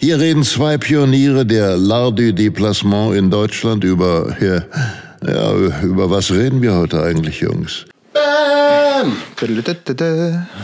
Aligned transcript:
Hier 0.00 0.18
reden 0.18 0.42
zwei 0.44 0.78
Pioniere 0.78 1.44
der 1.46 1.76
L'Art 1.76 2.16
du 2.16 2.32
Déplacement 2.32 3.14
in 3.14 3.30
Deutschland 3.30 3.84
über, 3.84 4.36
ja, 4.40 4.62
ja, 5.26 5.82
über 5.82 6.10
was 6.10 6.30
reden 6.30 6.62
wir 6.62 6.74
heute 6.74 7.02
eigentlich, 7.02 7.40
Jungs? 7.40 7.84
Bam! 8.12 9.16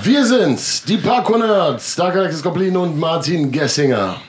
Wir 0.03 0.27
sind's, 0.27 0.83
die 0.85 0.97
Parkour 0.97 1.39
Nerds, 1.39 1.97
Dark 1.97 2.17
Alexis 2.17 2.43
Goblin 2.43 2.77
und 2.77 2.99
Martin 2.99 3.51
Gessinger. 3.53 4.21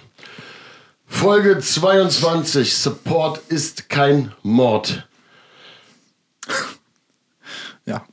Folge 1.08 1.60
22, 1.60 2.76
Support 2.76 3.40
ist 3.50 3.90
kein 3.90 4.32
Mord. 4.44 5.08
Ja. 7.88 8.04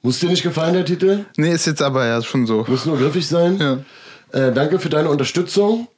Muss 0.00 0.20
dir 0.20 0.28
nicht 0.28 0.44
gefallen, 0.44 0.74
der 0.74 0.84
Titel? 0.84 1.24
Nee, 1.36 1.50
ist 1.50 1.66
jetzt 1.66 1.82
aber 1.82 2.06
ja 2.06 2.22
schon 2.22 2.46
so. 2.46 2.64
Muss 2.68 2.86
nur 2.86 2.96
griffig 2.96 3.26
sein. 3.26 3.58
Ja. 3.58 3.78
Äh, 4.32 4.52
danke 4.52 4.78
für 4.78 4.88
deine 4.88 5.08
Unterstützung, 5.08 5.88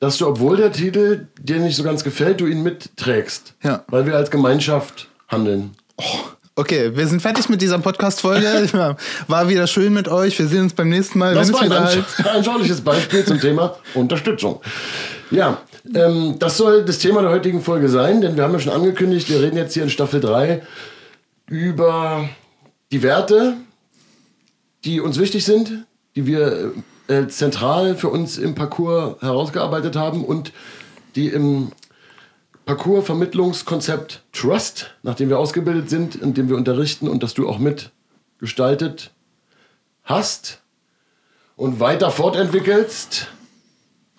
dass 0.00 0.18
du, 0.18 0.26
obwohl 0.26 0.56
der 0.56 0.72
Titel 0.72 1.28
dir 1.40 1.58
nicht 1.58 1.76
so 1.76 1.82
ganz 1.82 2.04
gefällt, 2.04 2.40
du 2.40 2.46
ihn 2.46 2.62
mitträgst. 2.62 3.54
Ja. 3.62 3.84
Weil 3.88 4.06
wir 4.06 4.16
als 4.16 4.30
Gemeinschaft 4.30 5.08
handeln. 5.28 5.72
Okay, 6.58 6.96
wir 6.96 7.06
sind 7.06 7.20
fertig 7.20 7.48
mit 7.48 7.60
dieser 7.60 7.78
Podcast-Folge. 7.78 8.68
War 9.28 9.48
wieder 9.48 9.66
schön 9.66 9.92
mit 9.92 10.08
euch. 10.08 10.38
Wir 10.38 10.46
sehen 10.46 10.62
uns 10.62 10.72
beim 10.72 10.88
nächsten 10.88 11.18
Mal. 11.18 11.34
Das 11.34 11.52
war 11.52 11.62
ein 11.62 11.72
anschauliches 12.24 12.80
Beispiel 12.80 13.24
zum 13.24 13.40
Thema 13.40 13.76
Unterstützung. 13.94 14.60
Ja, 15.30 15.60
ähm, 15.94 16.36
das 16.38 16.56
soll 16.56 16.84
das 16.84 16.98
Thema 16.98 17.20
der 17.20 17.30
heutigen 17.30 17.62
Folge 17.62 17.88
sein, 17.88 18.20
denn 18.20 18.36
wir 18.36 18.44
haben 18.44 18.52
ja 18.52 18.58
schon 18.58 18.72
angekündigt, 18.72 19.28
wir 19.28 19.42
reden 19.42 19.56
jetzt 19.56 19.74
hier 19.74 19.82
in 19.82 19.90
Staffel 19.90 20.20
3 20.20 20.62
über 21.48 22.28
die 22.90 23.02
Werte, 23.02 23.54
die 24.84 25.00
uns 25.00 25.18
wichtig 25.18 25.44
sind, 25.44 25.84
die 26.14 26.26
wir 26.26 26.72
äh, 27.08 27.26
zentral 27.28 27.96
für 27.96 28.08
uns 28.08 28.38
im 28.38 28.54
Parcours 28.54 29.20
herausgearbeitet 29.20 29.96
haben 29.96 30.24
und 30.24 30.52
die 31.14 31.28
im 31.28 31.72
Parcours-Vermittlungskonzept 32.66 34.22
Trust, 34.32 34.94
nachdem 35.02 35.28
wir 35.28 35.38
ausgebildet 35.38 35.88
sind, 35.88 36.16
in 36.16 36.34
dem 36.34 36.48
wir 36.48 36.56
unterrichten 36.56 37.08
und 37.08 37.22
das 37.22 37.34
du 37.34 37.48
auch 37.48 37.58
mitgestaltet 37.58 39.12
hast 40.04 40.60
und 41.56 41.80
weiter 41.80 42.10
fortentwickelst. 42.10 43.28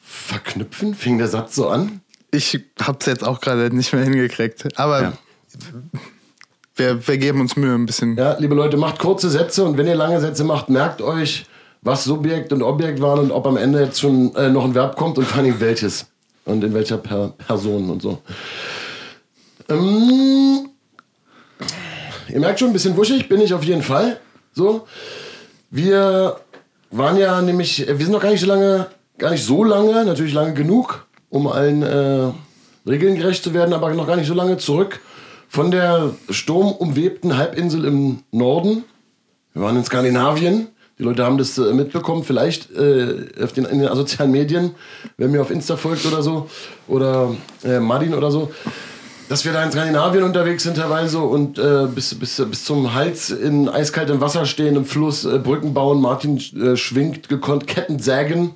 Verknüpfen? 0.02 0.96
Fing 0.96 1.18
der 1.18 1.28
Satz 1.28 1.56
so 1.56 1.68
an? 1.68 2.02
Ich 2.32 2.60
hab's 2.82 3.06
jetzt 3.06 3.24
auch 3.26 3.42
gerade 3.42 3.74
nicht 3.76 3.94
mehr 3.94 4.04
hingekriegt. 4.04 4.80
Aber 4.80 5.02
Ja. 5.02 5.14
wir, 6.76 7.08
wir 7.08 7.18
geben 7.18 7.42
uns 7.42 7.56
Mühe 7.56 7.74
ein 7.74 7.86
bisschen. 7.86 8.16
Ja, 8.18 8.38
liebe 8.38 8.56
Leute, 8.56 8.78
macht 8.78 9.00
kurze 9.00 9.30
Sätze 9.30 9.64
und 9.66 9.78
wenn 9.78 9.88
ihr 9.88 9.96
lange 9.96 10.20
Sätze 10.22 10.44
macht, 10.44 10.70
merkt 10.70 11.02
euch, 11.02 11.46
was 11.88 12.04
Subjekt 12.04 12.52
und 12.52 12.62
Objekt 12.62 13.02
waren 13.02 13.20
und 13.20 13.32
ob 13.32 13.48
am 13.48 13.58
Ende 13.58 13.82
jetzt 13.82 14.02
schon 14.02 14.36
äh, 14.36 14.50
noch 14.50 14.66
ein 14.66 14.76
Verb 14.76 14.98
kommt 14.98 15.18
und 15.18 15.26
vor 15.26 15.42
allem 15.42 15.59
welches 15.59 16.06
und 16.46 16.64
in 16.64 16.74
welcher 16.74 16.98
per 16.98 17.30
Person 17.30 17.90
und 17.90 18.02
so. 18.02 18.20
Ähm, 19.70 20.70
ihr 22.28 22.40
merkt 22.40 22.59
schon, 22.59 22.70
ein 22.70 22.74
bisschen 22.74 22.96
wuschig 22.97 23.30
bin 23.30 23.42
ich 23.42 23.53
auf 23.53 23.64
jeden 23.64 23.81
Fall. 23.81 24.20
So, 24.53 24.86
wir 25.72 26.38
waren 26.92 27.18
ja 27.18 27.42
nämlich, 27.42 27.88
äh, 27.88 27.97
wir 27.97 28.06
sind 28.06 28.14
noch 28.14 28.22
gar 28.22 28.31
nicht 28.31 28.42
so 28.42 28.47
lange, 28.47 28.88
gar 29.18 29.31
nicht 29.31 29.46
so 29.46 29.64
lange, 29.64 30.03
natürlich 30.03 30.34
lange 30.34 30.53
genug, 30.53 31.08
um 31.30 31.47
allen 31.47 31.84
äh, 31.84 32.31
Regeln 32.86 33.16
gerecht 33.16 33.44
zu 33.44 33.53
werden, 33.53 33.74
aber 33.74 33.94
noch 33.94 34.08
gar 34.08 34.18
nicht 34.18 34.28
so 34.28 34.34
lange 34.34 34.58
zurück 34.58 35.00
von 35.47 35.72
der 35.72 36.12
sturmumwebten 36.30 37.38
Halbinsel 37.38 37.86
im 37.86 38.24
Norden. 38.31 38.84
Wir 39.53 39.62
waren 39.62 39.78
in 39.78 39.86
Skandinavien. 39.86 40.68
Die 41.00 41.03
Leute 41.03 41.24
haben 41.24 41.38
das 41.38 41.58
äh, 41.58 41.74
mitbekommen, 41.74 42.24
vielleicht 42.24 42.72
äh, 42.72 43.28
auf 43.41 43.53
den, 43.53 43.66
in 43.66 43.80
den 43.80 43.96
sozialen 43.96 44.31
Medien, 44.31 44.72
wer 45.18 45.28
mir 45.28 45.41
auf 45.41 45.52
Insta 45.52 45.78
folgt 45.78 46.06
oder 46.06 46.24
so, 46.24 46.50
oder 46.88 47.35
äh, 47.63 47.80
Martin 47.80 48.16
oder 48.16 48.31
so, 48.31 48.52
dass 49.30 49.46
wir 49.46 49.53
da 49.53 49.63
in 49.63 49.72
Skandinavien 49.72 50.24
unterwegs 50.24 50.63
sind 50.63 50.78
teilweise 50.78 51.19
und 51.19 51.59
äh, 51.59 51.88
bis, 51.94 52.16
bis, 52.16 52.41
bis 52.50 52.63
zum 52.63 52.96
Hals 52.96 53.30
in 53.30 53.69
eiskaltem 53.69 54.22
Wasser 54.22 54.46
stehen, 54.46 54.75
im 54.75 54.85
Fluss, 54.85 55.25
äh, 55.25 55.38
Brücken 55.38 55.74
bauen. 55.74 56.02
Martin 56.02 56.40
schwingt 56.78 57.29
gekonnt 57.29 57.68
Ketten 57.68 58.00
sägen. 58.00 58.56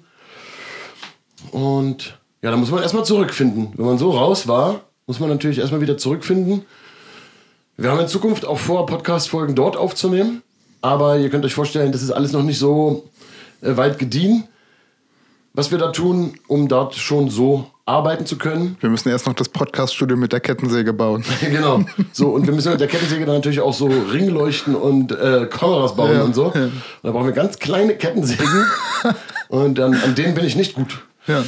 Und 1.51 2.17
ja, 2.41 2.49
da 2.49 2.57
muss 2.57 2.71
man 2.71 2.81
erstmal 2.81 3.05
zurückfinden. 3.05 3.73
Wenn 3.75 3.85
man 3.85 3.97
so 3.97 4.11
raus 4.11 4.47
war, 4.47 4.81
muss 5.05 5.19
man 5.19 5.29
natürlich 5.29 5.59
erstmal 5.59 5.81
wieder 5.81 5.97
zurückfinden. 5.97 6.63
Wir 7.77 7.91
haben 7.91 7.99
in 7.99 8.07
Zukunft 8.07 8.45
auch 8.45 8.57
vor, 8.57 8.85
Podcast-Folgen 8.85 9.55
dort 9.55 9.75
aufzunehmen. 9.75 10.41
Aber 10.81 11.17
ihr 11.17 11.29
könnt 11.29 11.45
euch 11.45 11.53
vorstellen, 11.53 11.91
das 11.91 12.01
ist 12.01 12.11
alles 12.11 12.31
noch 12.31 12.43
nicht 12.43 12.57
so 12.59 13.07
äh, 13.61 13.75
weit 13.77 13.99
gediehen, 13.99 14.45
was 15.53 15.69
wir 15.71 15.77
da 15.77 15.91
tun, 15.91 16.33
um 16.47 16.67
dort 16.67 16.95
schon 16.95 17.29
so 17.29 17.67
arbeiten 17.85 18.25
zu 18.25 18.37
können. 18.37 18.77
Wir 18.79 18.89
müssen 18.89 19.09
erst 19.09 19.27
noch 19.27 19.33
das 19.33 19.49
Podcast-Studio 19.49 20.15
mit 20.15 20.31
der 20.31 20.39
Kettensäge 20.39 20.93
bauen. 20.93 21.23
genau. 21.41 21.83
So, 22.13 22.29
und 22.29 22.47
wir 22.47 22.53
müssen 22.53 22.71
mit 22.71 22.79
der 22.79 22.87
Kettensäge 22.87 23.25
dann 23.25 23.35
natürlich 23.35 23.59
auch 23.59 23.73
so 23.73 23.87
Ringleuchten 23.87 24.75
und 24.75 25.11
äh, 25.11 25.47
Kameras 25.49 25.95
bauen 25.95 26.13
Ja, 26.13 26.23
und 26.23 26.33
so. 26.33 26.51
ja. 26.55 26.63
Und 26.65 26.71
da 27.03 27.11
brauchen 27.11 27.25
wir 27.25 27.33
ganz 27.33 27.59
kleine 27.59 27.95
Kettensägen. 27.95 28.65
und 29.49 29.77
dann, 29.77 29.93
an 29.95 30.15
denen 30.15 30.33
bin 30.35 30.45
ich 30.45 30.55
nicht 30.55 30.73
gut. 30.73 31.01
Ja. 31.27 31.43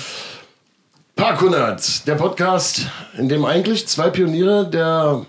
Parkour 1.16 1.52
Nerds, 1.52 2.04
der 2.04 2.16
Podcast, 2.16 2.88
in 3.18 3.30
dem 3.30 3.46
eigentlich 3.46 3.88
zwei 3.88 4.10
Pioniere 4.10 4.70
der 4.70 5.26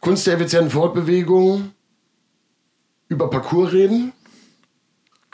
Kunst 0.00 0.26
der 0.26 0.34
effizienten 0.34 0.70
Fortbewegung 0.70 1.72
über 3.08 3.30
Parcours 3.30 3.72
reden, 3.72 4.12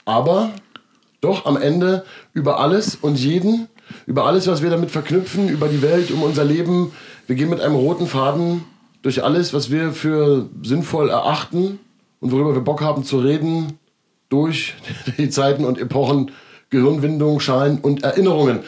aber 0.05 0.51
doch 1.21 1.47
am 1.47 1.57
Ende 1.57 2.05
über 2.33 2.61
alles 2.61 2.97
und 2.97 3.19
jeden, 3.19 3.69
über 4.07 4.27
alles, 4.27 4.47
was 4.47 4.63
wir 4.63 4.71
damit 4.71 4.91
verknüpfen, 4.91 5.49
über 5.49 5.69
die 5.69 5.83
Welt, 5.83 6.11
um 6.11 6.23
unser 6.23 6.45
Leben. 6.45 6.93
Wir 7.27 7.37
gehen 7.37 7.51
mit 7.51 7.61
einem 7.61 7.75
roten 7.75 8.07
Faden 8.07 8.65
durch 9.03 9.23
alles, 9.23 9.53
was 9.53 9.71
wir 9.71 9.93
für 9.93 10.49
sinnvoll 10.63 11.11
erachten 11.11 11.79
und 12.21 12.33
worüber 12.33 12.55
wir 12.55 12.63
Bock 12.63 12.81
haben 12.81 13.05
zu 13.05 13.19
reden, 13.19 13.79
durch 14.29 14.75
die 15.19 15.31
Zeiten 15.31 15.65
und 15.65 15.79
Epochen, 15.79 16.31
Gehirnwindungen, 16.71 17.41
Schalen 17.41 17.79
und 17.79 18.05
Erinnerungen. 18.05 18.61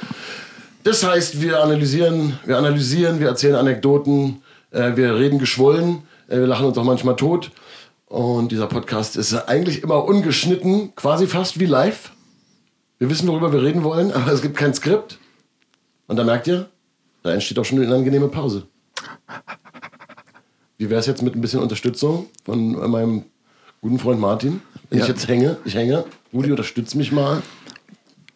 Das 0.85 1.07
heißt, 1.07 1.41
wir 1.41 1.63
analysieren, 1.63 2.39
wir 2.45 2.59
analysieren, 2.59 3.21
wir 3.21 3.29
erzählen 3.29 3.55
Anekdoten, 3.55 4.43
äh, 4.73 4.97
wir 4.97 5.15
reden 5.15 5.39
geschwollen, 5.39 6.03
äh, 6.29 6.39
wir 6.39 6.47
lachen 6.49 6.67
uns 6.67 6.77
auch 6.77 6.85
manchmal 6.85 7.15
tot. 7.15 7.53
Und 8.13 8.53
dieser 8.53 8.67
Podcast 8.67 9.17
ist 9.17 9.33
eigentlich 9.49 9.83
immer 9.83 10.05
ungeschnitten, 10.05 10.95
quasi 10.95 11.27
fast 11.27 11.59
wie 11.59 11.65
live. 11.65 12.11
Wir 12.99 13.09
wissen, 13.09 13.27
worüber 13.27 13.55
wir 13.55 13.63
reden 13.63 13.85
wollen, 13.85 14.13
aber 14.13 14.31
es 14.33 14.43
gibt 14.43 14.55
kein 14.55 14.75
Skript. 14.75 15.19
Und 16.09 16.17
da 16.17 16.25
merkt 16.25 16.47
ihr, 16.47 16.69
da 17.23 17.33
entsteht 17.33 17.59
auch 17.59 17.65
schon 17.65 17.79
eine 17.79 17.87
unangenehme 17.87 18.29
Pause. 18.29 18.67
Wie 20.77 20.91
wäre 20.91 21.01
es 21.01 21.07
jetzt 21.07 21.23
mit 21.23 21.35
ein 21.35 21.41
bisschen 21.41 21.61
Unterstützung 21.61 22.27
von 22.45 22.73
meinem 22.91 23.25
guten 23.81 23.99
Freund 23.99 24.21
Martin? 24.21 24.61
Wenn 24.91 24.99
Ja. 24.99 25.05
ich 25.07 25.09
jetzt 25.09 25.27
hänge, 25.27 25.57
ich 25.65 25.75
hänge. 25.75 26.05
Rudi, 26.35 26.51
unterstützt 26.51 26.95
mich 26.95 27.13
mal. 27.13 27.41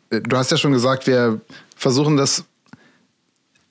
Du 0.08 0.36
hast 0.38 0.50
ja 0.50 0.56
schon 0.56 0.72
gesagt, 0.72 1.06
wir 1.06 1.42
versuchen 1.76 2.16
das. 2.16 2.44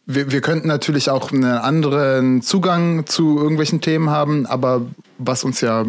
Wir, 0.06 0.32
wir 0.32 0.42
könnten 0.42 0.68
natürlich 0.68 1.10
auch 1.10 1.32
einen 1.32 1.46
anderen 1.46 2.44
Zugang 2.44 3.08
zu 3.08 3.40
irgendwelchen 3.40 3.82
Themen 3.82 4.12
haben, 4.12 4.46
aber 4.46 4.86
was 5.18 5.44
uns 5.44 5.62
ja 5.62 5.86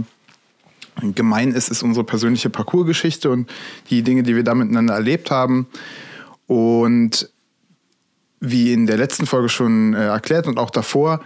gemein 1.14 1.52
ist, 1.52 1.68
ist 1.68 1.82
unsere 1.82 2.04
persönliche 2.04 2.50
Parcoursgeschichte 2.50 3.30
und 3.30 3.50
die 3.90 4.02
Dinge, 4.02 4.22
die 4.22 4.34
wir 4.36 4.44
da 4.44 4.54
miteinander 4.54 4.94
erlebt 4.94 5.30
haben. 5.30 5.66
Und 6.46 7.30
wie 8.40 8.72
in 8.72 8.86
der 8.86 8.96
letzten 8.96 9.26
Folge 9.26 9.48
schon 9.48 9.94
äh, 9.94 10.06
erklärt 10.06 10.46
und 10.46 10.58
auch 10.58 10.70
davor, 10.70 11.20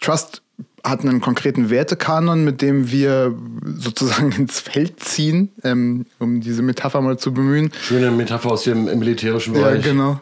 Trust 0.00 0.42
hat 0.84 1.00
einen 1.00 1.20
konkreten 1.20 1.68
Wertekanon, 1.68 2.44
mit 2.44 2.62
dem 2.62 2.90
wir 2.90 3.34
sozusagen 3.64 4.32
ins 4.38 4.60
Feld 4.60 5.00
ziehen, 5.00 5.50
ähm, 5.64 6.06
um 6.18 6.40
diese 6.40 6.62
Metapher 6.62 7.00
mal 7.00 7.18
zu 7.18 7.32
bemühen. 7.32 7.70
Schöne 7.82 8.10
Metapher 8.10 8.50
aus 8.50 8.64
dem 8.64 8.84
militärischen 8.84 9.54
Ja, 9.54 9.60
Bereich. 9.60 9.84
genau. 9.84 10.20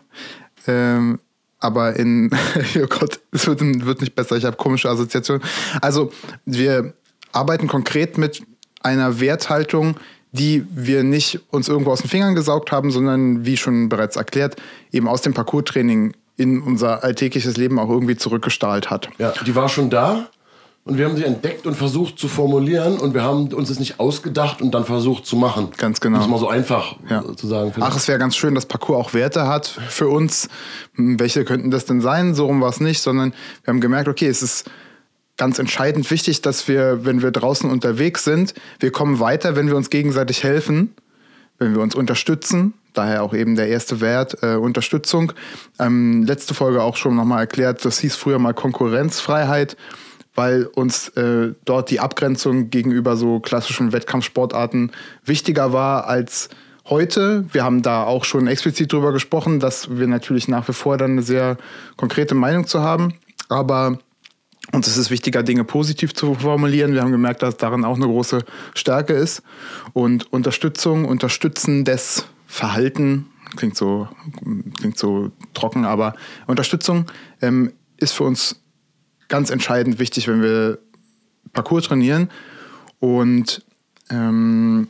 Ähm, 0.66 1.18
aber 1.60 1.96
in, 1.96 2.30
oh 2.82 2.86
Gott, 2.86 3.20
es 3.32 3.46
wird, 3.46 3.60
wird 3.60 4.00
nicht 4.00 4.14
besser, 4.14 4.36
ich 4.36 4.44
habe 4.44 4.56
komische 4.56 4.88
Assoziationen. 4.88 5.42
Also, 5.80 6.12
wir 6.44 6.94
arbeiten 7.32 7.66
konkret 7.66 8.16
mit 8.18 8.42
einer 8.84 9.20
Werthaltung, 9.20 9.96
die 10.32 10.64
wir 10.74 11.04
nicht 11.04 11.40
uns 11.50 11.68
irgendwo 11.68 11.90
aus 11.92 12.00
den 12.00 12.10
Fingern 12.10 12.34
gesaugt 12.34 12.72
haben, 12.72 12.90
sondern 12.90 13.46
wie 13.46 13.56
schon 13.56 13.88
bereits 13.88 14.16
erklärt, 14.16 14.56
eben 14.92 15.08
aus 15.08 15.22
dem 15.22 15.32
Parcours-Training 15.34 16.14
in 16.36 16.60
unser 16.60 17.04
alltägliches 17.04 17.56
Leben 17.56 17.78
auch 17.78 17.88
irgendwie 17.88 18.16
zurückgestrahlt 18.16 18.90
hat. 18.90 19.08
Ja, 19.18 19.32
die 19.46 19.54
war 19.54 19.68
schon 19.68 19.90
da 19.90 20.28
und 20.84 20.98
wir 20.98 21.06
haben 21.06 21.16
sie 21.16 21.22
entdeckt 21.24 21.66
und 21.66 21.76
versucht 21.76 22.18
zu 22.18 22.26
formulieren 22.26 22.98
und 22.98 23.14
wir 23.14 23.22
haben 23.22 23.46
uns 23.54 23.68
das 23.68 23.78
nicht 23.78 24.00
ausgedacht 24.00 24.60
und 24.60 24.74
dann 24.74 24.84
versucht 24.84 25.24
zu 25.24 25.36
machen. 25.36 25.68
Ganz 25.76 26.00
genau. 26.00 26.16
Das 26.18 26.26
ist 26.26 26.30
mal 26.32 26.38
so 26.40 26.48
einfach 26.48 26.96
Ja. 27.08 27.22
zu 27.36 27.46
sagen. 27.46 27.72
Ach, 27.78 27.96
es 27.96 28.08
wäre 28.08 28.18
ganz 28.18 28.34
schön, 28.34 28.56
dass 28.56 28.66
Parcours 28.66 28.98
auch 29.06 29.14
Werte 29.14 29.46
hat 29.46 29.66
für 29.66 30.08
uns. 30.08 30.48
Hm, 30.96 31.20
Welche 31.20 31.44
könnten 31.44 31.70
das 31.70 31.84
denn 31.86 32.00
sein? 32.00 32.34
So 32.34 32.46
rum 32.46 32.60
war 32.60 32.70
es 32.70 32.80
nicht, 32.80 33.00
sondern 33.00 33.32
wir 33.62 33.72
haben 33.72 33.80
gemerkt, 33.80 34.08
okay, 34.08 34.26
es 34.26 34.42
ist 34.42 34.68
ganz 35.36 35.58
entscheidend 35.58 36.10
wichtig, 36.10 36.42
dass 36.42 36.68
wir, 36.68 37.04
wenn 37.04 37.22
wir 37.22 37.30
draußen 37.30 37.70
unterwegs 37.70 38.24
sind, 38.24 38.54
wir 38.78 38.92
kommen 38.92 39.20
weiter, 39.20 39.56
wenn 39.56 39.66
wir 39.66 39.76
uns 39.76 39.90
gegenseitig 39.90 40.44
helfen, 40.44 40.94
wenn 41.58 41.74
wir 41.74 41.82
uns 41.82 41.94
unterstützen. 41.94 42.74
Daher 42.92 43.24
auch 43.24 43.34
eben 43.34 43.56
der 43.56 43.68
erste 43.68 44.00
Wert, 44.00 44.38
äh, 44.42 44.54
Unterstützung. 44.54 45.32
Ähm, 45.80 46.22
letzte 46.22 46.54
Folge 46.54 46.82
auch 46.82 46.96
schon 46.96 47.16
nochmal 47.16 47.40
erklärt, 47.40 47.84
das 47.84 47.98
hieß 47.98 48.14
früher 48.14 48.38
mal 48.38 48.54
Konkurrenzfreiheit, 48.54 49.76
weil 50.36 50.66
uns 50.66 51.08
äh, 51.10 51.54
dort 51.64 51.90
die 51.90 51.98
Abgrenzung 51.98 52.70
gegenüber 52.70 53.16
so 53.16 53.40
klassischen 53.40 53.92
Wettkampfsportarten 53.92 54.92
wichtiger 55.24 55.72
war 55.72 56.06
als 56.06 56.50
heute. 56.86 57.44
Wir 57.52 57.64
haben 57.64 57.82
da 57.82 58.04
auch 58.04 58.24
schon 58.24 58.46
explizit 58.46 58.92
drüber 58.92 59.12
gesprochen, 59.12 59.58
dass 59.58 59.96
wir 59.96 60.06
natürlich 60.06 60.46
nach 60.46 60.68
wie 60.68 60.72
vor 60.72 60.96
dann 60.96 61.12
eine 61.12 61.22
sehr 61.22 61.56
konkrete 61.96 62.36
Meinung 62.36 62.68
zu 62.68 62.80
haben. 62.80 63.14
Aber 63.48 63.98
uns 64.72 64.88
ist 64.88 64.96
es 64.96 65.10
wichtiger, 65.10 65.42
Dinge 65.42 65.64
positiv 65.64 66.14
zu 66.14 66.34
formulieren. 66.34 66.92
Wir 66.94 67.02
haben 67.02 67.12
gemerkt, 67.12 67.42
dass 67.42 67.56
darin 67.56 67.84
auch 67.84 67.96
eine 67.96 68.06
große 68.06 68.44
Stärke 68.74 69.12
ist. 69.12 69.42
Und 69.92 70.32
Unterstützung, 70.32 71.04
unterstützendes 71.04 72.26
Verhalten, 72.46 73.26
klingt 73.56 73.76
so, 73.76 74.08
klingt 74.78 74.98
so 74.98 75.30
trocken, 75.52 75.84
aber 75.84 76.14
Unterstützung 76.46 77.06
ähm, 77.40 77.72
ist 77.98 78.12
für 78.12 78.24
uns 78.24 78.60
ganz 79.28 79.50
entscheidend 79.50 79.98
wichtig, 79.98 80.28
wenn 80.28 80.42
wir 80.42 80.78
Parcours 81.52 81.84
trainieren. 81.84 82.30
Und 83.00 83.64
ähm, 84.10 84.88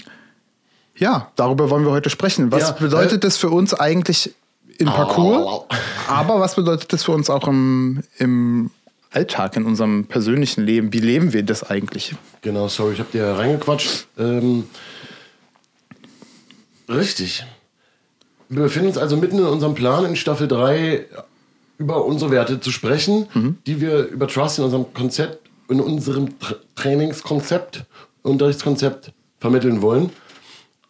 ja, 0.96 1.30
darüber 1.36 1.70
wollen 1.70 1.84
wir 1.84 1.90
heute 1.90 2.10
sprechen. 2.10 2.52
Was 2.52 2.62
Ja, 2.62 2.70
bedeutet 2.72 3.24
das 3.24 3.36
für 3.36 3.50
uns 3.50 3.74
eigentlich 3.74 4.34
im 4.78 4.86
Parcours? 4.86 5.66
Aber 6.08 6.40
was 6.40 6.54
bedeutet 6.54 6.92
das 6.92 7.04
für 7.04 7.12
uns 7.12 7.30
auch 7.30 7.48
im, 7.48 8.02
im 8.18 8.70
Alltag, 9.14 9.56
in 9.56 9.64
unserem 9.64 10.06
persönlichen 10.06 10.64
Leben? 10.64 10.92
Wie 10.92 11.00
leben 11.00 11.32
wir 11.32 11.42
das 11.42 11.62
eigentlich? 11.62 12.14
Genau, 12.42 12.68
sorry, 12.68 12.94
ich 12.94 12.98
habe 12.98 13.10
dir 13.12 13.26
reingequatscht. 13.26 14.06
Ähm, 14.18 14.64
richtig. 16.88 17.44
Wir 18.48 18.62
befinden 18.62 18.88
uns 18.88 18.98
also 18.98 19.16
mitten 19.16 19.38
in 19.38 19.44
unserem 19.44 19.74
Plan 19.74 20.04
in 20.04 20.16
Staffel 20.16 20.48
3 20.48 21.06
über 21.78 22.04
unsere 22.04 22.30
Werte 22.30 22.60
zu 22.60 22.70
sprechen, 22.70 23.26
die 23.66 23.80
wir 23.80 24.06
über 24.06 24.28
Trust 24.28 24.58
in 24.58 24.64
unserem 24.64 24.92
Konzept, 24.94 25.48
in 25.68 25.80
unserem 25.80 26.38
Tra 26.38 26.56
Trainingskonzept, 26.76 27.84
Unterrichtskonzept 28.22 29.12
vermitteln 29.40 29.82
wollen. 29.82 30.10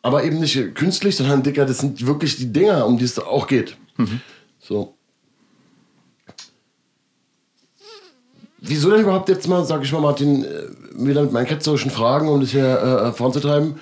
Aber 0.02 0.24
eben 0.24 0.40
nicht 0.40 0.74
künstlich, 0.74 1.16
sondern 1.16 1.42
dicker, 1.42 1.64
das 1.64 1.78
sind 1.78 2.04
wirklich 2.06 2.36
die 2.36 2.52
Dinger, 2.52 2.86
um 2.86 2.98
die 2.98 3.04
es 3.04 3.18
auch 3.18 3.46
geht. 3.46 3.76
So. 4.60 4.93
Wieso 8.66 8.90
denn 8.90 9.02
überhaupt 9.02 9.28
jetzt 9.28 9.46
mal, 9.46 9.64
sag 9.64 9.82
ich 9.82 9.92
mal, 9.92 10.00
Martin, 10.00 10.44
äh, 10.44 10.48
wieder 10.94 11.22
mit 11.22 11.32
meinen 11.32 11.46
ketzerischen 11.46 11.90
Fragen, 11.90 12.28
um 12.28 12.40
das 12.40 12.50
hier 12.50 12.64
äh, 12.64 13.12
voranzutreiben? 13.12 13.74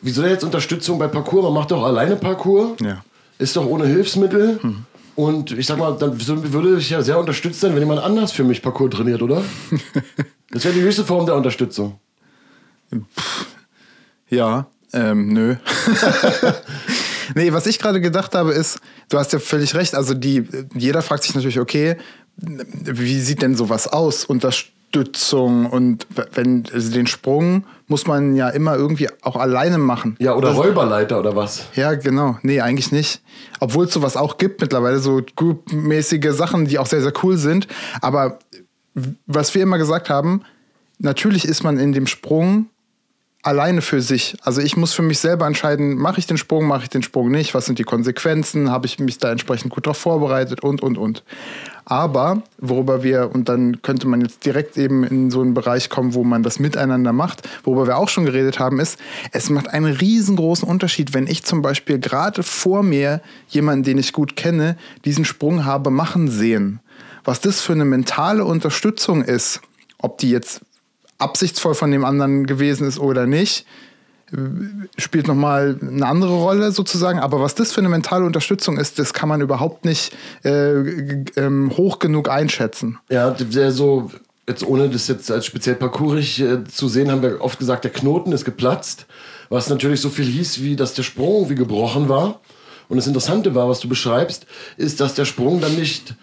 Wieso 0.00 0.22
denn 0.22 0.30
jetzt 0.30 0.44
Unterstützung 0.44 0.98
bei 0.98 1.08
Parcours? 1.08 1.44
Man 1.44 1.52
macht 1.52 1.70
doch 1.70 1.84
alleine 1.84 2.16
Parcours. 2.16 2.80
Ja. 2.80 3.04
Ist 3.38 3.54
doch 3.56 3.66
ohne 3.66 3.86
Hilfsmittel. 3.86 4.60
Und 5.14 5.52
ich 5.52 5.66
sag 5.66 5.78
mal, 5.78 5.96
dann 5.98 6.18
würde 6.26 6.78
ich 6.78 6.90
ja 6.90 7.02
sehr 7.02 7.18
unterstützt 7.18 7.60
sein, 7.60 7.72
wenn 7.74 7.82
jemand 7.82 8.00
anders 8.00 8.32
für 8.32 8.44
mich 8.44 8.62
Parcours 8.62 8.94
trainiert, 8.94 9.20
oder? 9.20 9.42
das 10.50 10.64
wäre 10.64 10.74
die 10.74 10.80
höchste 10.80 11.04
Form 11.04 11.26
der 11.26 11.34
Unterstützung. 11.34 11.98
Ja, 14.28 14.66
ähm, 14.92 15.28
nö. 15.32 15.56
nee, 17.34 17.52
was 17.52 17.66
ich 17.66 17.78
gerade 17.78 18.00
gedacht 18.00 18.34
habe, 18.34 18.52
ist, 18.52 18.80
du 19.10 19.18
hast 19.18 19.32
ja 19.32 19.38
völlig 19.38 19.74
recht. 19.74 19.94
Also 19.94 20.14
die, 20.14 20.44
jeder 20.74 21.02
fragt 21.02 21.24
sich 21.24 21.34
natürlich, 21.34 21.60
okay, 21.60 21.96
wie 22.36 23.20
sieht 23.20 23.42
denn 23.42 23.54
sowas 23.54 23.88
aus? 23.88 24.24
Unterstützung 24.24 25.66
und 25.66 26.06
wenn 26.34 26.64
also 26.72 26.92
den 26.92 27.06
Sprung 27.06 27.64
muss 27.88 28.06
man 28.06 28.36
ja 28.36 28.48
immer 28.48 28.74
irgendwie 28.76 29.08
auch 29.22 29.36
alleine 29.36 29.78
machen. 29.78 30.16
Ja, 30.18 30.34
oder 30.34 30.48
Das- 30.48 30.56
Räuberleiter 30.58 31.18
oder 31.20 31.36
was? 31.36 31.66
Ja, 31.74 31.94
genau. 31.94 32.38
Nee, 32.42 32.60
eigentlich 32.60 32.90
nicht. 32.92 33.22
Obwohl 33.60 33.84
es 33.86 33.92
sowas 33.92 34.16
auch 34.16 34.38
gibt 34.38 34.60
mittlerweile, 34.60 34.98
so 34.98 35.20
groupmäßige 35.36 36.30
Sachen, 36.32 36.66
die 36.66 36.78
auch 36.78 36.86
sehr, 36.86 37.02
sehr 37.02 37.12
cool 37.22 37.36
sind. 37.36 37.68
Aber 38.00 38.38
was 39.26 39.54
wir 39.54 39.62
immer 39.62 39.78
gesagt 39.78 40.10
haben, 40.10 40.42
natürlich 40.98 41.46
ist 41.46 41.62
man 41.64 41.78
in 41.78 41.92
dem 41.92 42.06
Sprung 42.06 42.66
alleine 43.42 43.82
für 43.82 44.00
sich. 44.00 44.36
Also 44.42 44.60
ich 44.60 44.76
muss 44.76 44.92
für 44.92 45.02
mich 45.02 45.18
selber 45.18 45.46
entscheiden, 45.46 45.96
mache 45.96 46.20
ich 46.20 46.26
den 46.26 46.38
Sprung, 46.38 46.66
mache 46.66 46.84
ich 46.84 46.90
den 46.90 47.02
Sprung 47.02 47.30
nicht, 47.30 47.54
was 47.54 47.66
sind 47.66 47.78
die 47.78 47.84
Konsequenzen, 47.84 48.70
habe 48.70 48.86
ich 48.86 49.00
mich 49.00 49.18
da 49.18 49.32
entsprechend 49.32 49.72
gut 49.72 49.86
darauf 49.86 49.98
vorbereitet 49.98 50.60
und, 50.60 50.80
und, 50.80 50.96
und. 50.96 51.24
Aber 51.84 52.42
worüber 52.58 53.02
wir, 53.02 53.30
und 53.34 53.48
dann 53.48 53.82
könnte 53.82 54.06
man 54.06 54.20
jetzt 54.20 54.44
direkt 54.44 54.78
eben 54.78 55.02
in 55.02 55.32
so 55.32 55.40
einen 55.40 55.54
Bereich 55.54 55.90
kommen, 55.90 56.14
wo 56.14 56.22
man 56.22 56.44
das 56.44 56.60
miteinander 56.60 57.12
macht, 57.12 57.42
worüber 57.64 57.88
wir 57.88 57.96
auch 57.98 58.08
schon 58.08 58.24
geredet 58.24 58.60
haben, 58.60 58.78
ist, 58.78 59.00
es 59.32 59.50
macht 59.50 59.68
einen 59.68 59.92
riesengroßen 59.92 60.68
Unterschied, 60.68 61.12
wenn 61.12 61.26
ich 61.26 61.42
zum 61.42 61.62
Beispiel 61.62 61.98
gerade 61.98 62.44
vor 62.44 62.84
mir 62.84 63.20
jemanden, 63.48 63.82
den 63.82 63.98
ich 63.98 64.12
gut 64.12 64.36
kenne, 64.36 64.76
diesen 65.04 65.24
Sprung 65.24 65.64
habe 65.64 65.90
machen 65.90 66.28
sehen. 66.28 66.78
Was 67.24 67.40
das 67.40 67.60
für 67.60 67.72
eine 67.72 67.84
mentale 67.84 68.44
Unterstützung 68.44 69.22
ist, 69.22 69.60
ob 69.98 70.18
die 70.18 70.30
jetzt 70.30 70.60
absichtsvoll 71.22 71.74
von 71.74 71.90
dem 71.90 72.04
anderen 72.04 72.46
gewesen 72.46 72.86
ist 72.86 72.98
oder 72.98 73.26
nicht, 73.26 73.66
spielt 74.96 75.28
nochmal 75.28 75.78
eine 75.80 76.06
andere 76.06 76.34
Rolle 76.34 76.72
sozusagen. 76.72 77.18
Aber 77.18 77.40
was 77.40 77.54
das 77.54 77.72
für 77.72 77.80
eine 77.80 77.90
mentale 77.90 78.24
Unterstützung 78.24 78.78
ist, 78.78 78.98
das 78.98 79.12
kann 79.12 79.28
man 79.28 79.42
überhaupt 79.42 79.84
nicht 79.84 80.14
äh, 80.44 80.72
ähm, 81.36 81.72
hoch 81.76 81.98
genug 81.98 82.30
einschätzen. 82.30 82.98
Ja, 83.10 83.36
so, 83.70 84.10
jetzt 84.48 84.66
ohne 84.66 84.88
das 84.88 85.08
jetzt 85.08 85.30
als 85.30 85.44
speziell 85.44 85.74
parkourig 85.74 86.40
äh, 86.40 86.64
zu 86.64 86.88
sehen, 86.88 87.10
haben 87.10 87.22
wir 87.22 87.42
oft 87.42 87.58
gesagt, 87.58 87.84
der 87.84 87.92
Knoten 87.92 88.32
ist 88.32 88.44
geplatzt. 88.44 89.06
Was 89.50 89.68
natürlich 89.68 90.00
so 90.00 90.08
viel 90.08 90.24
hieß, 90.24 90.62
wie 90.62 90.76
dass 90.76 90.94
der 90.94 91.02
Sprung 91.02 91.50
wie 91.50 91.54
gebrochen 91.54 92.08
war. 92.08 92.40
Und 92.88 92.96
das 92.96 93.06
Interessante 93.06 93.54
war, 93.54 93.68
was 93.68 93.80
du 93.80 93.88
beschreibst, 93.88 94.46
ist, 94.78 95.00
dass 95.00 95.14
der 95.14 95.26
Sprung 95.26 95.60
dann 95.60 95.76
nicht 95.76 96.14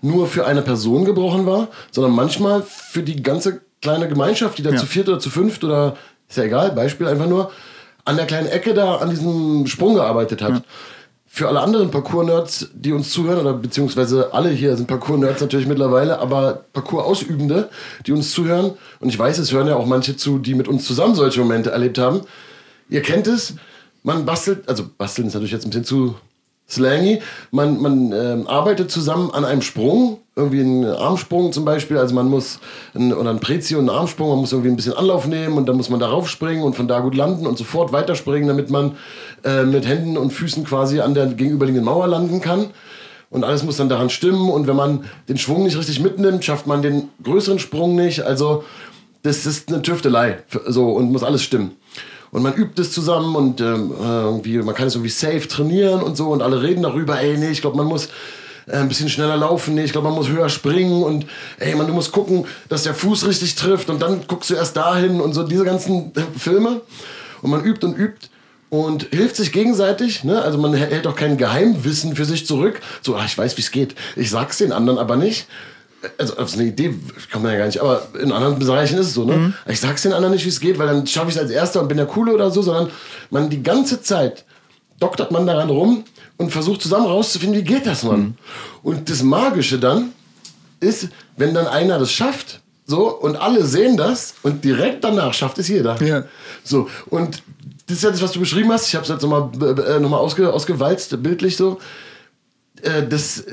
nur 0.00 0.26
für 0.26 0.46
eine 0.46 0.62
Person 0.62 1.04
gebrochen 1.04 1.44
war, 1.44 1.68
sondern 1.90 2.12
manchmal 2.12 2.62
für 2.62 3.02
die 3.02 3.22
ganze 3.22 3.60
kleine 3.82 4.08
Gemeinschaft, 4.08 4.58
die 4.58 4.62
da 4.62 4.70
Ja. 4.70 4.76
zu 4.76 4.86
viert 4.86 5.08
oder 5.08 5.18
zu 5.18 5.30
fünft 5.30 5.64
oder 5.64 5.96
ist 6.28 6.36
ja 6.36 6.44
egal, 6.44 6.72
Beispiel 6.72 7.06
einfach 7.06 7.26
nur, 7.26 7.50
an 8.04 8.16
der 8.16 8.26
kleinen 8.26 8.48
Ecke 8.48 8.74
da 8.74 8.96
an 8.96 9.10
diesem 9.10 9.66
Sprung 9.66 9.94
gearbeitet 9.94 10.42
hat. 10.42 10.62
Für 11.32 11.46
alle 11.46 11.60
anderen 11.60 11.90
Parcours-Nerds, 11.92 12.70
die 12.74 12.92
uns 12.92 13.10
zuhören, 13.10 13.38
oder 13.38 13.52
beziehungsweise 13.52 14.34
alle 14.34 14.48
hier 14.50 14.76
sind 14.76 14.88
Parcours-Nerds 14.88 15.40
natürlich 15.40 15.66
mittlerweile, 15.68 16.18
aber 16.18 16.64
Parcours-Ausübende, 16.72 17.68
die 18.06 18.12
uns 18.12 18.32
zuhören, 18.32 18.72
und 18.98 19.08
ich 19.08 19.18
weiß, 19.18 19.38
es 19.38 19.52
hören 19.52 19.68
ja 19.68 19.76
auch 19.76 19.86
manche 19.86 20.16
zu, 20.16 20.38
die 20.38 20.54
mit 20.54 20.66
uns 20.66 20.86
zusammen 20.86 21.14
solche 21.14 21.38
Momente 21.40 21.70
erlebt 21.70 21.98
haben. 21.98 22.22
Ihr 22.88 23.02
kennt 23.02 23.28
es, 23.28 23.54
man 24.02 24.24
bastelt, 24.24 24.68
also 24.68 24.84
basteln 24.98 25.28
ist 25.28 25.34
natürlich 25.34 25.52
jetzt 25.52 25.64
ein 25.66 25.70
bisschen 25.70 25.84
zu 25.84 26.16
slangy, 26.70 27.20
man, 27.50 27.80
man 27.80 28.12
ähm, 28.12 28.46
arbeitet 28.46 28.90
zusammen 28.90 29.30
an 29.30 29.44
einem 29.44 29.62
Sprung, 29.62 30.18
irgendwie 30.36 30.60
einen 30.60 30.86
Armsprung 30.86 31.52
zum 31.52 31.64
Beispiel, 31.64 31.98
also 31.98 32.14
man 32.14 32.28
muss, 32.28 32.60
ein, 32.94 33.12
oder 33.12 33.30
ein 33.30 33.40
Prezi 33.40 33.74
und 33.74 33.88
einen 33.88 33.98
Armsprung, 33.98 34.30
man 34.30 34.38
muss 34.38 34.52
irgendwie 34.52 34.70
ein 34.70 34.76
bisschen 34.76 34.94
Anlauf 34.94 35.26
nehmen 35.26 35.56
und 35.56 35.68
dann 35.68 35.76
muss 35.76 35.90
man 35.90 36.00
darauf 36.00 36.28
springen 36.28 36.62
und 36.62 36.74
von 36.76 36.88
da 36.88 37.00
gut 37.00 37.14
landen 37.14 37.46
und 37.46 37.58
sofort 37.58 37.92
weiterspringen, 37.92 38.48
damit 38.48 38.70
man 38.70 38.96
äh, 39.44 39.64
mit 39.64 39.86
Händen 39.86 40.16
und 40.16 40.32
Füßen 40.32 40.64
quasi 40.64 41.00
an 41.00 41.14
der 41.14 41.26
gegenüberliegenden 41.26 41.84
Mauer 41.84 42.06
landen 42.06 42.40
kann. 42.40 42.66
Und 43.30 43.44
alles 43.44 43.62
muss 43.62 43.76
dann 43.76 43.88
daran 43.88 44.10
stimmen. 44.10 44.50
Und 44.50 44.66
wenn 44.66 44.74
man 44.76 45.04
den 45.28 45.38
Schwung 45.38 45.62
nicht 45.62 45.78
richtig 45.78 46.00
mitnimmt, 46.00 46.44
schafft 46.44 46.66
man 46.66 46.82
den 46.82 47.10
größeren 47.22 47.60
Sprung 47.60 47.94
nicht. 47.94 48.22
Also, 48.22 48.64
das 49.22 49.46
ist 49.46 49.68
eine 49.68 49.82
Tüftelei. 49.82 50.42
So, 50.66 50.90
und 50.90 51.12
muss 51.12 51.22
alles 51.22 51.44
stimmen. 51.44 51.76
Und 52.32 52.42
man 52.42 52.54
übt 52.54 52.80
es 52.80 52.92
zusammen 52.92 53.34
und 53.34 53.60
ähm, 53.60 53.92
äh, 54.00 54.04
irgendwie, 54.04 54.58
man 54.58 54.74
kann 54.74 54.86
es 54.86 54.94
irgendwie 54.94 55.10
safe 55.10 55.48
trainieren 55.48 56.00
und 56.00 56.16
so. 56.16 56.28
Und 56.28 56.42
alle 56.42 56.62
reden 56.62 56.82
darüber, 56.82 57.20
ey, 57.20 57.36
nee, 57.36 57.50
ich 57.50 57.60
glaube, 57.60 57.76
man 57.76 57.86
muss 57.86 58.08
äh, 58.66 58.76
ein 58.76 58.88
bisschen 58.88 59.08
schneller 59.08 59.36
laufen. 59.36 59.74
Nee, 59.74 59.84
ich 59.84 59.92
glaube, 59.92 60.08
man 60.08 60.16
muss 60.16 60.28
höher 60.28 60.48
springen. 60.48 61.02
Und 61.02 61.26
ey, 61.58 61.74
man, 61.74 61.88
du 61.88 61.92
musst 61.92 62.12
gucken, 62.12 62.46
dass 62.68 62.84
der 62.84 62.94
Fuß 62.94 63.26
richtig 63.26 63.56
trifft. 63.56 63.90
Und 63.90 64.00
dann 64.00 64.22
guckst 64.28 64.50
du 64.50 64.54
erst 64.54 64.76
dahin 64.76 65.20
und 65.20 65.34
so 65.34 65.42
diese 65.42 65.64
ganzen 65.64 66.12
äh, 66.14 66.22
Filme. 66.38 66.82
Und 67.42 67.50
man 67.50 67.64
übt 67.64 67.84
und 67.84 67.98
übt 67.98 68.28
und 68.68 69.08
hilft 69.10 69.34
sich 69.34 69.50
gegenseitig. 69.52 70.22
Ne? 70.22 70.40
Also 70.40 70.56
man 70.56 70.72
hält 70.74 71.06
auch 71.06 71.16
kein 71.16 71.36
Geheimwissen 71.36 72.14
für 72.14 72.24
sich 72.24 72.46
zurück. 72.46 72.80
So, 73.02 73.16
ah, 73.16 73.24
ich 73.26 73.36
weiß, 73.36 73.56
wie 73.56 73.62
es 73.62 73.72
geht. 73.72 73.96
Ich 74.14 74.30
sag's 74.30 74.58
den 74.58 74.72
anderen 74.72 74.98
aber 74.98 75.16
nicht. 75.16 75.46
Also 76.18 76.36
auf 76.36 76.50
so 76.50 76.58
eine 76.58 76.68
Idee 76.68 76.94
kommt 77.30 77.44
man 77.44 77.52
ja 77.52 77.58
gar 77.58 77.66
nicht, 77.66 77.80
aber 77.80 78.08
in 78.20 78.32
anderen 78.32 78.58
Bereichen 78.58 78.98
ist 78.98 79.08
es 79.08 79.14
so, 79.14 79.24
ne? 79.24 79.36
Mhm. 79.36 79.54
Ich 79.68 79.80
sag's 79.80 80.02
den 80.02 80.12
anderen 80.12 80.34
nicht, 80.34 80.44
wie 80.44 80.48
es 80.50 80.60
geht, 80.60 80.78
weil 80.78 80.86
dann 80.86 81.06
schaffe 81.06 81.28
ich 81.28 81.36
es 81.36 81.40
als 81.40 81.50
Erster 81.50 81.80
und 81.82 81.88
bin 81.88 81.96
der 81.96 82.06
Coole 82.06 82.32
oder 82.32 82.50
so, 82.50 82.62
sondern 82.62 82.90
man 83.30 83.50
die 83.50 83.62
ganze 83.62 84.00
Zeit 84.02 84.44
doktert 84.98 85.30
man 85.30 85.46
daran 85.46 85.70
rum 85.70 86.04
und 86.36 86.50
versucht 86.50 86.82
zusammen 86.82 87.06
rauszufinden, 87.06 87.58
wie 87.58 87.64
geht 87.64 87.86
das, 87.86 88.02
Mhm. 88.02 88.08
Mann? 88.08 88.38
Und 88.82 89.10
das 89.10 89.22
Magische 89.22 89.78
dann 89.78 90.12
ist, 90.80 91.08
wenn 91.36 91.54
dann 91.54 91.66
einer 91.66 91.98
das 91.98 92.12
schafft, 92.12 92.60
so, 92.86 93.08
und 93.08 93.36
alle 93.36 93.64
sehen 93.64 93.96
das 93.96 94.34
und 94.42 94.64
direkt 94.64 95.04
danach 95.04 95.32
schafft 95.32 95.58
es 95.58 95.68
jeder. 95.68 96.02
Ja. 96.02 96.24
So, 96.64 96.88
und 97.06 97.42
das 97.86 97.98
ist 97.98 98.02
ja 98.02 98.10
das, 98.10 98.22
was 98.22 98.32
du 98.32 98.40
beschrieben 98.40 98.72
hast. 98.72 98.88
Ich 98.88 98.94
habe 98.94 99.04
es 99.04 99.10
jetzt 99.10 99.22
nochmal 99.22 99.50
äh, 99.86 100.00
noch 100.00 100.08
mal 100.08 100.18
ausge, 100.18 100.52
ausgewalzt, 100.52 101.22
bildlich 101.22 101.56
so. 101.56 101.78
Äh, 102.82 103.06
das, 103.06 103.44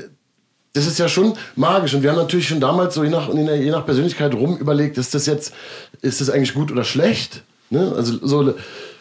das 0.78 0.86
ist 0.86 0.98
ja 0.98 1.08
schon 1.08 1.34
magisch. 1.56 1.94
Und 1.94 2.02
wir 2.02 2.10
haben 2.10 2.16
natürlich 2.18 2.48
schon 2.48 2.60
damals 2.60 2.94
so 2.94 3.02
je 3.04 3.10
nach, 3.10 3.28
je 3.32 3.70
nach 3.70 3.84
Persönlichkeit 3.84 4.32
rum 4.34 4.56
überlegt, 4.56 4.96
ist 4.98 5.14
das 5.14 5.26
jetzt, 5.26 5.52
ist 6.02 6.20
das 6.20 6.30
eigentlich 6.30 6.54
gut 6.54 6.70
oder 6.72 6.84
schlecht? 6.84 7.42
Ne? 7.70 7.92
Also 7.96 8.14
so 8.22 8.54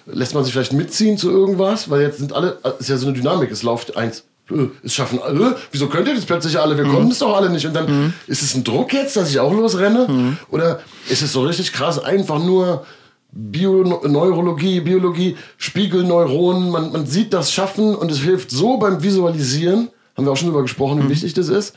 lässt 0.06 0.34
man 0.34 0.44
sich 0.44 0.54
vielleicht 0.54 0.74
mitziehen 0.74 1.18
zu 1.18 1.30
irgendwas, 1.30 1.90
weil 1.90 2.02
jetzt 2.02 2.18
sind 2.20 2.34
alle, 2.34 2.58
es 2.64 2.82
ist 2.82 2.90
ja 2.90 2.98
so 2.98 3.08
eine 3.08 3.16
Dynamik, 3.16 3.52
es 3.52 3.64
läuft 3.64 3.96
eins. 3.98 4.24
äh, 4.52 4.68
Es 4.84 4.94
schaffen 4.96 5.20
alle. 5.22 5.56
Wieso 5.72 5.88
könnt 5.88 6.08
ihr 6.08 6.16
das 6.16 6.26
plötzlich 6.26 6.60
alle? 6.60 6.78
Wir 6.78 6.86
konnten 6.86 7.12
es 7.12 7.20
doch 7.20 7.36
alle 7.36 7.50
nicht. 7.50 7.66
Und 7.66 7.74
dann 7.76 8.14
ist 8.28 8.42
es 8.42 8.56
ein 8.56 8.64
Druck 8.64 8.94
jetzt, 8.94 9.16
dass 9.18 9.30
ich 9.30 9.40
auch 9.40 9.54
losrenne? 9.54 10.36
Oder 10.50 10.80
ist 11.10 11.22
es 11.22 11.32
so 11.34 11.42
richtig 11.44 11.74
krass, 11.74 12.00
einfach 12.04 12.40
nur 12.44 12.86
Bio 13.32 13.84
Neurologie, 14.08 14.80
Biologie, 14.80 15.36
Spiegelneuronen, 15.58 16.70
man, 16.72 16.92
man 16.92 17.06
sieht 17.06 17.34
das 17.34 17.52
Schaffen 17.52 17.94
und 17.96 18.10
es 18.12 18.20
hilft 18.20 18.50
so 18.52 18.78
beim 18.78 19.04
Visualisieren, 19.04 19.90
haben 20.18 20.26
wir 20.26 20.32
auch 20.32 20.38
schon 20.38 20.48
darüber 20.48 20.64
gesprochen, 20.64 21.04
wie 21.04 21.10
wichtig 21.10 21.34
das 21.36 21.48
ist, 21.48 21.76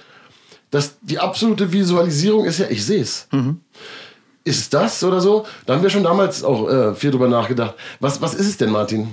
dass 0.71 0.95
die 1.03 1.19
absolute 1.19 1.73
Visualisierung 1.73 2.47
ist 2.47 2.59
ja, 2.59 2.67
ich 2.69 2.85
sehe 2.85 3.03
es. 3.03 3.29
Ist 4.45 4.59
es 4.59 4.71
das 4.71 5.05
oder 5.05 5.21
so? 5.21 5.45
Da 5.67 5.75
haben 5.75 5.83
wir 5.83 5.91
schon 5.91 6.03
damals 6.03 6.43
auch 6.43 6.69
äh, 6.69 6.95
viel 6.95 7.11
drüber 7.11 7.29
nachgedacht. 7.29 7.75
Was, 8.01 8.23
was 8.23 8.35
ist 8.35 8.49
es 8.49 8.57
denn, 8.57 8.71
Martin? 8.71 9.09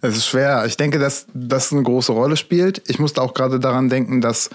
Es 0.00 0.16
ist 0.16 0.26
schwer. 0.26 0.64
Ich 0.66 0.76
denke, 0.76 1.00
dass 1.00 1.26
das 1.34 1.72
eine 1.72 1.82
große 1.82 2.12
Rolle 2.12 2.36
spielt. 2.36 2.88
Ich 2.88 3.00
musste 3.00 3.20
auch 3.20 3.34
gerade 3.34 3.58
daran 3.58 3.88
denken, 3.88 4.20
dass 4.20 4.50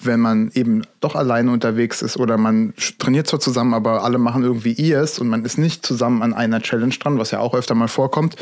wenn 0.00 0.20
man 0.20 0.50
eben 0.54 0.82
doch 1.00 1.14
alleine 1.14 1.50
unterwegs 1.52 2.02
ist 2.02 2.16
oder 2.16 2.36
man 2.36 2.74
trainiert 2.98 3.28
zwar 3.28 3.40
zusammen, 3.40 3.74
aber 3.74 4.04
alle 4.04 4.18
machen 4.18 4.42
irgendwie 4.42 4.72
ihrs 4.72 5.18
und 5.18 5.28
man 5.28 5.44
ist 5.44 5.56
nicht 5.56 5.86
zusammen 5.86 6.22
an 6.22 6.34
einer 6.34 6.60
Challenge 6.60 6.94
dran, 6.94 7.18
was 7.18 7.30
ja 7.30 7.38
auch 7.38 7.54
öfter 7.54 7.74
mal 7.74 7.88
vorkommt, 7.88 8.36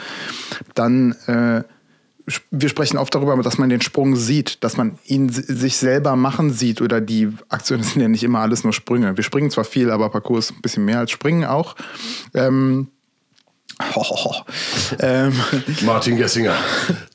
dann 0.75 1.13
äh, 1.27 1.63
wir 2.51 2.69
sprechen 2.71 2.97
oft 2.97 3.15
darüber, 3.15 3.37
dass 3.43 3.59
man 3.59 3.69
den 3.69 3.83
Sprung 3.83 4.17
sieht, 4.17 4.65
dass 4.65 4.77
man 4.77 4.99
ihn 5.05 5.29
si- 5.29 5.43
sich 5.43 5.77
selber 5.77 6.17
machen 6.17 6.53
sieht 6.53 6.81
oder 6.81 7.01
die 7.01 7.29
Aktionen 7.51 7.83
sind 7.83 8.01
ja 8.01 8.09
nicht 8.09 8.23
immer 8.25 8.41
alles 8.41 8.65
nur 8.65 8.73
Sprünge. 8.73 9.17
Wir 9.17 9.25
springen 9.25 9.51
zwar 9.51 9.65
viel, 9.65 9.91
aber 9.91 10.09
Parcours 10.09 10.47
ist 10.51 10.57
ein 10.57 10.63
bisschen 10.63 10.85
mehr 10.87 11.01
als 11.01 11.11
Springen 11.11 11.45
auch. 11.45 11.77
Ähm, 12.33 12.89
ähm, 15.01 15.33
Martin 15.83 16.17
Gessinger, 16.17 16.55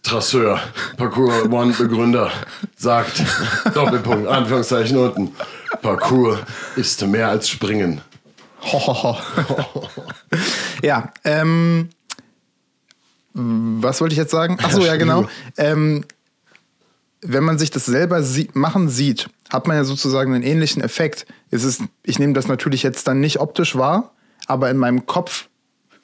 Trasseur, 0.03 0.59
Parcours 0.97 1.45
One 1.49 1.73
Begründer, 1.73 2.31
sagt, 2.75 3.23
Doppelpunkt, 3.73 4.27
Anführungszeichen 4.27 4.97
unten, 4.97 5.31
Parcours 5.81 6.39
ist 6.75 7.05
mehr 7.07 7.29
als 7.29 7.49
Springen. 7.49 8.01
ja, 10.83 11.11
ähm, 11.23 11.89
was 13.33 14.01
wollte 14.01 14.13
ich 14.13 14.17
jetzt 14.17 14.31
sagen? 14.31 14.57
Ach 14.62 14.71
so, 14.71 14.86
ja, 14.86 14.95
genau. 14.95 15.27
Ähm, 15.57 16.03
wenn 17.21 17.43
man 17.43 17.57
sich 17.59 17.71
das 17.71 17.86
selber 17.86 18.24
sie 18.24 18.50
machen 18.53 18.89
sieht, 18.89 19.29
hat 19.50 19.67
man 19.67 19.77
ja 19.77 19.83
sozusagen 19.83 20.33
einen 20.33 20.43
ähnlichen 20.43 20.81
Effekt. 20.81 21.25
Es 21.51 21.63
ist, 21.63 21.83
ich 22.03 22.19
nehme 22.19 22.33
das 22.33 22.48
natürlich 22.48 22.83
jetzt 22.83 23.07
dann 23.07 23.19
nicht 23.19 23.39
optisch 23.39 23.75
wahr, 23.75 24.12
aber 24.48 24.69
in 24.69 24.77
meinem 24.77 25.05
Kopf 25.05 25.48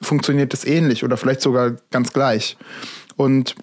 funktioniert 0.00 0.52
es 0.52 0.64
ähnlich 0.64 1.04
oder 1.04 1.16
vielleicht 1.16 1.40
sogar 1.40 1.72
ganz 1.90 2.12
gleich. 2.12 2.56
Und 3.16 3.54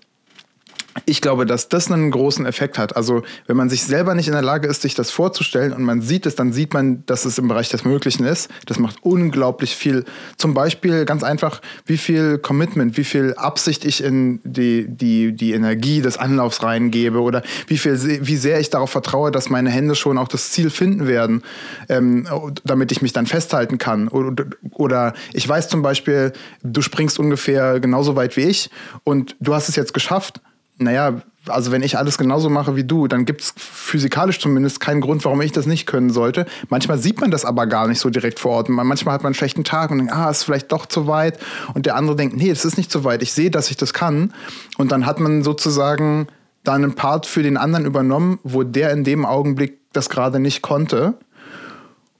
ich 1.05 1.21
glaube, 1.21 1.45
dass 1.45 1.69
das 1.69 1.91
einen 1.91 2.11
großen 2.11 2.45
Effekt 2.45 2.77
hat. 2.77 2.95
Also, 2.95 3.23
wenn 3.47 3.57
man 3.57 3.69
sich 3.69 3.83
selber 3.83 4.15
nicht 4.15 4.27
in 4.27 4.33
der 4.33 4.41
Lage 4.41 4.67
ist, 4.67 4.81
sich 4.81 4.95
das 4.95 5.11
vorzustellen 5.11 5.73
und 5.73 5.83
man 5.83 6.01
sieht 6.01 6.25
es, 6.25 6.35
dann 6.35 6.53
sieht 6.53 6.73
man, 6.73 7.05
dass 7.05 7.25
es 7.25 7.37
im 7.37 7.47
Bereich 7.47 7.69
des 7.69 7.83
Möglichen 7.83 8.25
ist. 8.25 8.49
Das 8.65 8.79
macht 8.79 8.97
unglaublich 9.01 9.75
viel. 9.75 10.05
Zum 10.37 10.53
Beispiel 10.53 11.05
ganz 11.05 11.23
einfach, 11.23 11.61
wie 11.85 11.97
viel 11.97 12.37
Commitment, 12.37 12.97
wie 12.97 13.03
viel 13.03 13.33
Absicht 13.35 13.85
ich 13.85 14.03
in 14.03 14.39
die, 14.43 14.85
die, 14.87 15.33
die 15.33 15.53
Energie 15.53 16.01
des 16.01 16.17
Anlaufs 16.17 16.63
reingebe 16.63 17.21
oder 17.21 17.43
wie, 17.67 17.77
viel, 17.77 17.99
wie 18.25 18.37
sehr 18.37 18.59
ich 18.59 18.69
darauf 18.69 18.89
vertraue, 18.89 19.31
dass 19.31 19.49
meine 19.49 19.69
Hände 19.69 19.95
schon 19.95 20.17
auch 20.17 20.27
das 20.27 20.51
Ziel 20.51 20.69
finden 20.69 21.07
werden, 21.07 21.43
ähm, 21.89 22.27
damit 22.63 22.91
ich 22.91 23.01
mich 23.01 23.13
dann 23.13 23.25
festhalten 23.25 23.77
kann. 23.77 24.07
Oder, 24.07 24.45
oder 24.71 25.13
ich 25.33 25.47
weiß 25.47 25.67
zum 25.69 25.81
Beispiel, 25.81 26.33
du 26.63 26.81
springst 26.81 27.19
ungefähr 27.19 27.79
genauso 27.79 28.15
weit 28.15 28.37
wie 28.37 28.43
ich 28.43 28.69
und 29.03 29.35
du 29.39 29.53
hast 29.53 29.69
es 29.69 29.75
jetzt 29.75 29.93
geschafft 29.93 30.41
naja, 30.77 31.21
also 31.47 31.71
wenn 31.71 31.83
ich 31.83 31.97
alles 31.97 32.17
genauso 32.17 32.49
mache 32.49 32.75
wie 32.75 32.83
du, 32.83 33.07
dann 33.07 33.25
gibt 33.25 33.41
es 33.41 33.53
physikalisch 33.57 34.39
zumindest 34.39 34.79
keinen 34.79 35.01
Grund, 35.01 35.25
warum 35.25 35.41
ich 35.41 35.51
das 35.51 35.65
nicht 35.65 35.85
können 35.85 36.09
sollte. 36.09 36.45
Manchmal 36.69 36.97
sieht 36.97 37.19
man 37.19 37.31
das 37.31 37.43
aber 37.43 37.67
gar 37.67 37.87
nicht 37.87 37.99
so 37.99 38.09
direkt 38.09 38.39
vor 38.39 38.51
Ort. 38.51 38.69
Manchmal 38.69 39.13
hat 39.13 39.23
man 39.23 39.31
einen 39.31 39.35
schlechten 39.35 39.63
Tag 39.63 39.91
und 39.91 39.97
denkt, 39.97 40.13
ah, 40.13 40.29
ist 40.29 40.43
vielleicht 40.43 40.71
doch 40.71 40.85
zu 40.85 41.07
weit. 41.07 41.37
Und 41.73 41.85
der 41.85 41.95
andere 41.95 42.15
denkt, 42.15 42.37
nee, 42.37 42.49
es 42.49 42.63
ist 42.63 42.77
nicht 42.77 42.91
zu 42.91 43.03
weit. 43.03 43.21
Ich 43.21 43.33
sehe, 43.33 43.51
dass 43.51 43.69
ich 43.69 43.77
das 43.77 43.93
kann. 43.93 44.33
Und 44.77 44.91
dann 44.91 45.05
hat 45.05 45.19
man 45.19 45.43
sozusagen 45.43 46.27
da 46.63 46.73
einen 46.73 46.95
Part 46.95 47.25
für 47.25 47.43
den 47.43 47.57
anderen 47.57 47.85
übernommen, 47.85 48.39
wo 48.43 48.63
der 48.63 48.91
in 48.91 49.03
dem 49.03 49.25
Augenblick 49.25 49.79
das 49.91 50.09
gerade 50.09 50.39
nicht 50.39 50.61
konnte. 50.61 51.15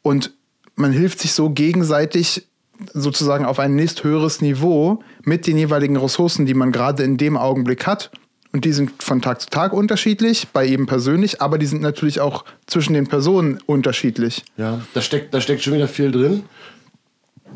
Und 0.02 0.34
man 0.76 0.92
hilft 0.92 1.20
sich 1.20 1.34
so 1.34 1.50
gegenseitig 1.50 2.48
sozusagen 2.94 3.46
auf 3.46 3.60
ein 3.60 3.76
nächsthöheres 3.76 4.42
Niveau 4.42 5.00
mit 5.24 5.48
den 5.48 5.58
jeweiligen 5.58 5.96
Ressourcen, 5.96 6.46
die 6.46 6.54
man 6.54 6.74
gerade 6.74 7.04
in 7.04 7.16
dem 7.16 7.38
Augenblick 7.38 7.88
hat. 7.88 8.12
Und 8.54 8.66
die 8.66 8.72
sind 8.72 9.02
von 9.02 9.22
Tag 9.22 9.42
zu 9.42 9.50
Tag 9.50 9.74
unterschiedlich, 9.74 10.48
bei 10.54 10.64
jedem 10.64 10.86
persönlich, 10.86 11.42
aber 11.42 11.58
die 11.58 11.66
sind 11.66 11.82
natürlich 11.82 12.22
auch 12.22 12.46
zwischen 12.68 12.94
den 12.94 13.08
Personen 13.08 13.60
unterschiedlich. 13.66 14.46
Ja, 14.58 14.82
da 14.94 15.02
steckt, 15.02 15.34
da 15.34 15.42
steckt 15.42 15.64
schon 15.64 15.74
wieder 15.74 15.88
viel 15.88 16.12
drin. 16.12 16.44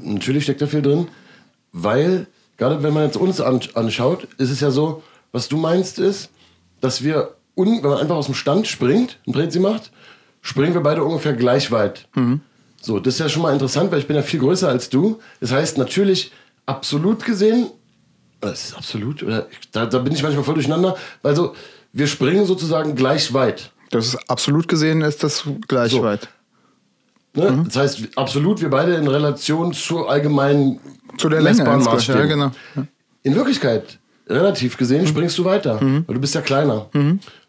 Natürlich 0.02 0.44
steckt 0.44 0.62
da 0.62 0.68
viel 0.68 0.82
drin, 0.82 1.08
weil, 1.72 2.26
gerade 2.58 2.82
wenn 2.82 2.94
man 2.94 3.06
jetzt 3.06 3.16
uns 3.16 3.40
an, 3.40 3.60
anschaut, 3.76 4.28
ist 4.40 4.50
es 4.50 4.60
ja 4.60 4.72
so, 4.72 5.04
was 5.32 5.48
du 5.48 5.58
meinst 5.58 6.00
ist, 6.00 6.32
dass 6.82 7.04
wir, 7.04 7.36
wenn 7.56 7.82
man 7.82 8.00
einfach 8.00 8.16
aus 8.16 8.26
dem 8.26 8.36
Stand 8.36 8.68
springt, 8.68 9.20
ein 9.28 9.34
Prezi 9.34 9.60
macht, 9.60 9.92
springen 10.42 10.74
wir 10.74 10.82
beide 10.82 11.04
ungefähr 11.04 11.34
gleich 11.34 11.72
weit. 11.72 12.08
So, 12.82 13.00
das 13.00 13.16
ist 13.16 13.20
ja 13.20 13.30
schon 13.30 13.44
mal 13.44 13.54
interessant, 13.54 13.92
weil 13.92 14.00
ich 14.00 14.08
bin 14.08 14.16
ja 14.16 14.24
viel 14.24 14.40
größer 14.40 14.68
als 14.68 14.90
du. 14.90 15.20
Das 15.42 15.52
heißt, 15.52 15.78
natürlich, 15.78 16.32
absolut 16.66 17.24
gesehen, 17.24 17.68
das 18.42 18.66
ist 18.66 18.78
absolut, 18.78 19.24
oder 19.24 19.48
da, 19.72 19.86
da 19.86 20.00
bin 20.00 20.14
ich 20.14 20.22
manchmal 20.24 20.44
voll 20.44 20.54
durcheinander, 20.56 20.96
weil 21.22 21.36
so, 21.36 21.56
wir 21.94 22.08
springen 22.08 22.46
sozusagen 22.46 22.96
gleich 22.96 23.34
weit. 23.34 23.72
Das 23.90 24.08
ist 24.08 24.30
absolut 24.30 24.68
gesehen, 24.68 25.02
ist 25.02 25.24
das 25.24 25.44
gleich 25.68 25.92
So. 25.92 26.04
weit. 26.04 26.30
Ne? 27.34 27.64
Das 27.66 27.76
heißt, 27.76 28.10
absolut, 28.16 28.62
wir 28.62 28.70
beide 28.70 28.96
in 28.96 29.08
Relation 29.08 29.72
zur 29.74 30.10
allgemeinen 30.10 30.80
Zu 31.18 31.30
der 31.30 31.42
messbaren 31.42 31.82
insgesamt. 31.82 32.20
Ja, 32.20 32.26
genau. 32.26 32.52
Ja. 32.76 32.88
In 33.24 33.36
Wirklichkeit, 33.36 34.00
relativ 34.28 34.78
gesehen, 34.78 35.06
springst 35.08 35.38
du 35.38 35.46
weiter, 35.46 35.80
weil 35.82 36.16
du 36.16 36.20
bist 36.20 36.36
ja 36.36 36.42
kleiner. 36.42 36.88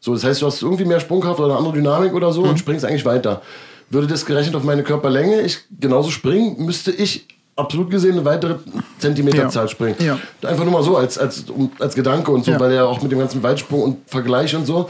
So, 0.00 0.14
das 0.14 0.24
heißt, 0.24 0.42
du 0.42 0.46
hast 0.46 0.62
irgendwie 0.62 0.84
mehr 0.84 1.00
Sprungkraft 1.00 1.40
oder 1.40 1.50
eine 1.50 1.58
andere 1.58 1.74
Dynamik 1.74 2.12
oder 2.12 2.32
so 2.32 2.42
und 2.42 2.58
springst 2.58 2.84
eigentlich 2.84 3.04
weiter. 3.04 3.42
Würde 3.90 4.06
das 4.06 4.26
gerechnet 4.26 4.54
auf 4.54 4.64
meine 4.64 4.82
Körperlänge, 4.82 5.40
ich 5.40 5.60
genauso 5.80 6.10
springen, 6.10 6.64
müsste 6.64 6.90
ich 6.90 7.26
absolut 7.58 7.90
gesehen 7.90 8.12
eine 8.12 8.24
weitere 8.24 8.56
Zentimeterzahl 8.98 9.64
Ja. 9.64 9.68
springen. 9.68 9.96
Ja. 9.98 10.18
Einfach 10.48 10.64
nur 10.64 10.72
mal 10.72 10.82
so 10.82 10.96
als, 10.96 11.18
als, 11.18 11.44
als 11.78 11.94
Gedanke 11.94 12.30
und 12.30 12.44
so, 12.44 12.52
Ja. 12.52 12.60
weil 12.60 12.72
ja 12.72 12.84
auch 12.84 13.02
mit 13.02 13.10
dem 13.12 13.18
ganzen 13.18 13.42
Weitsprung 13.42 13.82
und 13.82 13.96
Vergleich 14.10 14.54
und 14.54 14.64
so, 14.66 14.88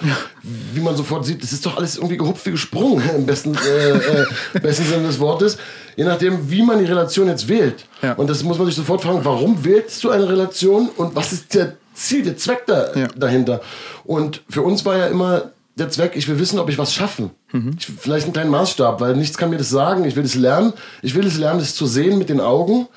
wie 0.74 0.80
man 0.80 0.94
sofort 0.96 1.24
sieht, 1.24 1.42
das 1.42 1.52
ist 1.52 1.64
doch 1.66 1.76
alles 1.76 1.96
irgendwie 1.96 2.16
gehupft 2.16 2.44
wie 2.46 2.50
gesprungen, 2.52 3.02
im 3.16 3.26
besten, 3.26 3.54
äh, 3.54 3.90
äh, 3.90 4.26
besten 4.62 4.84
Sinne 4.84 5.06
des 5.06 5.18
Wortes. 5.18 5.56
Je 5.96 6.04
nachdem, 6.04 6.50
wie 6.50 6.62
man 6.62 6.78
die 6.78 6.84
Relation 6.84 7.26
jetzt 7.28 7.48
wählt. 7.48 7.84
Und 8.16 8.30
das 8.30 8.42
muss 8.44 8.56
man 8.58 8.66
sich 8.66 8.76
sofort 8.76 9.00
fragen, 9.02 9.20
warum 9.24 9.64
wählst 9.64 10.04
du 10.04 10.10
eine 10.10 10.28
Relation 10.28 10.88
und 10.96 11.16
was 11.16 11.32
ist 11.32 11.54
der 11.54 11.72
Ziel, 11.94 12.22
der 12.22 12.36
Zweck 12.36 12.64
da, 12.66 12.86
dahinter? 13.16 13.60
Und 14.04 14.42
für 14.48 14.62
uns 14.62 14.84
war 14.84 14.96
ja 14.96 15.06
immer 15.06 15.50
der 15.78 15.90
Zweck, 15.90 16.12
ich 16.14 16.28
will 16.28 16.38
wissen, 16.38 16.58
ob 16.58 16.68
ich 16.68 16.78
was 16.78 16.92
schaffen. 16.92 17.30
Mhm. 17.52 17.76
Ich, 17.78 17.86
vielleicht 17.86 18.24
einen 18.24 18.32
kleinen 18.32 18.50
Maßstab, 18.50 19.00
weil 19.00 19.16
nichts 19.16 19.38
kann 19.38 19.50
mir 19.50 19.58
das 19.58 19.70
sagen. 19.70 20.04
Ich 20.04 20.16
will 20.16 20.22
das 20.22 20.34
lernen. 20.34 20.72
Ich 21.02 21.14
will 21.14 21.26
es 21.26 21.36
lernen, 21.38 21.60
das 21.60 21.74
zu 21.74 21.86
sehen 21.86 22.18
mit 22.18 22.28
den 22.28 22.40
Augen. 22.40 22.88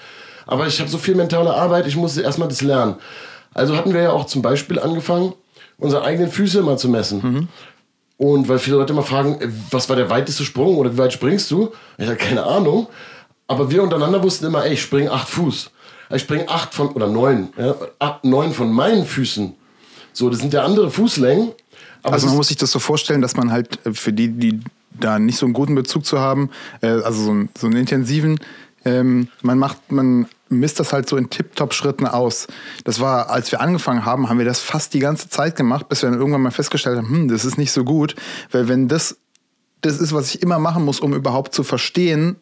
Aber 0.46 0.68
ich 0.68 0.80
habe 0.80 0.90
so 0.90 0.98
viel 0.98 1.16
mentale 1.16 1.54
Arbeit, 1.54 1.88
ich 1.88 1.96
muss 1.96 2.18
erstmal 2.18 2.50
das 2.50 2.62
lernen. 2.62 2.96
Also 3.54 3.78
hatten 3.78 3.94
wir 3.94 4.02
ja 4.02 4.12
auch 4.12 4.26
zum 4.26 4.42
Beispiel 4.42 4.80
angefangen, 4.80 5.34
unsere 5.78 6.04
eigenen 6.04 6.32
Füße 6.32 6.62
mal 6.62 6.78
zu 6.78 6.90
messen. 6.90 7.22
Mhm. 7.22 7.48
Und 8.18 8.48
weil 8.50 8.60
viele 8.60 8.78
Leute 8.78 8.94
immer 8.94 9.04
fragen, 9.04 9.42
äh, 9.42 9.48
was 9.72 9.90
war 9.90 9.96
der 9.96 10.10
weiteste 10.10 10.44
Sprung 10.44 10.78
oder 10.78 10.94
wie 10.94 10.98
weit 10.98 11.14
springst 11.14 11.50
du? 11.52 11.72
Ich 11.98 12.06
habe 12.06 12.18
keine 12.18 12.44
Ahnung. 12.44 12.88
Aber 13.48 13.72
wir 13.72 13.84
untereinander 13.84 14.24
wussten 14.24 14.46
immer, 14.46 14.64
ey, 14.64 14.74
ich 14.74 14.82
springe 14.82 15.12
acht 15.12 15.28
Fuß. 15.28 15.72
Ich 16.14 16.22
springe 16.22 16.48
acht 16.48 16.74
von, 16.74 16.90
oder 16.90 17.08
neun, 17.08 17.50
ja, 17.58 17.76
acht, 18.00 18.24
neun 18.24 18.54
von 18.54 18.72
meinen 18.72 19.06
Füßen. 19.06 19.56
So, 20.14 20.30
das 20.30 20.40
sind 20.40 20.54
ja 20.54 20.64
andere 20.64 20.92
Fußlängen. 20.92 21.52
Aber 22.04 22.14
also 22.14 22.28
man 22.28 22.36
muss 22.38 22.48
sich 22.48 22.58
das 22.58 22.72
so 22.72 22.80
vorstellen, 22.80 23.22
dass 23.22 23.36
man 23.36 23.52
halt 23.52 23.86
äh, 23.86 23.94
für 23.94 24.14
die, 24.14 24.30
die 24.30 24.60
da 25.00 25.20
nicht 25.20 25.38
so 25.38 25.46
einen 25.46 25.54
guten 25.54 25.76
Bezug 25.76 26.06
zu 26.06 26.20
haben, 26.20 26.50
äh, 26.82 26.88
also 26.88 27.24
so, 27.24 27.32
einen- 27.32 27.50
so 27.58 27.68
einen 27.68 27.78
intensiven, 27.78 28.40
ähm, 28.84 29.28
man 29.42 29.58
macht, 29.60 29.92
man 29.92 30.28
misst 30.50 30.80
das 30.80 30.92
halt 30.92 31.08
so 31.08 31.16
in 31.16 31.30
Tip-Top-Schritten 31.30 32.08
aus. 32.08 32.48
Das 32.84 33.00
war, 33.00 33.30
als 33.30 33.52
wir 33.52 33.62
angefangen 33.62 34.04
haben, 34.06 34.28
haben 34.28 34.38
wir 34.40 34.46
das 34.46 34.60
fast 34.60 34.94
die 34.94 35.00
ganze 35.00 35.30
Zeit 35.30 35.56
gemacht, 35.56 35.88
bis 35.88 36.02
wir 36.02 36.10
dann 36.10 36.20
irgendwann 36.20 36.42
mal 36.42 36.52
festgestellt 36.52 36.98
haben, 36.98 37.08
hm, 37.10 37.28
das 37.30 37.46
ist 37.46 37.58
nicht 37.58 37.72
so 37.72 37.84
gut, 37.84 38.16
weil 38.52 38.68
wenn 38.68 38.88
das 38.88 39.18
das 39.84 39.98
ist, 40.00 40.14
was 40.14 40.36
ich 40.36 40.44
immer 40.44 40.60
machen 40.60 40.86
muss, 40.86 41.00
um 41.00 41.14
überhaupt 41.16 41.56
zu 41.56 41.64
verstehen, 41.64 42.36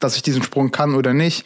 dass 0.00 0.16
ich 0.16 0.22
diesen 0.22 0.42
Sprung 0.42 0.70
kann 0.70 0.94
oder 0.94 1.14
nicht, 1.14 1.44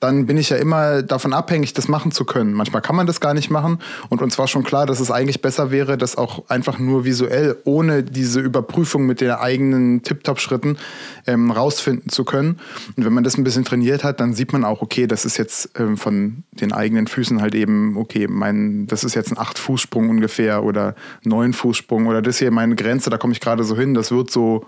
dann 0.00 0.26
bin 0.26 0.36
ich 0.36 0.50
ja 0.50 0.56
immer 0.56 1.02
davon 1.02 1.32
abhängig, 1.32 1.72
das 1.72 1.88
machen 1.88 2.12
zu 2.12 2.24
können. 2.24 2.52
Manchmal 2.52 2.82
kann 2.82 2.94
man 2.94 3.06
das 3.06 3.20
gar 3.20 3.34
nicht 3.34 3.50
machen 3.50 3.78
und 4.08 4.22
uns 4.22 4.38
war 4.38 4.46
schon 4.46 4.62
klar, 4.62 4.86
dass 4.86 5.00
es 5.00 5.10
eigentlich 5.10 5.42
besser 5.42 5.70
wäre, 5.70 5.98
das 5.98 6.16
auch 6.16 6.48
einfach 6.48 6.78
nur 6.78 7.04
visuell, 7.04 7.56
ohne 7.64 8.04
diese 8.04 8.40
Überprüfung 8.40 9.06
mit 9.06 9.20
den 9.20 9.30
eigenen 9.32 10.02
Tip-Top-Schritten 10.02 10.78
ähm, 11.26 11.50
rausfinden 11.50 12.10
zu 12.10 12.24
können. 12.24 12.60
Und 12.96 13.04
wenn 13.04 13.12
man 13.12 13.24
das 13.24 13.36
ein 13.36 13.44
bisschen 13.44 13.64
trainiert 13.64 14.04
hat, 14.04 14.20
dann 14.20 14.34
sieht 14.34 14.52
man 14.52 14.64
auch, 14.64 14.82
okay, 14.82 15.08
das 15.08 15.24
ist 15.24 15.36
jetzt 15.36 15.70
ähm, 15.76 15.96
von 15.96 16.44
den 16.52 16.72
eigenen 16.72 17.08
Füßen 17.08 17.40
halt 17.40 17.56
eben, 17.56 17.96
okay, 17.96 18.28
mein, 18.28 18.86
das 18.86 19.02
ist 19.02 19.14
jetzt 19.14 19.32
ein 19.32 19.38
Acht-Fuß-Sprung 19.38 20.10
ungefähr 20.10 20.62
oder 20.62 20.94
Neun-Fuß-Sprung 21.24 22.06
oder 22.06 22.22
das 22.22 22.38
hier 22.38 22.52
meine 22.52 22.76
Grenze, 22.76 23.10
da 23.10 23.18
komme 23.18 23.32
ich 23.32 23.40
gerade 23.40 23.64
so 23.64 23.76
hin, 23.76 23.94
das 23.94 24.12
wird 24.12 24.30
so 24.30 24.66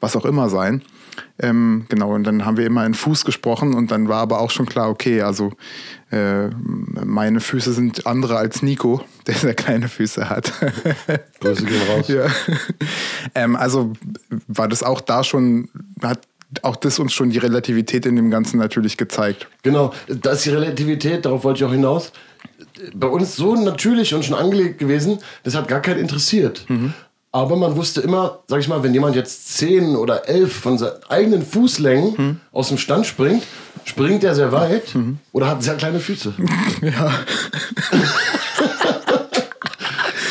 was 0.00 0.16
auch 0.16 0.24
immer 0.24 0.48
sein. 0.48 0.82
Ähm, 1.38 1.86
genau, 1.88 2.14
und 2.14 2.24
dann 2.24 2.44
haben 2.44 2.56
wir 2.56 2.66
immer 2.66 2.86
in 2.86 2.94
Fuß 2.94 3.24
gesprochen 3.24 3.74
und 3.74 3.90
dann 3.90 4.08
war 4.08 4.20
aber 4.20 4.40
auch 4.40 4.50
schon 4.50 4.66
klar, 4.66 4.88
okay, 4.88 5.22
also 5.22 5.52
äh, 6.10 6.48
meine 6.48 7.40
Füße 7.40 7.72
sind 7.72 8.06
andere 8.06 8.36
als 8.36 8.62
Nico, 8.62 9.04
der 9.26 9.34
sehr 9.34 9.54
kleine 9.54 9.88
Füße 9.88 10.28
hat. 10.28 10.52
Grüße 11.40 11.64
gehen 11.64 11.82
raus. 11.88 12.08
ja. 12.08 12.26
ähm, 13.34 13.56
also 13.56 13.92
war 14.46 14.68
das 14.68 14.82
auch 14.82 15.00
da 15.00 15.24
schon, 15.24 15.68
hat 16.02 16.20
auch 16.62 16.76
das 16.76 16.98
uns 16.98 17.12
schon 17.12 17.30
die 17.30 17.38
Relativität 17.38 18.06
in 18.06 18.16
dem 18.16 18.30
Ganzen 18.30 18.58
natürlich 18.58 18.96
gezeigt. 18.96 19.48
Genau, 19.62 19.92
da 20.06 20.32
ist 20.32 20.44
die 20.44 20.50
Relativität, 20.50 21.24
darauf 21.24 21.42
wollte 21.44 21.58
ich 21.58 21.64
auch 21.64 21.72
hinaus, 21.72 22.12
bei 22.94 23.06
uns 23.06 23.36
so 23.36 23.54
natürlich 23.54 24.14
und 24.14 24.24
schon 24.24 24.36
angelegt 24.36 24.78
gewesen, 24.78 25.18
das 25.42 25.54
hat 25.54 25.68
gar 25.68 25.80
keinen 25.80 26.00
interessiert. 26.00 26.66
Aber 27.34 27.56
man 27.56 27.74
wusste 27.74 28.00
immer, 28.00 28.38
sag 28.46 28.60
ich 28.60 28.68
mal, 28.68 28.84
wenn 28.84 28.94
jemand 28.94 29.16
jetzt 29.16 29.56
10 29.56 29.96
oder 29.96 30.28
11 30.28 30.54
von 30.56 30.78
seinen 30.78 31.02
eigenen 31.08 31.44
Fußlängen 31.44 32.40
aus 32.52 32.68
dem 32.68 32.78
Stand 32.78 33.06
springt, 33.06 33.42
springt 33.84 34.22
er 34.22 34.36
sehr 34.36 34.52
weit 34.52 34.94
oder 35.32 35.48
hat 35.48 35.60
sehr 35.64 35.74
kleine 35.74 35.98
Füße. 35.98 36.32
Ja, 36.80 37.12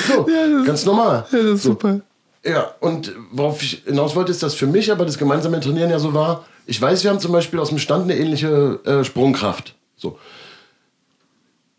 So, 0.07 0.25
ganz 0.65 0.85
normal. 0.85 1.25
das 1.29 1.41
ist 1.41 1.63
super. 1.63 1.99
Ja, 2.45 2.73
und 2.79 3.11
worauf 3.33 3.61
ich 3.61 3.83
hinaus 3.85 4.15
wollte, 4.15 4.31
ist, 4.31 4.41
dass 4.41 4.53
für 4.53 4.67
mich 4.67 4.89
aber 4.89 5.05
das 5.05 5.17
gemeinsame 5.17 5.59
Trainieren 5.59 5.89
ja 5.89 5.99
so 5.99 6.13
war. 6.13 6.45
Ich 6.67 6.81
weiß, 6.81 7.03
wir 7.03 7.11
haben 7.11 7.19
zum 7.19 7.33
Beispiel 7.33 7.59
aus 7.59 7.67
dem 7.67 7.79
Stand 7.79 8.03
eine 8.03 8.15
ähnliche 8.17 8.79
äh, 8.85 9.03
Sprungkraft. 9.03 9.75
So. 9.97 10.17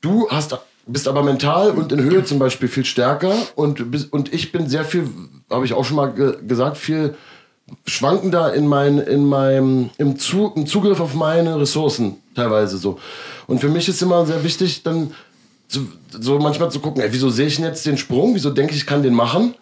Du 0.03 0.29
hast, 0.29 0.55
bist 0.87 1.09
aber 1.09 1.23
mental 1.23 1.71
und 1.71 1.93
in 1.93 2.03
Höhe 2.03 2.25
zum 2.25 2.39
Beispiel 2.39 2.69
viel 2.69 2.85
stärker 2.85 3.35
und, 3.55 3.91
bist, 3.91 4.13
und 4.13 4.33
ich 4.33 4.53
bin 4.53 4.69
sehr 4.69 4.85
viel, 4.85 5.09
habe 5.51 5.65
ich 5.65 5.73
auch 5.73 5.85
schon 5.85 5.97
mal 5.97 6.13
ge 6.13 6.37
gesagt, 6.47 6.77
viel 6.77 7.15
schwankender 7.87 8.53
in, 8.53 8.67
mein, 8.67 8.99
in 8.99 9.25
meinem 9.25 9.91
im, 9.97 10.19
Zu, 10.19 10.53
im 10.55 10.67
Zugriff 10.67 11.01
auf 11.01 11.15
meine 11.15 11.59
Ressourcen 11.59 12.17
teilweise 12.35 12.77
so. 12.77 12.99
Und 13.47 13.61
für 13.61 13.69
mich 13.69 13.89
ist 13.89 14.03
immer 14.03 14.27
sehr 14.27 14.45
wichtig, 14.45 14.83
dann 14.83 15.13
zu, 15.69 15.89
so 16.11 16.39
manchmal 16.39 16.71
zu 16.71 16.81
gucken, 16.81 17.03
ey, 17.03 17.09
wieso 17.11 17.31
sehe 17.31 17.47
ich 17.47 17.59
jetzt 17.59 17.87
den 17.87 17.97
Sprung? 17.97 18.35
Wieso 18.35 18.51
denke 18.51 18.73
ich, 18.73 18.81
ich 18.81 18.87
kann 18.87 19.03
den 19.03 19.15
machen? 19.15 19.55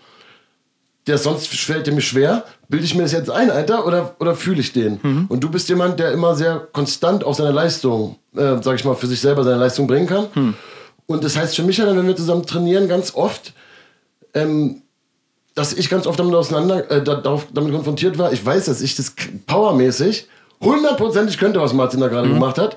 der 1.07 1.19
sonst 1.19 1.49
fällt 1.49 1.93
mir 1.93 2.01
schwer, 2.01 2.45
bilde 2.69 2.85
ich 2.85 2.95
mir 2.95 3.03
das 3.03 3.13
jetzt 3.13 3.31
ein, 3.31 3.51
Alter, 3.51 3.87
oder, 3.87 4.15
oder 4.21 4.37
fühle 4.37 4.61
ich 4.61 4.73
den? 4.73 4.99
Und 5.29 5.43
du 5.43 5.51
bist 5.51 5.69
jemand, 5.69 5.99
der 5.99 6.13
immer 6.13 6.35
sehr 6.35 6.69
konstant 6.73 7.25
auf 7.25 7.37
seine 7.37 7.51
Leistung, 7.51 8.17
äh, 8.37 8.57
sag 8.63 8.77
ich 8.77 8.85
mal, 8.85 8.95
für 8.95 9.07
sich 9.07 9.21
selber 9.21 9.43
seine 9.43 9.59
Leistung 9.59 9.87
bringen 9.87 10.07
kann. 10.07 10.27
Und 11.13 11.25
das 11.25 11.37
heißt 11.37 11.57
für 11.57 11.63
mich 11.63 11.77
dann, 11.77 11.97
wenn 11.97 12.07
wir 12.07 12.17
zusammen 12.17 12.47
trainieren, 12.47 12.89
ganz 12.89 13.15
oft, 13.15 13.53
ähm, 14.35 14.83
dass 15.55 15.73
ich 15.73 15.91
ganz 15.91 16.07
oft 16.07 16.19
damit 16.19 16.35
auseinander, 16.35 16.91
äh, 16.91 17.03
da, 17.03 17.17
darauf, 17.17 17.47
damit 17.53 17.73
konfrontiert 17.73 18.19
war. 18.19 18.33
Ich 18.33 18.45
weiß, 18.45 18.67
dass 18.67 18.81
ich 18.81 18.97
das 18.97 19.15
powermäßig 19.47 20.29
hundertprozentig 20.61 21.39
könnte, 21.39 21.61
was 21.61 21.73
Martin 21.73 22.01
da 22.01 22.09
gerade 22.09 22.29
gemacht 22.29 22.59
hat. 22.59 22.77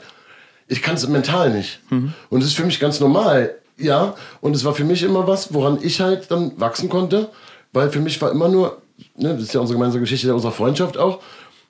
Ich 0.68 0.82
kann 0.82 0.96
es 0.96 1.08
mental 1.08 1.52
nicht. 1.52 1.80
Und 2.30 2.42
es 2.42 2.48
ist 2.48 2.56
für 2.56 2.66
mich 2.66 2.80
ganz 2.80 3.00
normal, 3.00 3.56
ja. 3.78 4.16
Und 4.42 4.56
es 4.56 4.66
war 4.66 4.74
für 4.74 4.84
mich 4.84 5.04
immer 5.04 5.28
was, 5.28 5.54
woran 5.54 5.78
ich 5.82 6.02
halt 6.02 6.32
dann 6.32 6.60
wachsen 6.60 6.90
konnte, 6.90 7.30
weil 7.72 7.92
für 7.92 8.00
mich 8.00 8.20
war 8.22 8.32
immer 8.32 8.50
nur, 8.50 8.82
ne, 9.16 9.34
das 9.36 9.44
ist 9.44 9.54
ja 9.54 9.60
unsere 9.60 9.78
gemeinsame 9.78 10.02
Geschichte 10.02 10.34
unserer 10.34 10.52
Freundschaft 10.52 10.98
auch, 10.98 11.20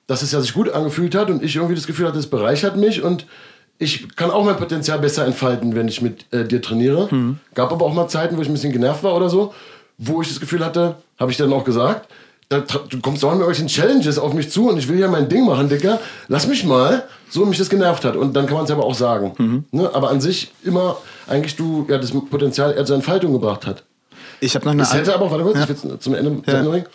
dass 0.07 0.21
es 0.21 0.31
ja 0.31 0.39
sich 0.39 0.53
gut 0.53 0.69
angefühlt 0.69 1.15
hat 1.15 1.29
und 1.29 1.43
ich 1.43 1.55
irgendwie 1.55 1.75
das 1.75 1.87
Gefühl 1.87 2.07
hatte, 2.07 2.19
es 2.19 2.27
bereichert 2.27 2.77
mich 2.77 3.03
und 3.03 3.25
ich 3.77 4.15
kann 4.15 4.31
auch 4.31 4.43
mein 4.45 4.57
Potenzial 4.57 4.99
besser 4.99 5.25
entfalten, 5.25 5.75
wenn 5.75 5.87
ich 5.87 6.01
mit 6.01 6.25
äh, 6.31 6.45
dir 6.45 6.61
trainiere. 6.61 7.35
Gab 7.53 7.71
aber 7.71 7.85
auch 7.85 7.93
mal 7.93 8.07
Zeiten, 8.07 8.37
wo 8.37 8.41
ich 8.41 8.47
ein 8.47 8.53
bisschen 8.53 8.71
genervt 8.71 9.03
war 9.03 9.15
oder 9.15 9.29
so, 9.29 9.53
wo 9.97 10.21
ich 10.21 10.29
das 10.29 10.39
Gefühl 10.39 10.63
hatte, 10.63 10.95
habe 11.19 11.31
ich 11.31 11.37
dann 11.37 11.51
auch 11.53 11.63
gesagt, 11.63 12.07
da, 12.49 12.59
du 12.59 13.01
kommst 13.01 13.23
dauernd 13.23 13.39
mit 13.39 13.47
irgendwelchen 13.47 13.67
Challenges 13.67 14.19
auf 14.19 14.33
mich 14.33 14.51
zu 14.51 14.69
und 14.69 14.77
ich 14.77 14.87
will 14.87 14.99
ja 14.99 15.07
mein 15.07 15.27
Ding 15.27 15.45
machen, 15.45 15.67
Dicker. 15.67 15.99
Lass 16.27 16.47
mich 16.47 16.63
mal, 16.63 17.03
so 17.29 17.43
mich 17.45 17.57
das 17.57 17.69
genervt 17.69 18.05
hat. 18.05 18.15
Und 18.15 18.35
dann 18.35 18.45
kann 18.45 18.55
man 18.55 18.65
es 18.65 18.71
aber 18.71 18.83
auch 18.85 18.93
sagen. 18.93 19.65
Ne? 19.71 19.89
Aber 19.93 20.09
an 20.11 20.21
sich 20.21 20.51
immer 20.63 20.97
eigentlich 21.27 21.55
du 21.55 21.85
ja 21.89 21.97
das 21.97 22.11
Potenzial 22.11 22.73
eher 22.73 22.85
zur 22.85 22.97
Entfaltung 22.97 23.33
gebracht 23.33 23.65
hat. 23.65 23.83
Ich 24.41 24.53
habe 24.55 24.65
noch 24.65 24.73
eine 24.73 24.83
Das 24.83 24.93
hätte 24.93 25.15
aber 25.15 25.31
warte 25.31 25.43
kurz, 25.43 25.57
Ja. 25.57 25.63
ich 25.63 25.69
will's 25.69 25.81
zum 26.03 26.13
Ende, 26.13 26.41
zum 26.43 26.53
Ende 26.55 26.69
bringen. 26.69 26.85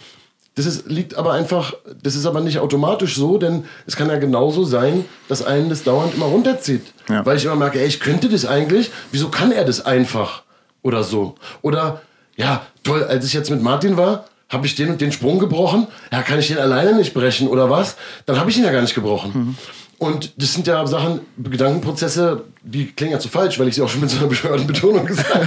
Das 0.57 0.67
ist, 0.67 0.89
liegt 0.89 1.15
aber 1.15 1.33
einfach, 1.33 1.75
das 2.03 2.17
ist 2.17 2.27
aber 2.27 2.41
nicht 2.41 2.59
automatisch 2.59 3.17
so, 3.17 3.39
denn 3.39 3.65
es 3.87 3.97
kann 3.97 4.09
ja 4.09 4.17
genauso 4.17 4.65
sein, 4.65 5.05
dass 5.29 5.43
einen 5.43 5.71
das 5.71 5.85
dauernd 5.85 6.15
immer 6.15 6.27
runterzieht. 6.27 6.83
Ja. 7.09 7.25
Weil 7.25 7.37
ich 7.37 7.45
immer 7.45 7.57
merke, 7.57 7.81
ey, 7.81 7.87
ich 7.87 8.01
könnte 8.01 8.29
das 8.29 8.45
eigentlich, 8.45 8.91
wieso 9.13 9.29
kann 9.29 9.53
er 9.53 9.65
das 9.65 9.87
einfach? 9.87 10.43
Oder 10.83 11.05
so. 11.05 11.37
Oder, 11.63 12.03
ja, 12.37 12.67
toll, 12.83 13.05
als 13.05 13.25
ich 13.25 13.33
jetzt 13.33 13.51
mit 13.51 13.63
Martin 13.63 13.97
war, 13.97 14.25
habe 14.49 14.67
ich 14.67 14.75
den 14.75 14.91
und 14.91 15.01
den 15.01 15.13
Sprung 15.13 15.39
gebrochen, 15.39 15.87
ja, 16.11 16.23
kann 16.23 16.41
ich 16.41 16.49
den 16.49 16.59
alleine 16.59 16.95
nicht 16.95 17.15
brechen 17.15 17.47
oder 17.47 17.71
was? 17.71 17.97
Dann 18.27 18.39
habe 18.39 18.51
ich 18.51 18.59
ihn 18.59 18.65
ja 18.65 18.73
gar 18.73 18.83
nicht 18.83 18.95
gebrochen. 18.95 19.57
Und 20.01 20.33
das 20.43 20.55
sind 20.55 20.67
ja 20.67 20.85
Sachen, 20.87 21.21
Gedankenprozesse, 21.37 22.45
die 22.63 22.87
klingen 22.87 23.13
ja 23.13 23.19
zu 23.19 23.29
falsch, 23.29 23.59
weil 23.59 23.69
ich 23.69 23.75
sie 23.75 23.83
auch 23.83 23.89
schon 23.89 24.01
mit 24.01 24.09
so 24.09 24.17
einer 24.17 24.29
bescheuerten 24.29 24.67
Betonung 24.67 25.05
gesagt, 25.07 25.47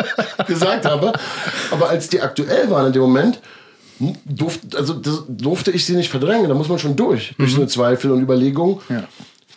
gesagt 0.46 0.84
habe. 0.86 1.12
Aber 1.72 1.88
als 1.90 2.08
die 2.08 2.20
aktuell 2.20 2.70
waren 2.70 2.86
in 2.86 2.92
dem 2.92 3.02
Moment, 3.02 3.40
durfte, 4.24 4.76
also 4.76 4.94
das, 4.94 5.24
durfte 5.28 5.70
ich 5.70 5.84
sie 5.84 5.96
nicht 5.96 6.10
verdrängen. 6.10 6.48
Da 6.48 6.54
muss 6.54 6.68
man 6.68 6.78
schon 6.78 6.96
durch, 6.96 7.34
durch 7.38 7.52
so 7.52 7.58
eine 7.58 7.68
Zweifel 7.68 8.10
und 8.10 8.22
Überlegung. 8.22 8.80
Ja. 8.88 9.04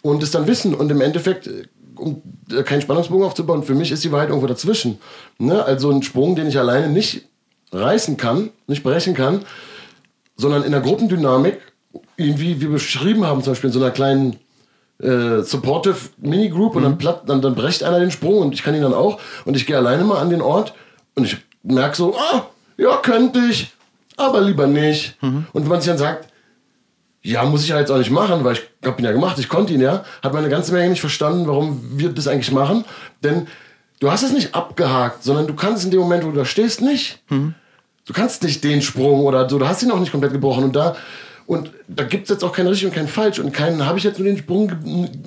Und 0.02 0.24
es 0.24 0.32
dann 0.32 0.48
wissen. 0.48 0.74
Und 0.74 0.92
im 0.92 1.02
Endeffekt, 1.02 1.50
um 1.96 2.22
keinen 2.66 2.82
Spannungsbogen 2.82 3.26
aufzubauen, 3.26 3.64
für 3.64 3.76
mich 3.76 3.92
ist 3.92 4.04
die 4.04 4.12
Wahrheit 4.12 4.30
irgendwo 4.30 4.48
dazwischen. 4.48 5.00
Ne? 5.38 5.64
Also 5.64 5.92
ein 5.92 6.04
Sprung, 6.04 6.36
den 6.36 6.48
ich 6.48 6.58
alleine 6.58 6.90
nicht 6.90 7.26
reißen 7.72 8.18
kann, 8.18 8.50
nicht 8.68 8.84
brechen 8.84 9.14
kann, 9.14 9.46
sondern 10.36 10.64
in 10.64 10.72
der 10.72 10.82
Gruppendynamik, 10.82 11.60
irgendwie 12.18 12.58
wie 12.58 12.62
wir 12.62 12.70
beschrieben 12.70 13.26
haben, 13.26 13.44
zum 13.44 13.52
Beispiel 13.52 13.70
in 13.70 13.74
so 13.74 13.80
einer 13.80 13.92
kleinen 13.92 14.38
äh, 15.02 15.42
supportive 15.44 15.98
Minigroup 16.18 16.76
und 16.76 16.84
dann, 16.84 16.98
platt, 16.98 17.24
dann, 17.28 17.42
dann 17.42 17.56
brecht 17.56 17.84
einer 17.84 18.00
den 18.00 18.12
Sprung 18.12 18.40
und 18.40 18.54
ich 18.54 18.64
kann 18.64 18.76
ihn 18.76 18.82
dann 18.82 18.94
auch 18.94 19.20
und 19.46 19.56
ich 19.56 19.66
gehe 19.66 19.78
alleine 19.78 20.04
mal 20.04 20.20
an 20.20 20.30
den 20.30 20.42
Ort 20.42 20.74
und 21.16 21.26
ich 21.26 21.38
merke 21.64 21.96
so, 21.96 22.16
ah, 22.16 22.48
ja, 22.78 22.98
könnte 22.98 23.40
ich, 23.40 23.72
aber 24.17 24.41
lieber 24.41 24.67
nicht. 24.67 25.17
Und 25.21 25.63
wenn 25.63 25.67
man 25.67 25.82
sich 25.82 25.89
dann 25.89 25.97
sagt, 25.97 26.28
ja, 27.24 27.43
muss 27.43 27.63
ich 27.63 27.69
ja 27.69 27.80
jetzt 27.80 27.91
auch 27.91 27.97
nicht 27.97 28.10
machen, 28.12 28.43
weil 28.43 28.54
ich 28.54 28.62
hab 28.84 28.97
ihn 29.00 29.06
ja 29.06 29.12
gemacht, 29.12 29.38
ich 29.38 29.47
konnte 29.47 29.74
ihn 29.74 29.82
ja, 29.82 30.04
hat 30.24 30.34
meine 30.34 30.50
ganze 30.50 30.74
Menge 30.74 30.89
nicht 30.89 31.02
verstanden, 31.02 31.47
warum 31.47 31.80
wir 31.93 32.10
das 32.10 32.28
eigentlich 32.28 32.52
machen. 32.52 32.84
Denn 33.24 33.47
du 34.00 34.12
hast 34.12 34.24
es 34.24 34.34
nicht 34.34 34.56
abgehakt, 34.56 35.24
sondern 35.24 35.45
du 35.47 35.54
kannst 35.54 35.86
in 35.86 35.91
dem 35.91 36.00
Moment, 36.00 36.26
wo 36.26 36.32
du 36.32 36.38
da 36.38 36.45
stehst, 36.45 36.82
nicht. 36.82 37.19
Du 38.06 38.13
kannst 38.13 38.41
nicht 38.43 38.63
den 38.63 38.82
Sprung 38.82 39.26
oder 39.26 39.47
so, 39.47 39.60
du 39.60 39.67
hast 39.67 39.84
ihn 39.84 39.91
auch 39.91 40.00
nicht 40.00 40.12
komplett 40.12 40.34
gebrochen. 40.34 40.63
Und 40.63 40.76
da, 40.76 40.95
und 41.45 41.71
da 41.88 42.04
gibt 42.06 42.24
es 42.24 42.30
jetzt 42.30 42.43
auch 42.43 42.54
kein 42.54 42.65
richtig 42.65 42.88
und 42.88 42.95
kein 42.95 43.08
falsch. 43.08 43.38
Und 43.38 43.52
keinen, 43.52 43.86
habe 43.86 44.00
ich 44.00 44.04
jetzt 44.04 44.17
nur 44.17 44.28
den 44.28 44.38
Sprung 44.38 44.71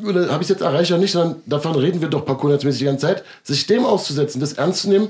oder 0.04 0.30
habe 0.32 0.42
ich 0.42 0.48
jetzt 0.48 0.62
erreicht 0.62 0.90
oder 0.90 1.00
nicht, 1.00 1.12
sondern 1.12 1.36
davon 1.46 1.76
reden 1.76 2.00
wir 2.00 2.08
doch 2.08 2.24
parkournetzmäßig 2.24 2.80
die 2.80 2.84
ganze 2.86 3.06
Zeit, 3.06 3.24
sich 3.44 3.68
dem 3.68 3.84
auszusetzen, 3.86 4.40
das 4.40 4.54
ernst 4.54 4.82
zu 4.82 4.88
nehmen 4.88 5.08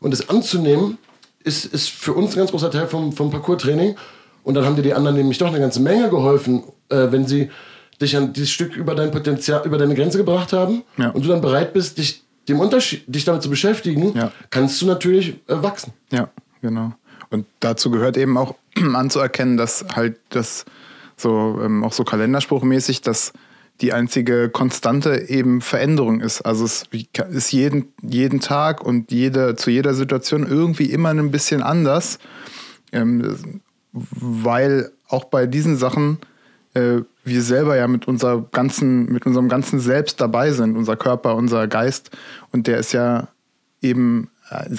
und 0.00 0.10
das 0.10 0.28
anzunehmen, 0.28 0.98
ist, 1.44 1.64
ist 1.66 1.90
für 1.90 2.12
uns 2.14 2.32
ein 2.34 2.38
ganz 2.38 2.50
großer 2.50 2.70
Teil 2.70 2.86
vom, 2.86 3.12
vom 3.12 3.30
Parcours-Training. 3.30 3.96
Und 4.44 4.54
dann 4.54 4.64
haben 4.64 4.76
dir 4.76 4.82
die 4.82 4.94
anderen 4.94 5.16
nämlich 5.16 5.38
doch 5.38 5.46
eine 5.48 5.60
ganze 5.60 5.80
Menge 5.80 6.08
geholfen, 6.08 6.64
äh, 6.88 7.06
wenn 7.10 7.26
sie 7.26 7.50
dich 8.00 8.16
an 8.16 8.32
dieses 8.32 8.50
Stück 8.50 8.74
über 8.76 8.94
dein 8.94 9.10
Potenzial, 9.12 9.62
über 9.64 9.78
deine 9.78 9.94
Grenze 9.94 10.18
gebracht 10.18 10.52
haben 10.52 10.82
Ja. 10.96 11.10
und 11.10 11.24
du 11.24 11.28
dann 11.28 11.40
bereit 11.40 11.72
bist, 11.72 11.98
dich 11.98 12.22
dem 12.48 12.58
Unterschied, 12.58 13.04
dich 13.06 13.24
damit 13.24 13.42
zu 13.42 13.50
beschäftigen, 13.50 14.12
Ja. 14.16 14.32
kannst 14.50 14.82
du 14.82 14.86
natürlich 14.86 15.34
äh, 15.46 15.62
wachsen. 15.62 15.92
Ja, 16.10 16.28
genau. 16.60 16.92
Und 17.30 17.46
dazu 17.60 17.90
gehört 17.90 18.16
eben 18.16 18.36
auch 18.36 18.56
anzuerkennen, 18.94 19.56
dass 19.56 19.84
halt 19.94 20.18
das 20.30 20.64
so 21.16 21.60
ähm, 21.62 21.84
auch 21.84 21.92
so 21.92 22.02
kalenderspruchmäßig, 22.02 23.02
dass 23.02 23.32
die 23.82 23.92
einzige 23.92 24.48
Konstante 24.48 25.28
eben 25.28 25.60
Veränderung 25.60 26.20
ist. 26.20 26.40
Also 26.42 26.64
es 26.64 26.84
ist 27.30 27.52
jeden, 27.52 27.92
jeden 28.00 28.40
Tag 28.40 28.82
und 28.82 29.10
jede, 29.10 29.56
zu 29.56 29.70
jeder 29.70 29.92
Situation 29.94 30.46
irgendwie 30.46 30.86
immer 30.86 31.10
ein 31.10 31.30
bisschen 31.30 31.62
anders, 31.62 32.18
ähm, 32.92 33.60
weil 33.92 34.92
auch 35.08 35.24
bei 35.24 35.46
diesen 35.46 35.76
Sachen 35.76 36.18
äh, 36.74 37.00
wir 37.24 37.42
selber 37.42 37.76
ja 37.76 37.88
mit, 37.88 38.08
unserer 38.08 38.42
ganzen, 38.52 39.06
mit 39.12 39.26
unserem 39.26 39.48
ganzen 39.48 39.80
Selbst 39.80 40.20
dabei 40.20 40.52
sind, 40.52 40.76
unser 40.76 40.96
Körper, 40.96 41.34
unser 41.34 41.68
Geist. 41.68 42.10
Und 42.50 42.66
der 42.66 42.78
ist 42.78 42.92
ja 42.92 43.28
eben 43.80 44.30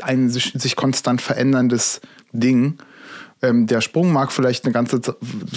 ein 0.02 0.30
sich, 0.30 0.54
sich 0.56 0.76
konstant 0.76 1.22
veränderndes 1.22 2.02
Ding. 2.32 2.78
Ähm, 3.43 3.67
der 3.67 3.82
Sprung 3.82 4.13
mag 4.13 4.32
vielleicht 4.32 4.63
eine 4.63 4.71
ganze 4.71 5.01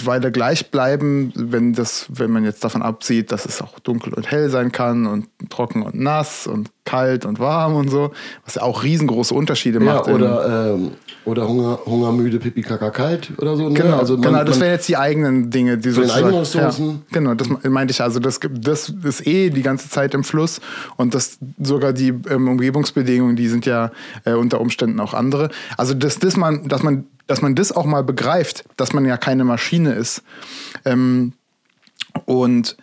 Weile 0.03 0.29
gleich 0.29 0.71
bleiben, 0.71 1.31
wenn, 1.35 1.71
das, 1.71 2.05
wenn 2.09 2.31
man 2.31 2.43
jetzt 2.43 2.61
davon 2.65 2.81
absieht, 2.81 3.31
dass 3.31 3.45
es 3.45 3.61
auch 3.61 3.79
dunkel 3.79 4.13
und 4.13 4.29
hell 4.29 4.49
sein 4.49 4.73
kann 4.73 5.07
und 5.07 5.27
trocken 5.49 5.83
und 5.83 5.95
nass 5.95 6.47
und 6.47 6.69
kalt 6.83 7.25
und 7.25 7.39
warm 7.39 7.75
und 7.75 7.89
so, 7.89 8.11
was 8.43 8.55
ja 8.55 8.63
auch 8.63 8.83
riesengroße 8.83 9.33
Unterschiede 9.33 9.79
ja, 9.79 9.85
macht. 9.85 10.09
Oder, 10.09 10.73
ähm, 10.73 10.91
oder 11.23 11.47
Hunger, 11.47 11.79
hungermüde, 11.85 12.39
pipi, 12.39 12.61
kaka, 12.61 12.89
kalt 12.89 13.31
oder 13.37 13.55
so. 13.55 13.69
Ne? 13.69 13.75
Genau, 13.75 13.99
also 13.99 14.15
man, 14.15 14.23
genau, 14.23 14.43
das 14.43 14.59
wären 14.59 14.71
jetzt 14.71 14.89
die 14.89 14.97
eigenen 14.97 15.49
Dinge. 15.49 15.77
Die 15.77 15.91
so 15.91 16.01
den 16.01 16.11
eigenen 16.11 16.35
Ressourcen. 16.35 16.87
Ja, 16.89 17.19
genau, 17.19 17.35
das 17.35 17.47
meinte 17.63 17.91
ich. 17.91 18.01
Also 18.01 18.19
das, 18.19 18.41
das 18.51 18.89
ist 18.89 19.25
eh 19.25 19.49
die 19.49 19.61
ganze 19.61 19.89
Zeit 19.89 20.13
im 20.13 20.25
Fluss 20.25 20.59
und 20.97 21.15
das 21.15 21.37
sogar 21.57 21.93
die 21.93 22.09
ähm, 22.29 22.49
Umgebungsbedingungen, 22.49 23.37
die 23.37 23.47
sind 23.47 23.65
ja 23.65 23.91
äh, 24.25 24.33
unter 24.33 24.59
Umständen 24.59 24.99
auch 24.99 25.13
andere. 25.13 25.49
Also 25.77 25.93
dass, 25.93 26.19
dass, 26.19 26.35
man, 26.35 26.67
dass 26.67 26.83
man 26.83 27.05
dass 27.27 27.41
man 27.41 27.55
das 27.55 27.71
auch 27.71 27.85
mal 27.85 28.03
begreift, 28.03 28.63
dass 28.77 28.93
man 28.93 29.05
ja 29.05 29.17
keine 29.17 29.43
Maschine 29.43 29.93
ist. 29.93 30.23
Ähm, 30.85 31.33
und 32.25 32.77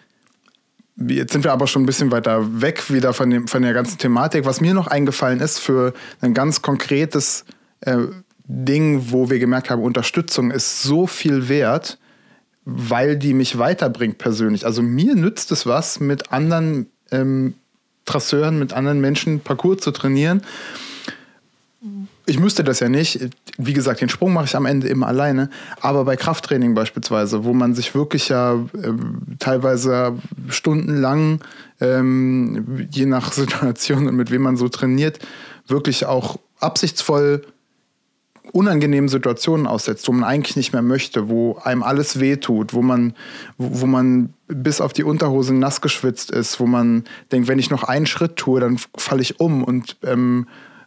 jetzt 0.96 1.33
sind 1.33 1.44
wir 1.44 1.52
aber 1.52 1.66
schon 1.66 1.83
ein 1.83 1.87
bisschen 1.87 2.12
weiter 2.12 2.61
weg 2.61 2.90
wieder 2.92 3.14
von, 3.14 3.30
dem, 3.30 3.48
von 3.48 3.62
der 3.62 3.72
ganzen 3.72 3.98
Thematik. 3.98 4.44
Was 4.44 4.61
mir 4.61 4.74
noch 4.74 4.87
eingefallen 4.87 5.40
ist 5.40 5.59
für 5.59 5.94
ein 6.20 6.35
ganz 6.35 6.62
konkretes 6.62 7.44
äh, 7.80 7.98
Ding, 8.46 9.11
wo 9.11 9.30
wir 9.30 9.38
gemerkt 9.38 9.70
haben, 9.70 9.83
Unterstützung 9.83 10.50
ist 10.50 10.83
so 10.83 11.07
viel 11.07 11.48
wert, 11.48 11.98
weil 12.66 13.16
die 13.16 13.35
mich 13.35 13.59
weiterbringt 13.59 14.18
persönlich. 14.18 14.66
Also 14.66 14.83
mir 14.83 15.14
nützt 15.14 15.50
es 15.52 15.66
was, 15.66 16.00
mit 16.00 16.33
anderen 16.33 16.87
ähm, 17.11 17.54
Trasseuren, 18.04 18.59
mit 18.59 18.74
anderen 18.74 19.00
Menschen 19.00 19.40
Parcours 19.40 19.80
zu 19.80 19.90
trainieren 19.90 20.42
ich 22.26 22.38
müsste 22.38 22.64
das 22.64 22.80
ja 22.80 22.88
nicht. 22.88 23.28
Wie 23.58 23.72
gesagt, 23.72 24.00
den 24.00 24.08
Sprung 24.08 24.32
mache 24.32 24.46
ich 24.46 24.56
am 24.56 24.66
Ende 24.66 24.88
immer 24.88 25.06
alleine. 25.06 25.50
Aber 25.80 26.04
bei 26.04 26.16
Krafttraining 26.16 26.74
beispielsweise, 26.74 27.44
wo 27.44 27.52
man 27.52 27.74
sich 27.74 27.94
wirklich 27.94 28.28
ja 28.28 28.54
äh, 28.54 28.92
teilweise 29.38 30.16
stundenlang, 30.48 31.40
ähm, 31.80 32.87
je 32.90 33.06
nach 33.06 33.32
Situation 33.34 34.08
und 34.08 34.16
mit 34.16 34.30
wem 34.30 34.42
man 34.42 34.56
so 34.56 34.68
trainiert, 34.68 35.18
wirklich 35.66 36.06
auch 36.06 36.38
absichtsvoll 36.60 37.42
unangenehmen 38.52 39.08
Situationen 39.08 39.66
aussetzt, 39.66 40.06
wo 40.06 40.12
man 40.12 40.24
eigentlich 40.24 40.56
nicht 40.56 40.72
mehr 40.72 40.82
möchte, 40.82 41.28
wo 41.28 41.58
einem 41.64 41.82
alles 41.82 42.20
wehtut, 42.20 42.72
wo 42.72 42.82
man, 42.82 43.14
wo, 43.58 43.87
man 43.87 44.32
bis 44.46 44.80
auf 44.80 44.92
die 44.92 45.02
Unterhose 45.02 45.52
nass 45.54 45.80
geschwitzt 45.80 46.30
ist, 46.30 46.60
wo 46.60 46.66
man 46.66 47.04
denkt, 47.32 47.48
wenn 47.48 47.58
ich 47.58 47.70
noch 47.70 47.82
einen 47.82 48.06
Schritt 48.06 48.37
tue, 48.37 48.60
dann 48.60 48.78
falle 48.96 49.22
ich 49.22 49.40
um 49.40 49.64
und 49.64 49.96
ähm, 50.04 50.46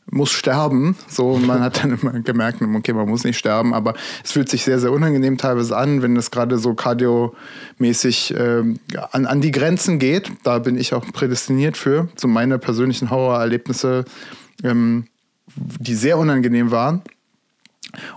muss 0.09 0.31
sterben. 0.31 0.95
So, 1.07 1.37
man 1.37 1.61
hat 1.61 1.83
dann 1.83 1.97
immer 1.97 2.19
gemerkt, 2.19 2.61
okay, 2.61 2.93
man 2.93 3.09
muss 3.09 3.23
nicht 3.23 3.37
sterben, 3.37 3.73
aber 3.73 3.93
es 4.23 4.31
fühlt 4.31 4.49
sich 4.49 4.63
sehr, 4.63 4.79
sehr 4.79 4.91
unangenehm 4.91 5.37
teilweise 5.37 5.75
an, 5.75 6.01
wenn 6.01 6.15
es 6.15 6.31
gerade 6.31 6.57
so 6.57 6.73
kardiomäßig 6.73 8.33
äh, 8.33 8.63
an, 9.11 9.25
an 9.25 9.41
die 9.41 9.51
Grenzen 9.51 9.99
geht. 9.99 10.31
Da 10.43 10.59
bin 10.59 10.77
ich 10.77 10.93
auch 10.93 11.05
prädestiniert 11.11 11.77
für, 11.77 12.07
zu 12.15 12.21
so 12.21 12.27
meine 12.27 12.57
persönlichen 12.57 13.09
Horrorerlebnisse, 13.09 14.05
ähm, 14.63 15.07
die 15.55 15.95
sehr 15.95 16.17
unangenehm 16.17 16.71
waren. 16.71 17.01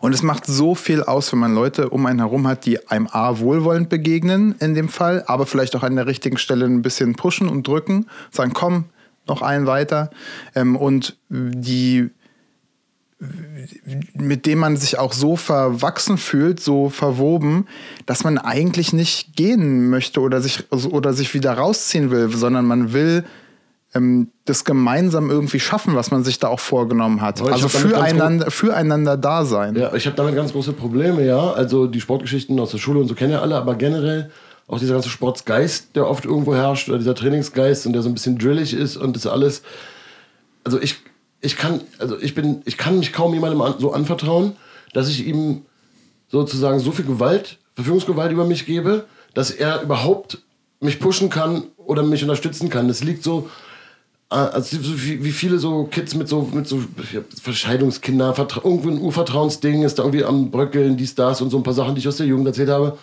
Und 0.00 0.14
es 0.14 0.22
macht 0.22 0.46
so 0.46 0.74
viel 0.74 1.02
aus, 1.02 1.32
wenn 1.32 1.38
man 1.38 1.54
Leute 1.54 1.90
um 1.90 2.06
einen 2.06 2.18
herum 2.18 2.46
hat, 2.46 2.66
die 2.66 2.88
einem 2.88 3.08
A 3.10 3.38
wohlwollend 3.38 3.88
begegnen 3.88 4.54
in 4.58 4.74
dem 4.74 4.88
Fall, 4.88 5.24
aber 5.26 5.46
vielleicht 5.46 5.76
auch 5.76 5.82
an 5.82 5.96
der 5.96 6.06
richtigen 6.06 6.38
Stelle 6.38 6.66
ein 6.66 6.82
bisschen 6.82 7.14
pushen 7.14 7.48
und 7.48 7.66
drücken, 7.66 8.06
sagen, 8.30 8.52
komm, 8.52 8.86
noch 9.30 9.42
einen 9.42 9.66
weiter. 9.66 10.10
Ähm, 10.54 10.76
und 10.76 11.16
die 11.28 12.10
mit 14.14 14.46
dem 14.46 14.60
man 14.60 14.76
sich 14.78 14.98
auch 14.98 15.12
so 15.12 15.36
verwachsen 15.36 16.16
fühlt, 16.16 16.58
so 16.58 16.88
verwoben, 16.88 17.66
dass 18.06 18.24
man 18.24 18.38
eigentlich 18.38 18.94
nicht 18.94 19.36
gehen 19.36 19.90
möchte 19.90 20.20
oder 20.20 20.40
sich, 20.40 20.72
oder 20.72 21.12
sich 21.12 21.34
wieder 21.34 21.52
rausziehen 21.52 22.10
will, 22.10 22.30
sondern 22.30 22.64
man 22.64 22.94
will 22.94 23.24
ähm, 23.94 24.28
das 24.46 24.64
gemeinsam 24.64 25.28
irgendwie 25.28 25.60
schaffen, 25.60 25.96
was 25.96 26.10
man 26.10 26.24
sich 26.24 26.38
da 26.38 26.48
auch 26.48 26.60
vorgenommen 26.60 27.20
hat. 27.20 27.42
Also 27.42 27.68
füreinander, 27.68 28.50
füreinander 28.50 29.18
da 29.18 29.44
sein. 29.44 29.76
Ja, 29.76 29.92
ich 29.94 30.06
habe 30.06 30.16
damit 30.16 30.34
ganz 30.34 30.52
große 30.52 30.72
Probleme, 30.72 31.24
ja. 31.24 31.52
Also 31.52 31.86
die 31.86 32.00
Sportgeschichten 32.00 32.58
aus 32.58 32.70
der 32.70 32.78
Schule 32.78 33.00
und 33.00 33.08
so 33.08 33.14
kennen 33.14 33.32
ja 33.32 33.42
alle, 33.42 33.56
aber 33.56 33.74
generell 33.74 34.30
auch 34.70 34.78
dieser 34.78 34.94
ganze 34.94 35.08
Sportsgeist, 35.08 35.96
der 35.96 36.08
oft 36.08 36.24
irgendwo 36.24 36.54
herrscht, 36.54 36.88
oder 36.88 36.98
dieser 36.98 37.16
Trainingsgeist 37.16 37.86
und 37.86 37.92
der 37.92 38.02
so 38.02 38.08
ein 38.08 38.14
bisschen 38.14 38.38
drillig 38.38 38.72
ist 38.72 38.96
und 38.96 39.16
das 39.16 39.26
alles. 39.26 39.62
Also 40.62 40.80
ich, 40.80 40.96
ich 41.40 41.56
kann, 41.56 41.80
also 41.98 42.16
ich 42.20 42.36
bin, 42.36 42.62
ich 42.66 42.78
kann 42.78 43.00
mich 43.00 43.12
kaum 43.12 43.34
jemandem 43.34 43.80
so 43.80 43.92
anvertrauen, 43.92 44.52
dass 44.92 45.08
ich 45.08 45.26
ihm 45.26 45.62
sozusagen 46.28 46.78
so 46.78 46.92
viel 46.92 47.04
Gewalt, 47.04 47.58
Verfügungsgewalt 47.74 48.30
über 48.30 48.44
mich 48.44 48.64
gebe, 48.64 49.06
dass 49.34 49.50
er 49.50 49.82
überhaupt 49.82 50.38
mich 50.78 51.00
pushen 51.00 51.30
kann 51.30 51.64
oder 51.76 52.04
mich 52.04 52.22
unterstützen 52.22 52.70
kann. 52.70 52.86
Das 52.86 53.02
liegt 53.02 53.24
so, 53.24 53.50
äh, 54.30 54.36
also 54.36 54.76
wie 54.80 55.32
viele 55.32 55.58
so 55.58 55.84
Kids 55.84 56.14
mit 56.14 56.28
so, 56.28 56.48
mit 56.52 56.68
so 56.68 56.80
Verscheidungskinder, 57.42 58.34
irgendwie 58.62 58.90
ein 58.90 59.00
Urvertrauensding 59.00 59.82
ist 59.82 59.98
da 59.98 60.04
irgendwie 60.04 60.24
am 60.24 60.52
Bröckeln, 60.52 60.96
dies, 60.96 61.16
das 61.16 61.42
und 61.42 61.50
so 61.50 61.56
ein 61.56 61.64
paar 61.64 61.74
Sachen, 61.74 61.96
die 61.96 62.00
ich 62.00 62.08
aus 62.08 62.18
der 62.18 62.26
Jugend 62.26 62.46
erzählt 62.46 62.68
habe 62.68 62.96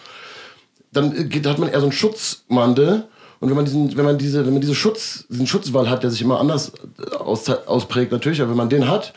dann 0.92 1.30
geht, 1.30 1.46
hat 1.46 1.60
man 1.60 1.70
eher 1.70 1.80
so 1.80 1.86
einen 1.86 1.92
Schutzmantel. 1.92 3.06
Und 3.40 3.50
wenn 3.50 3.56
man 3.56 3.66
diesen, 3.66 3.96
wenn 3.96 4.06
man 4.06 4.18
diese, 4.18 4.46
wenn 4.46 4.54
man 4.54 4.62
diese 4.62 4.76
Schutz, 4.76 5.26
diesen 5.30 5.46
Schutzwall 5.48 5.90
hat, 5.90 6.04
der 6.04 6.10
sich 6.10 6.22
immer 6.22 6.40
anders 6.40 6.72
äh, 7.00 7.16
aus, 7.16 7.50
ausprägt, 7.50 8.12
natürlich, 8.12 8.42
aber 8.42 8.52
wenn 8.52 8.58
man 8.58 8.70
den 8.70 8.88
hat, 8.88 9.14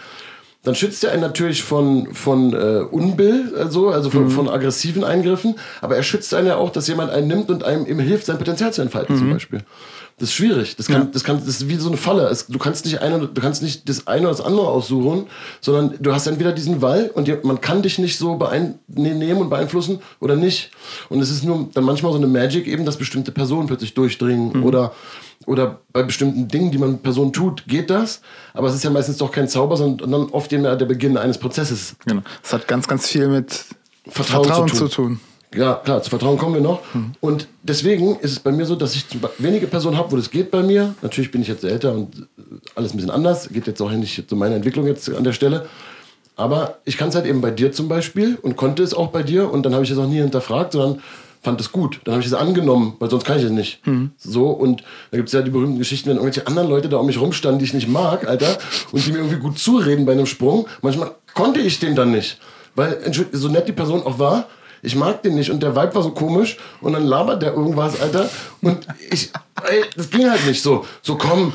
dann 0.62 0.74
schützt 0.74 1.02
er 1.04 1.12
einen 1.12 1.22
natürlich 1.22 1.62
von, 1.62 2.12
von 2.12 2.52
äh, 2.52 2.82
Unbill, 2.90 3.54
also, 3.56 3.88
also 3.88 4.10
von, 4.10 4.24
mhm. 4.24 4.30
von 4.30 4.48
aggressiven 4.48 5.04
Eingriffen, 5.04 5.54
aber 5.80 5.96
er 5.96 6.02
schützt 6.02 6.34
einen 6.34 6.48
ja 6.48 6.56
auch, 6.56 6.70
dass 6.70 6.86
jemand 6.86 7.10
einen 7.10 7.28
nimmt 7.28 7.50
und 7.50 7.64
einem 7.64 7.86
ihm 7.86 7.98
hilft, 7.98 8.26
sein 8.26 8.36
Potenzial 8.36 8.72
zu 8.72 8.82
entfalten, 8.82 9.14
mhm. 9.14 9.18
zum 9.18 9.30
Beispiel. 9.30 9.60
Das 10.20 10.28
ist 10.28 10.34
schwierig. 10.34 10.76
Das 10.76 10.86
kann, 10.86 11.02
ja. 11.02 11.08
das 11.10 11.24
kann, 11.24 11.38
das 11.38 11.48
ist 11.48 11.68
wie 11.68 11.76
so 11.76 11.88
eine 11.88 11.96
Falle. 11.96 12.28
Es, 12.28 12.46
du 12.46 12.58
kannst 12.58 12.84
nicht 12.84 13.00
eine, 13.00 13.26
du 13.26 13.40
kannst 13.40 13.62
nicht 13.62 13.88
das 13.88 14.06
eine 14.06 14.28
oder 14.28 14.36
das 14.36 14.42
andere 14.42 14.68
aussuchen, 14.68 15.28
sondern 15.62 15.94
du 15.98 16.12
hast 16.12 16.26
entweder 16.26 16.52
diesen 16.52 16.82
Wall 16.82 17.10
und 17.14 17.42
man 17.42 17.62
kann 17.62 17.80
dich 17.80 17.98
nicht 17.98 18.18
so 18.18 18.38
nehmen 18.88 19.40
und 19.40 19.48
beeinflussen 19.48 20.00
oder 20.20 20.36
nicht. 20.36 20.72
Und 21.08 21.22
es 21.22 21.30
ist 21.30 21.42
nur 21.42 21.70
dann 21.72 21.84
manchmal 21.84 22.12
so 22.12 22.18
eine 22.18 22.26
Magic 22.26 22.66
eben, 22.66 22.84
dass 22.84 22.98
bestimmte 22.98 23.32
Personen 23.32 23.66
plötzlich 23.66 23.94
durchdringen 23.94 24.58
mhm. 24.58 24.64
oder 24.64 24.92
oder 25.46 25.80
bei 25.94 26.02
bestimmten 26.02 26.48
Dingen, 26.48 26.70
die 26.70 26.76
man 26.76 26.98
Personen 26.98 27.32
tut, 27.32 27.66
geht 27.66 27.88
das. 27.88 28.20
Aber 28.52 28.68
es 28.68 28.74
ist 28.74 28.84
ja 28.84 28.90
meistens 28.90 29.16
doch 29.16 29.32
kein 29.32 29.48
Zauber, 29.48 29.78
sondern 29.78 30.28
oft 30.32 30.52
eben 30.52 30.64
der 30.64 30.76
Beginn 30.76 31.16
eines 31.16 31.38
Prozesses. 31.38 31.96
Genau. 32.06 32.20
Es 32.44 32.52
hat 32.52 32.68
ganz, 32.68 32.86
ganz 32.86 33.08
viel 33.08 33.26
mit 33.26 33.64
Vertrauen, 34.06 34.44
Vertrauen 34.44 34.68
zu, 34.68 34.76
tun. 34.76 34.90
zu 34.90 34.94
tun. 34.94 35.20
Ja, 35.54 35.74
klar, 35.74 36.00
zu 36.02 36.10
Vertrauen 36.10 36.38
kommen 36.38 36.54
wir 36.54 36.60
noch. 36.60 36.80
Mhm. 36.94 37.12
Und 37.20 37.48
deswegen 37.62 38.16
ist 38.20 38.32
es 38.32 38.38
bei 38.38 38.52
mir 38.52 38.66
so, 38.66 38.76
dass 38.76 38.94
ich 38.94 39.04
wenige 39.38 39.66
Personen 39.66 39.96
habe, 39.96 40.12
wo 40.12 40.16
das 40.16 40.30
geht 40.30 40.50
bei 40.50 40.62
mir. 40.62 40.94
Natürlich 41.02 41.32
bin 41.32 41.42
ich 41.42 41.48
jetzt 41.48 41.64
älter 41.64 41.92
und 41.92 42.28
alles 42.76 42.92
ein 42.92 42.96
bisschen 42.96 43.10
anders. 43.10 43.48
Geht 43.48 43.66
jetzt 43.66 43.80
auch 43.80 43.90
nicht 43.90 44.28
zu 44.28 44.36
meiner 44.36 44.54
Entwicklung 44.54 44.86
jetzt 44.86 45.12
an 45.12 45.24
der 45.24 45.32
Stelle. 45.32 45.66
Aber 46.36 46.78
ich 46.84 46.96
kann 46.96 47.08
es 47.08 47.16
halt 47.16 47.26
eben 47.26 47.40
bei 47.40 47.50
dir 47.50 47.72
zum 47.72 47.88
Beispiel 47.88 48.38
und 48.40 48.56
konnte 48.56 48.82
es 48.82 48.94
auch 48.94 49.08
bei 49.08 49.22
dir. 49.22 49.52
Und 49.52 49.64
dann 49.64 49.74
habe 49.74 49.84
ich 49.84 49.90
es 49.90 49.98
auch 49.98 50.06
nie 50.06 50.18
hinterfragt, 50.18 50.72
sondern 50.72 51.02
fand 51.42 51.60
es 51.60 51.72
gut. 51.72 52.00
Dann 52.04 52.12
habe 52.14 52.22
ich 52.22 52.28
es 52.28 52.34
angenommen, 52.34 52.94
weil 52.98 53.10
sonst 53.10 53.24
kann 53.24 53.38
ich 53.38 53.44
es 53.44 53.50
nicht. 53.50 53.84
Mhm. 53.86 54.12
So, 54.16 54.50
und 54.50 54.84
da 55.10 55.16
gibt 55.16 55.30
es 55.30 55.32
ja 55.32 55.42
die 55.42 55.50
berühmten 55.50 55.78
Geschichten, 55.78 56.10
wenn 56.10 56.16
irgendwelche 56.16 56.46
anderen 56.46 56.68
Leute 56.68 56.88
da 56.88 56.98
um 56.98 57.06
mich 57.06 57.20
rumstanden, 57.20 57.58
die 57.58 57.64
ich 57.64 57.74
nicht 57.74 57.88
mag, 57.88 58.28
Alter, 58.28 58.58
und 58.92 59.04
die 59.04 59.10
mir 59.10 59.18
irgendwie 59.18 59.38
gut 59.38 59.58
zureden 59.58 60.06
bei 60.06 60.12
einem 60.12 60.26
Sprung. 60.26 60.66
Manchmal 60.82 61.12
konnte 61.34 61.60
ich 61.60 61.80
den 61.80 61.96
dann 61.96 62.12
nicht. 62.12 62.38
Weil, 62.76 62.98
so 63.32 63.48
nett 63.48 63.66
die 63.66 63.72
Person 63.72 64.02
auch 64.02 64.18
war, 64.18 64.46
ich 64.82 64.96
mag 64.96 65.22
den 65.22 65.34
nicht 65.34 65.50
und 65.50 65.62
der 65.62 65.76
Vibe 65.76 65.94
war 65.94 66.02
so 66.02 66.10
komisch 66.10 66.56
und 66.80 66.92
dann 66.92 67.04
labert 67.04 67.42
der 67.42 67.52
irgendwas, 67.52 68.00
Alter. 68.00 68.28
Und 68.62 68.86
ich, 69.10 69.30
ey, 69.62 69.84
das 69.96 70.10
ging 70.10 70.28
halt 70.30 70.46
nicht 70.46 70.62
so. 70.62 70.86
So 71.02 71.16
komm, 71.16 71.52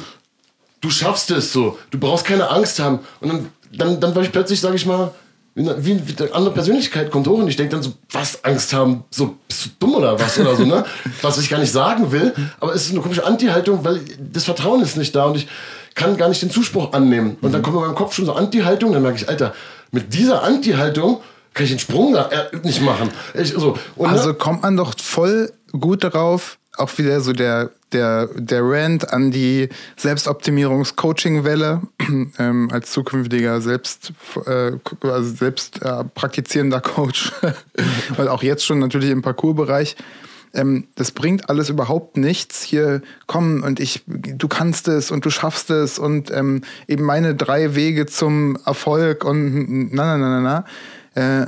du 0.82 0.90
schaffst 0.90 1.32
es 1.32 1.52
so. 1.52 1.78
Du 1.92 2.00
brauchst 2.00 2.26
keine 2.26 2.50
Angst 2.50 2.80
haben. 2.80 3.00
Und 3.22 3.30
dann, 3.30 3.50
dann, 3.72 4.00
dann 4.00 4.16
war 4.16 4.24
ich 4.24 4.32
plötzlich, 4.32 4.60
sag 4.60 4.76
ich 4.76 4.86
mal, 4.86 5.12
wie, 5.56 6.08
wie 6.08 6.22
eine 6.22 6.34
andere 6.34 6.54
Persönlichkeit 6.54 7.10
kommt 7.10 7.28
hoch 7.28 7.40
und 7.40 7.48
ich 7.48 7.56
denke 7.56 7.72
dann 7.72 7.84
so, 7.84 7.94
was 8.12 8.44
Angst 8.44 8.74
haben, 8.74 9.06
so 9.10 9.38
bist 9.48 9.66
du 9.66 9.70
dumm 9.80 9.96
oder 9.96 10.20
was 10.20 10.38
oder 10.38 10.54
so, 10.54 10.66
ne? 10.66 10.84
was 11.22 11.38
ich 11.38 11.50
gar 11.50 11.60
nicht 11.60 11.72
sagen 11.72 12.12
will, 12.12 12.34
aber 12.60 12.76
es 12.76 12.86
ist 12.86 12.92
eine 12.92 13.00
komische 13.00 13.26
Anti-Haltung, 13.26 13.86
weil 13.86 14.02
das 14.20 14.44
Vertrauen 14.44 14.82
ist 14.82 14.98
nicht 14.98 15.16
da 15.16 15.26
und 15.26 15.38
ich 15.38 15.48
kann 15.96 16.18
gar 16.18 16.28
nicht 16.28 16.42
den 16.42 16.52
Zuspruch 16.52 16.92
annehmen. 16.92 17.38
Und 17.42 17.54
dann 17.54 17.62
kommt 17.62 17.78
in 17.78 17.84
meinem 17.84 17.96
Kopf 17.96 18.14
schon 18.14 18.26
so 18.26 18.34
Anti-Haltung, 18.34 18.92
dann 18.92 19.02
merke 19.02 19.18
ich, 19.18 19.30
Alter, 19.30 19.54
mit 19.92 20.14
dieser 20.14 20.44
Anti-Haltung 20.44 21.22
kann 21.56 21.64
ich 21.64 21.72
den 21.72 21.80
Sprung 21.80 22.14
da 22.14 22.30
äh, 22.30 22.58
nicht 22.64 22.82
machen. 22.82 23.10
Ich, 23.34 23.54
so. 23.54 23.80
Und, 23.96 24.10
Also 24.10 24.30
ne? 24.30 24.34
kommt 24.36 24.62
man 24.62 24.78
doch 24.78 24.94
voll 25.00 25.52
gut 25.72 26.04
darauf, 26.04 26.60
auch 26.78 26.96
wieder 26.98 27.22
so 27.22 27.32
der, 27.32 27.72
der, 27.94 28.28
der 28.36 28.62
Rant 28.62 29.12
an 29.14 29.32
die 29.32 29.70
Selbstoptimierungs-Coaching-Welle 29.96 31.82
ähm, 32.40 32.70
als 32.72 32.92
zukünftiger 32.92 33.62
selbst, 33.62 34.12
äh, 34.46 34.74
also 35.02 35.34
selbst 35.34 35.82
äh, 35.82 36.04
praktizierender 36.04 36.82
Coach, 36.82 37.32
weil 38.18 38.28
auch 38.28 38.44
jetzt 38.44 38.66
schon 38.66 38.80
natürlich 38.80 39.10
im 39.10 39.22
Parcoursbereich. 39.22 39.96
Ähm, 40.54 40.88
das 40.96 41.12
bringt 41.12 41.50
alles 41.50 41.70
überhaupt 41.70 42.18
nichts. 42.18 42.64
Hier 42.64 43.02
komm 43.28 43.64
und 43.64 43.80
ich, 43.80 44.04
du 44.08 44.50
kannst 44.50 44.90
es 44.90 45.10
und 45.10 45.26
du 45.26 45.30
schaffst 45.30 45.70
es 45.70 46.00
und 46.00 46.32
ähm, 46.32 46.64
eben 46.88 47.04
meine 47.04 47.34
drei 47.34 47.76
Wege 47.76 48.06
zum 48.08 48.58
Erfolg 48.66 49.24
und 49.24 49.94
na 49.94 50.18
na 50.18 50.18
na 50.18 50.30
na 50.30 50.42
na. 50.42 50.66
Äh, 51.16 51.48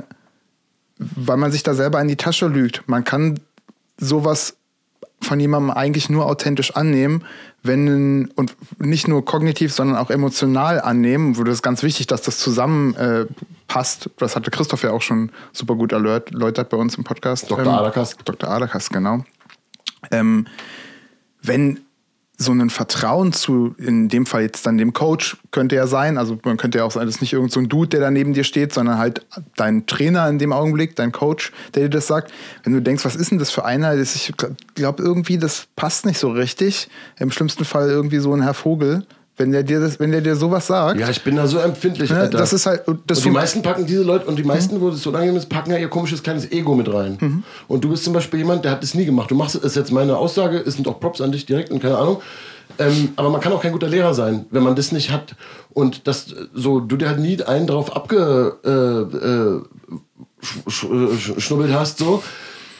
weil 0.98 1.36
man 1.36 1.52
sich 1.52 1.62
da 1.62 1.74
selber 1.74 2.00
in 2.00 2.08
die 2.08 2.16
Tasche 2.16 2.48
lügt. 2.48 2.82
Man 2.88 3.04
kann 3.04 3.38
sowas 3.98 4.56
von 5.20 5.38
jemandem 5.40 5.70
eigentlich 5.70 6.10
nur 6.10 6.26
authentisch 6.26 6.74
annehmen, 6.76 7.24
wenn 7.62 8.28
und 8.36 8.56
nicht 8.78 9.08
nur 9.08 9.24
kognitiv, 9.24 9.72
sondern 9.72 9.96
auch 9.96 10.10
emotional 10.10 10.80
annehmen. 10.80 11.36
Wo 11.36 11.44
das 11.44 11.56
ist 11.56 11.62
ganz 11.62 11.82
wichtig, 11.82 12.06
dass 12.06 12.22
das 12.22 12.38
zusammen 12.38 12.94
äh. 12.96 13.26
Das 14.16 14.34
hatte 14.34 14.50
Christoph 14.50 14.82
ja 14.82 14.92
auch 14.92 15.02
schon 15.02 15.30
super 15.52 15.74
gut 15.74 15.92
erläut- 15.92 16.32
erläutert 16.32 16.70
bei 16.70 16.76
uns 16.78 16.94
im 16.94 17.04
Podcast. 17.04 17.50
Dr. 17.50 17.66
Adakas. 17.78 18.16
Dr. 18.24 18.48
Adakas, 18.50 18.88
genau. 18.88 19.24
Ähm, 20.10 20.46
wenn 21.42 21.80
so 22.40 22.52
ein 22.52 22.70
Vertrauen 22.70 23.32
zu, 23.32 23.74
in 23.78 24.08
dem 24.08 24.24
Fall 24.24 24.42
jetzt 24.42 24.64
dann 24.64 24.78
dem 24.78 24.92
Coach, 24.92 25.36
könnte 25.50 25.74
ja 25.74 25.88
sein, 25.88 26.16
also 26.16 26.38
man 26.44 26.56
könnte 26.56 26.78
ja 26.78 26.84
auch 26.84 26.92
sein, 26.92 27.04
das 27.04 27.16
ist 27.16 27.20
nicht 27.20 27.32
irgend 27.32 27.50
so 27.50 27.60
Dude, 27.60 27.88
der 27.88 28.00
da 28.00 28.12
neben 28.12 28.32
dir 28.32 28.44
steht, 28.44 28.72
sondern 28.72 28.96
halt 28.96 29.26
dein 29.56 29.86
Trainer 29.86 30.28
in 30.28 30.38
dem 30.38 30.52
Augenblick, 30.52 30.94
dein 30.94 31.10
Coach, 31.10 31.52
der 31.74 31.82
dir 31.82 31.88
das 31.88 32.06
sagt. 32.06 32.32
Wenn 32.62 32.72
du 32.72 32.80
denkst, 32.80 33.04
was 33.04 33.16
ist 33.16 33.32
denn 33.32 33.38
das 33.38 33.50
für 33.50 33.64
einer? 33.64 33.92
Ich 33.96 34.32
glaube 34.76 35.02
irgendwie, 35.02 35.36
das 35.36 35.66
passt 35.74 36.06
nicht 36.06 36.18
so 36.18 36.30
richtig. 36.30 36.88
Im 37.18 37.32
schlimmsten 37.32 37.64
Fall 37.64 37.88
irgendwie 37.88 38.18
so 38.18 38.32
ein 38.32 38.42
Herr 38.42 38.54
Vogel. 38.54 39.04
Wenn 39.38 39.52
der 39.52 39.62
dir, 39.62 39.80
das, 39.80 39.98
wenn 40.00 40.10
der 40.10 40.20
dir 40.20 40.36
sowas 40.36 40.66
sagt, 40.66 40.98
Ja, 41.00 41.08
ich 41.08 41.22
bin 41.22 41.36
da 41.36 41.46
so 41.46 41.58
empfindlich. 41.58 42.10
ne, 42.10 42.18
Alter. 42.20 42.38
das 42.38 42.52
ist 42.52 42.66
halt. 42.66 42.82
Das 43.06 43.18
und 43.18 43.24
die 43.24 43.30
meisten 43.30 43.62
packen 43.62 43.86
diese 43.86 44.02
Leute, 44.02 44.26
und 44.26 44.36
die 44.36 44.42
meisten, 44.44 44.80
wo 44.80 44.90
das 44.90 45.02
so 45.02 45.10
unangenehm 45.10 45.36
ist, 45.36 45.48
packen 45.48 45.70
ja 45.70 45.78
ihr 45.78 45.88
komisches 45.88 46.22
kleines 46.22 46.50
Ego 46.50 46.74
mit 46.74 46.92
rein. 46.92 47.16
Mhm. 47.20 47.42
Und 47.68 47.84
du 47.84 47.90
bist 47.90 48.04
zum 48.04 48.12
Beispiel 48.12 48.40
jemand, 48.40 48.64
der 48.64 48.72
hat 48.72 48.82
das 48.82 48.94
nie 48.94 49.04
gemacht. 49.04 49.30
Du 49.30 49.34
machst 49.36 49.54
es, 49.54 49.62
ist 49.62 49.76
jetzt 49.76 49.92
meine 49.92 50.16
Aussage, 50.16 50.58
es 50.58 50.74
sind 50.74 50.88
auch 50.88 50.98
Props 51.00 51.20
an 51.20 51.32
dich 51.32 51.46
direkt 51.46 51.70
und 51.70 51.80
keine 51.80 51.96
Ahnung. 51.96 52.20
Ähm, 52.78 53.10
aber 53.16 53.30
man 53.30 53.40
kann 53.40 53.52
auch 53.52 53.62
kein 53.62 53.72
guter 53.72 53.88
Lehrer 53.88 54.14
sein, 54.14 54.44
wenn 54.50 54.62
man 54.62 54.76
das 54.76 54.92
nicht 54.92 55.10
hat. 55.10 55.34
Und 55.70 56.06
das 56.06 56.34
so, 56.54 56.80
du 56.80 56.96
dir 56.96 57.08
halt 57.08 57.18
nie 57.20 57.42
einen 57.42 57.66
drauf 57.66 57.94
abge 57.96 58.56
äh, 58.64 59.26
äh, 59.26 59.60
hast, 61.72 61.98
so. 61.98 62.22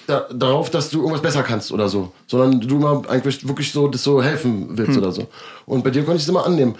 Da, 0.06 0.26
darauf, 0.32 0.70
dass 0.70 0.88
du 0.88 1.00
irgendwas 1.00 1.20
besser 1.20 1.42
kannst 1.42 1.70
oder 1.70 1.90
so, 1.90 2.12
sondern 2.26 2.62
du 2.62 2.78
mal 2.78 3.02
eigentlich 3.08 3.46
wirklich 3.46 3.70
so 3.72 3.88
das 3.88 4.02
so 4.02 4.22
helfen 4.22 4.68
willst 4.70 4.92
Hm. 4.92 4.98
oder 5.02 5.12
so. 5.12 5.26
Und 5.68 5.84
bei 5.84 5.90
dir 5.90 6.02
konnte 6.04 6.16
ich 6.16 6.22
es 6.24 6.28
immer 6.28 6.44
annehmen, 6.46 6.74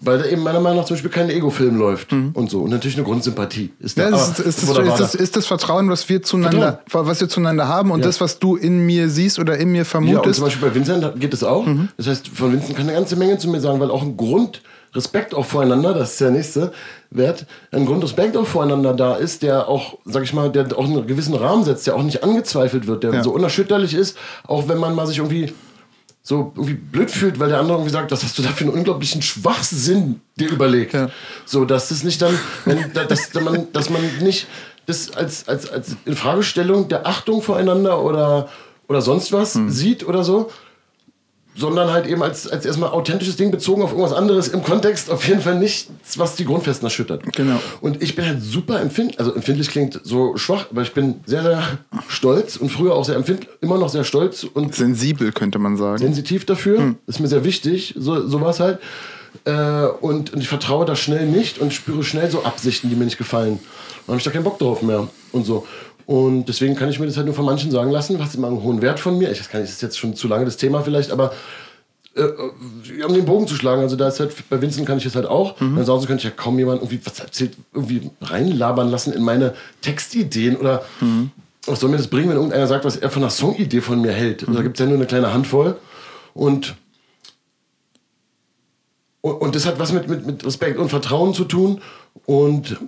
weil 0.00 0.18
da 0.18 0.24
eben 0.26 0.42
meiner 0.42 0.58
Meinung 0.58 0.78
nach 0.78 0.84
zum 0.86 0.94
Beispiel 0.96 1.10
kein 1.12 1.30
Ego-Film 1.30 1.76
läuft 1.76 2.12
und 2.12 2.50
so 2.50 2.62
und 2.62 2.70
natürlich 2.70 2.96
eine 2.96 3.04
Grundsympathie 3.06 3.70
ist 3.78 3.96
da. 3.98 4.08
Ja, 4.10 4.16
ist, 4.16 4.40
ist, 4.40 4.66
wunderbar 4.66 4.94
ist, 4.94 5.00
das, 5.00 5.12
da. 5.12 5.18
ist 5.18 5.36
das 5.36 5.46
Vertrauen, 5.46 5.88
was 5.90 6.08
wir 6.08 6.22
zueinander, 6.22 6.80
was 6.90 7.20
wir 7.20 7.28
zueinander 7.28 7.68
haben 7.68 7.92
und 7.92 8.00
Ja. 8.00 8.06
das, 8.06 8.20
was 8.20 8.40
du 8.40 8.56
in 8.56 8.84
mir 8.84 9.08
siehst 9.08 9.38
oder 9.38 9.56
in 9.58 9.70
mir 9.70 9.76
ja, 9.78 9.82
und 9.82 9.86
vermutest. 9.86 10.36
zum 10.36 10.44
Beispiel 10.46 10.68
bei 10.68 10.74
Vincent 10.74 11.20
geht 11.20 11.32
es 11.32 11.44
auch. 11.44 11.64
Mhm. 11.66 11.88
Das 11.96 12.08
heißt, 12.08 12.28
von 12.28 12.52
Vincent 12.52 12.76
kann 12.76 12.88
eine 12.88 12.98
ganze 12.98 13.14
Menge 13.14 13.38
zu 13.38 13.48
mir 13.48 13.60
sagen, 13.60 13.78
weil 13.78 13.90
auch 13.92 14.02
ein 14.02 14.16
Grund 14.16 14.62
Respekt 14.94 15.34
auch 15.34 15.46
voreinander, 15.46 15.94
das 15.94 16.12
ist 16.12 16.20
der 16.20 16.30
nächste 16.32 16.72
Wert, 17.10 17.46
ein 17.70 17.86
Grundrespekt 17.86 18.36
auch 18.36 18.46
voreinander 18.46 18.92
da 18.92 19.14
ist, 19.14 19.42
der 19.42 19.66
auch, 19.68 19.96
sag 20.04 20.22
ich 20.24 20.34
mal, 20.34 20.50
der 20.50 20.66
auch 20.76 20.84
einen 20.84 21.06
gewissen 21.06 21.34
Rahmen 21.34 21.64
setzt, 21.64 21.86
der 21.86 21.94
auch 21.96 22.02
nicht 22.02 22.22
angezweifelt 22.22 22.86
wird, 22.86 23.02
der 23.04 23.14
Ja. 23.14 23.22
so 23.22 23.30
unerschütterlich 23.30 23.94
ist, 23.94 24.18
auch 24.46 24.68
wenn 24.68 24.76
man 24.78 24.94
mal 24.94 25.06
sich 25.06 25.16
irgendwie 25.18 25.54
so 26.22 26.52
irgendwie 26.54 26.74
blöd 26.74 27.10
fühlt, 27.10 27.38
weil 27.40 27.48
der 27.48 27.58
andere 27.58 27.76
irgendwie 27.78 27.90
sagt, 27.92 28.12
was 28.12 28.22
hast 28.22 28.38
du 28.38 28.42
da 28.42 28.50
für 28.50 28.64
einen 28.64 28.72
unglaublichen 28.74 29.22
Schwachsinn 29.22 30.20
dir 30.38 30.50
überlegt. 30.50 30.94
Ja. 30.94 31.08
So, 31.44 31.64
dass 31.64 31.88
das 31.88 32.04
nicht 32.04 32.22
dann, 32.22 32.38
wenn, 32.64 32.92
da- 32.92 33.04
dass, 33.04 33.30
dass, 33.30 33.42
man, 33.42 33.72
dass 33.72 33.90
man 33.90 34.00
nicht 34.20 34.46
das 34.86 35.10
als, 35.12 35.48
als, 35.48 35.68
als 35.70 35.96
Infragestellung 36.04 36.88
der 36.88 37.06
Achtung 37.06 37.42
voreinander 37.42 38.02
oder, 38.02 38.48
oder 38.88 39.02
sonst 39.02 39.32
was 39.32 39.54
Hm. 39.54 39.70
sieht 39.70 40.06
oder 40.06 40.22
so, 40.24 40.50
sondern 41.54 41.90
halt 41.90 42.06
eben 42.06 42.22
als, 42.22 42.48
als 42.48 42.64
erstmal 42.64 42.90
authentisches 42.90 43.36
Ding 43.36 43.50
bezogen 43.50 43.82
auf 43.82 43.90
irgendwas 43.90 44.12
anderes 44.12 44.48
im 44.48 44.62
Kontext 44.62 45.10
auf 45.10 45.26
jeden 45.28 45.40
Fall 45.40 45.58
nichts, 45.58 45.90
was 46.16 46.34
die 46.34 46.44
Grundfesten 46.44 46.86
erschüttert. 46.86 47.22
Genau. 47.34 47.60
Und 47.80 48.02
ich 48.02 48.14
bin 48.14 48.24
halt 48.24 48.42
super 48.42 48.80
empfindlich, 48.80 49.18
also 49.18 49.34
empfindlich 49.34 49.68
klingt 49.68 50.00
so 50.02 50.36
schwach, 50.36 50.66
aber 50.70 50.82
ich 50.82 50.92
bin 50.92 51.16
sehr, 51.26 51.42
sehr 51.42 51.62
stolz 52.08 52.56
und 52.56 52.70
früher 52.70 52.94
auch 52.94 53.04
sehr 53.04 53.16
empfindlich, 53.16 53.50
immer 53.60 53.78
noch 53.78 53.90
sehr 53.90 54.04
stolz 54.04 54.44
und 54.44 54.74
Sensibel, 54.74 55.32
könnte 55.32 55.58
man 55.58 55.76
sagen. 55.76 55.98
sensitiv 55.98 56.46
dafür. 56.46 56.78
Hm. 56.78 56.96
Ist 57.06 57.20
mir 57.20 57.28
sehr 57.28 57.44
wichtig, 57.44 57.94
so, 57.98 58.26
sowas 58.26 58.60
halt. 58.60 58.78
Äh, 59.44 59.86
und, 60.00 60.32
und 60.32 60.40
ich 60.40 60.48
vertraue 60.48 60.84
da 60.84 60.94
schnell 60.94 61.26
nicht 61.26 61.58
und 61.58 61.72
spüre 61.72 62.04
schnell 62.04 62.30
so 62.30 62.44
Absichten, 62.44 62.88
die 62.90 62.96
mir 62.96 63.04
nicht 63.04 63.18
gefallen. 63.18 63.58
Dann 64.06 64.14
habe 64.14 64.18
ich 64.18 64.24
da 64.24 64.30
keinen 64.30 64.44
Bock 64.44 64.58
drauf 64.58 64.82
mehr 64.82 65.08
und 65.32 65.46
so. 65.46 65.66
Und 66.06 66.46
deswegen 66.46 66.74
kann 66.74 66.88
ich 66.88 66.98
mir 66.98 67.06
das 67.06 67.16
halt 67.16 67.26
nur 67.26 67.34
von 67.34 67.44
manchen 67.44 67.70
sagen 67.70 67.90
lassen, 67.90 68.18
was 68.18 68.34
immer 68.34 68.48
einen 68.48 68.62
hohen 68.62 68.82
Wert 68.82 69.00
von 69.00 69.16
mir. 69.18 69.30
Ich 69.30 69.38
weiß 69.40 69.50
gar 69.50 69.60
nicht, 69.60 69.68
das 69.68 69.76
ist 69.76 69.82
jetzt 69.82 69.98
schon 69.98 70.14
zu 70.16 70.28
lange 70.28 70.44
das 70.44 70.56
Thema 70.56 70.82
vielleicht, 70.82 71.10
aber 71.10 71.32
äh, 72.14 72.22
äh, 72.22 73.04
um 73.04 73.14
den 73.14 73.24
Bogen 73.24 73.46
zu 73.46 73.54
schlagen, 73.54 73.80
also 73.82 73.96
da 73.96 74.08
ist 74.08 74.20
halt, 74.20 74.34
bei 74.50 74.60
Vincent 74.60 74.86
kann 74.86 74.98
ich 74.98 75.04
das 75.04 75.14
halt 75.14 75.26
auch. 75.26 75.58
Mhm. 75.60 75.78
Ansonsten 75.78 76.08
könnte 76.08 76.20
ich 76.20 76.24
ja 76.24 76.36
kaum 76.36 76.58
jemand 76.58 76.82
irgendwie 76.82 77.00
was 77.04 77.18
erzählt, 77.20 77.56
irgendwie 77.72 78.10
reinlabern 78.20 78.90
lassen 78.90 79.12
in 79.12 79.22
meine 79.22 79.54
Textideen 79.80 80.56
oder 80.56 80.82
Mhm. 81.00 81.30
was 81.66 81.80
soll 81.80 81.88
mir 81.90 81.96
das 81.96 82.08
bringen, 82.08 82.28
wenn 82.28 82.36
irgendeiner 82.36 82.66
sagt, 82.66 82.84
was 82.84 82.96
er 82.96 83.08
von 83.10 83.22
einer 83.22 83.30
Songidee 83.30 83.80
von 83.80 84.00
mir 84.00 84.12
hält. 84.12 84.42
Also 84.42 84.52
da 84.54 84.62
gibt 84.62 84.76
es 84.76 84.80
ja 84.80 84.86
nur 84.86 84.96
eine 84.96 85.06
kleine 85.06 85.32
Handvoll. 85.32 85.76
Und, 86.34 86.74
und, 89.20 89.32
und 89.34 89.54
das 89.54 89.64
hat 89.66 89.78
was 89.78 89.92
mit, 89.92 90.08
mit, 90.08 90.26
mit 90.26 90.44
Respekt 90.44 90.78
und 90.78 90.88
Vertrauen 90.88 91.32
zu 91.34 91.44
tun 91.44 91.80
und, 92.26 92.78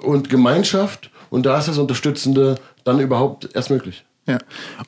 und 0.00 0.30
Gemeinschaft. 0.30 1.10
Und 1.32 1.46
da 1.46 1.58
ist 1.58 1.66
das 1.66 1.78
Unterstützende 1.78 2.56
dann 2.84 3.00
überhaupt 3.00 3.48
erst 3.54 3.70
möglich. 3.70 4.04
Ja. 4.28 4.36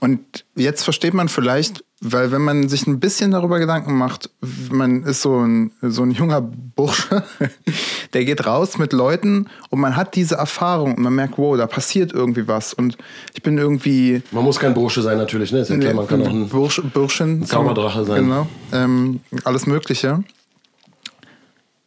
Und 0.01 0.45
jetzt 0.55 0.85
versteht 0.85 1.15
man 1.15 1.31
vielleicht, 1.31 1.83
weil 2.03 2.33
wenn 2.33 2.43
man 2.43 2.69
sich 2.69 2.87
ein 2.87 3.01
bisschen 3.01 3.31
darüber 3.31 3.59
Gedanken 3.59 3.97
macht, 3.97 4.29
man 4.71 5.05
ist 5.05 5.23
so 5.23 5.39
ein, 5.39 5.73
so 5.81 6.03
ein 6.03 6.11
junger 6.11 6.43
Bursche, 6.43 7.25
der 8.13 8.27
geht 8.27 8.47
raus 8.47 8.77
mit 8.77 8.93
Leuten 8.93 9.49
und 9.71 9.81
man 9.81 9.97
hat 9.97 10.17
diese 10.17 10.35
Erfahrung 10.35 10.97
und 10.97 11.03
man 11.03 11.15
merkt, 11.15 11.39
wow, 11.39 11.57
da 11.57 11.67
passiert 11.67 12.13
irgendwie 12.13 12.47
was 12.47 12.75
und 12.75 12.99
ich 13.33 13.43
bin 13.43 13.57
irgendwie 13.57 14.21
Man 14.31 14.45
muss 14.45 14.61
kein 14.61 14.75
Bursche 14.75 15.01
sein 15.01 15.17
natürlich, 15.17 15.51
ne? 15.51 15.61
Ist 15.61 15.71
ja 15.71 15.79
klar, 15.79 15.95
man 15.95 16.07
kann 16.07 16.21
auch 16.21 16.29
ein 16.31 16.51
Bursch, 16.51 16.83
Burschen, 16.93 17.47
Zauberdrache 17.47 18.05
sein. 18.05 18.25
Genau, 18.25 18.47
ähm, 18.71 19.21
alles 19.45 19.67
Mögliche. 19.67 20.23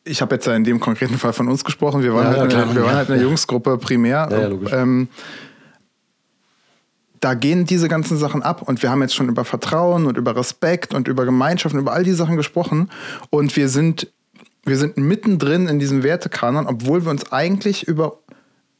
Ich 0.08 0.22
habe 0.22 0.36
jetzt 0.36 0.48
ja 0.48 0.56
in 0.56 0.64
dem 0.64 0.80
konkreten 0.80 1.18
Fall 1.18 1.34
von 1.34 1.48
uns 1.48 1.64
gesprochen. 1.64 2.02
Wir 2.02 2.14
waren, 2.14 2.34
Ja, 2.34 2.40
halt, 2.40 2.54
ja, 2.54 2.64
eine, 2.64 2.76
wir 2.76 2.84
waren 2.84 2.96
halt 2.96 3.10
eine 3.10 3.22
Jungsgruppe 3.22 3.78
primär. 3.78 4.30
Ja, 4.32 4.80
ähm, 4.82 5.10
da 7.20 7.34
gehen 7.34 7.66
diese 7.66 7.88
ganzen 7.88 8.18
Sachen 8.18 8.44
ab 8.44 8.62
und 8.62 8.82
wir 8.84 8.92
haben 8.92 9.02
jetzt 9.02 9.16
schon 9.16 9.30
über 9.30 9.44
Vertrauen 9.44 10.06
und 10.06 10.18
über 10.18 10.36
Respekt 10.36 10.94
und 10.94 11.08
über 11.08 11.26
Gemeinschaft 11.26 11.74
und 11.74 11.82
über 11.82 11.94
all 11.94 12.04
die 12.04 12.14
Sachen 12.14 12.38
gesprochen 12.38 12.90
und 13.30 13.56
wir 13.56 13.70
sind, 13.70 14.12
wir 14.66 14.78
sind 14.78 14.98
mittendrin 14.98 15.68
in 15.68 15.80
diesem 15.80 16.04
Wertekanon, 16.04 16.68
obwohl 16.68 17.06
wir 17.06 17.12
uns 17.12 17.32
eigentlich 17.32 17.88
über 17.88 18.20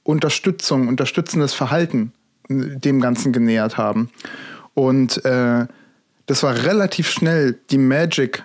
Unterstützung, 0.04 0.88
unterstützendes 0.88 1.54
Verhalten 1.54 2.14
äh, 2.50 2.78
dem 2.78 3.02
Ganzen 3.02 3.34
genähert 3.34 3.78
haben. 3.78 4.10
Und 4.74 5.26
äh, 5.26 5.66
das 6.28 6.44
war 6.44 6.64
relativ 6.64 7.10
schnell 7.10 7.58
die 7.72 7.78
Magic 7.78 8.44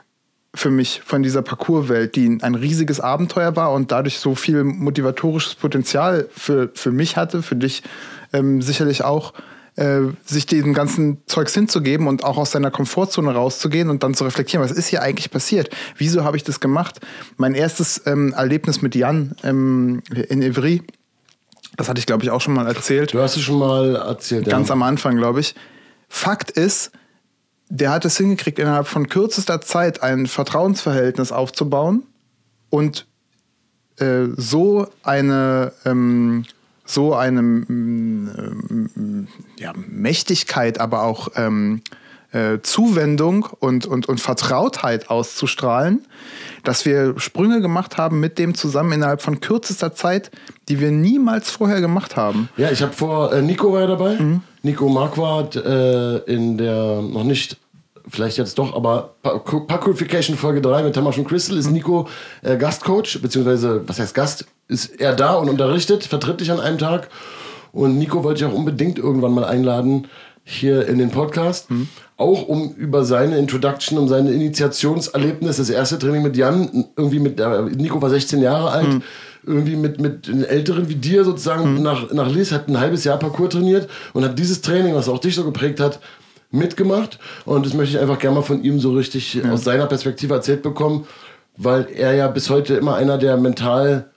für 0.54 0.70
mich 0.70 1.00
von 1.04 1.22
dieser 1.22 1.42
Parcourswelt, 1.42 2.14
die 2.14 2.38
ein 2.42 2.54
riesiges 2.54 3.00
Abenteuer 3.00 3.56
war 3.56 3.72
und 3.72 3.90
dadurch 3.90 4.18
so 4.18 4.34
viel 4.34 4.64
motivatorisches 4.64 5.54
Potenzial 5.54 6.28
für, 6.34 6.70
für 6.74 6.90
mich 6.90 7.16
hatte, 7.16 7.42
für 7.42 7.56
dich 7.56 7.82
ähm, 8.32 8.60
sicherlich 8.60 9.02
auch, 9.02 9.32
äh, 9.76 10.00
sich 10.26 10.44
diesem 10.44 10.74
ganzen 10.74 11.22
Zeugs 11.26 11.54
hinzugeben 11.54 12.06
und 12.06 12.24
auch 12.24 12.36
aus 12.36 12.50
seiner 12.50 12.70
Komfortzone 12.70 13.32
rauszugehen 13.32 13.88
und 13.88 14.02
dann 14.02 14.12
zu 14.12 14.24
reflektieren, 14.24 14.62
was 14.62 14.72
ist 14.72 14.88
hier 14.88 15.00
eigentlich 15.00 15.30
passiert? 15.30 15.70
Wieso 15.96 16.24
habe 16.24 16.36
ich 16.36 16.44
das 16.44 16.60
gemacht? 16.60 17.00
Mein 17.38 17.54
erstes 17.54 18.02
ähm, 18.04 18.34
Erlebnis 18.36 18.82
mit 18.82 18.94
Jan 18.94 19.34
ähm, 19.42 20.02
in 20.28 20.42
Ivry, 20.42 20.82
das 21.78 21.88
hatte 21.88 21.98
ich, 21.98 22.06
glaube 22.06 22.22
ich, 22.24 22.30
auch 22.30 22.42
schon 22.42 22.52
mal 22.52 22.66
erzählt. 22.66 23.14
Du 23.14 23.20
hast 23.20 23.36
es 23.36 23.42
schon 23.42 23.58
mal 23.58 23.96
erzählt. 23.96 24.46
Ganz 24.46 24.68
ja. 24.68 24.74
am 24.74 24.82
Anfang, 24.82 25.16
glaube 25.16 25.40
ich. 25.40 25.54
Fakt 26.10 26.50
ist, 26.50 26.92
der 27.74 27.90
hat 27.90 28.04
es 28.04 28.18
hingekriegt, 28.18 28.58
innerhalb 28.58 28.86
von 28.86 29.08
kürzester 29.08 29.62
Zeit 29.62 30.02
ein 30.02 30.26
Vertrauensverhältnis 30.26 31.32
aufzubauen 31.32 32.02
und 32.68 33.06
äh, 33.96 34.26
so 34.36 34.88
eine, 35.02 35.72
ähm, 35.86 36.44
so 36.84 37.14
eine 37.14 37.40
ähm, 37.40 39.26
ja, 39.56 39.72
Mächtigkeit, 39.88 40.80
aber 40.80 41.04
auch 41.04 41.28
ähm, 41.34 41.80
äh, 42.32 42.58
Zuwendung 42.62 43.48
und, 43.58 43.86
und, 43.86 44.06
und 44.06 44.20
Vertrautheit 44.20 45.08
auszustrahlen, 45.08 46.06
dass 46.64 46.84
wir 46.84 47.18
Sprünge 47.18 47.62
gemacht 47.62 47.96
haben 47.96 48.20
mit 48.20 48.38
dem 48.38 48.54
zusammen 48.54 48.92
innerhalb 48.92 49.22
von 49.22 49.40
kürzester 49.40 49.94
Zeit, 49.94 50.30
die 50.68 50.78
wir 50.78 50.90
niemals 50.90 51.50
vorher 51.50 51.80
gemacht 51.80 52.16
haben. 52.16 52.50
Ja, 52.58 52.70
ich 52.70 52.82
habe 52.82 52.92
vor, 52.92 53.32
äh, 53.32 53.40
Nico 53.40 53.72
war 53.72 53.80
ja 53.80 53.86
dabei. 53.86 54.18
Nico 54.62 54.90
Marquardt 54.90 55.56
äh, 55.56 56.18
in 56.18 56.58
der 56.58 57.00
noch 57.00 57.24
nicht, 57.24 57.56
vielleicht 58.08 58.38
jetzt 58.38 58.58
doch, 58.58 58.74
aber 58.74 59.14
Purification 59.22 60.36
Folge 60.36 60.60
3 60.60 60.82
mit 60.82 60.94
Tamasch 60.94 61.18
und 61.18 61.28
Crystal 61.28 61.56
ist 61.56 61.70
Nico 61.70 62.08
äh, 62.42 62.56
Gastcoach, 62.56 63.20
beziehungsweise, 63.20 63.86
was 63.86 63.98
heißt 63.98 64.14
Gast? 64.14 64.46
Ist 64.68 65.00
er 65.00 65.14
da 65.14 65.34
und 65.34 65.48
unterrichtet, 65.48 66.04
vertritt 66.04 66.40
dich 66.40 66.50
an 66.50 66.60
einem 66.60 66.78
Tag. 66.78 67.08
Und 67.72 67.98
Nico 67.98 68.22
wollte 68.24 68.44
ich 68.44 68.50
auch 68.50 68.54
unbedingt 68.54 68.98
irgendwann 68.98 69.32
mal 69.32 69.44
einladen 69.44 70.08
hier 70.44 70.86
in 70.86 70.98
den 70.98 71.10
Podcast. 71.10 71.68
Auch 72.16 72.46
um 72.46 72.74
über 72.74 73.04
seine 73.04 73.38
Introduction, 73.38 73.98
um 73.98 74.08
seine 74.08 74.32
Initiationserlebnis, 74.32 75.56
das 75.56 75.70
erste 75.70 75.98
Training 75.98 76.22
mit 76.22 76.36
Jan, 76.36 76.86
irgendwie 76.96 77.18
mit, 77.18 77.40
äh, 77.40 77.62
Nico 77.62 78.02
war 78.02 78.10
16 78.10 78.42
Jahre 78.42 78.70
alt, 78.70 79.02
irgendwie 79.44 79.76
mit, 79.76 80.00
mit 80.00 80.28
Älteren 80.28 80.88
wie 80.88 80.94
dir 80.94 81.24
sozusagen 81.24 81.82
nach, 81.82 82.12
nach 82.12 82.30
Lies, 82.30 82.52
hat 82.52 82.68
ein 82.68 82.78
halbes 82.78 83.04
Jahr 83.04 83.18
Parcours 83.18 83.50
trainiert 83.50 83.88
und 84.12 84.24
hat 84.24 84.38
dieses 84.38 84.60
Training, 84.60 84.94
was 84.94 85.08
auch 85.08 85.18
dich 85.18 85.34
so 85.34 85.44
geprägt 85.44 85.80
hat, 85.80 85.98
mitgemacht. 86.52 87.18
Und 87.44 87.66
das 87.66 87.74
möchte 87.74 87.96
ich 87.96 88.00
einfach 88.02 88.18
gerne 88.18 88.36
mal 88.36 88.42
von 88.42 88.62
ihm 88.62 88.78
so 88.78 88.92
richtig 88.92 89.40
aus 89.50 89.64
seiner 89.64 89.86
Perspektive 89.86 90.34
erzählt 90.34 90.62
bekommen, 90.62 91.06
weil 91.56 91.88
er 91.94 92.14
ja 92.14 92.28
bis 92.28 92.48
heute 92.50 92.74
immer 92.74 92.94
einer 92.96 93.18
der 93.18 93.36
mental 93.36 94.10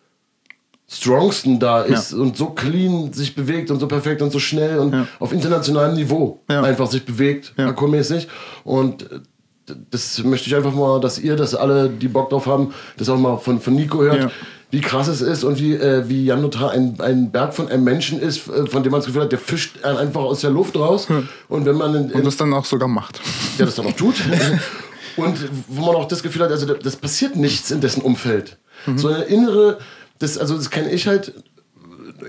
strongsten 0.87 1.59
da 1.59 1.81
ist 1.81 2.13
und 2.13 2.37
so 2.37 2.47
clean 2.51 3.11
sich 3.11 3.33
bewegt 3.33 3.71
und 3.71 3.79
so 3.79 3.87
perfekt 3.87 4.21
und 4.21 4.31
so 4.31 4.37
schnell 4.37 4.77
und 4.77 4.93
Ja. 4.93 5.07
auf 5.19 5.33
internationalem 5.33 5.95
Niveau 5.95 6.43
Ja. 6.49 6.61
einfach 6.61 6.87
sich 6.91 7.03
bewegt, 7.05 7.53
Ja. 7.57 7.65
parkourmäßig. 7.65 8.27
Und 8.63 9.11
äh, 9.11 9.19
das 9.89 10.23
möchte 10.23 10.47
ich 10.47 10.55
einfach 10.55 10.75
mal, 10.75 10.99
dass 11.01 11.17
ihr, 11.17 11.35
dass 11.35 11.55
alle, 11.55 11.89
die 11.89 12.07
Bock 12.07 12.29
drauf 12.29 12.45
haben, 12.45 12.71
das 12.97 13.09
auch 13.09 13.17
mal 13.17 13.37
von, 13.37 13.59
von 13.59 13.73
Nico 13.73 14.03
hört, 14.03 14.21
Ja. 14.25 14.31
Wie 14.71 14.82
krass 14.82 15.08
es 15.08 15.21
ist 15.21 15.43
und 15.43 15.60
wie, 15.60 15.73
äh, 15.73 16.08
wie 16.10 16.25
Jan 16.25 16.41
Notar 16.41 16.71
ein, 16.71 16.99
ein 16.99 17.32
Berg 17.32 17.54
von 17.54 17.67
einem 17.69 17.84
Menschen 17.84 18.19
ist, 18.19 18.47
äh, 18.49 18.65
von 18.67 18.84
dem 18.84 18.91
man 18.91 18.99
das 18.99 19.06
Gefühl 19.08 19.21
hat, 19.23 19.32
der 19.32 19.39
fischt 19.39 19.84
einen 19.84 19.97
einfach 19.97 20.21
aus 20.21 20.41
der 20.41 20.49
Luft 20.49 20.75
raus. 20.75 21.08
Und 21.47 21.65
wenn 21.65 21.75
man 21.78 21.95
in, 21.95 22.10
in, 22.10 22.15
Und 22.15 22.25
das 22.25 22.38
dann 22.38 22.54
auch 22.54 22.65
sogar 22.65 22.88
macht. 22.89 23.21
der 23.60 23.67
das 23.67 23.75
dann 23.75 23.86
auch 23.88 23.93
tut. 23.93 24.15
Und 25.17 25.38
wo 25.69 25.86
man 25.86 25.95
auch 25.95 26.08
das 26.10 26.21
Gefühl 26.23 26.41
hat, 26.43 26.51
also 26.51 26.65
da- 26.65 26.73
das 26.73 26.95
passiert 26.97 27.36
nichts 27.38 27.71
in 27.71 27.80
dessen 27.80 28.01
Umfeld. 28.01 28.58
So 28.97 29.08
eine 29.08 29.23
innere, 29.23 29.78
das, 30.19 30.38
also 30.38 30.56
das 30.58 30.69
kenne 30.69 30.91
ich 30.91 31.08
halt 31.08 31.34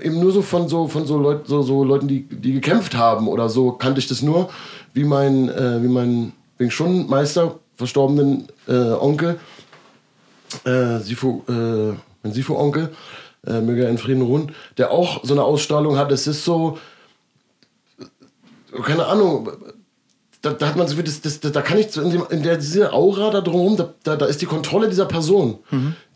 eben 0.01 0.19
nur 0.19 0.31
so 0.31 0.41
von 0.41 0.69
so 0.69 0.87
von 0.87 1.05
so, 1.05 1.17
Leut, 1.17 1.47
so, 1.47 1.61
so 1.63 1.83
Leuten, 1.83 2.07
die, 2.07 2.23
die 2.23 2.53
gekämpft 2.53 2.95
haben 2.95 3.27
oder 3.27 3.49
so, 3.49 3.71
kannte 3.73 3.99
ich 3.99 4.07
das 4.07 4.21
nur, 4.21 4.49
wie 4.93 5.03
mein, 5.03 5.49
äh, 5.49 5.83
wie 5.83 5.87
mein 5.87 6.31
Wing 6.57 6.69
Chun 6.69 7.07
Meister, 7.09 7.55
verstorbenen 7.75 8.47
äh, 8.67 8.73
Onkel, 8.73 9.37
äh, 10.63 10.99
Sifu, 10.99 11.41
äh, 11.49 11.93
mein 12.27 12.33
Sifu-Onkel, 12.33 12.89
äh, 13.45 13.61
möge 13.61 13.83
er 13.83 13.89
in 13.89 13.97
Frieden 13.97 14.21
ruhen, 14.21 14.51
der 14.77 14.91
auch 14.91 15.23
so 15.23 15.33
eine 15.33 15.43
Ausstrahlung 15.43 15.97
hat. 15.97 16.11
Es 16.11 16.27
ist 16.27 16.43
so, 16.43 16.77
keine 18.83 19.05
Ahnung, 19.05 19.49
da, 20.41 20.53
da 20.53 20.67
hat 20.67 20.75
man 20.75 20.87
so 20.87 21.01
das, 21.01 21.21
das, 21.21 21.39
da 21.39 21.61
kann 21.61 21.77
ich 21.77 21.91
so 21.91 22.01
in, 22.01 22.11
dem, 22.11 22.23
in 22.29 22.43
der 22.43 22.57
diese 22.57 22.93
Aura 22.93 23.31
da 23.31 23.41
drumherum, 23.41 23.77
da, 23.77 23.93
da, 24.03 24.15
da 24.15 24.25
ist 24.25 24.41
die 24.41 24.45
Kontrolle 24.45 24.89
dieser 24.89 25.05
Person. 25.05 25.59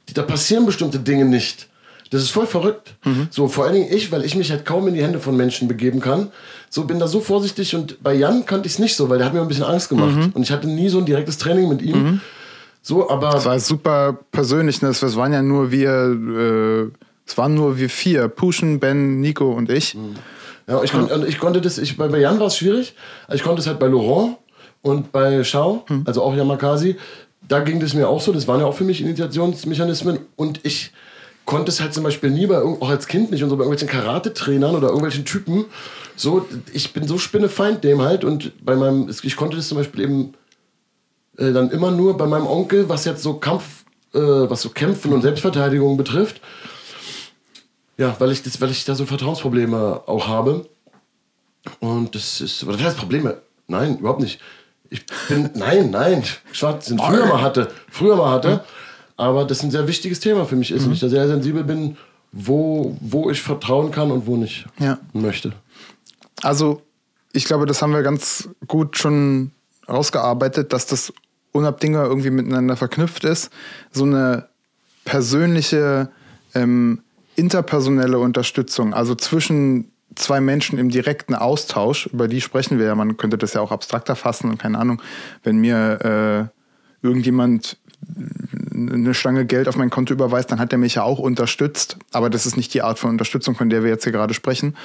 Die, 0.10 0.14
da 0.14 0.24
passieren 0.24 0.66
bestimmte 0.66 1.00
Dinge 1.00 1.26
nicht. 1.26 1.68
Das 2.12 2.22
ist 2.22 2.32
voll 2.32 2.46
verrückt. 2.46 2.96
So, 3.30 3.48
vor 3.48 3.64
allen 3.64 3.74
Dingen 3.74 3.88
ich, 3.90 4.12
weil 4.12 4.26
ich 4.26 4.36
mich 4.36 4.52
halt 4.52 4.66
kaum 4.66 4.86
in 4.90 4.94
die 4.96 5.02
Hände 5.02 5.20
von 5.20 5.38
Menschen 5.38 5.70
begeben 5.70 6.02
kann. 6.02 6.32
So 6.70 6.84
bin 6.84 7.00
da 7.00 7.08
so 7.08 7.22
vorsichtig 7.22 7.74
und 7.74 8.04
bei 8.04 8.14
Jan 8.14 8.46
kannte 8.46 8.68
ich 8.68 8.74
es 8.74 8.80
nicht 8.80 8.96
so, 8.98 9.10
weil 9.10 9.18
der 9.18 9.28
hat 9.28 9.34
mir 9.34 9.42
ein 9.42 9.48
bisschen 9.48 9.64
Angst 9.64 9.88
gemacht. 9.88 10.18
Und 10.34 10.44
ich 10.44 10.52
hatte 10.52 10.68
nie 10.68 10.90
so 10.90 10.98
ein 10.98 11.06
direktes 11.06 11.38
Training 11.38 11.70
mit 11.70 11.82
ihm. 11.82 12.20
So, 12.82 13.10
aber. 13.10 13.32
Das 13.32 13.46
war 13.46 13.60
super 13.60 14.18
persönlich. 14.32 14.82
Ne? 14.82 14.90
Das 14.90 15.00
das 15.00 15.16
waren 15.16 15.34
ja 15.34 15.42
nur 15.42 15.72
wir, 15.72 15.92
äh, 15.92 16.92
es 17.26 17.38
waren 17.38 17.54
nur 17.54 17.78
wir 17.78 17.90
vier. 17.90 18.28
Pushen, 18.28 18.80
Ben, 18.80 19.20
Nico 19.22 19.52
und 19.52 19.70
ich. 19.70 19.98
Ja, 20.68 20.84
ich, 20.84 20.92
kon, 20.92 21.10
ich 21.28 21.40
konnte 21.40 21.62
das, 21.62 21.78
ich, 21.78 21.98
bei, 21.98 22.08
bei 22.08 22.20
Jan 22.20 22.40
war 22.40 22.48
es 22.48 22.58
schwierig. 22.58 22.96
Ich 23.34 23.44
konnte 23.44 23.62
es 23.62 23.68
halt 23.68 23.80
bei 23.80 23.88
Laurent 23.88 24.38
und 24.82 25.12
bei 25.12 25.44
Shao, 25.44 25.86
also 26.06 26.24
auch 26.24 26.36
Yamakasi, 26.36 26.96
da 27.48 27.60
ging 27.60 27.80
das 27.80 27.94
mir 27.94 28.08
auch 28.08 28.22
so. 28.22 28.32
Das 28.32 28.48
waren 28.48 28.60
ja 28.60 28.66
auch 28.66 28.76
für 28.76 28.84
mich 28.84 29.02
Initiationsmechanismen. 29.02 30.20
Und 30.36 30.62
ich 30.64 30.92
konnte 31.46 31.70
es 31.70 31.82
halt 31.82 31.94
zum 31.94 32.04
Beispiel 32.04 32.30
nie 32.30 32.48
bei, 32.48 32.62
auch 32.62 32.90
als 32.90 33.08
Kind 33.08 33.32
nicht 33.32 33.44
und 33.44 33.50
so 33.50 33.58
bei 33.58 33.64
irgendwelchen 33.64 33.90
Karate-Trainern 33.90 34.76
oder 34.76 34.88
irgendwelchen 34.88 35.26
Typen. 35.26 35.66
So, 36.16 36.48
ich 36.72 36.94
bin 36.94 37.08
so 37.08 37.18
spinnefeind 37.18 37.84
dem 37.84 38.02
halt. 38.02 38.24
Und 38.24 38.54
bei 38.64 38.76
meinem, 38.76 39.10
ich 39.10 39.36
konnte 39.36 39.58
das 39.58 39.68
zum 39.68 39.78
Beispiel 39.78 40.04
eben 40.04 40.34
äh, 41.42 41.52
dann 41.54 41.72
immer 41.72 41.92
nur 41.92 42.16
bei 42.18 42.28
meinem 42.28 42.48
Onkel, 42.48 42.88
was 42.88 43.06
jetzt 43.06 43.24
so 43.24 43.34
Kampf, 43.36 43.84
äh, 44.14 44.20
was 44.20 44.62
so 44.62 44.70
Kämpfen 44.70 45.12
und 45.12 45.22
Selbstverteidigung 45.22 45.98
betrifft. 45.98 46.40
Ja, 47.98 48.16
weil 48.20 48.32
ich, 48.32 48.44
das, 48.44 48.62
weil 48.62 48.72
ich 48.72 48.86
da 48.86 48.96
so 48.96 49.06
Vertrauensprobleme 49.06 50.04
auch 50.06 50.28
habe. 50.28 50.68
Und 51.80 52.16
das 52.16 52.42
ist, 52.42 52.64
oder 52.64 52.78
das 52.78 52.86
heißt 52.88 52.98
Probleme? 52.98 53.42
Nein, 53.68 53.98
überhaupt 53.98 54.22
nicht. 54.22 54.40
Ich 54.90 55.06
bin, 55.28 55.50
nein, 55.56 55.90
nein, 55.92 56.24
schwarz, 56.52 56.86
den 56.88 57.00
früher 57.00 57.26
mal 57.26 57.42
hatte, 57.42 57.72
früher 57.90 58.16
mal 58.16 58.32
hatte. 58.32 58.64
Aber 59.18 59.46
das 59.46 59.62
ein 59.64 59.72
sehr 59.72 59.88
wichtiges 59.88 60.20
Thema 60.20 60.46
für 60.46 60.56
mich 60.56 60.72
ist 60.72 60.86
und 60.86 60.94
ich 60.94 61.00
da 61.00 61.08
sehr 61.10 61.28
sensibel 61.28 61.64
bin, 61.64 61.98
wo, 62.32 62.98
wo 63.02 63.30
ich 63.30 63.42
vertrauen 63.42 63.92
kann 63.92 64.10
und 64.12 64.26
wo 64.26 64.36
nicht 64.36 64.66
Ja. 64.80 64.98
möchte. 65.14 65.54
Also, 66.42 66.82
ich 67.34 67.46
glaube, 67.46 67.66
das 67.68 67.82
haben 67.82 67.94
wir 67.94 68.02
ganz 68.02 68.50
gut 68.68 68.98
schon 68.98 69.52
rausgearbeitet, 69.88 70.74
dass 70.74 70.88
das 70.88 71.14
unabdingbar 71.52 72.06
irgendwie 72.06 72.30
miteinander 72.30 72.76
verknüpft 72.76 73.24
ist. 73.24 73.52
So 73.92 74.06
eine 74.06 74.48
persönliche, 75.06 76.10
ähm, 76.54 77.02
interpersonelle 77.36 78.20
Unterstützung, 78.20 78.94
also 78.94 79.16
zwischen 79.16 79.92
zwei 80.16 80.42
Menschen 80.42 80.78
im 80.78 80.90
direkten 80.90 81.34
Austausch, 81.36 82.08
über 82.08 82.28
die 82.28 82.42
sprechen 82.42 82.78
wir 82.78 82.86
ja, 82.86 82.96
man 82.96 83.18
könnte 83.18 83.38
das 83.38 83.54
ja 83.54 83.62
auch 83.62 83.72
abstrakter 83.72 84.16
fassen 84.16 84.50
und 84.50 84.60
keine 84.60 84.78
Ahnung, 84.78 85.02
wenn 85.44 85.58
mir 85.58 86.50
äh, 87.02 87.06
irgendjemand 87.06 87.78
eine 88.76 89.14
Stange 89.14 89.46
Geld 89.46 89.68
auf 89.68 89.76
mein 89.76 89.90
Konto 89.90 90.14
überweist, 90.14 90.52
dann 90.52 90.60
hat 90.60 90.72
er 90.72 90.80
mich 90.80 90.96
ja 90.96 91.04
auch 91.04 91.20
unterstützt. 91.20 91.98
Aber 92.12 92.30
das 92.30 92.46
ist 92.46 92.58
nicht 92.58 92.74
die 92.74 92.82
Art 92.82 93.00
von 93.00 93.12
Unterstützung, 93.12 93.56
von 93.56 93.70
der 93.70 93.84
wir 93.84 93.90
jetzt 93.90 94.04
hier 94.04 94.12
gerade 94.12 94.34
sprechen, 94.34 94.76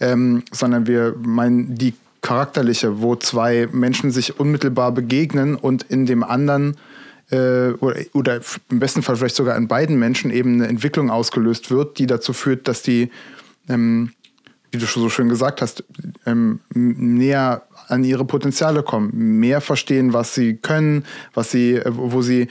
ähm, 0.00 0.42
sondern 0.50 0.86
wir 0.86 1.14
meinen 1.18 1.74
die 1.74 1.94
charakterliche, 2.22 3.02
wo 3.02 3.16
zwei 3.16 3.68
Menschen 3.72 4.10
sich 4.10 4.40
unmittelbar 4.40 4.92
begegnen 4.92 5.56
und 5.56 5.82
in 5.84 6.06
dem 6.06 6.22
anderen 6.22 6.76
äh, 7.30 7.70
oder, 7.72 8.00
oder 8.14 8.40
im 8.70 8.78
besten 8.78 9.02
Fall 9.02 9.16
vielleicht 9.16 9.36
sogar 9.36 9.56
in 9.56 9.68
beiden 9.68 9.98
Menschen 9.98 10.30
eben 10.30 10.54
eine 10.54 10.68
Entwicklung 10.68 11.10
ausgelöst 11.10 11.70
wird, 11.70 11.98
die 11.98 12.06
dazu 12.06 12.32
führt, 12.32 12.68
dass 12.68 12.82
die 12.82 13.10
ähm, 13.68 14.12
wie 14.72 14.78
du 14.78 14.86
schon 14.86 15.02
so 15.02 15.10
schön 15.10 15.28
gesagt 15.28 15.60
hast, 15.60 15.84
ähm, 16.24 16.60
näher 16.74 17.62
an 17.88 18.04
ihre 18.04 18.24
Potenziale 18.24 18.82
kommen, 18.82 19.38
mehr 19.38 19.60
verstehen, 19.60 20.14
was 20.14 20.34
sie 20.34 20.56
können, 20.56 21.04
was 21.34 21.50
sie, 21.50 21.74
äh, 21.74 21.84
wo 21.90 22.22
sie 22.22 22.48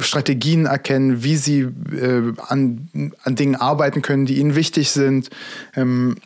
Strategien 0.00 0.64
erkennen, 0.64 1.22
wie 1.22 1.36
sie 1.36 1.60
äh, 1.60 2.32
an, 2.46 3.12
an 3.22 3.36
Dingen 3.36 3.56
arbeiten 3.56 4.00
können, 4.00 4.24
die 4.24 4.38
ihnen 4.38 4.56
wichtig 4.56 4.90
sind. 4.90 5.28
Ähm, 5.76 6.16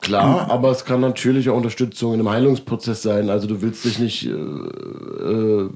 Klar, 0.00 0.50
aber 0.50 0.70
es 0.70 0.84
kann 0.84 1.00
natürlich 1.00 1.48
auch 1.50 1.56
Unterstützung 1.56 2.14
in 2.14 2.20
einem 2.20 2.30
Heilungsprozess 2.30 3.02
sein. 3.02 3.28
Also 3.30 3.46
du 3.46 3.60
willst 3.62 3.84
dich 3.84 3.98
nicht 3.98 4.26
äh, 4.26 4.30
äh, 4.30 5.68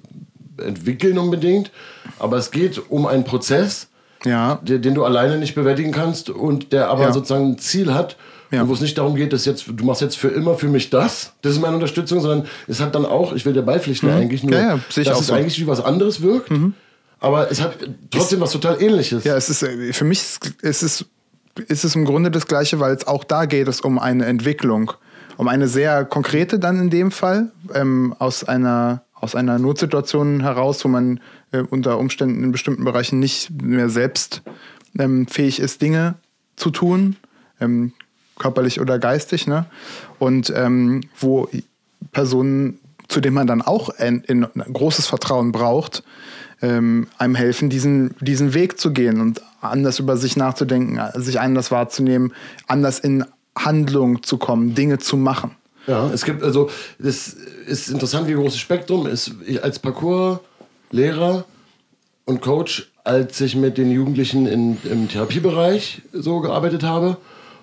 entwickeln 0.59 1.19
unbedingt, 1.19 1.71
aber 2.19 2.37
es 2.37 2.51
geht 2.51 2.81
um 2.91 3.07
einen 3.07 3.25
Prozess, 3.25 3.89
ja, 4.25 4.57
den, 4.63 4.83
den 4.83 4.95
du 4.95 5.05
alleine 5.05 5.37
nicht 5.39 5.55
bewältigen 5.55 5.93
kannst 5.93 6.31
und 6.31 6.73
der 6.73 6.89
aber 6.89 7.03
Ja. 7.05 7.13
sozusagen 7.13 7.53
ein 7.53 7.59
Ziel 7.59 7.93
hat, 7.93 8.17
Ja. 8.51 8.63
und 8.63 8.69
wo 8.69 8.73
es 8.73 8.81
nicht 8.81 8.97
darum 8.97 9.17
geht, 9.17 9.33
dass 9.33 9.45
jetzt 9.45 9.67
du 9.69 9.85
machst 9.85 10.01
jetzt 10.01 10.17
für 10.17 10.29
immer 10.29 10.55
für 10.55 10.69
mich 10.69 10.89
das, 10.91 11.33
das 11.43 11.53
ist 11.53 11.61
meine 11.61 11.75
Unterstützung, 11.75 12.21
sondern 12.21 12.47
es 12.69 12.81
hat 12.81 12.95
dann 12.95 13.05
auch, 13.05 13.33
ich 13.35 13.45
will 13.45 13.53
dir 13.53 13.63
beipflichten 13.63 14.09
eigentlich 14.11 14.43
nur, 14.43 14.53
Mhm. 14.59 14.67
Ja, 14.67 14.79
dass 15.05 15.21
es 15.21 15.27
so. 15.27 15.33
Mhm. 15.35 15.39
eigentlich 15.41 15.61
wie 15.61 15.67
was 15.67 15.81
anderes 15.83 16.23
wirkt, 16.23 16.51
aber 17.21 17.51
es 17.51 17.61
hat 17.61 17.75
trotzdem 18.11 18.41
was 18.41 18.53
total 18.53 18.81
ähnliches. 18.81 19.25
Ja, 19.25 19.37
es 19.37 19.51
ist 19.51 19.63
äh, 19.63 19.93
für 19.93 20.05
mich 20.05 20.21
ist, 20.21 20.55
ist 20.63 20.83
es 20.83 21.05
ist 21.59 21.85
es 21.85 21.95
im 21.95 22.05
Grunde 22.05 22.31
das 22.31 22.47
Gleiche, 22.47 22.81
weil 22.81 22.95
es 22.95 23.07
auch 23.07 23.25
da 23.25 23.47
geht 23.47 23.69
es 23.69 23.81
um 23.81 23.99
eine 23.99 24.27
Entwicklung, 24.27 24.93
um 25.37 25.49
eine 25.49 25.69
sehr 25.69 26.05
konkrete 26.05 26.59
dann 26.59 26.79
in 26.81 26.91
dem 26.91 27.11
Fall 27.11 27.53
ähm, 27.75 28.15
aus 28.19 28.45
einer 28.45 29.03
aus 29.25 29.35
einer 29.35 29.59
Notsituation 29.59 30.43
heraus, 30.43 30.85
wo 30.85 30.89
man 30.89 31.19
äh, 31.51 31.61
unter 31.61 31.99
Umständen 31.99 32.45
in 32.45 32.53
bestimmten 32.53 32.85
Bereichen 32.85 33.21
nicht 33.21 33.51
mehr 33.63 33.89
selbst 33.89 34.43
ähm, 34.99 35.27
fähig 35.27 35.61
ist, 35.61 35.81
Dinge 35.81 36.17
zu 36.57 36.71
tun, 36.71 37.17
ähm, 37.59 37.93
körperlich 38.39 38.81
oder 38.81 38.99
geistig, 38.99 39.47
ne? 39.47 39.65
Und 40.19 40.53
ähm, 40.55 41.03
wo 41.19 41.49
Personen, 42.13 42.79
zu 43.09 43.21
denen 43.21 43.35
man 43.35 43.47
dann 43.47 43.63
auch 43.63 43.89
ein, 43.89 44.25
ein 44.29 44.47
großes 44.73 45.07
Vertrauen 45.07 45.53
braucht, 45.53 46.03
ähm, 46.63 47.09
einem 47.19 47.35
helfen, 47.35 47.71
diesen, 47.71 48.15
diesen 48.21 48.55
Weg 48.55 48.81
zu 48.81 48.93
gehen 48.93 49.21
und 49.21 49.43
anders 49.61 49.99
über 49.99 50.17
sich 50.17 50.37
nachzudenken, 50.37 51.01
sich 51.15 51.41
anders 51.41 51.71
wahrzunehmen, 51.71 52.33
anders 52.67 52.99
in 52.99 53.25
Handlung 53.57 54.23
zu 54.23 54.37
kommen, 54.37 54.75
Dinge 54.75 54.99
zu 54.99 55.17
machen. 55.17 55.53
Ja, 55.87 56.11
es 56.11 56.25
gibt 56.25 56.43
also, 56.43 56.71
es 56.99 57.37
ist 57.67 57.91
interessant, 57.91 58.27
wie 58.27 58.35
groß 58.35 58.53
das 58.53 58.61
Spektrum 58.61 59.07
ist. 59.07 59.33
Ich 59.47 59.63
als 59.63 59.79
Parcours-Lehrer 59.79 61.45
und 62.25 62.41
Coach, 62.41 62.91
als 63.05 63.41
ich 63.41 63.55
mit 63.55 63.77
den 63.77 63.91
Jugendlichen 63.91 64.47
in, 64.47 64.79
im 64.91 65.09
Therapiebereich 65.09 66.03
so 66.13 66.41
gearbeitet 66.41 66.83
habe 66.83 67.19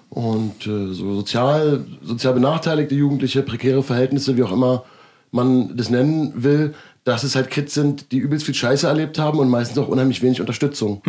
und 0.09 0.67
äh, 0.67 0.93
so 0.93 1.15
sozial, 1.15 1.83
sozial 2.03 2.35
benachteiligte 2.35 2.93
Jugendliche, 2.93 3.41
prekäre 3.41 3.81
Verhältnisse, 3.81 4.37
wie 4.37 4.43
auch 4.43 4.51
immer 4.51 4.83
man 5.31 5.75
das 5.75 5.89
nennen 5.89 6.33
will, 6.35 6.75
dass 7.03 7.23
es 7.23 7.35
halt 7.35 7.49
Kids 7.49 7.73
sind, 7.73 8.11
die 8.11 8.17
übelst 8.17 8.45
viel 8.45 8.53
Scheiße 8.55 8.87
erlebt 8.87 9.17
haben 9.19 9.39
und 9.39 9.49
meistens 9.49 9.77
auch 9.77 9.87
unheimlich 9.87 10.21
wenig 10.21 10.39
Unterstützung, 10.39 11.01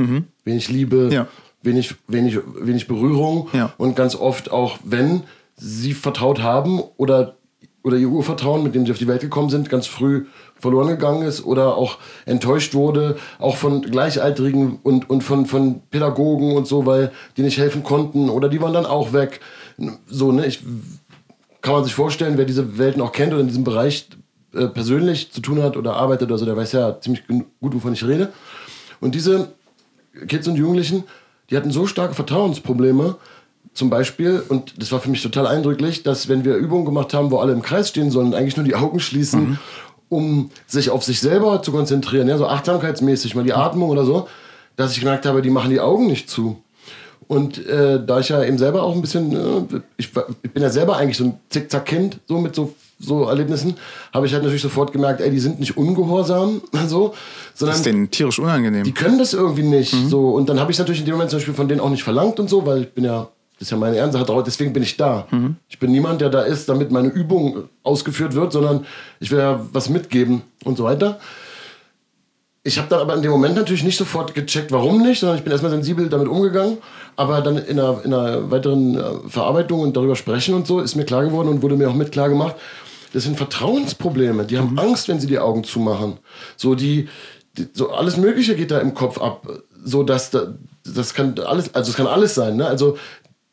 wenig 0.44 0.68
Liebe, 0.68 1.08
Ja. 1.12 1.26
wenig, 1.62 1.94
wenig, 2.08 2.38
wenig 2.58 2.86
Berührung 2.88 3.48
Ja. 3.52 3.72
und 3.78 3.94
ganz 3.96 4.14
oft 4.16 4.50
auch, 4.50 4.78
wenn 4.84 5.22
sie 5.56 5.92
vertraut 5.92 6.42
haben 6.42 6.80
oder, 6.96 7.36
oder 7.84 7.96
ihr 7.98 8.08
Urvertrauen, 8.08 8.62
mit 8.62 8.74
dem 8.74 8.86
sie 8.86 8.92
auf 8.92 8.98
die 8.98 9.06
Welt 9.06 9.20
gekommen 9.20 9.50
sind, 9.50 9.68
ganz 9.68 9.86
früh 9.86 10.24
verloren 10.58 10.88
gegangen 10.88 11.22
ist 11.22 11.44
oder 11.44 11.76
auch 11.76 11.98
enttäuscht 12.24 12.72
wurde, 12.74 13.16
auch 13.38 13.56
von 13.56 13.82
Gleichaltrigen 13.82 14.78
und, 14.82 15.10
und 15.10 15.22
von, 15.22 15.44
von 15.46 15.80
Pädagogen 15.90 16.52
und 16.56 16.66
so, 16.68 16.86
weil 16.86 17.10
die 17.36 17.42
nicht 17.42 17.58
helfen 17.58 17.82
konnten 17.82 18.30
oder 18.30 18.48
die 18.48 18.60
waren 18.62 18.72
dann 18.72 18.86
auch 18.86 19.12
weg. 19.12 19.40
So, 20.06 20.30
ne, 20.32 20.46
ich 20.46 20.60
kann 21.60 21.74
man 21.74 21.84
sich 21.84 21.94
vorstellen, 21.94 22.38
wer 22.38 22.44
diese 22.44 22.78
Welten 22.78 23.02
auch 23.02 23.12
kennt 23.12 23.32
oder 23.32 23.40
in 23.42 23.48
diesem 23.48 23.64
Bereich 23.64 24.08
äh, 24.54 24.66
persönlich 24.66 25.32
zu 25.32 25.40
tun 25.40 25.62
hat 25.62 25.76
oder 25.76 25.94
arbeitet 25.94 26.28
oder 26.28 26.38
so, 26.38 26.44
der 26.44 26.56
weiß 26.56 26.72
ja 26.72 27.00
ziemlich 27.00 27.24
gut, 27.26 27.74
wovon 27.74 27.92
ich 27.92 28.06
rede. 28.06 28.32
Und 29.00 29.14
diese 29.14 29.48
Kids 30.26 30.46
und 30.46 30.56
Jugendlichen, 30.56 31.04
die 31.50 31.56
hatten 31.56 31.70
so 31.70 31.86
starke 31.86 32.14
Vertrauensprobleme, 32.14 33.16
zum 33.74 33.88
Beispiel, 33.88 34.42
und 34.48 34.74
das 34.80 34.92
war 34.92 35.00
für 35.00 35.08
mich 35.08 35.22
total 35.22 35.46
eindrücklich, 35.46 36.02
dass 36.02 36.28
wenn 36.28 36.44
wir 36.44 36.56
Übungen 36.56 36.84
gemacht 36.84 37.14
haben, 37.14 37.30
wo 37.30 37.38
alle 37.38 37.52
im 37.52 37.62
Kreis 37.62 37.88
stehen 37.88 38.10
sollen 38.10 38.28
und 38.28 38.34
eigentlich 38.34 38.56
nur 38.56 38.66
die 38.66 38.74
Augen 38.74 39.00
schließen, 39.00 39.58
um 40.10 40.50
sich 40.66 40.90
auf 40.90 41.04
sich 41.04 41.20
selber 41.20 41.62
zu 41.62 41.72
konzentrieren, 41.72 42.28
ja, 42.28 42.36
so 42.36 42.46
achtsamkeitsmäßig, 42.46 43.34
mal 43.34 43.44
die 43.44 43.54
Atmung 43.54 43.88
oder 43.88 44.04
so, 44.04 44.28
dass 44.76 44.92
ich 44.92 45.00
gemerkt 45.00 45.24
habe, 45.24 45.40
die 45.40 45.48
machen 45.50 45.70
die 45.70 45.80
Augen 45.80 46.06
nicht 46.06 46.28
zu. 46.28 46.62
Und 47.28 47.66
äh, 47.66 48.04
da 48.04 48.20
ich 48.20 48.28
ja 48.28 48.44
eben 48.44 48.58
selber 48.58 48.82
auch 48.82 48.94
ein 48.94 49.00
bisschen, 49.00 49.32
äh, 49.32 49.80
ich, 49.96 50.10
ich 50.42 50.52
bin 50.52 50.62
ja 50.62 50.68
selber 50.68 50.98
eigentlich 50.98 51.16
so 51.16 51.24
ein 51.24 51.40
Zickzack-Kind, 51.48 52.18
so 52.26 52.38
mit 52.38 52.54
so, 52.54 52.74
so 53.02 53.24
Erlebnissen, 53.24 53.74
habe 54.12 54.26
ich 54.26 54.32
halt 54.32 54.42
natürlich 54.42 54.62
sofort 54.62 54.92
gemerkt, 54.92 55.20
ey, 55.20 55.30
die 55.30 55.40
sind 55.40 55.58
nicht 55.60 55.76
ungehorsam, 55.76 56.62
so, 56.86 57.14
sondern 57.54 57.72
Das 57.72 57.76
ist 57.78 57.86
denen 57.86 58.10
tierisch 58.10 58.38
unangenehm. 58.38 58.84
die 58.84 58.92
können 58.92 59.18
das 59.18 59.32
irgendwie 59.34 59.64
nicht. 59.64 59.94
So. 60.08 60.30
Und 60.30 60.48
dann 60.48 60.60
habe 60.60 60.70
ich 60.72 60.78
natürlich 60.78 61.00
in 61.00 61.06
dem 61.06 61.14
Moment 61.14 61.30
zum 61.30 61.38
Beispiel 61.38 61.54
von 61.54 61.68
denen 61.68 61.80
auch 61.80 61.90
nicht 61.90 62.04
verlangt 62.04 62.38
und 62.40 62.48
so, 62.48 62.64
weil 62.64 62.82
ich 62.82 62.92
bin 62.94 63.04
ja, 63.04 63.28
das 63.58 63.66
ist 63.68 63.70
ja 63.70 63.76
meine 63.76 63.96
Ehrensache, 63.96 64.24
deswegen 64.46 64.72
bin 64.72 64.82
ich 64.82 64.96
da. 64.96 65.26
Ich 65.68 65.78
bin 65.78 65.92
niemand, 65.92 66.20
der 66.20 66.30
da 66.30 66.42
ist, 66.42 66.68
damit 66.68 66.90
meine 66.90 67.08
Übung 67.08 67.64
ausgeführt 67.82 68.34
wird, 68.34 68.52
sondern 68.52 68.86
ich 69.20 69.30
will 69.30 69.38
ja 69.38 69.60
was 69.72 69.88
mitgeben 69.88 70.42
und 70.64 70.76
so 70.78 70.84
weiter. 70.84 71.18
Ich 72.64 72.78
habe 72.78 72.86
dann 72.88 73.00
aber 73.00 73.14
in 73.16 73.22
dem 73.22 73.32
Moment 73.32 73.56
natürlich 73.56 73.82
nicht 73.82 73.96
sofort 73.98 74.34
gecheckt, 74.34 74.70
warum 74.70 75.02
nicht, 75.02 75.18
sondern 75.18 75.36
ich 75.36 75.42
bin 75.42 75.50
erstmal 75.50 75.72
sensibel 75.72 76.08
damit 76.08 76.28
umgegangen. 76.28 76.78
Aber 77.16 77.40
dann 77.40 77.58
in 77.58 77.78
einer, 77.78 78.00
in 78.04 78.14
einer 78.14 78.50
weiteren 78.52 78.94
äh, 78.96 79.02
Verarbeitung 79.28 79.80
und 79.80 79.96
darüber 79.96 80.14
sprechen 80.16 80.54
und 80.54 80.66
so 80.66 80.78
ist 80.80 80.94
mir 80.94 81.04
klar 81.04 81.24
geworden 81.24 81.48
und 81.48 81.60
wurde 81.62 81.76
mir 81.76 81.90
auch 81.90 81.94
mit 81.94 82.12
klar 82.12 82.28
gemacht, 82.28 82.54
das 83.12 83.24
sind 83.24 83.36
Vertrauensprobleme. 83.36 84.44
Die 84.44 84.58
haben 84.58 84.78
Angst, 84.78 85.08
wenn 85.08 85.20
sie 85.20 85.26
die 85.26 85.38
Augen 85.38 85.64
zumachen. 85.64 86.18
So 86.56 86.74
die, 86.74 87.08
die 87.56 87.68
so 87.72 87.90
alles 87.90 88.16
Mögliche 88.16 88.56
geht 88.56 88.70
da 88.70 88.78
im 88.78 88.94
Kopf 88.94 89.20
ab. 89.20 89.46
So 89.84 90.02
dass 90.02 90.30
da, 90.30 90.54
das 90.84 91.14
kann 91.14 91.38
alles, 91.38 91.74
also 91.74 91.90
es 91.90 91.96
kann 91.96 92.06
alles 92.06 92.34
sein. 92.34 92.56
Ne? 92.56 92.66
Also 92.66 92.96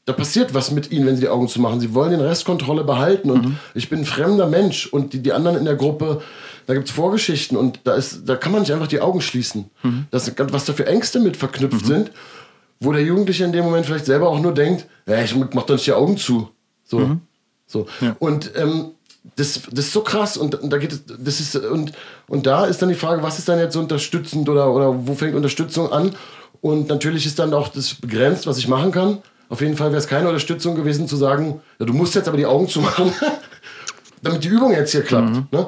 da 0.06 0.14
passiert 0.14 0.54
was 0.54 0.72
mit 0.72 0.92
ihnen, 0.92 1.06
wenn 1.06 1.16
sie 1.16 1.22
die 1.22 1.30
Augen 1.30 1.48
zumachen. 1.48 1.80
Sie 1.80 1.94
wollen 1.94 2.12
den 2.12 2.22
Restkontrolle 2.22 2.84
behalten 2.84 3.30
und 3.30 3.58
ich 3.76 3.90
bin 3.90 4.00
ein 4.00 4.06
fremder 4.06 4.48
Mensch 4.48 4.88
und 4.88 5.14
die, 5.14 5.22
die 5.22 5.34
anderen 5.34 5.58
in 5.58 5.66
der 5.66 5.76
Gruppe, 5.76 6.22
da 6.66 6.74
gibt 6.74 6.88
es 6.88 6.94
Vorgeschichten 6.94 7.56
und 7.56 7.82
da, 7.84 7.94
ist, 7.94 8.28
da 8.28 8.36
kann 8.36 8.52
man 8.52 8.62
nicht 8.62 8.72
einfach 8.72 8.88
die 8.88 9.02
Augen 9.02 9.22
schließen. 9.22 9.70
Das, 10.10 10.32
was 10.38 10.66
da 10.66 10.74
für 10.74 10.88
Ängste 10.88 11.20
mit 11.20 11.38
verknüpft 11.38 11.86
sind, 11.86 12.12
wo 12.80 12.92
der 12.92 13.04
Jugendliche 13.04 13.44
in 13.44 13.52
dem 13.52 13.66
Moment 13.66 13.86
vielleicht 13.86 14.06
selber 14.06 14.30
auch 14.30 14.40
nur 14.40 14.54
denkt, 14.54 14.88
ja, 15.06 15.22
ich 15.22 15.36
mach 15.36 15.64
doch 15.64 15.76
nicht 15.76 15.86
die 15.86 15.94
Augen 15.94 16.18
zu. 16.18 16.50
So. 16.86 17.00
so. 17.68 17.88
Und 18.20 18.52
ähm, 18.56 18.92
das, 19.36 19.62
das 19.72 19.86
ist 19.86 19.94
so 19.94 20.02
krass 20.02 20.38
und, 20.38 20.56
und 20.56 20.70
da 20.70 20.78
geht 20.78 20.92
es, 20.92 21.04
das 21.06 21.40
ist, 21.40 21.56
und, 21.56 21.92
und 22.28 22.46
da 22.46 22.66
ist 22.66 22.82
dann 22.82 22.90
die 22.90 22.96
Frage, 22.96 23.22
was 23.22 23.40
ist 23.40 23.50
dann 23.50 23.60
jetzt 23.60 23.74
so 23.74 23.80
unterstützend 23.80 24.48
oder, 24.50 24.74
oder 24.74 25.08
wo 25.08 25.14
fängt 25.14 25.36
Unterstützung 25.36 25.92
an? 25.92 26.16
Und 26.62 26.90
natürlich 26.90 27.26
ist 27.26 27.40
dann 27.40 27.54
auch 27.54 27.70
das 27.70 27.94
begrenzt, 27.96 28.48
was 28.48 28.58
ich 28.58 28.68
machen 28.68 28.92
kann. 28.92 29.20
Auf 29.50 29.62
jeden 29.62 29.78
Fall 29.78 29.90
wäre 29.90 30.00
es 30.00 30.08
keine 30.08 30.28
Unterstützung 30.28 30.76
gewesen 30.76 31.08
zu 31.08 31.16
sagen, 31.16 31.62
ja, 31.80 31.86
du 31.86 31.94
musst 31.94 32.16
jetzt 32.16 32.28
aber 32.28 32.38
die 32.38 32.46
Augen 32.46 32.68
zumachen, 32.68 33.12
damit 34.22 34.44
die 34.44 34.50
Übung 34.50 34.72
jetzt 34.72 34.92
hier 34.92 35.04
klappt. 35.04 35.52
Ne? 35.52 35.68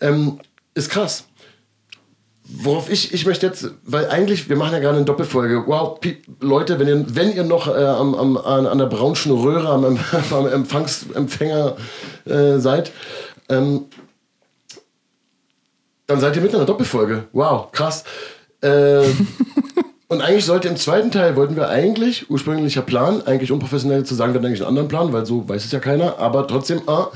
Ähm, 0.00 0.40
ist 0.74 0.90
krass. 0.90 1.24
Worauf 2.54 2.90
ich, 2.90 3.14
ich 3.14 3.24
möchte 3.24 3.46
jetzt, 3.46 3.70
weil 3.84 4.08
eigentlich, 4.08 4.48
wir 4.48 4.56
machen 4.56 4.72
ja 4.72 4.78
gerade 4.78 4.96
eine 4.96 5.06
Doppelfolge. 5.06 5.64
Wow, 5.66 5.98
Leute, 6.40 6.78
wenn 6.78 6.88
ihr, 6.88 7.04
wenn 7.14 7.34
ihr 7.34 7.44
noch 7.44 7.66
äh, 7.66 7.84
am, 7.84 8.14
am, 8.14 8.36
an, 8.36 8.78
der 8.78 8.86
braunschen 8.86 9.32
Röhre 9.32 9.68
am, 9.68 9.84
am, 10.30 10.46
Empfangsempfänger 10.46 11.76
äh, 12.26 12.58
seid, 12.58 12.92
ähm, 13.48 13.86
dann 16.06 16.20
seid 16.20 16.36
ihr 16.36 16.42
mit 16.42 16.50
in 16.50 16.56
einer 16.56 16.66
Doppelfolge. 16.66 17.24
Wow, 17.32 17.72
krass. 17.72 18.04
Äh, 18.60 18.98
und 20.08 20.20
eigentlich 20.20 20.44
sollte 20.44 20.68
im 20.68 20.76
zweiten 20.76 21.10
Teil, 21.10 21.36
wollten 21.36 21.56
wir 21.56 21.68
eigentlich, 21.68 22.28
ursprünglicher 22.28 22.82
Plan, 22.82 23.22
eigentlich 23.26 23.50
unprofessionell 23.50 24.04
zu 24.04 24.14
sagen, 24.14 24.34
wir 24.34 24.40
haben 24.40 24.46
eigentlich 24.46 24.60
einen 24.60 24.68
anderen 24.68 24.88
Plan, 24.88 25.12
weil 25.12 25.24
so 25.24 25.48
weiß 25.48 25.64
es 25.64 25.72
ja 25.72 25.80
keiner, 25.80 26.18
aber 26.18 26.46
trotzdem, 26.46 26.82
ah, 26.86 27.08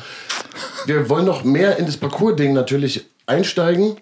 wir 0.87 1.11
wollen 1.11 1.27
noch 1.27 1.45
mehr 1.45 1.77
in 1.79 1.85
das 1.85 1.99
Parcours-Ding 1.99 2.55
natürlich 2.55 3.05
einsteigen 3.27 3.97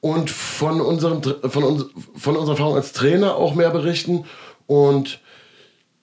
und 0.00 0.30
von, 0.30 0.80
unserem, 0.80 1.22
von, 1.22 1.62
uns, 1.62 1.86
von 2.16 2.36
unserer 2.36 2.54
Erfahrung 2.54 2.76
als 2.76 2.92
Trainer 2.92 3.36
auch 3.36 3.54
mehr 3.54 3.70
berichten 3.70 4.24
und 4.66 5.20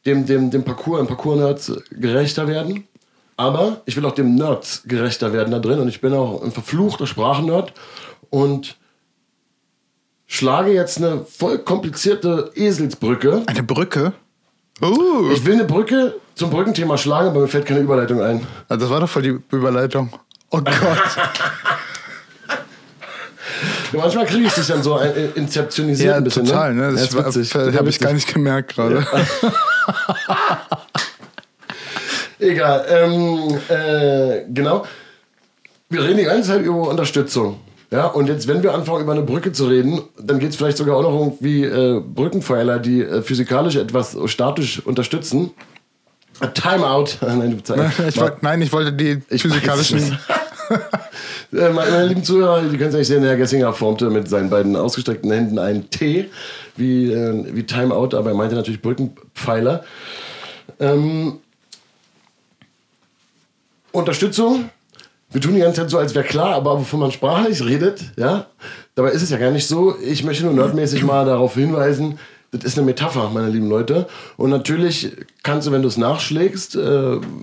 dem, 0.06 0.26
dem, 0.26 0.52
dem 0.52 0.64
Parcours, 0.64 1.00
dem 1.00 1.08
Parcours-Nerds 1.08 1.74
gerechter 1.92 2.48
werden. 2.48 2.88
Aber 3.36 3.82
ich 3.86 3.96
will 3.96 4.06
auch 4.06 4.16
dem 4.16 4.36
Nerds 4.36 4.84
gerechter 4.86 5.34
werden 5.34 5.52
da 5.52 5.60
drin 5.60 5.80
und 5.80 5.88
ich 5.88 6.02
bin 6.02 6.14
auch 6.14 6.42
ein 6.42 6.52
verfluchter 6.52 7.06
Sprachennerd 7.06 7.74
und 8.30 8.78
schlage 10.26 10.72
jetzt 10.74 10.98
eine 10.98 11.24
voll 11.26 11.60
komplizierte 11.60 12.52
Eselsbrücke. 12.56 13.44
Eine 13.46 13.64
Brücke? 13.64 14.14
Uh, 14.82 15.32
Ich 15.32 15.46
will 15.46 15.54
eine 15.54 15.66
Brücke 15.66 16.16
zum 16.36 16.50
Brückenthema 16.50 16.98
schlagen, 16.98 17.30
aber 17.30 17.42
mir 17.42 17.48
fällt 17.48 17.66
keine 17.66 17.80
Überleitung 17.80 18.22
ein. 18.22 18.46
also 18.70 18.86
das 18.86 18.90
war 18.92 19.00
doch 19.00 19.10
voll 19.10 19.24
die 19.24 19.40
Überleitung. 19.52 20.12
Oh 20.52 20.62
Gott. 20.62 20.74
Manchmal 23.94 24.26
kriege 24.26 24.48
ich 24.48 24.54
dich 24.54 24.68
dann 24.68 24.84
so 24.84 24.96
ein- 24.96 25.16
äh, 25.16 25.26
inzeptionisiert 25.36 26.10
ja, 26.12 26.18
ein 26.18 26.24
bisschen. 26.24 26.46
total. 26.46 26.74
Ne? 26.74 26.84
Ja, 26.84 26.92
Das 26.92 27.16
war- 27.16 27.26
witzig. 27.28 27.54
Habe 27.56 27.72
Ja, 27.72 27.84
ich 27.86 28.00
gar 28.00 28.14
nicht 28.14 28.34
gemerkt 28.34 28.76
gerade. 28.76 29.06
Egal. 32.40 32.86
Ähm, 32.90 33.58
äh, 33.70 34.44
genau. 34.54 34.86
Wir 35.90 36.04
reden 36.04 36.18
die 36.18 36.24
ganze 36.24 36.50
Zeit 36.50 36.62
über 36.62 36.90
Unterstützung. 36.90 37.60
Ja, 37.90 38.08
und 38.08 38.28
jetzt, 38.28 38.48
wenn 38.50 38.62
wir 38.64 38.74
anfangen, 38.74 39.02
über 39.04 39.14
eine 39.14 39.22
Brücke 39.22 39.54
zu 39.54 39.68
reden, 39.68 40.02
dann 40.22 40.40
geht 40.40 40.50
es 40.50 40.58
vielleicht 40.58 40.78
sogar 40.78 40.98
auch 40.98 41.04
noch 41.04 41.14
irgendwie 41.18 41.64
äh, 41.64 42.02
Brückenpfeiler, 42.02 42.80
die 42.80 43.02
äh, 43.02 43.22
physikalisch 43.22 43.78
etwas 43.78 44.18
statisch 44.26 44.86
unterstützen. 44.86 45.52
Timeout. 46.54 47.06
Nein, 47.22 47.64
nein, 48.42 48.62
ich 48.62 48.72
wollte 48.74 48.94
die 48.94 49.22
Ich 49.30 49.42
physikalischen. 49.42 50.20
Äh, 51.54 51.70
meine, 51.70 52.06
lieben 52.06 52.24
Zuhörer, 52.24 52.62
die 52.62 52.78
können 52.78 52.90
es 52.90 52.96
eigentlich 52.96 53.08
sehen, 53.08 53.24
Herr 53.24 53.38
Gessinger 53.38 53.74
formte 53.74 54.10
mit 54.10 54.28
seinen 54.28 54.50
beiden 54.50 54.76
ausgestreckten 54.76 55.32
Händen 55.32 55.60
einen 55.60 55.90
T, 55.90 56.30
wie, 56.76 57.12
äh, 57.12 57.46
wie 57.54 57.64
Timeout, 57.64 58.16
aber 58.16 58.32
er 58.32 58.36
meinte 58.36 58.56
natürlich 58.56 58.82
Brückenpfeiler. 58.82 59.84
Ähm, 60.80 61.40
Unterstützung. 63.92 64.70
Wir 65.30 65.42
tun 65.42 65.56
die 65.56 65.62
ganze 65.62 65.82
Zeit 65.82 65.90
so, 65.90 65.98
als 65.98 66.16
wäre 66.16 66.26
klar, 66.26 66.56
aber 66.56 66.80
wovon 66.80 67.02
man 67.02 67.12
sprachlich 67.12 67.64
redet, 67.66 68.02
ja, 68.16 68.48
dabei 68.96 69.12
ist 69.12 69.24
es 69.24 69.30
ja 69.30 69.38
gar 69.38 69.52
nicht 69.52 69.68
so. 69.68 69.96
Ich 70.02 70.24
möchte 70.24 70.46
nur 70.46 70.54
nerdmäßig 70.54 71.04
mal 71.04 71.26
darauf 71.26 71.56
hinweisen, 71.56 72.18
das 72.52 72.64
ist 72.64 72.78
eine 72.78 72.86
Metapher, 72.86 73.30
meine 73.34 73.50
lieben 73.50 73.70
Leute. 73.70 74.08
Und 74.38 74.50
natürlich 74.50 75.12
kannst 75.44 75.68
du, 75.68 75.72
wenn 75.72 75.82
du 75.82 75.88
es 75.88 75.98
nachschlägst, 75.98 76.76
äh, 76.76 76.80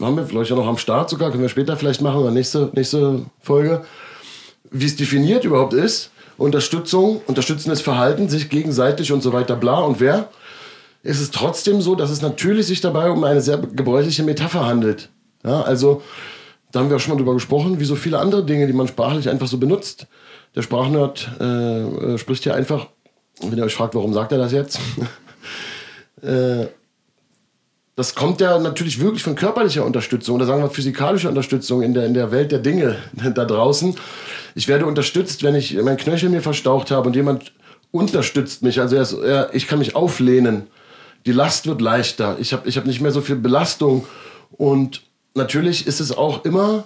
haben 0.01 0.17
wir 0.17 0.27
vielleicht 0.27 0.53
auch 0.53 0.57
noch 0.57 0.67
am 0.67 0.79
Start 0.79 1.11
sogar, 1.11 1.31
können 1.31 1.43
wir 1.43 1.49
später 1.49 1.77
vielleicht 1.77 2.01
machen 2.01 2.21
oder 2.21 2.31
nächste, 2.31 2.71
nächste 2.75 3.27
Folge, 3.41 3.85
wie 4.71 4.87
es 4.87 4.97
definiert 4.97 5.45
überhaupt 5.45 5.75
ist. 5.75 6.11
Unterstützung, 6.37 7.21
unterstützendes 7.27 7.81
Verhalten, 7.81 8.29
sich 8.29 8.49
gegenseitig 8.49 9.13
und 9.13 9.23
so 9.23 9.33
weiter, 9.33 9.57
bla 9.57 9.81
und 9.81 10.01
wer. 10.01 10.29
Ist 11.03 11.21
es 11.21 11.31
trotzdem 11.31 11.83
so, 11.83 11.95
dass 11.95 12.11
es 12.11 12.23
natürlich 12.23 12.67
sich 12.67 12.81
dabei 12.81 13.11
um 13.11 13.25
eine 13.25 13.43
sehr 13.43 13.59
gebräuchliche 13.59 14.23
Metapher 14.23 14.67
handelt. 14.67 15.11
Ja, 15.45 15.61
also, 15.61 16.03
da 16.73 16.81
haben 16.81 16.89
wir 16.89 16.97
auch 16.97 17.01
schon 17.01 17.13
mal 17.13 17.19
drüber 17.19 17.35
gesprochen, 17.35 17.79
wie 17.79 17.85
so 17.85 17.95
viele 17.95 18.19
andere 18.19 18.45
Dinge, 18.45 18.67
die 18.67 18.73
man 18.73 18.89
sprachlich 18.89 19.29
einfach 19.29 19.47
so 19.47 19.59
benutzt. 19.59 20.07
Der 20.57 20.63
Sprachnerd 20.63 21.31
äh, 21.41 21.45
äh, 21.45 22.19
spricht 22.19 22.45
hier 22.45 22.55
einfach, 22.55 22.89
wenn 23.41 23.59
ihr 23.59 23.64
euch 23.64 23.74
fragt, 23.74 23.95
warum 23.95 24.14
sagt 24.14 24.32
er 24.32 24.39
das 24.39 24.53
jetzt? 24.53 24.78
äh, 26.22 26.66
das 27.97 28.14
kommt 28.14 28.41
ja 28.41 28.59
natürlich 28.59 29.01
wirklich 29.01 29.22
von 29.22 29.37
körperlicher 29.37 29.85
Unterstützung 29.85 30.37
oder 30.37 30.47
sagen 30.47 30.62
wir 30.62 30.70
physikalischer 30.70 31.28
Unterstützung 31.28 31.82
in 31.82 31.95
der, 31.95 32.07
in 32.07 32.14
der 32.14 32.32
Welt 32.32 32.51
der 32.51 32.59
Dinge 32.59 32.97
da 33.35 33.45
draußen. 33.45 33.95
Ich 34.55 34.68
werde 34.68 34.87
unterstützt, 34.87 35.43
wenn 35.43 35.55
ich 35.55 35.74
mein 35.82 35.97
Knöchel 35.97 36.28
mir 36.28 36.43
verstaucht 36.43 36.91
habe 36.91 37.09
und 37.09 37.16
jemand 37.16 37.53
unterstützt 37.91 38.62
mich. 38.62 38.80
Also 38.80 38.97
er 38.97 39.03
ist, 39.03 39.12
er, 39.12 39.55
ich 39.55 39.68
kann 39.68 39.78
mich 39.78 39.95
auflehnen. 39.95 40.66
Die 41.26 41.32
Last 41.32 41.66
wird 41.66 41.80
leichter. 41.80 42.37
Ich 42.41 42.53
habe 42.53 42.68
ich 42.68 42.76
hab 42.76 42.87
nicht 42.87 43.01
mehr 43.01 43.12
so 43.12 43.20
viel 43.20 43.37
Belastung. 43.37 44.07
Und 44.53 45.03
natürlich 45.35 45.87
ist 45.87 46.01
es 46.01 46.16
auch 46.16 46.45
immer 46.45 46.85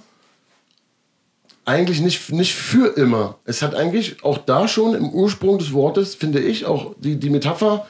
eigentlich 1.69 2.01
nicht, 2.01 2.33
nicht 2.33 2.55
für 2.55 2.97
immer. 2.97 3.37
Es 3.45 3.61
hat 3.61 3.75
eigentlich 3.75 4.25
auch 4.25 4.39
da 4.39 4.67
schon 4.67 4.95
im 4.95 5.11
Ursprung 5.11 5.59
des 5.59 5.73
Wortes, 5.75 6.15
finde 6.15 6.41
ich, 6.41 6.65
auch 6.65 6.95
die, 6.99 7.17
die 7.17 7.29
Metapher 7.29 7.87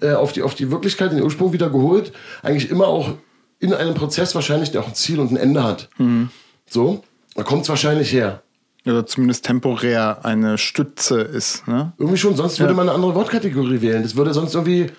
äh, 0.00 0.12
auf, 0.12 0.32
die, 0.32 0.42
auf 0.42 0.54
die 0.54 0.70
Wirklichkeit, 0.70 1.10
den 1.10 1.22
Ursprung 1.22 1.52
wieder 1.52 1.68
geholt, 1.68 2.12
eigentlich 2.42 2.70
immer 2.70 2.86
auch 2.86 3.10
in 3.58 3.74
einem 3.74 3.94
Prozess 3.94 4.36
wahrscheinlich, 4.36 4.70
der 4.70 4.82
auch 4.82 4.86
ein 4.86 4.94
Ziel 4.94 5.18
und 5.18 5.32
ein 5.32 5.36
Ende 5.36 5.64
hat. 5.64 5.88
Mhm. 5.98 6.30
So, 6.70 7.02
da 7.34 7.42
kommt 7.42 7.62
es 7.62 7.68
wahrscheinlich 7.68 8.12
her. 8.12 8.42
Oder 8.86 9.04
zumindest 9.04 9.44
temporär 9.44 10.20
eine 10.22 10.56
Stütze 10.56 11.20
ist. 11.20 11.66
Ne? 11.66 11.92
Irgendwie 11.98 12.16
schon, 12.16 12.36
sonst 12.36 12.60
würde 12.60 12.72
man 12.72 12.88
eine 12.88 12.94
andere 12.94 13.16
Wortkategorie 13.16 13.82
wählen. 13.82 14.04
Das 14.04 14.14
würde 14.14 14.32
sonst 14.32 14.54
irgendwie 14.54 14.92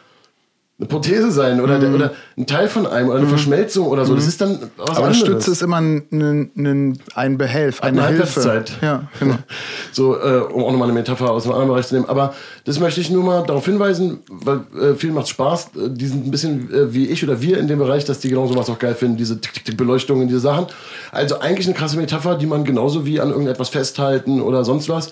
eine 0.80 0.88
Prothese 0.88 1.30
sein 1.30 1.60
oder, 1.60 1.78
mhm. 1.78 1.96
oder 1.96 2.14
ein 2.38 2.48
Teil 2.48 2.70
von 2.70 2.88
einem 2.88 3.10
oder 3.10 3.18
eine 3.18 3.26
mhm. 3.26 3.32
Verschmelzung 3.32 3.88
oder 3.88 4.06
so. 4.06 4.16
Das 4.16 4.24
mhm. 4.24 4.30
ist 4.30 4.42
dann 4.42 4.60
was 4.78 4.90
Aber 4.92 5.08
anderes. 5.08 5.18
Stütze 5.18 5.52
ist 5.52 5.62
immer 5.62 5.82
ein, 5.82 6.04
ein, 6.10 6.98
ein 7.16 7.38
Behelf, 7.38 7.84
eine, 7.84 8.02
eine 8.02 8.18
Hilfe. 8.18 8.64
Ja, 8.82 9.04
genau. 9.20 9.36
so, 9.92 10.18
äh, 10.18 10.38
um 10.38 10.64
auch 10.64 10.72
nochmal 10.72 10.88
eine 10.88 10.98
Metapher 10.98 11.32
aus 11.32 11.44
einem 11.44 11.52
anderen 11.52 11.70
Bereich 11.72 11.88
zu 11.88 11.96
nehmen. 11.96 12.08
Aber 12.08 12.34
das 12.64 12.80
möchte 12.80 13.02
ich 13.02 13.10
nur 13.10 13.26
mal 13.26 13.44
darauf 13.46 13.66
hinweisen, 13.66 14.20
weil 14.30 14.62
äh, 14.82 14.96
vielen 14.96 15.16
macht 15.16 15.28
Spaß. 15.28 15.72
Äh, 15.76 15.90
die 15.90 16.08
sind 16.08 16.28
ein 16.28 16.32
bisschen 16.32 16.74
äh, 16.74 16.94
wie 16.94 17.08
ich 17.08 17.26
oder 17.26 17.42
wir 17.42 17.58
in 17.58 17.68
dem 17.68 17.80
Bereich, 17.80 18.06
dass 18.06 18.20
die 18.20 18.30
genau 18.30 18.48
sowas 18.48 18.70
auch 18.70 18.80
geil 18.80 18.96
finden, 18.96 19.18
diese 19.18 19.42
Tick, 19.42 19.54
Tick, 19.54 19.66
Tick 19.66 19.76
Beleuchtungen, 19.76 20.30
diese 20.30 20.40
Sachen. 20.40 20.68
Also 21.12 21.40
eigentlich 21.40 21.68
eine 21.68 21.76
krasse 21.76 21.98
Metapher, 21.98 22.36
die 22.36 22.46
man 22.46 22.64
genauso 22.64 23.06
wie 23.06 23.20
an 23.20 23.32
irgendetwas 23.32 23.68
festhalten 23.68 24.40
oder 24.40 24.64
sonst 24.64 24.88
was 24.88 25.12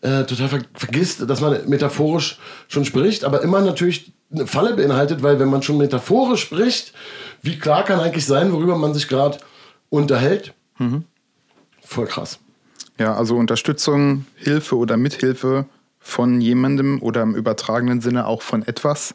äh, 0.00 0.24
total 0.24 0.48
ver 0.48 0.60
vergisst, 0.74 1.28
dass 1.28 1.40
man 1.40 1.68
metaphorisch 1.68 2.38
schon 2.68 2.84
spricht, 2.84 3.24
aber 3.24 3.42
immer 3.42 3.60
natürlich 3.60 4.12
eine 4.32 4.46
Falle 4.46 4.74
beinhaltet, 4.74 5.22
weil 5.22 5.38
wenn 5.38 5.50
man 5.50 5.62
schon 5.62 5.78
metaphorisch 5.78 6.42
spricht, 6.42 6.92
wie 7.42 7.58
klar 7.58 7.84
kann 7.84 8.00
eigentlich 8.00 8.26
sein, 8.26 8.52
worüber 8.52 8.76
man 8.76 8.94
sich 8.94 9.08
gerade 9.08 9.38
unterhält? 9.90 10.54
Mhm. 10.78 11.04
Voll 11.82 12.06
krass. 12.06 12.38
Ja, 12.98 13.14
also 13.14 13.36
Unterstützung, 13.36 14.26
Hilfe 14.36 14.76
oder 14.76 14.96
Mithilfe 14.96 15.66
von 15.98 16.40
jemandem 16.40 17.00
oder 17.02 17.22
im 17.22 17.34
übertragenen 17.34 18.00
Sinne 18.00 18.26
auch 18.26 18.42
von 18.42 18.62
etwas. 18.62 19.14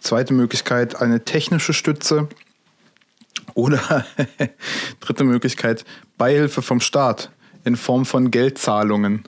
Zweite 0.00 0.32
Möglichkeit, 0.32 1.00
eine 1.00 1.24
technische 1.24 1.72
Stütze. 1.72 2.28
Oder 3.54 4.06
dritte 5.00 5.24
Möglichkeit, 5.24 5.84
Beihilfe 6.16 6.62
vom 6.62 6.80
Staat 6.80 7.30
in 7.64 7.74
Form 7.74 8.06
von 8.06 8.30
Geldzahlungen. 8.30 9.24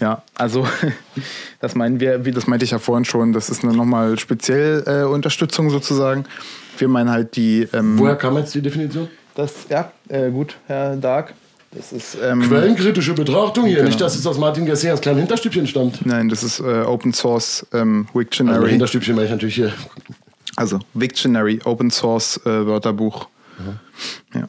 Ja, 0.00 0.22
also 0.34 0.66
das 1.60 1.74
meinen 1.74 2.00
wir, 2.00 2.24
wie 2.24 2.32
das 2.32 2.46
meinte 2.46 2.64
ich 2.64 2.70
ja 2.70 2.78
vorhin 2.78 3.04
schon, 3.04 3.32
das 3.32 3.50
ist 3.50 3.64
eine 3.64 3.74
nochmal 3.74 4.18
speziell 4.18 4.84
äh, 4.86 5.04
Unterstützung 5.04 5.70
sozusagen. 5.70 6.24
Wir 6.78 6.88
meinen 6.88 7.10
halt 7.10 7.36
die. 7.36 7.68
Ähm, 7.72 7.98
Woher 7.98 8.16
kam 8.16 8.36
jetzt 8.36 8.54
die 8.54 8.62
Definition? 8.62 9.08
Das, 9.34 9.66
ja, 9.68 9.92
äh, 10.08 10.30
gut, 10.30 10.56
Herr 10.66 10.96
Dark. 10.96 11.34
Das 11.74 11.90
ist, 11.90 12.18
ähm, 12.22 12.42
Quellenkritische 12.42 13.14
Betrachtung 13.14 13.64
hier, 13.64 13.76
genau. 13.76 13.88
nicht, 13.88 14.00
dass 14.00 14.14
es 14.14 14.26
aus 14.26 14.38
Martin 14.38 14.66
Garcias 14.66 15.00
kleinem 15.00 15.20
Hinterstübchen 15.20 15.66
stammt. 15.66 16.04
Nein, 16.04 16.28
das 16.28 16.42
ist 16.42 16.60
äh, 16.60 16.82
Open 16.82 17.14
Source 17.14 17.66
ähm, 17.72 18.06
Wiktionary. 18.12 18.58
Also 18.58 18.68
Hinterstübchen 18.68 19.14
meine 19.14 19.26
ich 19.26 19.32
natürlich 19.32 19.54
hier. 19.54 19.72
Also 20.56 20.80
Wiktionary, 20.92 21.60
Open 21.64 21.90
Source 21.90 22.38
äh, 22.44 22.66
Wörterbuch. 22.66 23.26
Mhm. 23.58 24.38
Ja. 24.38 24.48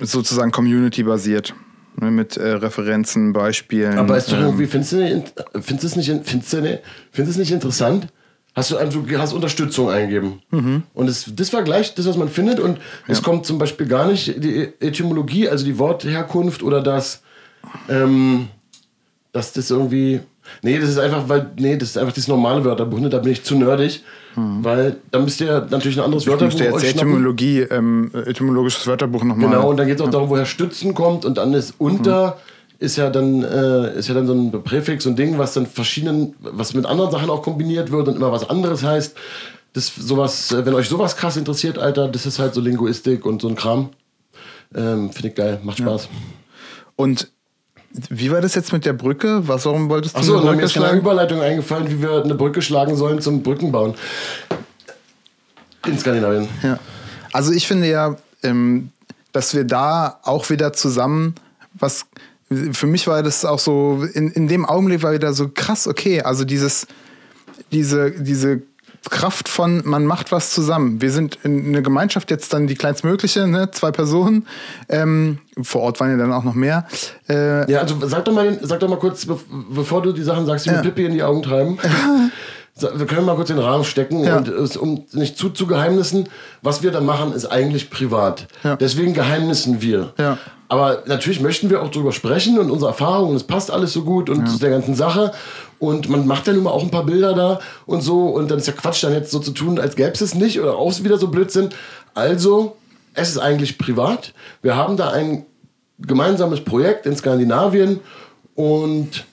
Sozusagen 0.00 0.50
community-basiert. 0.50 1.54
Ne, 1.98 2.10
mit 2.10 2.36
äh, 2.36 2.48
Referenzen, 2.48 3.32
Beispielen. 3.32 3.98
Aber 3.98 4.18
ist 4.18 4.30
doch 4.30 4.38
irgendwie, 4.38 4.64
ähm, 4.64 4.68
findest 4.68 4.92
du, 4.92 4.96
nicht, 4.96 5.32
findest 5.52 5.82
du 5.82 5.86
es 5.86 5.96
nicht, 5.96 6.08
findest 6.24 6.52
du 6.52 6.60
nicht, 6.60 6.82
findest 7.10 7.36
du 7.36 7.42
es 7.42 7.48
nicht 7.48 7.52
interessant? 7.52 8.08
Hast 8.54 8.70
du, 8.70 8.76
also, 8.76 9.04
hast 9.18 9.32
Unterstützung 9.32 9.90
eingeben. 9.90 10.40
Mhm. 10.50 10.82
Und 10.94 11.08
das, 11.08 11.30
das 11.34 11.52
war 11.52 11.62
gleich 11.62 11.94
das, 11.94 12.06
was 12.06 12.16
man 12.16 12.28
findet. 12.28 12.60
Und 12.60 12.78
ja. 12.78 12.82
es 13.08 13.22
kommt 13.22 13.46
zum 13.46 13.58
Beispiel 13.58 13.86
gar 13.86 14.06
nicht 14.08 14.42
die 14.42 14.72
Etymologie, 14.80 15.48
also 15.48 15.64
die 15.64 15.78
Wortherkunft 15.78 16.62
oder 16.62 16.82
das, 16.82 17.22
ähm, 17.88 18.48
dass 19.32 19.52
das 19.52 19.70
irgendwie 19.70 20.20
Nee, 20.62 20.78
das 20.78 20.90
ist 20.90 20.98
einfach, 20.98 21.28
weil, 21.28 21.50
nee, 21.58 21.76
das 21.76 21.90
ist 21.90 21.98
einfach 21.98 22.12
das 22.12 22.28
normale 22.28 22.64
Wörterbuch, 22.64 23.00
ne? 23.00 23.08
da 23.08 23.18
bin 23.18 23.32
ich 23.32 23.44
zu 23.44 23.56
nerdig. 23.56 24.02
Hm. 24.34 24.62
Weil 24.62 24.96
da 25.10 25.18
müsst 25.18 25.40
ihr 25.40 25.66
natürlich 25.70 25.98
ein 25.98 26.04
anderes 26.04 26.26
Wörterbuch 26.26 26.52
müsst 26.52 26.60
ihr 26.60 26.70
jetzt 26.70 26.84
Etymologie, 26.84 27.60
ähm, 27.60 28.10
etymologisches 28.14 28.86
Wörterbuch 28.86 29.24
nochmal. 29.24 29.48
Genau, 29.48 29.70
und 29.70 29.78
dann 29.78 29.86
geht 29.86 29.98
es 29.98 30.02
auch 30.02 30.10
darum, 30.10 30.28
woher 30.28 30.46
Stützen 30.46 30.94
kommt 30.94 31.24
und 31.24 31.38
dann 31.38 31.54
ist 31.54 31.74
unter. 31.78 32.26
Hm. 32.26 32.34
Ist 32.78 32.96
ja, 32.96 33.08
dann, 33.08 33.42
äh, 33.42 33.98
ist 33.98 34.08
ja 34.08 34.12
dann 34.12 34.26
so 34.26 34.34
ein 34.34 34.52
Präfix 34.62 35.06
und 35.06 35.18
Ding, 35.18 35.38
was 35.38 35.54
dann 35.54 35.64
verschiedenen, 35.64 36.34
was 36.40 36.74
mit 36.74 36.84
anderen 36.84 37.10
Sachen 37.10 37.30
auch 37.30 37.40
kombiniert 37.40 37.90
wird 37.90 38.06
und 38.06 38.16
immer 38.16 38.30
was 38.32 38.50
anderes 38.50 38.84
heißt. 38.84 39.16
Das 39.72 39.94
sowas, 39.94 40.52
äh, 40.52 40.66
wenn 40.66 40.74
euch 40.74 40.86
sowas 40.86 41.16
krass 41.16 41.38
interessiert, 41.38 41.78
Alter, 41.78 42.06
das 42.06 42.26
ist 42.26 42.38
halt 42.38 42.52
so 42.52 42.60
Linguistik 42.60 43.24
und 43.24 43.40
so 43.40 43.48
ein 43.48 43.54
Kram. 43.54 43.88
Ähm, 44.74 45.10
Finde 45.10 45.28
ich 45.28 45.34
geil, 45.34 45.58
macht 45.62 45.78
Spaß. 45.78 46.04
Ja. 46.04 46.10
Und 46.96 47.30
wie 47.90 48.30
war 48.30 48.40
das 48.40 48.54
jetzt 48.54 48.72
mit 48.72 48.84
der 48.84 48.92
Brücke? 48.92 49.46
Was, 49.48 49.64
warum 49.64 49.88
wolltest 49.88 50.14
du 50.14 50.20
Achso, 50.20 50.34
eine 50.34 50.42
Brücke 50.42 50.56
mir 50.56 50.64
ist 50.64 50.76
eine 50.78 50.98
Überleitung 50.98 51.40
eingefallen, 51.40 51.88
wie 51.88 52.02
wir 52.02 52.22
eine 52.22 52.34
Brücke 52.34 52.62
schlagen 52.62 52.96
sollen 52.96 53.20
zum 53.20 53.42
Brückenbauen. 53.42 53.94
In 55.86 55.98
Skandinavien. 55.98 56.48
Ja. 56.62 56.78
Also 57.32 57.52
ich 57.52 57.66
finde 57.66 57.88
ja, 57.88 58.16
ähm, 58.42 58.90
dass 59.32 59.54
wir 59.54 59.64
da 59.64 60.18
auch 60.22 60.50
wieder 60.50 60.72
zusammen 60.72 61.34
was 61.78 62.06
für 62.72 62.86
mich 62.86 63.06
war 63.06 63.22
das 63.22 63.44
auch 63.44 63.58
so, 63.58 64.06
in, 64.14 64.30
in 64.30 64.46
dem 64.46 64.64
Augenblick 64.64 65.02
war 65.02 65.12
wieder 65.12 65.32
so 65.32 65.50
krass, 65.52 65.88
okay, 65.88 66.22
also 66.22 66.44
dieses, 66.44 66.86
diese, 67.72 68.12
diese 68.12 68.62
Kraft 69.10 69.48
von, 69.48 69.82
man 69.84 70.06
macht 70.06 70.32
was 70.32 70.50
zusammen. 70.50 71.00
Wir 71.00 71.10
sind 71.10 71.38
in 71.42 71.68
einer 71.68 71.82
Gemeinschaft 71.82 72.30
jetzt 72.30 72.52
dann 72.52 72.66
die 72.66 72.74
kleinstmögliche, 72.74 73.46
ne? 73.46 73.70
zwei 73.70 73.90
Personen. 73.90 74.46
Ähm, 74.88 75.38
vor 75.62 75.82
Ort 75.82 76.00
waren 76.00 76.10
ja 76.10 76.16
dann 76.16 76.32
auch 76.32 76.44
noch 76.44 76.54
mehr. 76.54 76.86
Äh, 77.28 77.70
ja, 77.70 77.80
also 77.80 77.96
sag 78.06 78.24
doch 78.24 78.32
mal, 78.32 78.58
sag 78.62 78.80
doch 78.80 78.88
mal 78.88 78.98
kurz, 78.98 79.26
bevor 79.70 80.02
du 80.02 80.12
die 80.12 80.22
Sachen 80.22 80.46
sagst, 80.46 80.66
die 80.66 80.70
ja. 80.70 80.76
mir 80.76 80.82
Pippi 80.82 81.04
in 81.06 81.12
die 81.12 81.22
Augen 81.22 81.42
treiben. 81.42 81.78
wir 82.76 83.06
können 83.06 83.24
mal 83.24 83.36
kurz 83.36 83.48
den 83.48 83.58
Rahmen 83.58 83.84
stecken 83.84 84.22
ja. 84.22 84.36
und 84.36 84.48
es, 84.48 84.76
um 84.76 85.06
nicht 85.12 85.38
zu 85.38 85.48
zu 85.48 85.66
geheimnissen, 85.66 86.28
was 86.60 86.82
wir 86.82 86.90
da 86.90 87.00
machen, 87.00 87.32
ist 87.32 87.46
eigentlich 87.46 87.90
privat. 87.90 88.48
Ja. 88.64 88.76
Deswegen 88.76 89.14
geheimnissen 89.14 89.80
wir. 89.80 90.12
Ja. 90.18 90.38
Aber 90.68 91.04
natürlich 91.06 91.40
möchten 91.40 91.70
wir 91.70 91.82
auch 91.82 91.90
darüber 91.90 92.12
sprechen 92.12 92.58
und 92.58 92.70
unsere 92.70 92.90
Erfahrungen, 92.90 93.36
es 93.36 93.44
passt 93.44 93.70
alles 93.70 93.92
so 93.92 94.02
gut 94.02 94.28
und 94.28 94.46
ja. 94.46 94.58
der 94.60 94.70
ganzen 94.70 94.94
Sache. 94.94 95.32
Und 95.78 96.08
man 96.08 96.26
macht 96.26 96.46
nun 96.46 96.62
mal 96.62 96.70
auch 96.70 96.82
ein 96.82 96.90
paar 96.90 97.04
Bilder 97.04 97.34
da 97.34 97.60
und 97.86 98.00
so. 98.00 98.26
Und 98.26 98.50
dann 98.50 98.58
ist 98.58 98.66
ja 98.66 98.72
Quatsch, 98.72 99.04
dann 99.04 99.12
jetzt 99.12 99.30
so 99.30 99.38
zu 99.38 99.52
tun, 99.52 99.78
als 99.78 99.96
gäbe 99.96 100.12
es 100.12 100.20
es 100.20 100.34
nicht 100.34 100.60
oder 100.60 100.76
auch 100.76 101.02
wieder 101.02 101.18
so 101.18 101.28
Blödsinn. 101.28 101.70
Also, 102.14 102.76
es 103.14 103.30
ist 103.30 103.38
eigentlich 103.38 103.78
privat. 103.78 104.32
Wir 104.62 104.76
haben 104.76 104.96
da 104.96 105.10
ein 105.10 105.44
gemeinsames 105.98 106.60
Projekt 106.62 107.06
in 107.06 107.16
Skandinavien 107.16 108.00
und 108.54 109.26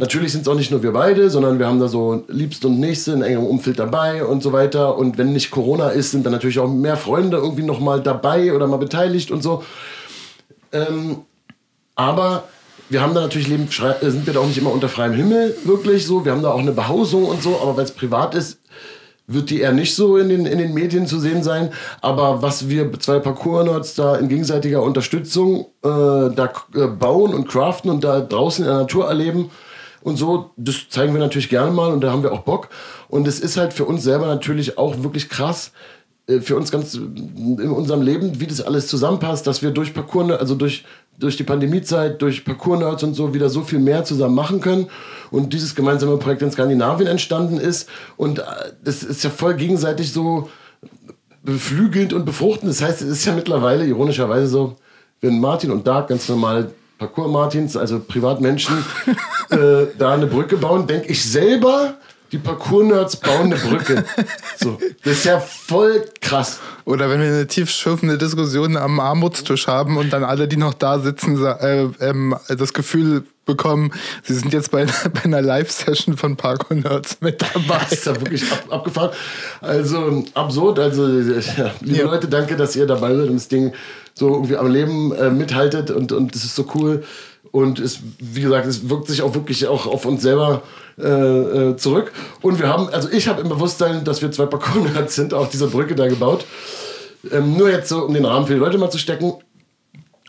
Natürlich 0.00 0.32
sind 0.32 0.42
es 0.42 0.48
auch 0.48 0.54
nicht 0.54 0.70
nur 0.70 0.82
wir 0.82 0.94
beide, 0.94 1.28
sondern 1.28 1.58
wir 1.58 1.66
haben 1.66 1.78
da 1.78 1.86
so 1.86 2.24
Liebste 2.28 2.68
und 2.68 2.80
Nächste 2.80 3.12
in 3.12 3.20
engerem 3.20 3.44
Umfeld 3.44 3.78
dabei 3.78 4.24
und 4.24 4.42
so 4.42 4.50
weiter. 4.50 4.96
Und 4.96 5.18
wenn 5.18 5.34
nicht 5.34 5.50
Corona 5.50 5.90
ist, 5.90 6.12
sind 6.12 6.24
dann 6.24 6.32
natürlich 6.32 6.58
auch 6.58 6.68
mehr 6.68 6.96
Freunde 6.96 7.36
irgendwie 7.36 7.64
noch 7.64 7.80
mal 7.80 8.00
dabei 8.00 8.54
oder 8.54 8.66
mal 8.66 8.78
beteiligt 8.78 9.30
und 9.30 9.42
so. 9.42 9.62
Ähm, 10.72 11.18
aber 11.96 12.44
wir 12.88 13.00
haben 13.00 13.14
da 13.14 13.20
natürlich 13.20 13.48
Leben, 13.48 13.68
äh, 13.68 14.10
sind 14.10 14.26
wir 14.26 14.34
da 14.34 14.40
auch 14.40 14.46
nicht 14.46 14.58
immer 14.58 14.72
unter 14.72 14.88
freiem 14.88 15.12
Himmel 15.12 15.56
wirklich 15.64 16.06
so. 16.06 16.24
Wir 16.24 16.32
haben 16.32 16.42
da 16.42 16.50
auch 16.50 16.60
eine 16.60 16.72
Behausung 16.72 17.24
und 17.24 17.42
so, 17.42 17.58
aber 17.60 17.76
weil 17.76 17.84
es 17.84 17.92
privat 17.92 18.34
ist, 18.34 18.58
wird 19.26 19.50
die 19.50 19.60
eher 19.60 19.72
nicht 19.72 19.94
so 19.94 20.16
in 20.16 20.28
den, 20.28 20.46
in 20.46 20.58
den 20.58 20.74
Medien 20.74 21.06
zu 21.06 21.18
sehen 21.18 21.42
sein. 21.42 21.70
Aber 22.00 22.42
was 22.42 22.68
wir 22.68 22.92
zwei 22.98 23.18
Parkour-Nerds 23.18 23.94
da 23.94 24.16
in 24.16 24.28
gegenseitiger 24.28 24.82
Unterstützung 24.82 25.66
äh, 25.82 25.88
da 25.88 26.52
äh, 26.74 26.86
bauen 26.86 27.32
und 27.32 27.48
craften 27.48 27.90
und 27.90 28.02
da 28.02 28.20
draußen 28.20 28.64
in 28.64 28.70
der 28.70 28.80
Natur 28.80 29.06
erleben 29.08 29.50
und 30.02 30.16
so, 30.16 30.50
das 30.56 30.88
zeigen 30.88 31.12
wir 31.12 31.20
natürlich 31.20 31.48
gerne 31.48 31.70
mal 31.70 31.92
und 31.92 32.00
da 32.00 32.10
haben 32.10 32.22
wir 32.22 32.32
auch 32.32 32.40
Bock. 32.40 32.68
Und 33.08 33.28
es 33.28 33.38
ist 33.38 33.56
halt 33.56 33.72
für 33.72 33.84
uns 33.84 34.02
selber 34.02 34.26
natürlich 34.26 34.78
auch 34.78 35.02
wirklich 35.02 35.28
krass, 35.28 35.72
äh, 36.26 36.40
für 36.40 36.56
uns 36.56 36.70
ganz 36.70 36.94
in 36.94 37.70
unserem 37.70 38.02
Leben, 38.02 38.40
wie 38.40 38.46
das 38.46 38.60
alles 38.60 38.86
zusammenpasst, 38.86 39.46
dass 39.46 39.62
wir 39.62 39.70
durch 39.70 39.94
Parcours, 39.94 40.32
also 40.32 40.54
durch, 40.54 40.84
durch 41.20 41.36
die 41.36 41.44
Pandemiezeit, 41.44 42.20
durch 42.20 42.44
Parcours-Nerds 42.44 43.02
und 43.04 43.14
so 43.14 43.34
wieder 43.34 43.48
so 43.48 43.62
viel 43.62 43.78
mehr 43.78 44.04
zusammen 44.04 44.34
machen 44.34 44.60
können 44.60 44.88
und 45.30 45.52
dieses 45.52 45.74
gemeinsame 45.74 46.16
Projekt 46.16 46.42
in 46.42 46.50
Skandinavien 46.50 47.08
entstanden 47.08 47.58
ist 47.58 47.88
und 48.16 48.40
äh, 48.40 48.42
das 48.82 49.02
ist 49.02 49.22
ja 49.22 49.30
voll 49.30 49.54
gegenseitig 49.54 50.12
so 50.12 50.48
beflügelnd 51.42 52.12
und 52.12 52.24
befruchtend. 52.24 52.70
Das 52.70 52.82
heißt, 52.82 53.02
es 53.02 53.08
ist 53.08 53.24
ja 53.24 53.34
mittlerweile 53.34 53.84
ironischerweise 53.86 54.46
so, 54.46 54.76
wenn 55.20 55.40
Martin 55.40 55.70
und 55.70 55.86
Dark 55.86 56.08
ganz 56.08 56.28
normal 56.28 56.72
Parcours-Martins, 56.98 57.76
also 57.76 58.00
Privatmenschen, 58.00 58.76
äh, 59.50 59.86
da 59.98 60.12
eine 60.12 60.26
Brücke 60.26 60.56
bauen, 60.56 60.86
denke 60.86 61.08
ich 61.08 61.24
selber, 61.24 61.94
die 62.32 62.38
Parkour-Nerds 62.38 63.16
bauen 63.16 63.52
eine 63.52 63.56
Brücke. 63.56 64.04
So, 64.56 64.78
das 65.04 65.14
ist 65.14 65.24
ja 65.24 65.40
voll 65.40 66.04
krass. 66.20 66.60
Oder 66.84 67.10
wenn 67.10 67.20
wir 67.20 67.28
eine 67.28 67.46
tiefschürfende 67.46 68.18
Diskussion 68.18 68.76
am 68.76 69.00
Armutstisch 69.00 69.66
haben 69.66 69.96
und 69.96 70.12
dann 70.12 70.24
alle, 70.24 70.46
die 70.46 70.56
noch 70.56 70.74
da 70.74 70.98
sitzen, 70.98 71.44
äh, 71.44 71.88
ähm, 72.00 72.36
das 72.48 72.72
Gefühl 72.72 73.24
bekommen, 73.46 73.92
sie 74.22 74.34
sind 74.34 74.52
jetzt 74.52 74.70
bei, 74.70 74.84
bei 75.12 75.24
einer 75.24 75.42
Live-Session 75.42 76.16
von 76.16 76.36
Parkour 76.36 76.76
Nerds 76.76 77.18
mit 77.20 77.42
dabei. 77.42 77.80
Das 77.80 77.92
ist 77.92 78.06
ja 78.06 78.14
wirklich 78.20 78.50
ab, 78.50 78.64
abgefahren. 78.70 79.10
Also 79.60 80.24
absurd. 80.34 80.78
Also, 80.78 81.08
ja, 81.08 81.72
liebe 81.80 81.98
Ja. 81.98 82.04
Leute, 82.04 82.28
danke, 82.28 82.56
dass 82.56 82.76
ihr 82.76 82.86
dabei 82.86 83.14
seid 83.14 83.28
und 83.28 83.36
das 83.36 83.48
Ding 83.48 83.72
so 84.14 84.34
irgendwie 84.34 84.56
am 84.56 84.70
Leben 84.70 85.12
äh, 85.14 85.30
mithaltet 85.30 85.90
und, 85.90 86.12
und 86.12 86.34
das 86.34 86.44
ist 86.44 86.54
so 86.54 86.66
cool. 86.74 87.02
Und 87.52 87.80
es, 87.80 88.00
wie 88.18 88.42
gesagt, 88.42 88.66
es 88.66 88.88
wirkt 88.88 89.08
sich 89.08 89.22
auch 89.22 89.34
wirklich 89.34 89.66
auch 89.66 89.86
auf 89.86 90.04
uns 90.04 90.22
selber 90.22 90.62
äh, 90.98 91.04
äh, 91.04 91.76
zurück. 91.76 92.12
Und 92.42 92.60
wir 92.60 92.68
haben, 92.68 92.88
also 92.90 93.10
ich 93.10 93.26
habe 93.26 93.40
im 93.40 93.48
Bewusstsein, 93.48 94.04
dass 94.04 94.22
wir 94.22 94.30
zwei 94.30 94.46
Parkour-Nerds 94.46 95.14
sind, 95.14 95.34
auch 95.34 95.48
diese 95.48 95.66
Brücke 95.66 95.94
da 95.94 96.06
gebaut. 96.06 96.44
Ähm, 97.32 97.56
nur 97.56 97.70
jetzt 97.70 97.88
so, 97.88 98.04
um 98.04 98.14
den 98.14 98.24
Rahmen 98.24 98.46
für 98.46 98.54
die 98.54 98.60
Leute 98.60 98.78
mal 98.78 98.90
zu 98.90 98.98
stecken. 98.98 99.34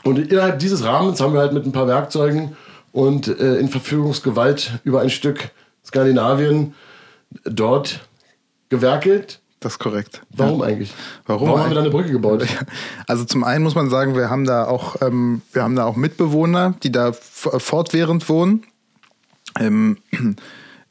Und 0.04 0.18
innerhalb 0.18 0.60
dieses 0.60 0.84
Rahmens 0.84 1.22
haben 1.22 1.34
wir 1.34 1.42
halt 1.42 1.54
mit 1.54 1.66
ein 1.66 1.72
paar 1.72 1.88
Werkzeugen 1.88 2.56
und 2.92 3.28
äh, 3.28 3.58
in 3.58 3.70
Verfügungsgewalt 3.70 4.72
über 4.84 5.02
ein 5.02 5.10
Stück 5.10 5.52
Skandinavien 5.86 6.74
dort 7.44 8.00
gewerkelt. 8.70 9.41
Das 9.62 9.74
ist 9.74 9.80
korrekt. 9.80 10.22
Warum 10.36 10.62
eigentlich? 10.64 10.92
Warum 11.28 11.48
Warum 11.50 11.62
haben 11.62 11.70
wir 11.70 11.76
da 11.76 11.82
eine 11.82 11.92
Brücke 11.92 12.12
gebaut? 12.12 12.46
Also 13.08 13.26
zum 13.26 13.44
einen 13.44 13.64
muss 13.64 13.76
man 13.76 13.90
sagen, 13.92 14.16
wir 14.16 14.30
haben 14.30 14.46
da 14.46 14.66
auch, 14.66 14.96
ähm, 15.02 15.42
wir 15.54 15.62
haben 15.64 15.76
da 15.76 15.86
auch 15.86 15.96
Mitbewohner, 15.96 16.74
die 16.84 16.92
da 16.92 17.10
f- 17.10 17.50
fortwährend 17.60 18.28
wohnen. 18.28 18.64
Ähm, 19.60 19.98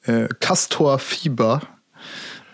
äh, 0.05 0.29
Castor 0.39 0.99
Fieber, 1.01 1.63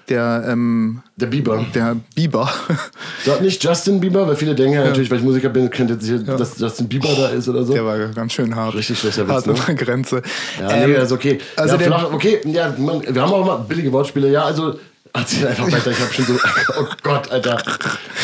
der, 0.09 0.45
ähm, 0.49 1.03
Der 1.17 1.27
Biber. 1.27 1.67
der 1.75 1.97
Biber. 2.15 2.49
Sagt 3.25 3.43
nicht 3.43 3.63
Justin 3.63 4.01
Bieber, 4.01 4.27
weil 4.27 4.37
viele 4.37 4.55
denken 4.55 4.75
ja 4.75 4.85
natürlich, 4.85 5.11
weil 5.11 5.19
ich 5.19 5.25
Musiker 5.25 5.49
bin, 5.51 5.69
könnte 5.69 5.95
jetzt 5.95 6.07
hier, 6.07 6.19
dass 6.21 6.59
Justin 6.59 6.89
Bieber 6.89 7.09
da 7.15 7.27
ist 7.29 7.47
oder 7.49 7.65
so. 7.65 7.73
Der 7.75 7.85
war 7.85 7.99
ganz 8.09 8.33
schön 8.33 8.55
hart. 8.57 8.75
Richtig 8.75 8.99
schlechter 9.01 9.25
Witz, 9.29 9.47
Hart 9.47 9.69
ne? 9.69 9.75
Grenze. 9.75 10.23
Ja, 10.61 10.71
Ähm, 10.71 10.93
nee, 10.93 10.97
also 10.97 11.17
okay. 11.17 11.39
also 11.57 11.77
ja, 11.77 11.89
der- 11.89 12.15
okay, 12.15 12.41
ja, 12.47 12.73
man, 12.79 13.03
wir 13.03 13.21
haben 13.21 13.33
auch 13.33 13.45
mal 13.45 13.57
billige 13.59 13.93
Wortspiele. 13.93 14.31
Ja, 14.31 14.45
also 14.45 14.79
erzähl 15.17 15.47
einfach 15.47 15.71
weiter. 15.71 15.91
Ich 15.91 16.01
habe 16.01 16.13
schon 16.13 16.25
so, 16.27 16.39
oh 16.79 16.87
Gott, 17.03 17.31
Alter. 17.31 17.63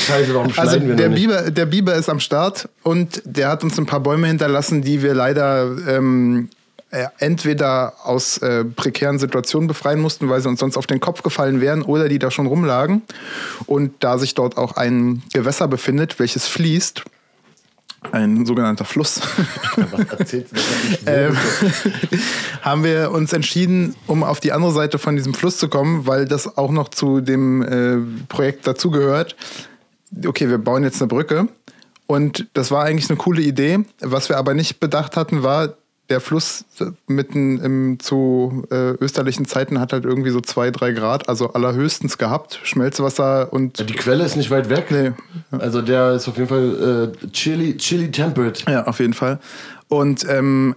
Scheiße, 0.07 0.34
warum 0.34 0.53
Also 0.57 0.76
schneiden 0.76 0.88
wir 0.88 0.97
der 0.97 1.09
noch 1.09 1.14
nicht? 1.16 1.26
Biber, 1.28 1.51
der 1.51 1.66
Biber 1.66 1.95
ist 1.95 2.09
am 2.09 2.20
Start 2.20 2.68
und 2.82 3.22
der 3.24 3.49
hat 3.49 3.64
uns 3.64 3.78
ein 3.78 3.86
paar 3.86 4.01
Bäume 4.01 4.26
hinterlassen, 4.26 4.82
die 4.82 5.03
wir 5.03 5.14
leider 5.14 5.70
ähm, 5.88 6.49
äh, 6.90 7.07
entweder 7.18 7.95
aus 8.05 8.38
äh, 8.38 8.64
prekären 8.64 9.18
Situationen 9.18 9.66
befreien 9.66 10.01
mussten, 10.01 10.28
weil 10.28 10.40
sie 10.43 10.49
uns 10.49 10.61
sonst 10.61 10.76
auf 10.76 10.86
den 10.86 11.01
Kopf 11.01 11.22
gefallen 11.22 11.61
wären 11.61 11.82
oder 11.82 12.09
die 12.09 12.18
da 12.18 12.30
schon 12.30 12.47
rumlagen. 12.47 13.03
Und 13.66 13.93
da 14.01 14.18
sich 14.18 14.34
dort 14.34 14.59
auch 14.59 14.76
ein 14.76 15.22
Gewässer 15.32 15.68
befindet, 15.68 16.18
welches 16.18 16.47
fließt, 16.47 17.03
ein 18.11 18.44
sogenannter 18.46 18.84
Fluss, 18.84 19.20
ähm, 21.07 21.36
haben 22.62 22.84
wir 22.84 23.12
uns 23.12 23.32
entschieden, 23.32 23.94
um 24.07 24.24
auf 24.24 24.40
die 24.40 24.53
andere 24.53 24.72
Seite 24.72 24.98
von 24.98 25.16
diesem 25.16 25.34
Fluss 25.34 25.59
zu 25.59 25.68
kommen, 25.68 26.07
weil 26.07 26.26
das 26.26 26.59
auch 26.59 26.72
noch 26.72 26.88
zu 26.88 27.20
dem 27.20 27.62
äh, 27.62 28.26
Projekt 28.28 28.66
dazugehört. 28.66 29.36
Okay, 30.26 30.48
wir 30.48 30.59
bauen 30.59 30.82
jetzt 30.82 31.00
eine 31.00 31.09
Brücke. 31.09 31.48
Und 32.07 32.48
das 32.53 32.70
war 32.70 32.84
eigentlich 32.84 33.09
eine 33.09 33.16
coole 33.16 33.40
Idee. 33.40 33.84
Was 34.00 34.28
wir 34.28 34.36
aber 34.36 34.53
nicht 34.53 34.80
bedacht 34.80 35.16
hatten, 35.16 35.42
war, 35.42 35.74
der 36.13 36.21
Fluss 36.21 36.67
mitten 37.07 37.59
im, 37.59 37.99
zu 37.99 38.65
äh, 38.71 38.91
österlichen 39.01 39.47
Zeiten 39.47 39.81
hat 39.81 39.95
halt 39.95 40.05
irgendwie 40.05 40.31
so 40.31 40.43
zwei, 40.43 40.71
drei 40.71 40.93
Grad, 40.93 41.27
also 41.29 41.55
allerhöchstens 41.55 42.19
gehabt. 42.19 42.61
Schmelzwasser 42.65 43.51
und 43.51 43.89
Die 43.89 43.95
Quelle 43.95 44.23
ist 44.25 44.37
nicht 44.37 44.51
weit 44.51 44.69
weg. 44.69 44.91
Nee. 44.91 45.13
Also 45.51 45.81
der 45.81 46.13
ist 46.13 46.29
auf 46.29 46.37
jeden 46.37 46.49
Fall 46.49 47.13
äh, 47.25 47.27
chili, 47.29 47.79
chili 47.79 48.11
tempered. 48.11 48.63
Ja, 48.69 48.87
auf 48.87 49.01
jeden 49.01 49.15
Fall. 49.15 49.41
Und 49.89 50.27
ähm, 50.29 50.77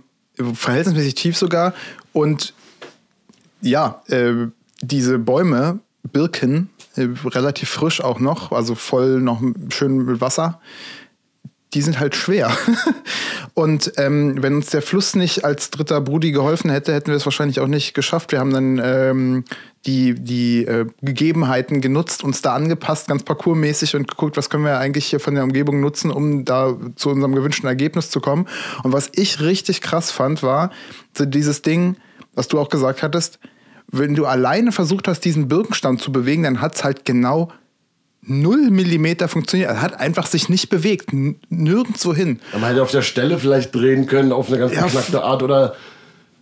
verhältnismäßig 0.53 1.15
tief 1.15 1.37
sogar. 1.37 1.73
Und 2.13 2.53
ja, 3.61 4.01
äh, 4.07 4.47
diese 4.81 5.19
Bäume, 5.19 5.79
Birken, 6.13 6.69
äh, 6.95 7.09
relativ 7.25 7.69
frisch 7.69 7.99
auch 8.01 8.21
noch, 8.21 8.53
also 8.53 8.73
voll 8.73 9.19
noch 9.19 9.41
schön 9.67 10.05
mit 10.05 10.21
Wasser, 10.21 10.61
die 11.75 11.81
sind 11.81 11.99
halt 11.99 12.15
schwer. 12.15 12.49
Und 13.53 13.93
ähm, 13.97 14.41
wenn 14.41 14.55
uns 14.55 14.67
der 14.67 14.81
Fluss 14.81 15.15
nicht 15.15 15.43
als 15.43 15.69
dritter 15.69 15.99
Brudi 16.01 16.31
geholfen 16.31 16.69
hätte, 16.69 16.93
hätten 16.93 17.07
wir 17.07 17.15
es 17.15 17.25
wahrscheinlich 17.25 17.59
auch 17.59 17.67
nicht 17.67 17.93
geschafft. 17.93 18.31
Wir 18.31 18.39
haben 18.39 18.53
dann 18.53 18.81
ähm, 18.83 19.43
die, 19.85 20.15
die 20.15 20.65
äh, 20.65 20.85
Gegebenheiten 21.01 21.81
genutzt, 21.81 22.23
uns 22.23 22.41
da 22.41 22.55
angepasst, 22.55 23.09
ganz 23.09 23.23
parkourmäßig 23.23 23.95
und 23.95 24.09
geguckt, 24.09 24.37
was 24.37 24.49
können 24.49 24.63
wir 24.63 24.79
eigentlich 24.79 25.05
hier 25.05 25.19
von 25.19 25.35
der 25.35 25.43
Umgebung 25.43 25.81
nutzen, 25.81 26.11
um 26.11 26.45
da 26.45 26.77
zu 26.95 27.09
unserem 27.09 27.35
gewünschten 27.35 27.67
Ergebnis 27.67 28.09
zu 28.09 28.21
kommen. 28.21 28.47
Und 28.83 28.93
was 28.93 29.09
ich 29.13 29.41
richtig 29.41 29.81
krass 29.81 30.11
fand, 30.11 30.41
war 30.43 30.71
so 31.15 31.25
dieses 31.25 31.61
Ding, 31.61 31.97
was 32.33 32.47
du 32.47 32.57
auch 32.57 32.69
gesagt 32.69 33.03
hattest, 33.03 33.39
wenn 33.91 34.15
du 34.15 34.25
alleine 34.25 34.71
versucht 34.71 35.07
hast, 35.09 35.21
diesen 35.21 35.49
Birkenstamm 35.49 35.99
zu 35.99 36.11
bewegen, 36.11 36.43
dann 36.43 36.61
hat 36.61 36.75
es 36.75 36.83
halt 36.83 37.05
genau 37.05 37.51
null 38.27 38.69
Millimeter 38.71 39.27
funktioniert. 39.27 39.69
Er 39.69 39.81
hat 39.81 39.99
einfach 39.99 40.27
sich 40.27 40.49
nicht 40.49 40.69
bewegt. 40.69 41.09
Nirgendwo 41.49 42.13
hin. 42.13 42.39
Man 42.53 42.63
hätte 42.63 42.81
auf 42.81 42.91
der 42.91 43.01
Stelle 43.01 43.37
vielleicht 43.37 43.73
drehen 43.73 44.07
können, 44.07 44.31
auf 44.31 44.47
eine 44.47 44.57
ganz 44.57 44.73
Ja, 44.73 45.21
Art 45.21 45.43
oder. 45.43 45.75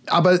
Aber 0.06 0.40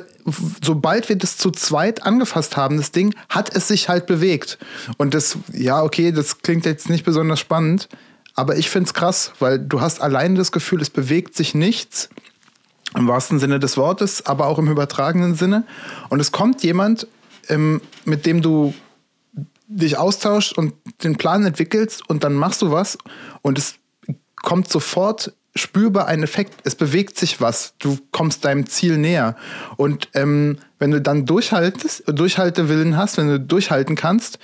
sobald 0.62 1.08
wir 1.08 1.16
das 1.16 1.38
zu 1.38 1.50
zweit 1.50 2.02
angefasst 2.02 2.56
haben, 2.56 2.76
das 2.76 2.92
Ding, 2.92 3.14
hat 3.28 3.54
es 3.54 3.68
sich 3.68 3.88
halt 3.88 4.06
bewegt. 4.06 4.58
Und 4.98 5.14
das, 5.14 5.38
ja, 5.52 5.82
okay, 5.82 6.12
das 6.12 6.42
klingt 6.42 6.66
jetzt 6.66 6.90
nicht 6.90 7.04
besonders 7.04 7.40
spannend, 7.40 7.88
aber 8.34 8.56
ich 8.56 8.68
finde 8.68 8.88
es 8.88 8.94
krass, 8.94 9.32
weil 9.38 9.58
du 9.58 9.80
hast 9.80 10.02
alleine 10.02 10.36
das 10.36 10.52
Gefühl, 10.52 10.82
es 10.82 10.90
bewegt 10.90 11.36
sich 11.36 11.54
nichts. 11.54 12.10
Im 12.96 13.08
wahrsten 13.08 13.40
Sinne 13.40 13.58
des 13.58 13.76
Wortes, 13.76 14.24
aber 14.26 14.46
auch 14.46 14.58
im 14.58 14.70
übertragenen 14.70 15.34
Sinne. 15.34 15.64
Und 16.10 16.20
es 16.20 16.30
kommt 16.30 16.62
jemand, 16.62 17.08
ähm, 17.48 17.80
mit 18.04 18.26
dem 18.26 18.40
du 18.40 18.72
dich 19.66 19.98
austauscht 19.98 20.56
und 20.56 20.74
den 21.02 21.16
Plan 21.16 21.44
entwickelst 21.44 22.08
und 22.08 22.24
dann 22.24 22.34
machst 22.34 22.62
du 22.62 22.70
was 22.70 22.98
und 23.42 23.58
es 23.58 23.76
kommt 24.42 24.68
sofort 24.68 25.32
spürbar 25.56 26.06
ein 26.06 26.22
Effekt. 26.22 26.54
Es 26.64 26.74
bewegt 26.74 27.16
sich 27.16 27.40
was. 27.40 27.74
Du 27.78 27.96
kommst 28.10 28.44
deinem 28.44 28.66
Ziel 28.66 28.98
näher. 28.98 29.36
Und 29.76 30.08
ähm, 30.14 30.58
wenn 30.78 30.90
du 30.90 31.00
dann 31.00 31.26
durchhaltest, 31.26 32.04
Durchhaltewillen 32.06 32.96
hast, 32.96 33.18
wenn 33.18 33.28
du 33.28 33.38
durchhalten 33.38 33.94
kannst, 33.94 34.40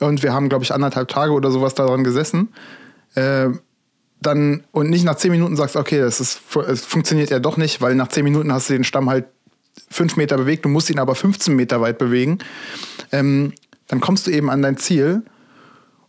und 0.00 0.22
wir 0.22 0.32
haben, 0.32 0.48
glaube 0.48 0.64
ich, 0.64 0.72
anderthalb 0.72 1.08
Tage 1.08 1.32
oder 1.32 1.50
sowas 1.50 1.74
daran 1.74 2.04
gesessen, 2.04 2.52
äh, 3.14 3.48
dann 4.20 4.64
und 4.72 4.90
nicht 4.90 5.04
nach 5.04 5.16
zehn 5.16 5.30
Minuten 5.30 5.56
sagst, 5.56 5.76
okay, 5.76 6.00
das 6.00 6.20
ist, 6.20 6.40
es 6.68 6.84
funktioniert 6.84 7.30
ja 7.30 7.38
doch 7.38 7.56
nicht, 7.56 7.80
weil 7.80 7.94
nach 7.94 8.08
zehn 8.08 8.24
Minuten 8.24 8.52
hast 8.52 8.68
du 8.68 8.72
den 8.72 8.84
Stamm 8.84 9.10
halt 9.10 9.26
fünf 9.90 10.16
Meter 10.16 10.36
bewegt, 10.36 10.64
du 10.64 10.68
musst 10.68 10.88
ihn 10.88 10.98
aber 10.98 11.14
15 11.14 11.54
Meter 11.54 11.80
weit 11.80 11.98
bewegen, 11.98 12.38
ähm, 13.12 13.52
dann 13.88 14.00
kommst 14.00 14.26
du 14.26 14.30
eben 14.30 14.50
an 14.50 14.62
dein 14.62 14.76
Ziel 14.76 15.22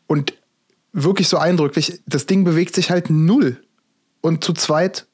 und 0.07 0.34
wirklich 0.93 1.28
so 1.28 1.38
eindrücklich, 1.38 2.01
das 2.05 2.26
Ding 2.26 2.43
bewegt 2.43 2.76
sich 2.76 2.89
halt 2.89 3.09
null. 3.09 3.61
Und 4.21 4.43
zu 4.43 4.53
zweit 4.53 5.05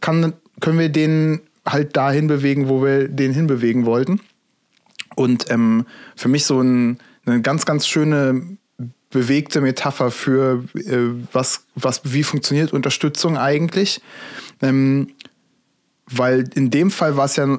kann, 0.00 0.34
können 0.60 0.78
wir 0.78 0.88
den 0.88 1.40
halt 1.66 1.96
dahin 1.96 2.26
bewegen, 2.26 2.68
wo 2.68 2.82
wir 2.82 3.08
den 3.08 3.32
hinbewegen 3.32 3.86
wollten. 3.86 4.20
Und 5.14 5.50
ähm, 5.50 5.86
für 6.16 6.28
mich 6.28 6.44
so 6.44 6.60
ein, 6.60 6.98
eine 7.24 7.40
ganz, 7.40 7.64
ganz 7.64 7.86
schöne 7.86 8.58
bewegte 9.10 9.60
Metapher 9.60 10.10
für 10.10 10.64
äh, 10.74 11.10
was, 11.32 11.64
was, 11.76 12.00
wie 12.04 12.24
funktioniert 12.24 12.72
Unterstützung 12.72 13.38
eigentlich. 13.38 14.00
Ähm, 14.60 15.08
weil 16.06 16.44
in 16.54 16.70
dem 16.70 16.90
Fall 16.90 17.16
war 17.16 17.26
es 17.26 17.36
ja 17.36 17.58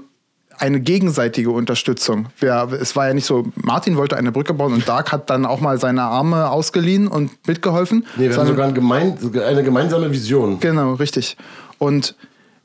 eine 0.60 0.80
gegenseitige 0.80 1.52
Unterstützung. 1.52 2.28
Wir, 2.40 2.70
es 2.80 2.96
war 2.96 3.08
ja 3.08 3.14
nicht 3.14 3.26
so, 3.26 3.48
Martin 3.56 3.98
wollte 3.98 4.18
eine 4.18 4.32
Brücke 4.32 4.54
bauen 4.54 4.74
und 4.74 4.88
Dark 4.88 5.12
hat 5.12 5.30
dann 5.30 5.46
auch 5.46 5.60
mal 5.60 5.80
seine 5.80 6.04
Arme 6.04 6.50
ausgeliehen 6.50 7.08
und 7.08 7.32
mitgeholfen. 7.48 8.06
Nee, 8.18 8.30
wir 8.30 8.38
haben 8.38 8.48
sogar 8.48 8.68
ein 8.68 8.74
gemein, 8.74 9.18
eine 9.46 9.64
gemeinsame 9.64 10.12
Vision. 10.12 10.60
Genau, 10.60 10.94
richtig. 10.94 11.38
Und 11.78 12.16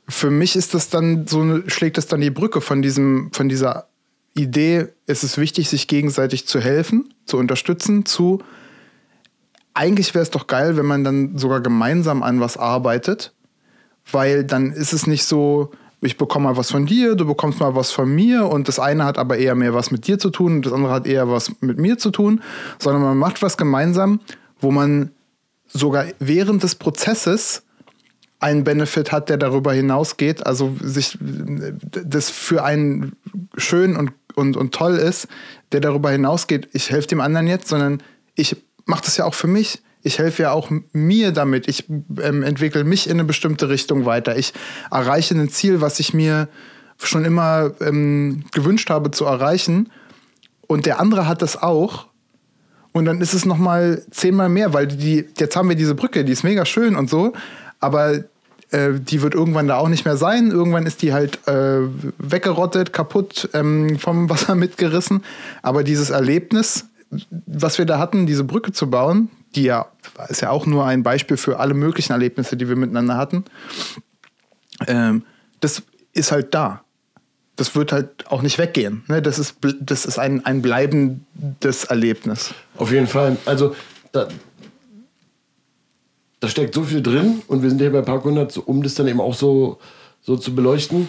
für 0.07 0.29
mich 0.29 0.55
ist 0.55 0.73
das 0.73 0.89
dann 0.89 1.27
so 1.27 1.41
eine, 1.41 1.63
schlägt 1.69 1.97
das 1.97 2.07
dann 2.07 2.21
die 2.21 2.31
Brücke 2.31 2.61
von 2.61 2.81
diesem, 2.81 3.29
von 3.31 3.49
dieser 3.49 3.87
Idee, 4.33 4.87
es 5.07 5.23
ist 5.23 5.37
wichtig, 5.37 5.69
sich 5.69 5.87
gegenseitig 5.87 6.47
zu 6.47 6.59
helfen, 6.59 7.13
zu 7.25 7.37
unterstützen, 7.37 8.05
zu 8.05 8.39
eigentlich 9.73 10.13
wäre 10.13 10.23
es 10.23 10.31
doch 10.31 10.47
geil, 10.47 10.77
wenn 10.77 10.85
man 10.85 11.03
dann 11.03 11.37
sogar 11.37 11.61
gemeinsam 11.61 12.23
an 12.23 12.39
was 12.39 12.57
arbeitet, 12.57 13.33
weil 14.11 14.43
dann 14.43 14.71
ist 14.71 14.93
es 14.93 15.07
nicht 15.07 15.23
so, 15.23 15.71
ich 16.01 16.17
bekomme 16.17 16.45
mal 16.45 16.57
was 16.57 16.71
von 16.71 16.85
dir, 16.85 17.15
du 17.15 17.25
bekommst 17.25 17.59
mal 17.59 17.75
was 17.75 17.91
von 17.91 18.13
mir 18.13 18.47
und 18.47 18.67
das 18.67 18.79
eine 18.79 19.05
hat 19.05 19.17
aber 19.17 19.37
eher 19.37 19.55
mehr 19.55 19.73
was 19.73 19.91
mit 19.91 20.07
dir 20.07 20.19
zu 20.19 20.29
tun 20.29 20.57
und 20.57 20.65
das 20.65 20.73
andere 20.73 20.91
hat 20.91 21.07
eher 21.07 21.29
was 21.29 21.61
mit 21.61 21.79
mir 21.79 21.97
zu 21.97 22.11
tun, 22.11 22.41
sondern 22.79 23.03
man 23.03 23.17
macht 23.17 23.41
was 23.41 23.57
gemeinsam, 23.57 24.19
wo 24.59 24.71
man 24.71 25.11
sogar 25.67 26.05
während 26.19 26.63
des 26.63 26.75
Prozesses 26.75 27.63
einen 28.39 28.63
Benefit 28.63 29.11
hat, 29.11 29.29
der 29.29 29.37
darüber 29.37 29.71
hinausgeht, 29.71 30.45
also 30.45 30.75
sich 30.81 31.17
das 31.21 32.31
für 32.31 32.63
einen 32.63 33.15
schön 33.57 33.95
und 33.95 34.11
und, 34.35 34.57
und 34.57 34.73
toll 34.73 34.95
ist, 34.95 35.27
der 35.71 35.79
darüber 35.79 36.11
hinausgeht, 36.11 36.69
ich 36.73 36.91
helfe 36.91 37.07
dem 37.07 37.21
anderen 37.21 37.47
jetzt, 37.47 37.67
sondern 37.67 38.01
ich 38.35 38.57
mache 38.85 39.03
das 39.05 39.17
ja 39.17 39.25
auch 39.25 39.33
für 39.33 39.47
mich. 39.47 39.81
Ich 40.03 40.19
helfe 40.19 40.43
ja 40.43 40.51
auch 40.51 40.71
mir 40.93 41.31
damit. 41.31 41.67
Ich 41.67 41.89
ähm, 41.89 42.43
entwickle 42.43 42.83
mich 42.83 43.07
in 43.07 43.13
eine 43.13 43.23
bestimmte 43.23 43.69
Richtung 43.69 44.05
weiter. 44.05 44.37
Ich 44.37 44.53
erreiche 44.89 45.35
ein 45.35 45.49
Ziel, 45.49 45.81
was 45.81 45.99
ich 45.99 46.13
mir 46.13 46.47
schon 46.97 47.25
immer 47.25 47.71
ähm, 47.81 48.43
gewünscht 48.51 48.89
habe 48.89 49.11
zu 49.11 49.25
erreichen. 49.25 49.91
Und 50.67 50.85
der 50.85 50.99
andere 50.99 51.27
hat 51.27 51.41
das 51.41 51.61
auch. 51.61 52.07
Und 52.93 53.05
dann 53.05 53.21
ist 53.21 53.33
es 53.33 53.45
noch 53.45 53.57
mal 53.57 54.03
zehnmal 54.11 54.49
mehr, 54.49 54.73
weil 54.73 54.87
die, 54.87 55.25
jetzt 55.37 55.55
haben 55.55 55.69
wir 55.69 55.75
diese 55.75 55.95
Brücke, 55.95 56.25
die 56.25 56.31
ist 56.31 56.43
mega 56.43 56.65
schön 56.65 56.95
und 56.95 57.09
so. 57.09 57.33
Aber 57.79 58.23
äh, 58.71 58.93
die 58.93 59.21
wird 59.21 59.33
irgendwann 59.33 59.67
da 59.67 59.77
auch 59.77 59.89
nicht 59.89 60.05
mehr 60.05 60.17
sein. 60.17 60.51
Irgendwann 60.51 60.85
ist 60.85 61.01
die 61.01 61.13
halt 61.13 61.45
äh, 61.47 61.81
weggerottet, 62.17 62.93
kaputt, 62.93 63.49
ähm, 63.53 63.99
vom 63.99 64.29
Wasser 64.29 64.55
mitgerissen. 64.55 65.23
Aber 65.61 65.83
dieses 65.83 66.09
Erlebnis, 66.09 66.85
was 67.45 67.77
wir 67.77 67.85
da 67.85 67.99
hatten, 67.99 68.25
diese 68.25 68.43
Brücke 68.43 68.71
zu 68.71 68.89
bauen, 68.89 69.29
die 69.55 69.63
ja 69.63 69.87
ist 70.29 70.41
ja 70.41 70.49
auch 70.49 70.65
nur 70.65 70.85
ein 70.85 71.03
Beispiel 71.03 71.37
für 71.37 71.59
alle 71.59 71.73
möglichen 71.73 72.11
Erlebnisse, 72.11 72.57
die 72.57 72.67
wir 72.67 72.75
miteinander 72.75 73.17
hatten. 73.17 73.45
Ähm, 74.87 75.23
das 75.59 75.83
ist 76.13 76.31
halt 76.31 76.53
da. 76.53 76.83
Das 77.55 77.75
wird 77.75 77.91
halt 77.91 78.27
auch 78.27 78.41
nicht 78.41 78.57
weggehen. 78.57 79.03
Ne? 79.07 79.21
Das 79.21 79.37
ist, 79.37 79.57
das 79.79 80.05
ist 80.05 80.17
ein, 80.17 80.45
ein 80.45 80.61
bleibendes 80.61 81.83
Erlebnis. 81.85 82.53
Auf 82.77 82.91
jeden 82.91 83.07
Fall. 83.07 83.37
Also 83.45 83.75
da, 84.11 84.27
da 86.39 86.47
steckt 86.47 86.73
so 86.73 86.83
viel 86.83 87.03
drin 87.03 87.41
und 87.47 87.61
wir 87.61 87.69
sind 87.69 87.79
hier 87.79 87.91
bei 87.91 88.01
Park 88.01 88.25
100, 88.25 88.57
um 88.57 88.81
das 88.81 88.95
dann 88.95 89.07
eben 89.07 89.21
auch 89.21 89.35
so, 89.35 89.79
so 90.21 90.37
zu 90.37 90.55
beleuchten. 90.55 91.07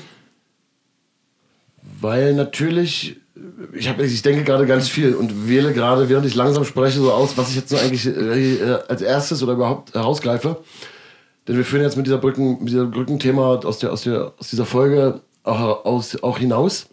Weil 2.01 2.34
natürlich, 2.34 3.16
ich, 3.72 3.88
hab, 3.88 4.00
ich 4.00 4.22
denke 4.22 4.44
gerade 4.44 4.66
ganz 4.66 4.88
viel 4.88 5.14
und 5.14 5.48
wähle 5.48 5.72
gerade, 5.72 6.08
während 6.08 6.26
ich 6.26 6.34
langsam 6.34 6.64
spreche, 6.64 6.98
so 6.98 7.12
aus, 7.12 7.36
was 7.36 7.50
ich 7.50 7.56
jetzt 7.56 7.68
so 7.68 7.76
eigentlich 7.76 8.06
äh, 8.06 8.78
als 8.88 9.02
erstes 9.02 9.42
oder 9.42 9.54
überhaupt 9.54 9.94
herausgreife. 9.94 10.62
Denn 11.46 11.56
wir 11.56 11.64
führen 11.64 11.82
jetzt 11.82 11.96
mit 11.96 12.06
dieser 12.06 12.18
Brücken, 12.18 12.58
mit 12.60 12.68
dieser 12.68 12.86
Brückenthema 12.86 13.56
aus, 13.56 13.78
der, 13.78 13.92
aus, 13.92 14.02
der, 14.02 14.32
aus 14.38 14.48
dieser 14.50 14.64
Folge 14.64 15.20
auch, 15.42 15.84
aus, 15.84 16.22
auch 16.22 16.38
hinaus. 16.38 16.86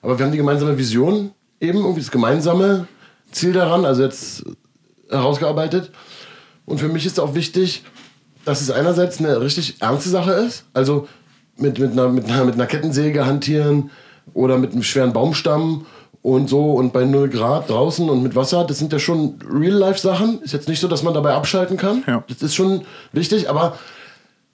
Aber 0.00 0.18
wir 0.18 0.24
haben 0.24 0.32
die 0.32 0.38
gemeinsame 0.38 0.76
Vision 0.76 1.30
eben, 1.60 1.78
irgendwie 1.78 2.00
das 2.00 2.10
gemeinsame 2.10 2.88
Ziel 3.30 3.52
daran, 3.52 3.84
also 3.84 4.02
jetzt 4.02 4.44
herausgearbeitet. 5.08 5.92
Und 6.64 6.78
für 6.78 6.88
mich 6.88 7.06
ist 7.06 7.20
auch 7.20 7.34
wichtig, 7.34 7.84
dass 8.44 8.60
es 8.60 8.70
einerseits 8.70 9.18
eine 9.18 9.40
richtig 9.40 9.80
ernste 9.80 10.10
Sache 10.10 10.32
ist, 10.32 10.64
also 10.74 11.06
mit, 11.56 11.78
mit, 11.78 11.92
einer, 11.92 12.08
mit, 12.08 12.24
einer, 12.24 12.44
mit 12.44 12.54
einer 12.54 12.66
Kettensäge 12.66 13.24
hantieren 13.24 13.90
oder 14.34 14.58
mit 14.58 14.72
einem 14.72 14.82
schweren 14.82 15.12
Baumstamm 15.12 15.86
und 16.22 16.48
so 16.48 16.72
und 16.72 16.92
bei 16.92 17.04
0 17.04 17.28
Grad 17.28 17.68
draußen 17.68 18.08
und 18.08 18.22
mit 18.22 18.36
Wasser, 18.36 18.64
das 18.64 18.78
sind 18.78 18.92
ja 18.92 18.98
schon 18.98 19.38
Real-Life-Sachen. 19.50 20.40
Ist 20.42 20.52
jetzt 20.52 20.68
nicht 20.68 20.80
so, 20.80 20.88
dass 20.88 21.02
man 21.02 21.14
dabei 21.14 21.34
abschalten 21.34 21.76
kann. 21.76 22.04
Ja. 22.06 22.22
Das 22.28 22.42
ist 22.42 22.54
schon 22.54 22.82
wichtig, 23.12 23.50
aber 23.50 23.76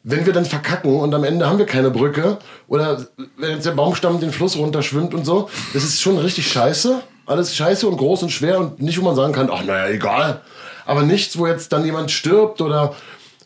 wenn 0.03 0.25
wir 0.25 0.33
dann 0.33 0.47
verkacken 0.47 0.97
und 0.97 1.15
am 1.15 1.25
Ende 1.25 1.47
haben 1.47 1.59
wir 1.59 1.67
keine 1.67 1.91
Brücke 1.91 2.39
oder 2.67 3.07
wenn 3.37 3.51
jetzt 3.51 3.67
der 3.67 3.73
Baumstamm 3.73 4.21
den 4.21 4.33
Fluss 4.33 4.57
runterschwimmt 4.57 5.13
und 5.13 5.27
so, 5.27 5.51
das 5.75 5.85
ist 5.85 6.01
schon 6.01 6.19
richtig 6.19 6.51
scheiße. 6.51 7.01
Alles 7.27 7.55
scheiße 7.55 7.87
und 7.87 7.99
groß 7.99 8.23
und 8.23 8.31
schwer 8.31 8.59
und 8.59 8.81
nicht, 8.81 8.99
wo 8.99 9.05
man 9.05 9.15
sagen 9.15 9.35
kann, 9.35 9.51
ach 9.53 9.63
naja, 9.63 9.89
egal. 9.89 10.41
Aber 10.87 11.03
nichts, 11.03 11.39
wo 11.39 11.47
jetzt 11.47 11.73
dann 11.75 11.85
jemand 11.85 12.11
stirbt 12.11 12.63
oder 12.63 12.95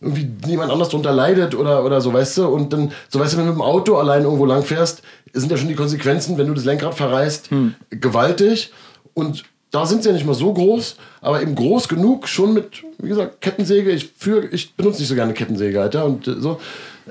irgendwie 0.00 0.28
niemand 0.46 0.70
anders 0.70 0.90
drunter 0.90 1.12
leidet 1.12 1.56
oder, 1.56 1.84
oder 1.84 2.00
so, 2.00 2.12
weißt 2.12 2.38
du? 2.38 2.46
Und 2.46 2.72
dann, 2.72 2.92
so 3.08 3.18
weißt 3.18 3.34
du, 3.34 3.38
wenn 3.38 3.46
du 3.46 3.52
mit 3.52 3.58
dem 3.58 3.62
Auto 3.62 3.96
allein 3.96 4.22
irgendwo 4.22 4.46
lang 4.46 4.62
fährst, 4.62 5.02
sind 5.32 5.50
ja 5.50 5.56
schon 5.56 5.68
die 5.68 5.74
Konsequenzen, 5.74 6.38
wenn 6.38 6.46
du 6.46 6.54
das 6.54 6.64
Lenkrad 6.64 6.94
verreißt, 6.94 7.50
hm. 7.50 7.74
gewaltig. 7.90 8.72
Und 9.14 9.44
da 9.70 9.86
sind 9.86 10.02
sie 10.02 10.10
ja 10.10 10.14
nicht 10.14 10.26
mal 10.26 10.34
so 10.34 10.52
groß, 10.52 10.96
aber 11.20 11.42
eben 11.42 11.54
groß 11.54 11.88
genug, 11.88 12.28
schon 12.28 12.52
mit, 12.52 12.82
wie 12.98 13.08
gesagt, 13.08 13.40
Kettensäge. 13.40 13.90
Ich, 13.90 14.10
für, 14.16 14.52
ich 14.52 14.74
benutze 14.74 15.00
nicht 15.00 15.08
so 15.08 15.14
gerne 15.14 15.32
Kettensäge, 15.32 15.80
Alter. 15.80 16.04
Und 16.04 16.28
äh, 16.28 16.40
so. 16.40 16.60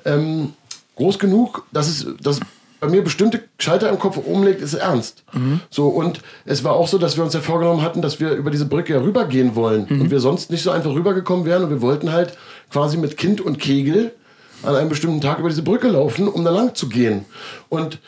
Ähm, 0.05 0.53
groß 0.95 1.19
genug, 1.19 1.65
dass 1.71 1.87
es, 1.87 2.05
dass 2.21 2.39
bei 2.79 2.87
mir 2.87 3.03
bestimmte 3.03 3.43
Schalter 3.59 3.89
im 3.89 3.99
Kopf 3.99 4.17
umlegt, 4.17 4.61
ist 4.61 4.73
ernst. 4.73 5.23
Mhm. 5.33 5.61
So, 5.69 5.87
und 5.87 6.21
es 6.45 6.63
war 6.63 6.73
auch 6.73 6.87
so, 6.87 6.97
dass 6.97 7.15
wir 7.15 7.23
uns 7.23 7.33
ja 7.33 7.39
vorgenommen 7.39 7.83
hatten, 7.83 8.01
dass 8.01 8.19
wir 8.19 8.31
über 8.31 8.49
diese 8.49 8.65
Brücke 8.65 8.93
ja 8.93 9.01
rübergehen 9.01 9.55
wollen. 9.55 9.85
Mhm. 9.87 10.01
Und 10.01 10.11
wir 10.11 10.19
sonst 10.19 10.49
nicht 10.51 10.63
so 10.63 10.71
einfach 10.71 10.91
rübergekommen 10.91 11.45
wären. 11.45 11.63
Und 11.63 11.69
wir 11.69 11.81
wollten 11.81 12.11
halt 12.11 12.37
quasi 12.71 12.97
mit 12.97 13.17
Kind 13.17 13.39
und 13.39 13.59
Kegel 13.59 14.13
an 14.63 14.75
einem 14.75 14.89
bestimmten 14.89 15.21
Tag 15.21 15.39
über 15.39 15.49
diese 15.49 15.61
Brücke 15.61 15.89
laufen, 15.89 16.27
um 16.27 16.43
da 16.43 16.51
lang 16.51 16.73
zu 16.75 16.89
gehen. 16.89 17.25
Und 17.69 17.99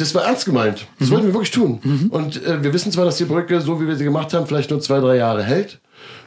das 0.00 0.14
war 0.14 0.24
ernst 0.24 0.44
gemeint. 0.44 0.86
Das 0.98 1.08
mhm. 1.08 1.12
wollten 1.12 1.26
wir 1.26 1.34
wirklich 1.34 1.50
tun. 1.50 1.80
Mhm. 1.82 2.06
Und 2.10 2.44
äh, 2.44 2.62
wir 2.62 2.72
wissen 2.72 2.92
zwar, 2.92 3.04
dass 3.04 3.16
die 3.16 3.24
Brücke, 3.24 3.60
so 3.60 3.80
wie 3.80 3.86
wir 3.86 3.96
sie 3.96 4.04
gemacht 4.04 4.32
haben, 4.32 4.46
vielleicht 4.46 4.70
nur 4.70 4.80
zwei, 4.80 5.00
drei 5.00 5.16
Jahre 5.16 5.42
hält. 5.42 5.80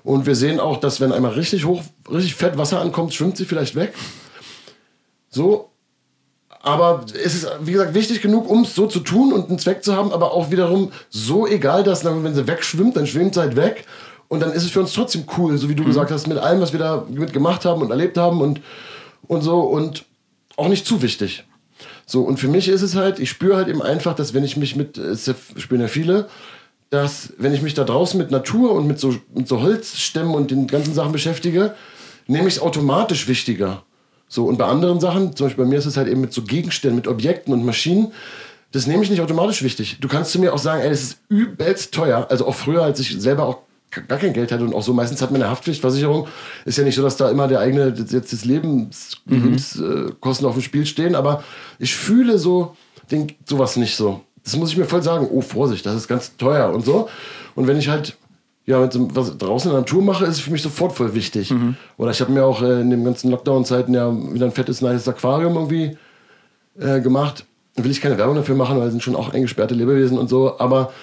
Und 0.03 0.25
wir 0.25 0.35
sehen 0.35 0.59
auch, 0.59 0.77
dass 0.77 1.01
wenn 1.01 1.11
einmal 1.11 1.31
richtig 1.31 1.65
hoch, 1.65 1.81
richtig 2.09 2.35
fett 2.35 2.57
Wasser 2.57 2.81
ankommt, 2.81 3.13
schwimmt 3.13 3.37
sie 3.37 3.45
vielleicht 3.45 3.75
weg. 3.75 3.93
So. 5.29 5.69
Aber 6.61 7.05
es 7.13 7.35
ist, 7.35 7.47
wie 7.61 7.73
gesagt, 7.73 7.93
wichtig 7.93 8.21
genug, 8.21 8.49
um 8.49 8.61
es 8.61 8.73
so 8.73 8.87
zu 8.87 9.01
tun 9.01 9.33
und 9.33 9.49
einen 9.49 9.59
Zweck 9.59 9.83
zu 9.83 9.95
haben, 9.95 10.13
aber 10.13 10.31
auch 10.31 10.49
wiederum 10.49 10.93
so 11.09 11.45
egal, 11.45 11.83
dass 11.83 12.05
wenn 12.05 12.33
sie 12.33 12.47
wegschwimmt, 12.47 12.95
dann 12.95 13.05
schwimmt 13.05 13.33
sie 13.33 13.41
halt 13.41 13.57
weg. 13.57 13.85
Und 14.29 14.39
dann 14.39 14.53
ist 14.53 14.63
es 14.63 14.71
für 14.71 14.79
uns 14.79 14.93
trotzdem 14.93 15.25
cool, 15.37 15.57
so 15.57 15.67
wie 15.67 15.75
du 15.75 15.83
mhm. 15.83 15.87
gesagt 15.87 16.11
hast, 16.11 16.27
mit 16.27 16.37
allem, 16.37 16.61
was 16.61 16.71
wir 16.71 16.79
da 16.79 17.05
mitgemacht 17.09 17.65
haben 17.65 17.81
und 17.81 17.91
erlebt 17.91 18.17
haben 18.17 18.39
und, 18.39 18.61
und 19.27 19.41
so. 19.41 19.59
Und 19.59 20.05
auch 20.55 20.69
nicht 20.69 20.85
zu 20.85 21.01
wichtig. 21.01 21.43
So, 22.13 22.21
und 22.21 22.39
für 22.39 22.47
mich 22.47 22.69
ist 22.69 22.83
es 22.83 22.93
halt, 22.93 23.17
ich 23.17 23.31
spüre 23.31 23.55
halt 23.55 23.67
eben 23.69 23.81
einfach, 23.81 24.13
dass 24.13 24.35
wenn 24.35 24.43
ich 24.43 24.55
mich 24.55 24.75
mit, 24.75 24.99
es 24.99 25.33
spüren 25.57 25.81
ja 25.81 25.87
viele, 25.87 26.27
dass 26.91 27.33
wenn 27.39 27.55
ich 27.55 27.63
mich 27.63 27.73
da 27.73 27.85
draußen 27.85 28.19
mit 28.19 28.29
Natur 28.29 28.73
und 28.73 28.85
mit 28.85 28.99
so, 28.99 29.15
mit 29.33 29.47
so 29.47 29.63
Holzstämmen 29.63 30.35
und 30.35 30.51
den 30.51 30.67
ganzen 30.67 30.93
Sachen 30.93 31.11
beschäftige, 31.11 31.73
nehme 32.27 32.47
ich 32.47 32.57
es 32.57 32.61
automatisch 32.61 33.27
wichtiger. 33.27 33.81
So, 34.27 34.45
und 34.45 34.59
bei 34.59 34.65
anderen 34.65 34.99
Sachen, 34.99 35.35
zum 35.35 35.47
Beispiel 35.47 35.63
bei 35.63 35.69
mir 35.71 35.79
ist 35.79 35.87
es 35.87 35.97
halt 35.97 36.07
eben 36.07 36.21
mit 36.21 36.33
so 36.33 36.43
Gegenständen, 36.43 36.97
mit 36.97 37.07
Objekten 37.07 37.51
und 37.51 37.65
Maschinen, 37.65 38.11
das 38.73 38.85
nehme 38.85 39.01
ich 39.01 39.09
nicht 39.09 39.21
automatisch 39.21 39.63
wichtig. 39.63 39.97
Du 39.99 40.07
kannst 40.07 40.33
zu 40.33 40.39
mir 40.39 40.53
auch 40.53 40.59
sagen, 40.59 40.83
ey, 40.83 40.91
das 40.91 41.01
ist 41.01 41.17
übelst 41.29 41.95
teuer. 41.95 42.27
Also 42.29 42.45
auch 42.45 42.53
früher, 42.53 42.83
als 42.83 42.99
ich 42.99 43.19
selber 43.19 43.47
auch 43.47 43.62
gar 44.07 44.19
kein 44.19 44.33
Geld 44.33 44.51
hatte 44.51 44.63
und 44.63 44.73
auch 44.73 44.83
so 44.83 44.93
meistens 44.93 45.21
hat 45.21 45.31
man 45.31 45.41
eine 45.41 45.51
Haftpflichtversicherung. 45.51 46.27
Ist 46.65 46.77
ja 46.77 46.83
nicht 46.83 46.95
so, 46.95 47.01
dass 47.01 47.17
da 47.17 47.29
immer 47.29 47.47
der 47.47 47.59
eigene, 47.59 47.93
jetzt 47.97 48.33
das 48.33 48.45
Lebens, 48.45 49.17
mhm. 49.25 49.43
Lebenskosten 49.43 50.47
auf 50.47 50.53
dem 50.53 50.61
Spiel 50.61 50.85
stehen, 50.85 51.15
aber 51.15 51.43
ich 51.79 51.95
fühle 51.95 52.37
so 52.37 52.75
den, 53.11 53.31
sowas 53.45 53.75
nicht 53.77 53.95
so. 53.95 54.21
Das 54.43 54.55
muss 54.57 54.71
ich 54.71 54.77
mir 54.77 54.85
voll 54.85 55.03
sagen. 55.03 55.27
Oh, 55.31 55.41
Vorsicht, 55.41 55.85
das 55.85 55.95
ist 55.95 56.07
ganz 56.07 56.35
teuer 56.35 56.73
und 56.73 56.85
so. 56.85 57.09
Und 57.55 57.67
wenn 57.67 57.77
ich 57.77 57.87
halt 57.87 58.17
ja, 58.65 58.79
mit 58.79 58.93
so, 58.93 59.13
was 59.13 59.37
draußen 59.37 59.69
in 59.69 59.75
der 59.75 59.81
Natur 59.81 60.01
mache, 60.01 60.25
ist 60.25 60.35
es 60.35 60.39
für 60.39 60.51
mich 60.51 60.61
sofort 60.61 60.93
voll 60.93 61.13
wichtig. 61.13 61.51
Mhm. 61.51 61.75
Oder 61.97 62.11
ich 62.11 62.21
habe 62.21 62.31
mir 62.31 62.45
auch 62.45 62.61
äh, 62.61 62.81
in 62.81 62.89
den 62.89 63.03
ganzen 63.03 63.29
Lockdown-Zeiten 63.29 63.93
ja 63.93 64.11
wieder 64.33 64.45
ein 64.45 64.51
fettes, 64.51 64.81
nice 64.81 65.07
Aquarium 65.07 65.55
irgendwie 65.55 65.97
äh, 66.79 67.01
gemacht. 67.01 67.45
Will 67.75 67.91
ich 67.91 68.01
keine 68.01 68.17
Werbung 68.17 68.35
dafür 68.35 68.55
machen, 68.55 68.77
weil 68.77 68.85
es 68.85 68.91
sind 68.91 69.03
schon 69.03 69.15
auch 69.15 69.33
eingesperrte 69.33 69.73
Lebewesen 69.73 70.17
und 70.17 70.29
so. 70.29 70.59
Aber 70.59 70.93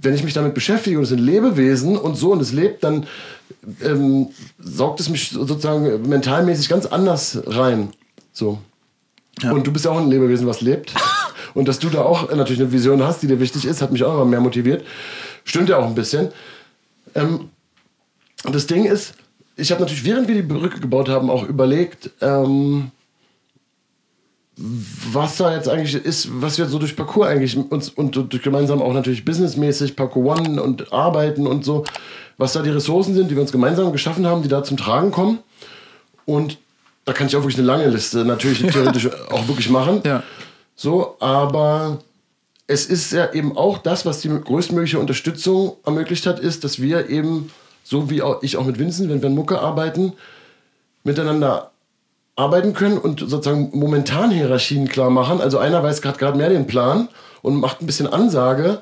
wenn 0.00 0.14
ich 0.14 0.24
mich 0.24 0.34
damit 0.34 0.54
beschäftige 0.54 0.98
und 0.98 1.04
es 1.04 1.10
sind 1.10 1.20
Lebewesen 1.20 1.96
und 1.96 2.16
so 2.16 2.32
und 2.32 2.40
es 2.40 2.52
lebt, 2.52 2.84
dann 2.84 3.06
ähm, 3.82 4.28
saugt 4.58 5.00
es 5.00 5.08
mich 5.08 5.30
sozusagen 5.30 6.08
mentalmäßig 6.08 6.68
ganz 6.68 6.86
anders 6.86 7.42
rein. 7.46 7.90
So. 8.32 8.58
Ja. 9.42 9.52
Und 9.52 9.66
du 9.66 9.72
bist 9.72 9.84
ja 9.84 9.90
auch 9.90 9.98
ein 9.98 10.10
Lebewesen, 10.10 10.46
was 10.46 10.60
lebt. 10.60 10.94
und 11.54 11.68
dass 11.68 11.78
du 11.78 11.88
da 11.88 12.02
auch 12.02 12.30
natürlich 12.34 12.60
eine 12.60 12.72
Vision 12.72 13.02
hast, 13.02 13.22
die 13.22 13.26
dir 13.26 13.40
wichtig 13.40 13.64
ist, 13.64 13.82
hat 13.82 13.92
mich 13.92 14.04
auch 14.04 14.14
immer 14.14 14.24
mehr 14.24 14.40
motiviert. 14.40 14.84
Stimmt 15.44 15.68
ja 15.68 15.78
auch 15.78 15.86
ein 15.86 15.94
bisschen. 15.94 16.28
Ähm, 17.14 17.50
und 18.44 18.54
das 18.54 18.66
Ding 18.66 18.84
ist, 18.84 19.14
ich 19.56 19.70
habe 19.70 19.80
natürlich, 19.80 20.04
während 20.04 20.28
wir 20.28 20.34
die 20.34 20.42
Brücke 20.42 20.80
gebaut 20.80 21.08
haben, 21.08 21.30
auch 21.30 21.44
überlegt, 21.44 22.10
ähm, 22.20 22.90
was 24.56 25.36
da 25.36 25.54
jetzt 25.54 25.68
eigentlich 25.68 25.94
ist, 25.94 26.28
was 26.40 26.58
wir 26.58 26.66
so 26.66 26.78
durch 26.78 26.94
Parcours 26.94 27.26
eigentlich 27.26 27.56
uns 27.56 27.88
und 27.88 28.14
durch 28.14 28.42
gemeinsam 28.42 28.80
auch 28.80 28.92
natürlich 28.92 29.24
businessmäßig 29.24 29.96
Parcours 29.96 30.38
One 30.38 30.62
und 30.62 30.92
arbeiten 30.92 31.46
und 31.46 31.64
so, 31.64 31.84
was 32.38 32.52
da 32.52 32.62
die 32.62 32.70
Ressourcen 32.70 33.14
sind, 33.14 33.30
die 33.30 33.34
wir 33.34 33.42
uns 33.42 33.52
gemeinsam 33.52 33.90
geschaffen 33.92 34.26
haben, 34.26 34.42
die 34.42 34.48
da 34.48 34.62
zum 34.62 34.76
Tragen 34.76 35.10
kommen. 35.10 35.40
Und 36.24 36.58
da 37.04 37.12
kann 37.12 37.26
ich 37.26 37.36
auch 37.36 37.40
wirklich 37.40 37.58
eine 37.58 37.66
lange 37.66 37.88
Liste 37.88 38.24
natürlich 38.24 38.62
theoretisch 38.72 39.08
auch 39.30 39.48
wirklich 39.48 39.70
machen. 39.70 40.02
Ja. 40.04 40.22
So, 40.76 41.16
aber 41.20 41.98
es 42.66 42.86
ist 42.86 43.12
ja 43.12 43.32
eben 43.32 43.56
auch 43.56 43.78
das, 43.78 44.06
was 44.06 44.20
die 44.20 44.28
größtmögliche 44.28 44.98
Unterstützung 44.98 45.76
ermöglicht 45.84 46.26
hat, 46.26 46.38
ist, 46.38 46.64
dass 46.64 46.80
wir 46.80 47.10
eben, 47.10 47.50
so 47.82 48.08
wie 48.08 48.22
auch 48.22 48.42
ich 48.42 48.56
auch 48.56 48.64
mit 48.64 48.78
Vincent, 48.78 49.10
wenn 49.10 49.20
wir 49.20 49.28
in 49.28 49.34
Mucke 49.34 49.60
arbeiten, 49.60 50.14
miteinander 51.02 51.72
arbeiten 52.36 52.74
können 52.74 52.98
und 52.98 53.20
sozusagen 53.20 53.70
momentan 53.72 54.30
Hierarchien 54.30 54.88
klar 54.88 55.10
machen. 55.10 55.40
Also 55.40 55.58
einer 55.58 55.82
weiß 55.82 56.02
gerade 56.02 56.36
mehr 56.36 56.48
den 56.48 56.66
Plan 56.66 57.08
und 57.42 57.56
macht 57.56 57.80
ein 57.80 57.86
bisschen 57.86 58.06
Ansage, 58.06 58.80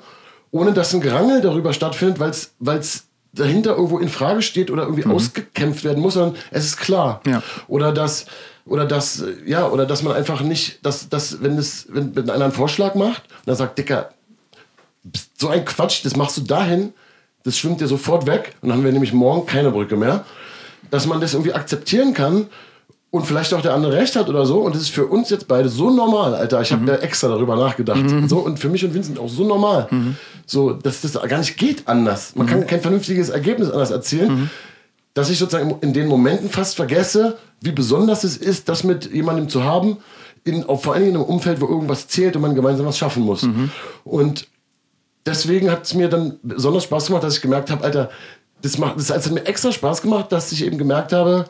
ohne 0.50 0.72
dass 0.72 0.94
ein 0.94 1.00
Gerangel 1.00 1.40
darüber 1.40 1.72
stattfindet, 1.72 2.18
weil 2.58 2.78
es 2.78 3.04
dahinter 3.32 3.72
irgendwo 3.72 3.98
in 3.98 4.08
Frage 4.08 4.42
steht 4.42 4.70
oder 4.70 4.82
irgendwie 4.84 5.06
ausgekämpft 5.06 5.84
werden 5.84 6.02
muss, 6.02 6.14
sondern 6.14 6.36
es 6.50 6.64
ist 6.64 6.76
klar. 6.78 7.20
Ja. 7.26 7.42
Oder 7.68 7.92
dass 7.92 8.26
oder 8.64 8.86
dass 8.86 9.24
ja 9.44 9.68
oder 9.68 9.86
dass 9.86 10.02
man 10.02 10.14
einfach 10.14 10.42
nicht, 10.42 10.84
dass, 10.84 11.08
dass 11.08 11.42
wenn 11.42 11.58
es 11.58 11.86
wenn, 11.90 12.14
wenn 12.14 12.30
einer 12.30 12.44
einen 12.44 12.52
Vorschlag 12.52 12.94
macht 12.94 13.22
und 13.22 13.46
dann 13.46 13.56
sagt 13.56 13.78
Dicker, 13.78 14.10
so 15.36 15.48
ein 15.48 15.64
Quatsch, 15.64 16.04
das 16.04 16.16
machst 16.16 16.36
du 16.36 16.42
dahin, 16.42 16.92
das 17.42 17.58
schwimmt 17.58 17.80
dir 17.80 17.88
sofort 17.88 18.26
weg 18.26 18.54
und 18.60 18.68
dann 18.68 18.78
haben 18.78 18.84
wir 18.84 18.92
nämlich 18.92 19.12
morgen 19.12 19.46
keine 19.46 19.70
Brücke 19.70 19.96
mehr, 19.96 20.24
dass 20.90 21.06
man 21.06 21.20
das 21.20 21.34
irgendwie 21.34 21.54
akzeptieren 21.54 22.14
kann 22.14 22.48
und 23.12 23.26
vielleicht 23.26 23.52
auch 23.52 23.60
der 23.60 23.74
andere 23.74 23.92
recht 23.92 24.16
hat 24.16 24.30
oder 24.30 24.46
so 24.46 24.60
und 24.60 24.74
das 24.74 24.82
ist 24.82 24.90
für 24.90 25.06
uns 25.06 25.28
jetzt 25.28 25.46
beide 25.46 25.68
so 25.68 25.90
normal, 25.90 26.34
Alter. 26.34 26.62
Ich 26.62 26.72
habe 26.72 26.86
ja 26.86 26.94
extra 26.96 27.28
darüber 27.28 27.56
nachgedacht. 27.56 28.02
So 28.26 28.38
und 28.38 28.58
für 28.58 28.70
mich 28.70 28.84
und 28.86 28.94
Vincent 28.94 29.18
auch 29.18 29.28
so 29.28 29.44
normal. 29.44 29.86
So, 30.46 30.72
dass 30.72 31.02
das 31.02 31.12
gar 31.28 31.38
nicht 31.38 31.58
geht 31.58 31.86
anders. 31.86 32.34
Man 32.34 32.46
kann 32.46 32.66
kein 32.66 32.80
vernünftiges 32.80 33.28
Ergebnis 33.28 33.70
anders 33.70 33.90
erzielen. 33.90 34.50
Dass 35.12 35.28
ich 35.28 35.38
sozusagen 35.38 35.76
in 35.82 35.92
den 35.92 36.08
Momenten 36.08 36.48
fast 36.48 36.74
vergesse, 36.74 37.36
wie 37.60 37.72
besonders 37.72 38.24
es 38.24 38.38
ist, 38.38 38.70
das 38.70 38.82
mit 38.82 39.12
jemandem 39.12 39.50
zu 39.50 39.62
haben, 39.62 39.98
in, 40.44 40.64
auch 40.66 40.80
vor 40.80 40.94
allen 40.94 41.02
Dingen 41.04 41.16
in 41.16 41.20
einem 41.20 41.30
Umfeld, 41.30 41.60
wo 41.60 41.68
irgendwas 41.68 42.08
zählt 42.08 42.34
und 42.34 42.40
man 42.40 42.54
gemeinsam 42.54 42.86
was 42.86 42.96
schaffen 42.96 43.22
muss. 43.22 43.42
Und 44.04 44.48
deswegen 45.26 45.70
hat 45.70 45.84
es 45.84 45.92
mir 45.92 46.08
dann 46.08 46.38
besonders 46.42 46.84
Spaß 46.84 47.08
gemacht, 47.08 47.24
dass 47.24 47.36
ich 47.36 47.42
gemerkt 47.42 47.70
habe, 47.70 47.84
Alter, 47.84 48.08
das, 48.62 48.78
macht, 48.78 48.96
das 48.96 49.10
hat 49.10 49.30
mir 49.30 49.44
extra 49.44 49.70
Spaß 49.70 50.00
gemacht, 50.00 50.32
dass 50.32 50.50
ich 50.50 50.64
eben 50.64 50.78
gemerkt 50.78 51.12
habe, 51.12 51.44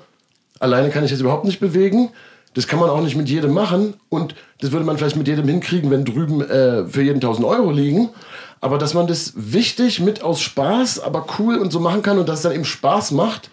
alleine 0.58 0.90
kann 0.90 1.04
ich 1.04 1.10
das 1.10 1.20
überhaupt 1.20 1.44
nicht 1.44 1.60
bewegen. 1.60 2.10
Das 2.54 2.66
kann 2.66 2.78
man 2.78 2.90
auch 2.90 3.00
nicht 3.00 3.16
mit 3.16 3.28
jedem 3.28 3.52
machen. 3.52 3.94
Und 4.08 4.34
das 4.60 4.72
würde 4.72 4.84
man 4.84 4.98
vielleicht 4.98 5.16
mit 5.16 5.28
jedem 5.28 5.48
hinkriegen, 5.48 5.90
wenn 5.90 6.04
drüben 6.04 6.42
äh, 6.42 6.86
für 6.86 7.02
jeden 7.02 7.16
1000 7.16 7.46
Euro 7.46 7.70
liegen. 7.70 8.10
Aber 8.60 8.78
dass 8.78 8.94
man 8.94 9.06
das 9.06 9.32
wichtig 9.34 10.00
mit 10.00 10.22
aus 10.22 10.40
Spaß, 10.40 11.00
aber 11.00 11.26
cool 11.38 11.58
und 11.58 11.72
so 11.72 11.80
machen 11.80 12.02
kann 12.02 12.18
und 12.18 12.28
dass 12.28 12.38
es 12.38 12.42
dann 12.42 12.52
eben 12.52 12.64
Spaß 12.64 13.10
macht, 13.12 13.50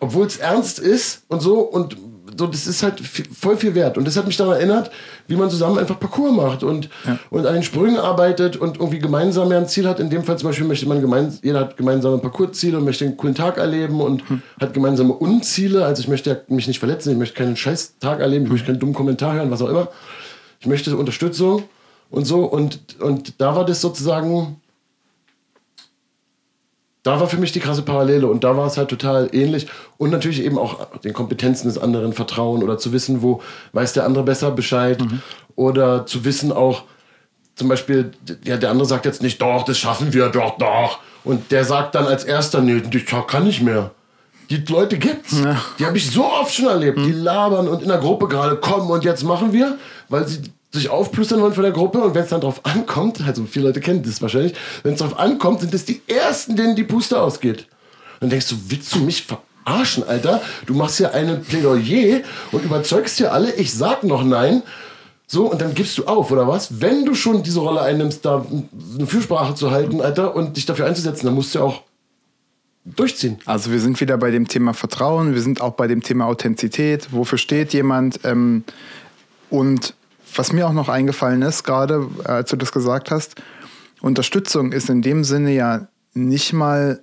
obwohl 0.00 0.26
es 0.26 0.38
ernst 0.38 0.78
ist 0.78 1.24
und 1.28 1.40
so 1.40 1.60
und 1.60 1.96
so, 2.36 2.46
das 2.46 2.66
ist 2.66 2.82
halt 2.82 3.00
voll 3.00 3.56
viel 3.56 3.74
wert. 3.74 3.98
Und 3.98 4.06
das 4.06 4.16
hat 4.16 4.26
mich 4.26 4.36
daran 4.36 4.54
erinnert, 4.54 4.90
wie 5.26 5.36
man 5.36 5.50
zusammen 5.50 5.78
einfach 5.78 5.98
Parcours 5.98 6.32
macht 6.32 6.62
und, 6.62 6.88
und 7.30 7.46
an 7.46 7.54
den 7.54 7.62
Sprüngen 7.62 7.98
arbeitet 7.98 8.56
und 8.56 8.78
irgendwie 8.78 8.98
gemeinsam 8.98 9.50
ja 9.50 9.58
ein 9.58 9.68
Ziel 9.68 9.88
hat. 9.88 10.00
In 10.00 10.10
dem 10.10 10.24
Fall 10.24 10.38
zum 10.38 10.48
Beispiel 10.48 10.66
möchte 10.66 10.86
man 10.86 11.00
gemein, 11.00 11.36
jeder 11.42 11.60
hat 11.60 11.76
gemeinsame 11.76 12.18
Parcoursziele 12.18 12.78
und 12.78 12.84
möchte 12.84 13.04
einen 13.04 13.16
coolen 13.16 13.34
Tag 13.34 13.58
erleben 13.58 14.00
und 14.00 14.22
hat 14.60 14.74
gemeinsame 14.74 15.12
Unziele. 15.12 15.84
Also 15.84 16.02
ich 16.02 16.08
möchte 16.08 16.30
ja 16.30 16.36
mich 16.48 16.66
nicht 16.66 16.78
verletzen, 16.78 17.12
ich 17.12 17.18
möchte 17.18 17.36
keinen 17.36 17.56
scheiß 17.56 17.98
Tag 18.00 18.20
erleben, 18.20 18.44
ich 18.46 18.50
möchte 18.50 18.66
keinen 18.66 18.80
dummen 18.80 18.94
Kommentar 18.94 19.34
hören, 19.34 19.50
was 19.50 19.62
auch 19.62 19.68
immer. 19.68 19.88
Ich 20.60 20.66
möchte 20.66 20.96
Unterstützung 20.96 21.64
und 22.10 22.26
so. 22.26 22.44
Und, 22.44 23.00
und 23.00 23.40
da 23.40 23.54
war 23.56 23.64
das 23.64 23.80
sozusagen 23.80 24.60
da 27.04 27.20
war 27.20 27.28
für 27.28 27.36
mich 27.36 27.52
die 27.52 27.60
krasse 27.60 27.82
Parallele 27.82 28.26
und 28.26 28.42
da 28.42 28.56
war 28.56 28.66
es 28.66 28.76
halt 28.76 28.88
total 28.88 29.28
ähnlich 29.32 29.68
und 29.98 30.10
natürlich 30.10 30.42
eben 30.42 30.58
auch 30.58 30.86
den 31.04 31.12
Kompetenzen 31.12 31.68
des 31.68 31.78
anderen 31.78 32.12
vertrauen 32.12 32.64
oder 32.64 32.78
zu 32.78 32.92
wissen, 32.92 33.22
wo 33.22 33.42
weiß 33.72 33.92
der 33.92 34.04
andere 34.04 34.24
besser 34.24 34.50
Bescheid 34.50 35.00
oder 35.54 36.06
zu 36.06 36.24
wissen 36.24 36.50
auch 36.50 36.82
zum 37.54 37.68
Beispiel, 37.68 38.10
ja, 38.44 38.56
der 38.56 38.70
andere 38.70 38.88
sagt 38.88 39.04
jetzt 39.04 39.22
nicht, 39.22 39.40
doch, 39.40 39.64
das 39.64 39.78
schaffen 39.78 40.12
wir, 40.12 40.28
doch, 40.30 40.58
doch 40.58 40.98
und 41.24 41.52
der 41.52 41.64
sagt 41.64 41.94
dann 41.94 42.06
als 42.06 42.24
erster, 42.24 42.60
nee, 42.60 42.82
ich 42.92 43.06
kann 43.06 43.44
nicht 43.44 43.62
mehr. 43.62 43.92
Die 44.50 44.62
Leute 44.68 44.98
gibt's. 44.98 45.36
Die 45.78 45.86
habe 45.86 45.96
ich 45.96 46.10
so 46.10 46.24
oft 46.24 46.54
schon 46.54 46.66
erlebt. 46.66 46.98
Die 46.98 47.12
labern 47.12 47.66
und 47.66 47.82
in 47.82 47.88
der 47.88 47.98
Gruppe 47.98 48.28
gerade 48.28 48.56
kommen 48.56 48.90
und 48.90 49.02
jetzt 49.04 49.24
machen 49.24 49.52
wir, 49.52 49.78
weil 50.10 50.28
sie 50.28 50.42
sich 50.74 50.88
aufplustern 50.88 51.40
wollen 51.40 51.54
von 51.54 51.62
der 51.62 51.72
Gruppe 51.72 51.98
und 52.02 52.14
wenn 52.14 52.24
es 52.24 52.30
dann 52.30 52.40
drauf 52.40 52.60
ankommt, 52.64 53.20
also 53.26 53.44
viele 53.44 53.66
Leute 53.66 53.80
kennen 53.80 54.02
das 54.02 54.20
wahrscheinlich, 54.20 54.54
wenn 54.82 54.94
es 54.94 55.00
drauf 55.00 55.18
ankommt, 55.18 55.60
sind 55.60 55.72
das 55.72 55.84
die 55.84 56.02
ersten, 56.06 56.56
denen 56.56 56.76
die 56.76 56.84
Puste 56.84 57.20
ausgeht. 57.20 57.66
Dann 58.20 58.30
denkst 58.30 58.48
du, 58.48 58.56
willst 58.68 58.94
du 58.94 58.98
mich 58.98 59.24
verarschen, 59.24 60.04
Alter? 60.06 60.42
Du 60.66 60.74
machst 60.74 60.98
hier 60.98 61.14
eine 61.14 61.36
Plädoyer 61.36 62.20
und 62.52 62.64
überzeugst 62.64 63.18
hier 63.18 63.32
alle, 63.32 63.52
ich 63.54 63.72
sag 63.72 64.02
noch 64.02 64.24
nein. 64.24 64.62
So, 65.26 65.50
und 65.50 65.60
dann 65.60 65.74
gibst 65.74 65.96
du 65.96 66.04
auf, 66.04 66.30
oder 66.30 66.46
was? 66.46 66.80
Wenn 66.80 67.06
du 67.06 67.14
schon 67.14 67.42
diese 67.42 67.60
Rolle 67.60 67.80
einnimmst, 67.80 68.24
da 68.24 68.44
eine 68.96 69.06
Fürsprache 69.06 69.54
zu 69.54 69.70
halten, 69.70 70.00
Alter, 70.00 70.36
und 70.36 70.56
dich 70.56 70.66
dafür 70.66 70.86
einzusetzen, 70.86 71.26
dann 71.26 71.34
musst 71.34 71.54
du 71.54 71.60
ja 71.60 71.64
auch 71.64 71.82
durchziehen. 72.84 73.38
Also 73.46 73.70
wir 73.70 73.80
sind 73.80 74.00
wieder 74.00 74.18
bei 74.18 74.30
dem 74.30 74.48
Thema 74.48 74.74
Vertrauen, 74.74 75.34
wir 75.34 75.40
sind 75.40 75.60
auch 75.60 75.72
bei 75.72 75.86
dem 75.86 76.02
Thema 76.02 76.26
Authentizität. 76.26 77.08
Wofür 77.12 77.38
steht 77.38 77.72
jemand? 77.72 78.20
Ähm, 78.24 78.64
und 79.48 79.94
was 80.36 80.52
mir 80.52 80.66
auch 80.66 80.72
noch 80.72 80.88
eingefallen 80.88 81.42
ist, 81.42 81.64
gerade 81.64 82.08
als 82.24 82.50
du 82.50 82.56
das 82.56 82.72
gesagt 82.72 83.10
hast, 83.10 83.36
Unterstützung 84.00 84.72
ist 84.72 84.90
in 84.90 85.02
dem 85.02 85.24
Sinne 85.24 85.52
ja 85.52 85.88
nicht 86.12 86.52
mal, 86.52 87.00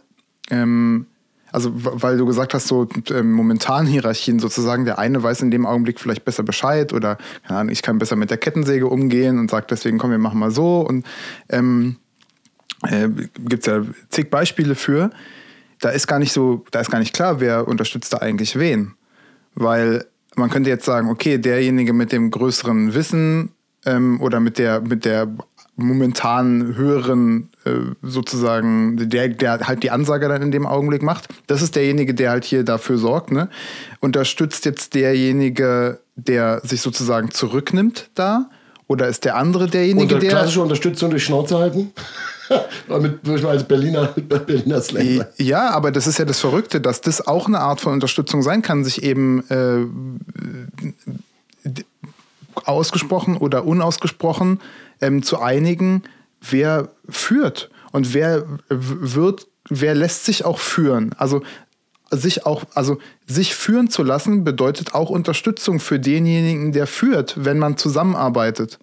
ähm, 0.49 1.07
also 1.51 1.71
weil 1.73 2.17
du 2.17 2.25
gesagt 2.25 2.53
hast, 2.53 2.67
so 2.67 2.87
ähm, 3.09 3.33
momentan 3.33 3.85
Hierarchien 3.85 4.39
sozusagen, 4.39 4.85
der 4.85 4.99
eine 4.99 5.21
weiß 5.21 5.41
in 5.41 5.51
dem 5.51 5.65
Augenblick 5.65 5.99
vielleicht 5.99 6.23
besser 6.25 6.43
Bescheid 6.43 6.93
oder 6.93 7.17
keine 7.43 7.59
Ahnung, 7.59 7.73
ich 7.73 7.81
kann 7.81 7.97
besser 7.97 8.15
mit 8.15 8.29
der 8.29 8.37
Kettensäge 8.37 8.87
umgehen 8.87 9.39
und 9.39 9.49
sagt 9.49 9.71
deswegen, 9.71 9.97
komm, 9.97 10.11
wir 10.11 10.17
machen 10.17 10.39
mal 10.39 10.51
so 10.51 10.81
und 10.81 11.05
ähm, 11.49 11.97
äh, 12.83 13.09
gibt 13.09 13.61
es 13.61 13.65
ja 13.65 13.81
zig 14.09 14.29
Beispiele 14.29 14.75
für. 14.75 15.09
Da 15.79 15.89
ist 15.89 16.07
gar 16.07 16.19
nicht 16.19 16.31
so, 16.31 16.63
da 16.71 16.79
ist 16.79 16.91
gar 16.91 16.99
nicht 16.99 17.13
klar, 17.13 17.39
wer 17.39 17.67
unterstützt 17.67 18.13
da 18.13 18.17
eigentlich 18.17 18.57
wen. 18.57 18.93
Weil 19.55 20.05
man 20.35 20.49
könnte 20.49 20.69
jetzt 20.69 20.85
sagen, 20.85 21.09
okay, 21.09 21.37
derjenige 21.37 21.93
mit 21.93 22.11
dem 22.11 22.31
größeren 22.31 22.93
Wissen 22.93 23.51
ähm, 23.85 24.21
oder 24.21 24.39
mit 24.39 24.57
der, 24.57 24.81
mit 24.81 25.05
der 25.05 25.27
momentan 25.75 26.75
höheren 26.75 27.49
äh, 27.65 27.71
sozusagen, 28.01 29.09
der, 29.09 29.29
der 29.29 29.59
halt 29.67 29.83
die 29.83 29.91
Ansage 29.91 30.27
dann 30.27 30.41
in 30.41 30.51
dem 30.51 30.65
Augenblick 30.65 31.01
macht, 31.01 31.27
das 31.47 31.61
ist 31.61 31.75
derjenige, 31.75 32.13
der 32.13 32.31
halt 32.31 32.43
hier 32.43 32.63
dafür 32.63 32.97
sorgt, 32.97 33.31
ne? 33.31 33.49
Unterstützt 33.99 34.65
jetzt 34.65 34.93
derjenige, 34.93 35.99
der 36.15 36.61
sich 36.63 36.81
sozusagen 36.81 37.31
zurücknimmt 37.31 38.09
da? 38.15 38.49
Oder 38.91 39.07
ist 39.07 39.23
der 39.23 39.37
andere 39.37 39.67
derjenige, 39.67 40.15
Und 40.15 40.21
der. 40.21 40.31
klassische 40.31 40.61
Unterstützung 40.61 41.11
durch 41.11 41.23
Schnauze 41.23 41.57
halten. 41.57 41.93
Damit 42.89 43.25
würde 43.25 43.37
ich 43.37 43.43
mal 43.43 43.51
als 43.51 43.63
Berliner, 43.63 44.07
Berliner 44.45 44.81
Slang. 44.81 45.23
Ja, 45.37 45.69
aber 45.69 45.93
das 45.93 46.07
ist 46.07 46.19
ja 46.19 46.25
das 46.25 46.41
Verrückte, 46.41 46.81
dass 46.81 46.99
das 46.99 47.25
auch 47.25 47.47
eine 47.47 47.61
Art 47.61 47.79
von 47.79 47.93
Unterstützung 47.93 48.41
sein 48.41 48.61
kann, 48.61 48.83
sich 48.83 49.01
eben 49.01 49.45
äh, 51.63 51.69
ausgesprochen 52.65 53.37
oder 53.37 53.65
unausgesprochen 53.65 54.59
ähm, 54.99 55.23
zu 55.23 55.39
einigen, 55.39 56.03
wer 56.41 56.89
führt 57.07 57.69
und 57.93 58.13
wer 58.13 58.43
wird, 58.67 59.47
wer 59.69 59.95
lässt 59.95 60.25
sich 60.25 60.43
auch 60.43 60.59
führen. 60.59 61.15
Also 61.17 61.43
sich 62.11 62.45
auch, 62.45 62.63
also 62.75 62.97
sich 63.25 63.55
führen 63.55 63.89
zu 63.89 64.03
lassen, 64.03 64.43
bedeutet 64.43 64.93
auch 64.93 65.09
Unterstützung 65.09 65.79
für 65.79 65.99
denjenigen, 65.99 66.71
der 66.73 66.87
führt, 66.87 67.35
wenn 67.43 67.57
man 67.57 67.77
zusammenarbeitet. 67.77 68.79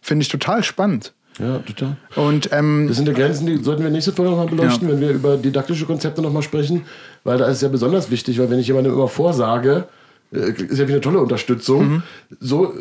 Finde 0.00 0.22
ich 0.22 0.28
total 0.28 0.62
spannend. 0.62 1.12
Ja, 1.38 1.58
total. 1.58 1.96
Und 2.16 2.48
ähm, 2.52 2.86
Das 2.88 2.96
sind 2.96 3.06
ja 3.08 3.14
Grenzen, 3.14 3.46
die 3.46 3.62
sollten 3.62 3.82
wir 3.82 3.90
nächste 3.90 4.12
Folge 4.12 4.30
nochmal 4.30 4.46
beleuchten, 4.48 4.88
Ja. 4.88 4.94
wenn 4.94 5.00
wir 5.00 5.10
über 5.10 5.36
didaktische 5.36 5.84
Konzepte 5.84 6.22
nochmal 6.22 6.42
sprechen, 6.42 6.82
weil 7.24 7.38
da 7.38 7.46
ist 7.46 7.56
es 7.56 7.60
ja 7.62 7.68
besonders 7.68 8.10
wichtig, 8.10 8.38
weil 8.38 8.48
wenn 8.50 8.58
ich 8.58 8.66
jemandem 8.68 8.94
immer 8.94 9.08
vorsage, 9.08 9.86
äh, 10.32 10.50
ist 10.50 10.78
ja 10.78 10.88
wie 10.88 10.92
eine 10.92 11.00
tolle 11.02 11.20
Unterstützung, 11.20 11.88
Mhm. 11.88 12.02
so, 12.40 12.72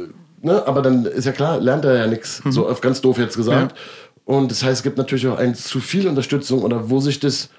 ne, 0.42 0.66
aber 0.68 0.82
dann 0.82 1.06
ist 1.06 1.26
ja 1.26 1.32
klar, 1.34 1.60
lernt 1.60 1.84
er 1.86 1.96
ja 1.98 2.08
nichts, 2.08 2.44
Mhm. 2.46 2.52
so 2.54 2.70
auf 2.70 2.80
ganz 2.82 3.02
doof 3.02 3.18
jetzt 3.18 3.36
gesagt. 3.36 3.76
Und 4.24 4.50
das 4.52 4.64
heißt, 4.64 4.78
es 4.78 4.84
gibt 4.84 4.98
natürlich 4.98 5.28
auch 5.28 5.38
ein 5.38 5.54
zu 5.54 5.80
viel 5.82 6.08
Unterstützung 6.08 6.62
oder 6.64 6.90
wo 6.90 7.00
sich 7.02 7.20
das 7.20 7.50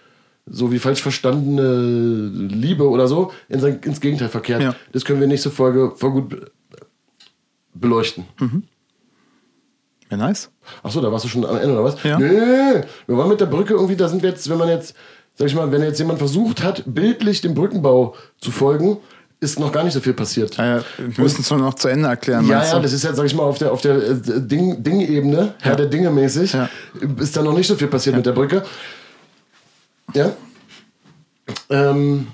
so 0.48 0.70
wie 0.72 0.78
falsch 0.78 1.02
verstandene 1.02 2.28
Liebe 2.48 2.88
oder 2.88 3.08
so 3.08 3.32
in 3.48 3.60
sein, 3.60 3.80
ins 3.84 4.00
Gegenteil 4.00 4.28
verkehrt. 4.28 4.62
Ja. 4.62 4.74
Das 4.92 5.04
können 5.04 5.20
wir 5.20 5.26
nächste 5.26 5.50
Folge 5.50 5.92
voll 5.96 6.10
gut 6.12 6.28
be- 6.28 6.50
beleuchten. 7.74 8.24
ja, 10.10 10.16
nice. 10.16 10.50
Achso, 10.82 11.00
da 11.00 11.10
warst 11.10 11.24
du 11.24 11.28
schon 11.28 11.44
am 11.44 11.56
Ende, 11.56 11.72
oder 11.72 11.84
was? 11.84 12.02
Ja. 12.04 12.18
Nee, 12.18 12.82
wir 13.06 13.16
waren 13.18 13.28
mit 13.28 13.40
der 13.40 13.46
Brücke 13.46 13.74
irgendwie, 13.74 13.96
da 13.96 14.08
sind 14.08 14.22
wir 14.22 14.30
jetzt, 14.30 14.48
wenn 14.48 14.58
man 14.58 14.68
jetzt, 14.68 14.94
sag 15.34 15.48
ich 15.48 15.54
mal, 15.54 15.70
wenn 15.72 15.82
jetzt 15.82 15.98
jemand 15.98 16.18
versucht 16.18 16.62
hat, 16.62 16.82
bildlich 16.86 17.40
dem 17.40 17.54
Brückenbau 17.54 18.14
zu 18.40 18.50
folgen, 18.52 18.98
ist 19.40 19.58
noch 19.60 19.70
gar 19.72 19.84
nicht 19.84 19.92
so 19.92 20.00
viel 20.00 20.14
passiert. 20.14 20.56
Ja, 20.56 20.78
ja, 20.78 20.84
wir 20.96 21.22
müssen 21.24 21.42
es 21.42 21.50
nur 21.50 21.58
noch 21.58 21.74
zu 21.74 21.88
Ende 21.88 22.08
erklären. 22.08 22.46
Ja, 22.48 22.64
ja, 22.64 22.78
das 22.78 22.92
ist 22.92 23.02
jetzt, 23.04 23.16
sag 23.16 23.26
ich 23.26 23.34
mal, 23.34 23.42
auf 23.42 23.58
der, 23.58 23.70
auf 23.72 23.82
der 23.82 23.96
äh, 23.96 24.14
Ding- 24.40 24.82
Ding-Ebene, 24.82 25.54
Herr 25.60 25.76
der 25.76 25.86
Dinge 25.86 26.10
mäßig, 26.10 26.56
ist 27.18 27.36
da 27.36 27.42
noch 27.42 27.52
nicht 27.52 27.66
so 27.66 27.74
viel 27.74 27.88
passiert 27.88 28.16
mit 28.16 28.24
der 28.24 28.32
Brücke. 28.32 28.62
Ja. 30.16 30.32
Ähm, 31.70 32.28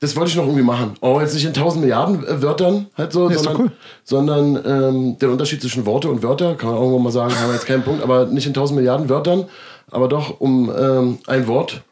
das 0.00 0.16
wollte 0.16 0.30
ich 0.30 0.36
noch 0.36 0.44
irgendwie 0.44 0.62
machen. 0.62 0.94
Oh, 1.00 1.20
jetzt 1.20 1.34
nicht 1.34 1.44
in 1.44 1.54
tausend 1.54 1.82
Milliarden 1.82 2.26
äh, 2.26 2.42
Wörtern 2.42 2.86
halt 2.96 3.12
so, 3.12 3.28
doch 3.28 3.36
sondern, 3.36 3.56
cool. 3.56 3.72
sondern 4.02 4.56
ähm, 4.66 5.18
den 5.18 5.30
Unterschied 5.30 5.60
zwischen 5.60 5.86
Worte 5.86 6.10
und 6.10 6.22
Wörter, 6.22 6.56
kann 6.56 6.70
man 6.70 6.78
irgendwann 6.78 7.02
mal 7.04 7.12
sagen, 7.12 7.34
haben 7.38 7.48
wir 7.48 7.54
jetzt 7.54 7.66
keinen 7.66 7.82
Punkt, 7.84 8.02
aber 8.02 8.26
nicht 8.26 8.46
in 8.46 8.54
tausend 8.54 8.76
Milliarden 8.76 9.08
Wörtern, 9.08 9.46
aber 9.90 10.08
doch 10.08 10.40
um 10.40 10.72
ähm, 10.76 11.18
ein 11.26 11.46
Wort 11.46 11.82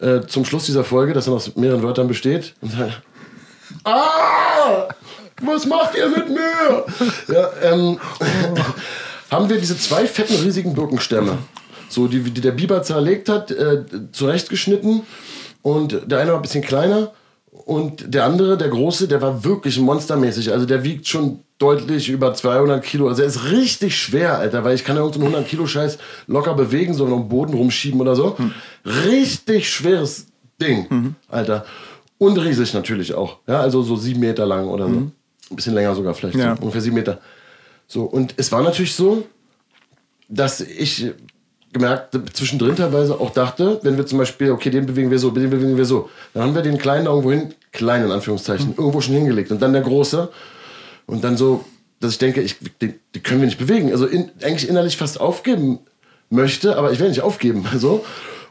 äh, 0.00 0.20
zum 0.26 0.44
Schluss 0.44 0.66
dieser 0.66 0.84
Folge, 0.84 1.12
das 1.12 1.24
dann 1.24 1.34
aus 1.34 1.56
mehreren 1.56 1.82
Wörtern 1.82 2.08
besteht. 2.08 2.54
Ah! 3.84 4.88
Was 5.42 5.66
macht 5.66 5.94
ihr 5.94 6.08
mit 6.08 6.30
mir? 6.30 6.86
Ja, 7.28 7.50
ähm, 7.62 8.00
haben 9.30 9.48
wir 9.50 9.58
diese 9.58 9.76
zwei 9.76 10.06
fetten, 10.06 10.34
riesigen 10.36 10.72
Birkenstämme. 10.72 11.36
So, 11.88 12.06
die, 12.06 12.20
die 12.20 12.40
der 12.40 12.52
Biber 12.52 12.82
zerlegt 12.82 13.28
hat, 13.28 13.50
äh, 13.50 13.84
zurechtgeschnitten. 14.12 15.02
Und 15.62 16.02
der 16.06 16.20
eine 16.20 16.30
war 16.30 16.38
ein 16.38 16.42
bisschen 16.42 16.64
kleiner. 16.64 17.12
Und 17.50 18.14
der 18.14 18.24
andere, 18.24 18.56
der 18.56 18.68
große, 18.68 19.08
der 19.08 19.20
war 19.20 19.44
wirklich 19.44 19.78
monstermäßig. 19.78 20.52
Also 20.52 20.66
der 20.66 20.84
wiegt 20.84 21.06
schon 21.06 21.40
deutlich 21.58 22.08
über 22.08 22.32
200 22.34 22.82
Kilo. 22.84 23.08
Also 23.08 23.22
er 23.22 23.28
ist 23.28 23.50
richtig 23.50 23.96
schwer, 23.96 24.38
Alter, 24.38 24.64
weil 24.64 24.74
ich 24.74 24.84
kann 24.84 24.96
ja 24.96 25.02
irgendeinen 25.02 25.34
100 25.34 25.48
Kilo 25.48 25.66
Scheiß 25.66 25.98
locker 26.26 26.54
bewegen, 26.54 26.94
so 26.94 27.06
am 27.06 27.28
Boden 27.28 27.54
rumschieben 27.54 28.00
oder 28.00 28.14
so. 28.14 28.38
Hm. 28.38 28.52
Richtig 28.84 29.68
schweres 29.68 30.26
Ding, 30.60 30.86
mhm. 30.88 31.14
Alter. 31.28 31.64
Und 32.18 32.36
riesig 32.38 32.74
natürlich 32.74 33.14
auch. 33.14 33.38
Ja, 33.46 33.60
also 33.60 33.82
so 33.82 33.96
sieben 33.96 34.20
Meter 34.20 34.46
lang 34.46 34.68
oder 34.68 34.84
so. 34.84 34.90
Mhm. 34.90 35.12
Ein 35.50 35.56
bisschen 35.56 35.74
länger 35.74 35.94
sogar 35.94 36.14
vielleicht. 36.14 36.36
Ja. 36.36 36.54
So, 36.56 36.62
ungefähr 36.62 36.80
sieben 36.80 36.96
Meter. 36.96 37.20
So, 37.86 38.04
und 38.04 38.34
es 38.36 38.52
war 38.52 38.62
natürlich 38.62 38.94
so, 38.94 39.24
dass 40.28 40.60
ich 40.60 41.12
gemerkt, 41.72 42.18
zwischendrin 42.32 42.76
teilweise 42.76 43.20
auch 43.20 43.30
dachte, 43.30 43.78
wenn 43.82 43.96
wir 43.96 44.06
zum 44.06 44.18
Beispiel, 44.18 44.50
okay, 44.50 44.70
den 44.70 44.86
bewegen 44.86 45.10
wir 45.10 45.18
so, 45.18 45.30
den 45.30 45.50
bewegen 45.50 45.76
wir 45.76 45.84
so, 45.84 46.08
dann 46.34 46.42
haben 46.42 46.54
wir 46.54 46.62
den 46.62 46.78
kleinen 46.78 47.06
irgendwo 47.06 47.30
hin, 47.30 47.54
kleinen 47.72 48.06
in 48.06 48.12
Anführungszeichen, 48.12 48.68
mhm. 48.68 48.74
irgendwo 48.78 49.00
schon 49.00 49.14
hingelegt 49.14 49.50
und 49.50 49.60
dann 49.60 49.72
der 49.72 49.82
große 49.82 50.30
und 51.06 51.24
dann 51.24 51.36
so, 51.36 51.64
dass 52.00 52.12
ich 52.12 52.18
denke, 52.18 52.40
ich, 52.40 52.56
den, 52.80 52.94
den 53.14 53.22
können 53.22 53.40
wir 53.40 53.46
nicht 53.46 53.58
bewegen. 53.58 53.90
Also 53.92 54.06
in, 54.06 54.30
eigentlich 54.42 54.68
innerlich 54.68 54.96
fast 54.96 55.20
aufgeben 55.20 55.80
möchte, 56.30 56.76
aber 56.76 56.92
ich 56.92 56.98
werde 56.98 57.10
nicht 57.10 57.22
aufgeben. 57.22 57.66
So. 57.78 58.04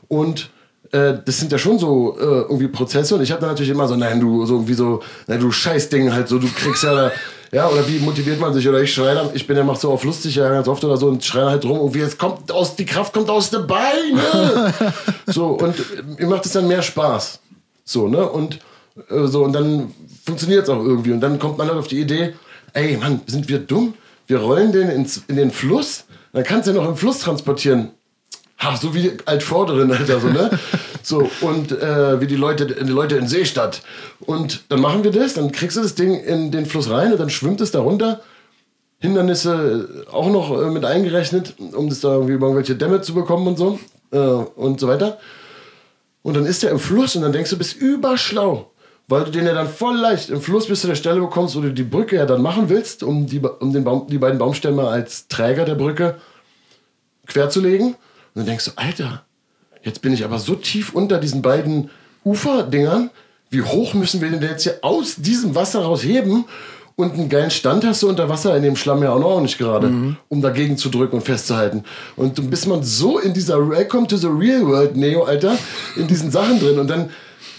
Und 0.10 0.50
äh, 0.92 1.16
das 1.26 1.40
sind 1.40 1.52
ja 1.52 1.58
schon 1.58 1.80
so 1.80 2.18
äh, 2.18 2.24
irgendwie 2.24 2.68
Prozesse 2.68 3.16
und 3.16 3.22
ich 3.22 3.32
habe 3.32 3.42
dann 3.42 3.50
natürlich 3.50 3.72
immer 3.72 3.88
so, 3.88 3.96
nein, 3.96 4.20
du, 4.20 4.46
so 4.46 4.56
irgendwie 4.56 4.74
so, 4.74 5.02
nein, 5.28 5.40
du 5.40 5.52
Scheißding 5.52 6.14
halt, 6.14 6.28
so, 6.30 6.40
du 6.40 6.48
kriegst 6.48 6.84
ja 6.84 6.94
da, 6.94 7.12
ja, 7.52 7.70
oder 7.70 7.88
wie 7.88 8.00
motiviert 8.00 8.40
man 8.40 8.54
sich? 8.54 8.68
Oder 8.68 8.82
ich 8.82 8.94
schreie 8.94 9.16
dann, 9.16 9.30
ich 9.34 9.48
bin 9.48 9.56
ja 9.56 9.64
mach 9.64 9.78
so 9.78 9.92
auf 9.92 10.04
lustig 10.04 10.36
ja 10.36 10.50
ganz 10.50 10.68
oft 10.68 10.84
oder 10.84 10.98
so 10.98 11.08
und 11.08 11.24
schreie 11.24 11.46
halt 11.46 11.66
rum, 11.66 11.78
irgendwie, 11.78 12.02
es 12.02 12.18
kommt 12.18 12.52
aus, 12.52 12.76
die 12.76 12.86
Kraft 12.86 13.14
kommt 13.14 13.30
aus 13.30 13.50
den 13.50 13.66
Beinen. 13.66 14.20
so, 15.28 15.48
und 15.48 15.76
mir 16.20 16.28
macht 16.28 16.46
es 16.46 16.54
dann 16.54 16.68
mehr 16.68 16.82
Spaß. 16.82 17.40
So, 17.86 18.08
ne? 18.08 18.28
Und 18.30 18.60
äh, 19.10 19.28
so, 19.28 19.44
und 19.44 19.54
dann 19.54 19.94
funktioniert 20.26 20.64
es 20.64 20.70
auch 20.70 20.84
irgendwie. 20.84 21.12
Und 21.12 21.22
dann 21.22 21.40
kommt 21.40 21.58
man 21.58 21.68
halt 21.68 21.78
auf 21.78 21.88
die 21.88 22.02
Idee, 22.02 22.34
ey, 22.74 22.98
Mann, 22.98 23.22
sind 23.28 23.48
wir 23.48 23.60
dumm? 23.60 23.94
Wir 24.28 24.40
rollen 24.40 24.74
den 24.74 24.90
ins, 24.90 25.24
in 25.28 25.38
den 25.38 25.52
Fluss, 25.52 26.04
dann 26.34 26.44
kannst 26.44 26.68
du 26.68 26.72
ja 26.72 26.82
noch 26.82 26.90
im 26.90 26.98
Fluss 26.98 27.20
transportieren. 27.20 27.92
Ha, 28.60 28.76
so 28.76 28.94
wie 28.94 29.14
Altvorderen, 29.26 29.92
Alter, 29.92 30.20
so, 30.20 30.28
ne? 30.28 30.50
so, 31.08 31.30
und 31.40 31.72
äh, 31.72 32.20
wie 32.20 32.28
die 32.28 32.36
Leute, 32.36 32.66
die 32.66 32.92
Leute 32.92 33.16
in 33.16 33.28
Seestadt. 33.28 33.82
Und 34.20 34.64
dann 34.68 34.82
machen 34.82 35.06
wir 35.06 35.12
das, 35.12 35.36
dann 35.36 35.54
kriegst 35.54 35.78
du 35.78 35.82
das 35.82 35.96
Ding 35.96 36.20
in 36.20 36.52
den 36.52 36.66
Fluss 36.66 36.90
rein 36.90 37.14
und 37.14 37.20
dann 37.20 37.30
schwimmt 37.30 37.62
es 37.62 37.72
da 37.72 37.80
runter. 37.80 38.20
Hindernisse 39.00 39.88
äh, 40.06 40.12
auch 40.12 40.30
noch 40.30 40.52
äh, 40.62 40.70
mit 40.70 40.84
eingerechnet, 40.84 41.54
um 41.72 41.88
das 41.88 42.02
da 42.02 42.14
irgendwie 42.14 42.34
irgendwelche 42.34 42.76
Dämme 42.76 43.02
zu 43.02 43.14
bekommen 43.14 43.48
und 43.48 43.58
so. 43.58 43.80
Äh, 44.12 44.18
und 44.18 44.82
so 44.82 44.90
weiter. 44.90 45.18
Und 46.24 46.36
dann 46.36 46.46
ist 46.46 46.64
der 46.64 46.72
im 46.72 46.80
Fluss 46.80 47.16
und 47.16 47.22
dann 47.22 47.32
denkst 47.32 47.52
du, 47.52 47.58
bist 47.58 47.78
überschlau. 47.78 48.72
Weil 49.08 49.24
du 49.24 49.32
den 49.32 49.46
ja 49.46 49.54
dann 49.54 49.70
voll 49.70 49.96
leicht 49.96 50.30
im 50.30 50.42
Fluss 50.42 50.68
bis 50.68 50.82
zu 50.82 50.88
der 50.88 50.96
Stelle 50.96 51.22
bekommst, 51.22 51.56
wo 51.56 51.62
du 51.62 51.72
die 51.72 51.84
Brücke 51.84 52.18
ja 52.18 52.26
dann 52.26 52.42
machen 52.42 52.68
willst, 52.68 53.02
um 53.04 53.28
die, 53.28 53.40
um 53.40 53.72
den 53.72 53.86
Baum, 53.86 54.08
die 54.10 54.18
beiden 54.18 54.38
Baumstämme 54.38 54.86
als 54.90 55.30
Träger 55.30 55.64
der 55.64 55.76
Brücke 55.76 56.16
querzulegen. 57.28 57.88
Und 57.88 57.96
dann 58.36 58.46
denkst 58.46 58.66
du, 58.66 58.72
Alter, 58.76 59.24
jetzt 59.88 60.02
bin 60.02 60.14
ich 60.14 60.24
aber 60.24 60.38
so 60.38 60.54
tief 60.54 60.94
unter 60.94 61.18
diesen 61.18 61.42
beiden 61.42 61.90
Uferdingern. 62.24 63.10
Wie 63.50 63.62
hoch 63.62 63.94
müssen 63.94 64.22
wir 64.22 64.30
denn 64.30 64.42
jetzt 64.42 64.64
hier 64.64 64.80
aus 64.82 65.16
diesem 65.16 65.56
Wasser 65.56 65.80
rausheben? 65.80 66.46
Und 66.98 67.14
einen 67.14 67.30
geilen 67.30 67.52
Stand 67.52 67.86
hast 67.86 68.02
du 68.02 68.10
unter 68.10 68.28
Wasser 68.28 68.58
in 68.58 68.64
dem 68.64 68.76
Schlamm 68.76 69.04
ja 69.04 69.12
auch 69.12 69.20
noch 69.20 69.40
nicht 69.40 69.58
gerade, 69.60 69.88
mhm. 69.88 70.18
um 70.30 70.42
dagegen 70.42 70.78
zu 70.78 70.90
drücken 70.90 71.18
und 71.18 71.22
festzuhalten. 71.22 71.84
Und 72.16 72.50
bis 72.50 72.66
man 72.66 72.84
so 72.84 73.20
in 73.20 73.34
dieser 73.34 73.70
Welcome 73.70 74.08
to 74.08 74.18
the 74.18 74.28
Real 74.28 74.66
World 74.66 74.98
Neo, 74.98 75.24
Alter, 75.24 75.58
in 75.96 76.08
diesen 76.08 76.32
Sachen 76.32 76.60
drin 76.60 76.80
und 76.80 76.90
dann 76.90 77.12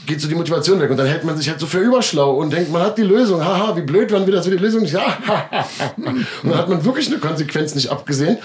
geht 0.07 0.21
so 0.21 0.29
die 0.29 0.35
Motivation 0.35 0.81
weg 0.81 0.91
und 0.91 0.97
dann 0.97 1.07
hält 1.07 1.23
man 1.23 1.37
sich 1.37 1.49
halt 1.49 1.61
so 1.61 1.67
für 1.67 1.79
überschlau 1.79 2.35
und 2.35 2.53
denkt, 2.53 2.73
man 2.73 2.83
hat 2.83 2.99
die 2.99 3.03
Lösung. 3.03 3.45
Haha, 3.45 3.77
wie 3.77 3.83
blöd 3.83 4.11
waren 4.11 4.27
wir, 4.27 4.35
dass 4.35 4.51
wir 4.51 4.57
die 4.57 4.63
Lösung 4.63 4.83
nicht. 4.83 4.95
Ja, 4.95 5.05
und 5.97 6.27
dann 6.43 6.59
hat 6.59 6.69
man 6.69 6.85
wirklich 6.85 7.07
eine 7.07 7.19
Konsequenz 7.19 7.75
nicht 7.77 7.91
abgesehen. 7.91 8.39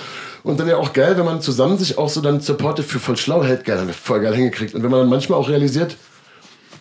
Und 0.43 0.59
dann 0.59 0.67
ja 0.67 0.77
auch 0.77 0.91
geil, 0.91 1.17
wenn 1.17 1.25
man 1.25 1.41
zusammen 1.41 1.77
sich 1.77 1.97
auch 1.97 2.09
so 2.09 2.19
dann 2.19 2.41
supportet 2.41 2.85
für 2.85 2.99
voll 2.99 3.15
schlau 3.15 3.43
hält, 3.43 3.63
geil, 3.63 3.87
voll 3.93 4.19
geil 4.19 4.35
hingekriegt. 4.35 4.75
Und 4.75 4.83
wenn 4.83 4.91
man 4.91 5.01
dann 5.01 5.09
manchmal 5.09 5.39
auch 5.39 5.49
realisiert, 5.49 5.95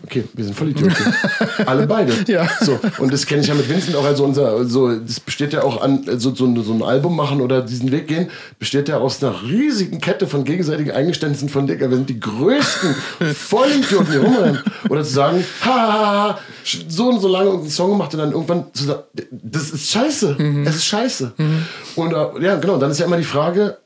Okay, 0.04 0.24
wir 0.32 0.44
sind 0.44 0.56
voll 0.56 0.70
Idioten. 0.70 1.14
Alle 1.66 1.86
beide. 1.86 2.12
Ja. 2.26 2.48
So, 2.60 2.78
und 2.98 3.12
das 3.12 3.24
kenne 3.24 3.42
ich 3.42 3.46
ja 3.46 3.54
mit 3.54 3.68
Vincent 3.68 3.94
auch. 3.96 4.04
Also 4.04 4.24
unser, 4.24 4.64
so, 4.64 4.94
das 4.94 5.20
besteht 5.20 5.52
ja 5.52 5.62
auch 5.62 5.80
an, 5.80 6.04
so, 6.18 6.34
so, 6.34 6.62
so 6.62 6.72
ein 6.72 6.82
Album 6.82 7.14
machen 7.14 7.40
oder 7.40 7.62
diesen 7.62 7.92
Weg 7.92 8.08
gehen, 8.08 8.28
besteht 8.58 8.88
ja 8.88 8.98
aus 8.98 9.22
einer 9.22 9.42
riesigen 9.42 10.00
Kette 10.00 10.26
von 10.26 10.44
gegenseitigen 10.44 10.90
Eingeständnissen 10.90 11.48
von 11.48 11.66
Dicker. 11.66 11.88
Wir 11.88 11.96
sind 11.96 12.08
die 12.08 12.18
größten 12.18 12.94
Vollidioten, 13.34 14.12
die 14.12 14.18
rumrennen. 14.18 14.60
Oder 14.88 15.04
zu 15.04 15.12
sagen, 15.12 15.44
ha, 15.64 16.38
so 16.88 17.08
und 17.08 17.20
so 17.20 17.28
lange 17.28 17.50
einen 17.50 17.70
Song 17.70 17.90
gemacht 17.90 18.12
und 18.14 18.20
dann 18.20 18.32
irgendwann 18.32 18.66
zu 18.72 18.84
sagen, 18.84 19.02
das 19.30 19.70
ist 19.70 19.90
scheiße. 19.90 20.36
Mhm. 20.38 20.66
Es 20.66 20.76
ist 20.76 20.86
scheiße. 20.86 21.32
Mhm. 21.36 21.62
Und 21.94 22.12
äh, 22.12 22.44
ja, 22.44 22.56
genau, 22.56 22.76
dann 22.78 22.90
ist 22.90 22.98
ja 22.98 23.06
immer 23.06 23.18
die 23.18 23.24
Frage, 23.24 23.78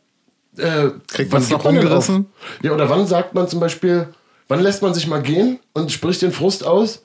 äh, 0.58 0.90
Kriegt 1.08 1.32
man 1.32 1.42
es 1.42 1.50
noch 1.50 1.64
umgerissen? 1.64 2.26
Ja, 2.62 2.72
oder 2.72 2.88
wann 2.88 3.06
sagt 3.06 3.34
man 3.34 3.46
zum 3.48 3.60
Beispiel, 3.60 4.08
Wann 4.48 4.60
lässt 4.60 4.82
man 4.82 4.94
sich 4.94 5.06
mal 5.06 5.22
gehen 5.22 5.58
und 5.72 5.90
spricht 5.90 6.22
den 6.22 6.32
Frust 6.32 6.64
aus? 6.64 7.02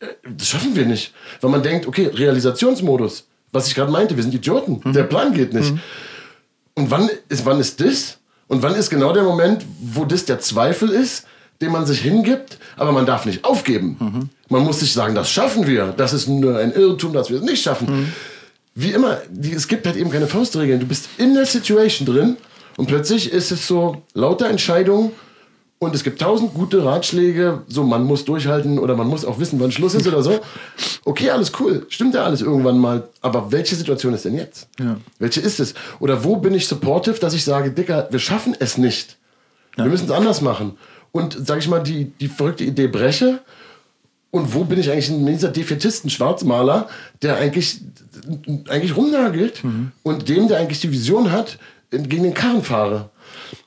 Äh, 0.00 0.06
das 0.28 0.48
schaffen 0.48 0.74
wir 0.74 0.86
nicht. 0.86 1.12
Weil 1.40 1.50
man 1.50 1.62
denkt, 1.62 1.86
okay, 1.86 2.10
Realisationsmodus, 2.12 3.26
was 3.52 3.68
ich 3.68 3.74
gerade 3.74 3.92
meinte, 3.92 4.16
wir 4.16 4.22
sind 4.22 4.34
Idioten, 4.34 4.80
mhm. 4.82 4.92
der 4.92 5.04
Plan 5.04 5.32
geht 5.32 5.52
nicht. 5.52 5.72
Mhm. 5.72 5.80
Und 6.74 6.90
wann 6.90 7.08
ist, 7.28 7.44
wann 7.44 7.60
ist 7.60 7.80
das? 7.80 8.18
Und 8.48 8.62
wann 8.62 8.74
ist 8.74 8.90
genau 8.90 9.12
der 9.12 9.22
Moment, 9.22 9.64
wo 9.80 10.04
das 10.04 10.24
der 10.24 10.40
Zweifel 10.40 10.90
ist, 10.90 11.26
den 11.60 11.70
man 11.70 11.86
sich 11.86 12.00
hingibt, 12.00 12.58
aber 12.76 12.92
man 12.92 13.06
darf 13.06 13.26
nicht 13.26 13.44
aufgeben. 13.44 13.96
Mhm. 13.98 14.28
Man 14.48 14.62
muss 14.64 14.80
sich 14.80 14.92
sagen, 14.92 15.14
das 15.14 15.30
schaffen 15.30 15.66
wir. 15.66 15.94
Das 15.96 16.12
ist 16.12 16.28
nur 16.28 16.58
ein 16.58 16.72
Irrtum, 16.72 17.12
dass 17.12 17.30
wir 17.30 17.38
es 17.38 17.42
nicht 17.42 17.62
schaffen. 17.62 18.00
Mhm. 18.00 18.12
Wie 18.74 18.90
immer, 18.90 19.18
die, 19.30 19.52
es 19.52 19.68
gibt 19.68 19.86
halt 19.86 19.96
eben 19.96 20.10
keine 20.10 20.26
Faustregeln. 20.26 20.80
Du 20.80 20.86
bist 20.86 21.08
in 21.16 21.34
der 21.34 21.46
Situation 21.46 22.06
drin 22.06 22.36
und 22.76 22.86
plötzlich 22.86 23.32
ist 23.32 23.52
es 23.52 23.68
so 23.68 24.02
lauter 24.14 24.48
Entscheidungen 24.48 25.12
und 25.78 25.94
es 25.94 26.02
gibt 26.02 26.20
tausend 26.20 26.54
gute 26.54 26.84
Ratschläge, 26.84 27.62
so 27.68 27.84
man 27.84 28.04
muss 28.04 28.24
durchhalten 28.24 28.78
oder 28.78 28.96
man 28.96 29.06
muss 29.06 29.24
auch 29.24 29.38
wissen, 29.38 29.60
wann 29.60 29.70
Schluss 29.70 29.94
ist 29.94 30.06
oder 30.06 30.22
so. 30.22 30.40
Okay, 31.04 31.30
alles 31.30 31.52
cool, 31.60 31.84
stimmt 31.88 32.14
ja 32.14 32.24
alles 32.24 32.40
irgendwann 32.40 32.78
mal. 32.78 33.08
Aber 33.20 33.52
welche 33.52 33.76
Situation 33.76 34.14
ist 34.14 34.24
denn 34.24 34.36
jetzt? 34.36 34.68
Ja. 34.78 34.96
Welche 35.18 35.40
ist 35.40 35.60
es? 35.60 35.74
Oder 36.00 36.24
wo 36.24 36.36
bin 36.36 36.54
ich 36.54 36.66
supportive, 36.66 37.18
dass 37.18 37.34
ich 37.34 37.44
sage, 37.44 37.70
Dicker, 37.70 38.08
wir 38.10 38.18
schaffen 38.18 38.56
es 38.58 38.78
nicht. 38.78 39.18
Wir 39.76 39.86
müssen 39.86 40.06
es 40.06 40.10
anders 40.10 40.40
machen. 40.40 40.78
Und 41.12 41.46
sage 41.46 41.60
ich 41.60 41.68
mal, 41.68 41.82
die, 41.82 42.06
die 42.06 42.28
verrückte 42.28 42.64
Idee 42.64 42.86
breche. 42.86 43.40
Und 44.30 44.54
wo 44.54 44.64
bin 44.64 44.80
ich 44.80 44.90
eigentlich 44.90 45.10
in 45.10 45.26
dieser 45.26 45.50
Defetisten 45.50 46.10
Schwarzmaler, 46.10 46.88
der 47.22 47.36
eigentlich, 47.36 47.80
eigentlich 48.68 48.96
rumnagelt 48.96 49.62
mhm. 49.62 49.92
und 50.02 50.28
dem, 50.28 50.48
der 50.48 50.58
eigentlich 50.58 50.80
die 50.80 50.90
Vision 50.90 51.30
hat, 51.30 51.58
gegen 51.90 52.22
den 52.22 52.34
Karren 52.34 52.62
fahre? 52.62 53.10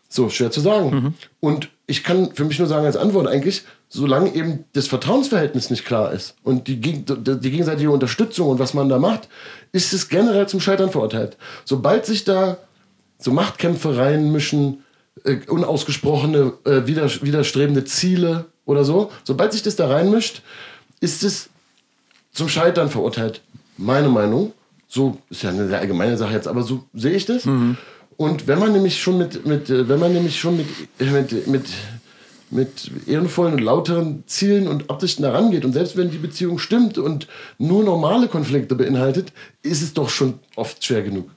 So, 0.10 0.30
schwer 0.30 0.52
zu 0.52 0.62
sagen. 0.62 0.90
Mhm. 0.90 1.14
Und 1.40 1.70
ich 1.88 2.04
kann 2.04 2.34
für 2.34 2.44
mich 2.44 2.60
nur 2.60 2.68
sagen 2.68 2.86
als 2.86 2.98
Antwort 2.98 3.28
eigentlich, 3.28 3.64
solange 3.88 4.36
eben 4.36 4.66
das 4.74 4.88
Vertrauensverhältnis 4.88 5.70
nicht 5.70 5.86
klar 5.86 6.12
ist 6.12 6.36
und 6.44 6.68
die, 6.68 6.76
die 6.80 7.52
gegenseitige 7.52 7.92
Unterstützung 7.92 8.50
und 8.50 8.60
was 8.60 8.74
man 8.74 8.90
da 8.90 9.00
macht, 9.00 9.30
ist 9.72 9.94
es 9.94 10.10
generell 10.10 10.48
zum 10.48 10.60
Scheitern 10.60 10.92
verurteilt. 10.92 11.38
Sobald 11.64 12.06
sich 12.06 12.26
da 12.26 12.58
so 13.18 13.32
Machtkämpfe 13.32 13.98
reinmischen, 13.98 14.84
äh, 15.24 15.38
unausgesprochene, 15.48 16.54
äh, 16.66 16.86
widerstrebende 16.86 17.86
Ziele 17.86 18.46
oder 18.66 18.84
so, 18.84 19.10
sobald 19.24 19.54
sich 19.54 19.64
das 19.64 19.78
da 19.78 19.88
reinmischt, 19.88 20.42
ist 21.00 21.24
es 21.24 21.50
zum 22.34 22.50
Scheitern 22.50 22.90
verurteilt. 22.90 23.42
Meine 23.78 24.10
Meinung. 24.10 24.54
So 24.90 25.18
ist 25.30 25.44
ja 25.44 25.50
eine 25.50 25.68
sehr 25.68 25.80
allgemeine 25.80 26.18
Sache 26.18 26.34
jetzt, 26.34 26.48
aber 26.48 26.64
so 26.64 26.86
sehe 26.94 27.14
ich 27.14 27.26
das. 27.26 27.46
Mhm. 27.46 27.78
Und 28.18 28.48
wenn 28.48 28.60
man 28.60 28.74
nämlich 28.74 29.02
schon 29.02 29.20
mit, 29.20 29.46
mit 29.46 29.70
äh, 29.70 29.88
wenn 29.88 30.00
man 30.00 30.12
nämlich 30.12 30.40
schon 30.40 30.58
mit, 30.58 30.68
mit, 31.00 31.48
mit, 31.48 31.66
mit 32.50 32.92
ehrenvollen 33.06 33.54
und 33.54 33.62
lauteren 33.62 34.24
Zielen 34.26 34.68
und 34.68 34.90
Absichten 34.90 35.24
herangeht 35.24 35.64
und 35.64 35.74
selbst 35.74 35.96
wenn 35.96 36.10
die 36.10 36.18
Beziehung 36.18 36.58
stimmt 36.58 36.98
und 36.98 37.28
nur 37.60 37.84
normale 37.84 38.28
Konflikte 38.28 38.76
beinhaltet, 38.76 39.34
ist 39.62 39.84
es 39.84 39.94
doch 39.94 40.10
schon 40.10 40.40
oft 40.56 40.84
schwer 40.84 41.04
genug. 41.04 41.30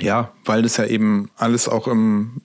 Ja, 0.00 0.32
weil 0.44 0.62
das 0.62 0.76
ja 0.76 0.84
eben 0.84 1.30
alles 1.36 1.68
auch 1.68 1.86
im, 1.86 2.42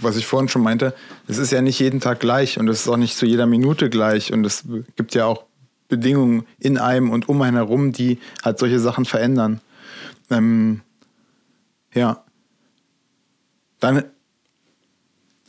was 0.00 0.16
ich 0.16 0.24
vorhin 0.24 0.48
schon 0.48 0.62
meinte, 0.62 0.94
es 1.26 1.38
ist 1.38 1.50
ja 1.50 1.60
nicht 1.60 1.80
jeden 1.80 2.00
Tag 2.00 2.20
gleich 2.20 2.58
und 2.58 2.68
es 2.68 2.82
ist 2.82 2.88
auch 2.88 2.96
nicht 2.96 3.16
zu 3.16 3.26
jeder 3.26 3.46
Minute 3.46 3.90
gleich 3.90 4.32
und 4.32 4.44
es 4.46 4.64
gibt 4.96 5.14
ja 5.14 5.26
auch 5.26 5.44
Bedingungen 5.88 6.46
in 6.60 6.78
einem 6.78 7.10
und 7.10 7.28
um 7.28 7.42
einen 7.42 7.56
herum, 7.56 7.92
die 7.92 8.20
halt 8.42 8.58
solche 8.58 8.78
Sachen 8.78 9.04
verändern. 9.04 9.60
Ähm, 10.30 10.80
ja, 11.92 12.23
dann 13.84 14.04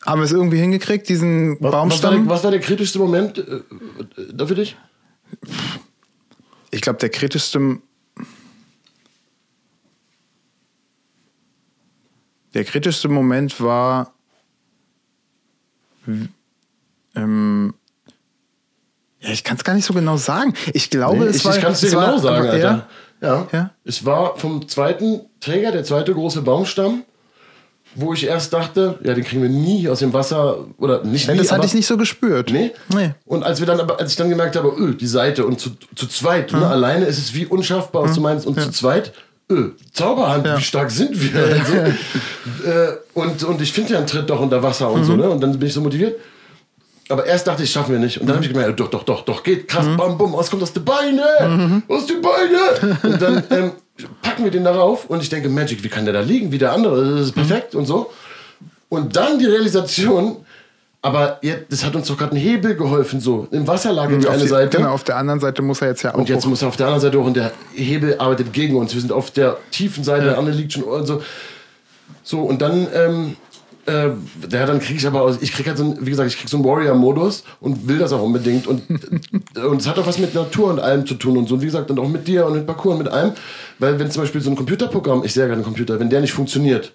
haben 0.05 0.19
wir 0.19 0.25
es 0.25 0.31
irgendwie 0.31 0.59
hingekriegt, 0.59 1.09
diesen 1.09 1.57
was, 1.61 1.71
Baumstamm. 1.71 2.11
Was 2.11 2.13
war, 2.13 2.21
der, 2.21 2.29
was 2.29 2.43
war 2.43 2.51
der 2.51 2.59
kritischste 2.59 2.99
Moment 2.99 3.37
äh, 3.39 3.61
da 4.33 4.45
für 4.45 4.55
dich? 4.55 4.75
Ich 6.71 6.81
glaube, 6.81 6.99
der 6.99 7.09
kritischste. 7.09 7.79
Der 12.53 12.63
kritischste 12.63 13.09
Moment 13.09 13.59
war, 13.59 14.13
Ähm, 17.15 17.73
ja, 19.21 19.29
ich 19.31 19.43
kann 19.43 19.57
es 19.57 19.63
gar 19.63 19.73
nicht 19.73 19.85
so 19.85 19.93
genau 19.93 20.17
sagen. 20.17 20.53
Ich 20.73 20.89
glaube, 20.91 21.17
Nee, 21.19 21.25
es 21.27 21.37
ich 21.37 21.45
war. 21.45 21.55
ich 21.55 21.61
kann 21.61 21.71
es 21.71 21.79
dir 21.79 21.87
es 21.87 21.95
war- 21.95 22.05
genau 22.07 22.17
sagen, 22.19 22.45
ja, 22.45 22.51
Alter. 22.51 22.89
Ja. 23.21 23.47
Ja? 23.51 23.71
Es 23.85 24.05
war 24.05 24.37
vom 24.37 24.67
zweiten 24.67 25.21
Träger, 25.39 25.71
der 25.71 25.83
zweite 25.83 26.13
große 26.13 26.41
Baumstamm, 26.43 27.03
wo 27.95 28.13
ich 28.13 28.25
erst 28.27 28.53
dachte, 28.53 28.99
ja, 29.03 29.13
den 29.13 29.23
kriegen 29.23 29.41
wir 29.41 29.49
nie 29.49 29.87
aus 29.89 29.99
dem 29.99 30.13
Wasser 30.13 30.65
oder 30.77 31.03
nicht 31.03 31.27
Ja, 31.27 31.33
nie, 31.33 31.39
das 31.39 31.51
hatte 31.51 31.65
ich 31.65 31.73
nicht 31.73 31.87
so 31.87 31.97
gespürt. 31.97 32.51
Nee? 32.51 32.71
Nee. 32.93 33.11
Und 33.25 33.43
als 33.43 33.59
wir 33.59 33.67
dann 33.67 33.79
aber, 33.79 33.99
als 33.99 34.11
ich 34.11 34.17
dann 34.17 34.29
gemerkt 34.29 34.55
habe, 34.55 34.69
öh, 34.77 34.93
die 34.95 35.07
Seite 35.07 35.45
und 35.45 35.59
zu, 35.59 35.71
zu 35.95 36.07
zweit, 36.07 36.51
ne, 36.51 36.67
alleine 36.67 37.05
ist 37.05 37.17
es 37.17 37.33
wie 37.33 37.45
unschaffbar, 37.45 38.03
was 38.03 38.13
du 38.15 38.21
meinst, 38.21 38.45
und 38.45 38.59
zu 38.59 38.69
zweit, 38.71 39.13
öh, 39.51 39.69
Zauberhand, 39.93 40.45
Ja. 40.45 40.57
wie 40.57 40.61
stark 40.63 40.91
sind 40.91 41.11
wir? 41.19 41.41
Also, 41.43 41.73
äh, 42.69 42.97
und, 43.13 43.43
und 43.43 43.61
ich 43.61 43.71
finde 43.71 43.93
ja 43.93 43.97
einen 43.99 44.07
Tritt 44.07 44.29
doch 44.29 44.39
unter 44.39 44.61
Wasser 44.61 44.91
und 44.91 45.03
so, 45.05 45.15
ne? 45.15 45.29
Und 45.29 45.41
dann 45.41 45.57
bin 45.57 45.67
ich 45.67 45.73
so 45.73 45.81
motiviert. 45.81 46.15
Aber 47.07 47.25
erst 47.25 47.45
dachte 47.45 47.61
ich, 47.61 47.71
schaffen 47.71 47.91
wir 47.93 47.99
nicht. 47.99 48.19
Und 48.19 48.25
dann 48.27 48.37
habe 48.37 48.45
ich 48.45 48.51
gemerkt, 48.51 48.79
doch, 48.79 48.89
doch, 48.89 49.03
doch, 49.03 49.21
doch, 49.23 49.43
geht, 49.43 49.67
krass, 49.67 49.85
bam, 49.95 50.17
bum, 50.17 50.33
was 50.33 50.49
kommt 50.49 50.63
aus 50.63 50.73
den 50.73 50.83
Beine? 50.83 51.83
Aus 51.87 52.07
den 52.07 52.19
Beine! 52.21 52.97
Und 53.03 53.21
dann 53.21 53.43
ähm, 53.51 53.71
packen 54.21 54.43
wir 54.43 54.51
den 54.51 54.63
darauf 54.63 55.09
und 55.09 55.21
ich 55.21 55.29
denke, 55.29 55.49
Magic, 55.49 55.83
wie 55.83 55.89
kann 55.89 56.05
der 56.05 56.13
da 56.13 56.21
liegen? 56.21 56.51
Wie 56.51 56.57
der 56.57 56.73
andere, 56.73 57.17
das 57.17 57.27
ist 57.27 57.31
perfekt 57.33 57.75
und 57.75 57.85
so. 57.85 58.11
Und 58.89 59.15
dann 59.15 59.39
die 59.39 59.45
Realisation, 59.45 60.37
aber 61.01 61.39
jetzt, 61.41 61.71
das 61.71 61.85
hat 61.85 61.95
uns 61.95 62.07
doch 62.07 62.17
gerade 62.17 62.35
ein 62.35 62.39
Hebel 62.39 62.75
geholfen, 62.75 63.19
so. 63.19 63.47
Im 63.51 63.67
Wasser 63.67 63.93
lag 63.93 64.09
jetzt 64.09 64.25
Auf 64.25 64.33
eine 64.33 64.43
die, 64.43 64.49
Seite. 64.49 64.77
Genau, 64.77 64.91
auf 64.91 65.03
der 65.03 65.17
anderen 65.17 65.39
Seite 65.39 65.61
muss 65.61 65.81
er 65.81 65.89
jetzt 65.89 66.03
ja 66.03 66.13
auch. 66.13 66.17
Und 66.17 66.29
jetzt 66.29 66.45
hoch. 66.45 66.49
muss 66.49 66.61
er 66.61 66.67
auf 66.67 66.77
der 66.77 66.87
anderen 66.87 67.01
Seite 67.01 67.19
hoch 67.19 67.25
und 67.25 67.35
der 67.35 67.51
Hebel 67.73 68.17
arbeitet 68.17 68.53
gegen 68.53 68.75
uns. 68.75 68.93
Wir 68.93 69.01
sind 69.01 69.11
auf 69.11 69.31
der 69.31 69.57
tiefen 69.71 70.03
Seite, 70.03 70.25
der 70.25 70.37
andere 70.37 70.55
liegt 70.55 70.73
schon 70.73 70.83
und 70.83 71.05
so. 71.05 71.21
So, 72.23 72.41
und 72.41 72.61
dann, 72.61 72.87
ähm, 72.93 73.35
äh, 73.87 74.09
ja, 74.49 74.65
dann 74.65 74.79
kriege 74.79 74.97
ich 74.97 75.05
aber, 75.05 75.21
aus, 75.21 75.37
ich 75.41 75.51
kriege 75.51 75.69
halt 75.69 75.77
so 75.77 75.83
ein, 75.83 75.97
wie 76.01 76.09
gesagt, 76.09 76.29
ich 76.29 76.37
kriege 76.37 76.49
so 76.49 76.57
einen 76.57 76.65
Warrior-Modus 76.65 77.43
und 77.59 77.87
will 77.87 77.97
das 77.99 78.13
auch 78.13 78.21
unbedingt. 78.21 78.67
Und 78.67 78.81
und 79.55 79.81
es 79.81 79.87
hat 79.87 79.97
auch 79.99 80.07
was 80.07 80.17
mit 80.17 80.33
Natur 80.33 80.69
und 80.69 80.79
allem 80.79 81.05
zu 81.05 81.15
tun 81.15 81.37
und 81.37 81.47
so. 81.47 81.55
Und 81.55 81.61
wie 81.61 81.67
gesagt, 81.67 81.89
und 81.91 81.99
auch 81.99 82.07
mit 82.07 82.27
dir 82.27 82.45
und 82.45 82.53
mit 82.53 82.65
Parcours 82.65 82.97
und 82.97 83.03
mit 83.03 83.13
allem. 83.13 83.33
Weil 83.79 83.99
wenn 83.99 84.09
zum 84.11 84.23
Beispiel 84.23 84.41
so 84.41 84.49
ein 84.49 84.55
Computerprogramm, 84.55 85.23
ich 85.23 85.33
sehr 85.33 85.45
gerne 85.45 85.57
einen 85.57 85.63
Computer, 85.63 85.99
wenn 85.99 86.09
der 86.09 86.21
nicht 86.21 86.33
funktioniert, 86.33 86.93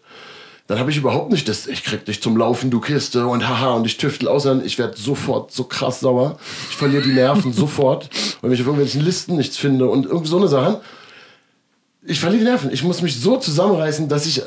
dann 0.67 0.79
habe 0.79 0.91
ich 0.93 0.97
überhaupt 0.97 1.33
nicht 1.33 1.49
das, 1.49 1.67
ich 1.67 1.83
krieg 1.83 2.05
dich 2.05 2.23
zum 2.23 2.37
Laufen, 2.37 2.71
du 2.71 2.81
Kiste 2.81 3.27
und 3.27 3.49
haha 3.49 3.73
und 3.73 3.87
ich 3.87 3.97
tüftel 3.97 4.29
aus, 4.29 4.45
sondern 4.45 4.65
ich 4.65 4.79
werde 4.79 4.97
sofort 4.97 5.51
so 5.51 5.65
krass 5.65 5.99
sauer. 5.99 6.39
Ich 6.71 6.77
verliere 6.77 7.03
die 7.03 7.13
Nerven 7.13 7.53
sofort, 7.53 8.09
weil 8.41 8.53
ich 8.53 8.61
auf 8.61 8.67
irgendwelchen 8.67 9.01
Listen 9.01 9.37
nichts 9.37 9.57
finde 9.57 9.89
und 9.89 10.07
irgendwie 10.07 10.29
so 10.29 10.39
eine 10.39 10.47
Sachen. 10.47 10.77
Ich 12.05 12.21
verliere 12.21 12.45
die 12.45 12.49
Nerven. 12.49 12.71
Ich 12.73 12.85
muss 12.85 13.03
mich 13.03 13.21
so 13.21 13.37
zusammenreißen, 13.37 14.09
dass 14.09 14.27
ich 14.27 14.43
äh, 14.43 14.45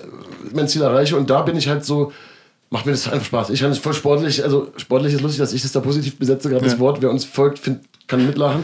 mein 0.54 0.68
Ziel 0.70 0.82
erreiche 0.82 1.18
und 1.18 1.30
da 1.30 1.42
bin 1.42 1.58
ich 1.58 1.68
halt 1.68 1.84
so, 1.84 2.14
macht 2.74 2.88
mir 2.88 2.92
das 2.92 3.08
einfach 3.08 3.28
Spaß. 3.28 3.52
Ich 3.52 3.60
kann 3.60 3.70
es 3.70 3.78
voll 3.78 3.94
sportlich, 3.94 4.44
also 4.44 4.72
sportlich 4.78 5.14
ist 5.14 5.22
lustig, 5.22 5.40
dass 5.40 5.54
ich 5.54 5.62
das 5.62 5.72
da 5.72 5.80
positiv 5.80 6.18
besetze, 6.18 6.50
gerade 6.50 6.66
das 6.66 6.80
Wort. 6.80 7.04
Wer 7.04 7.12
uns 7.12 7.24
folgt, 7.24 7.60
find, 7.60 7.82
kann 8.08 8.26
mitlachen. 8.26 8.64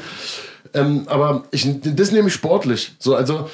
Ähm, 0.73 1.03
aber 1.05 1.43
ich, 1.51 1.67
das 1.83 2.11
nehme 2.11 2.27
ich 2.27 2.33
sportlich. 2.33 2.95
So, 2.97 3.13
also, 3.13 3.47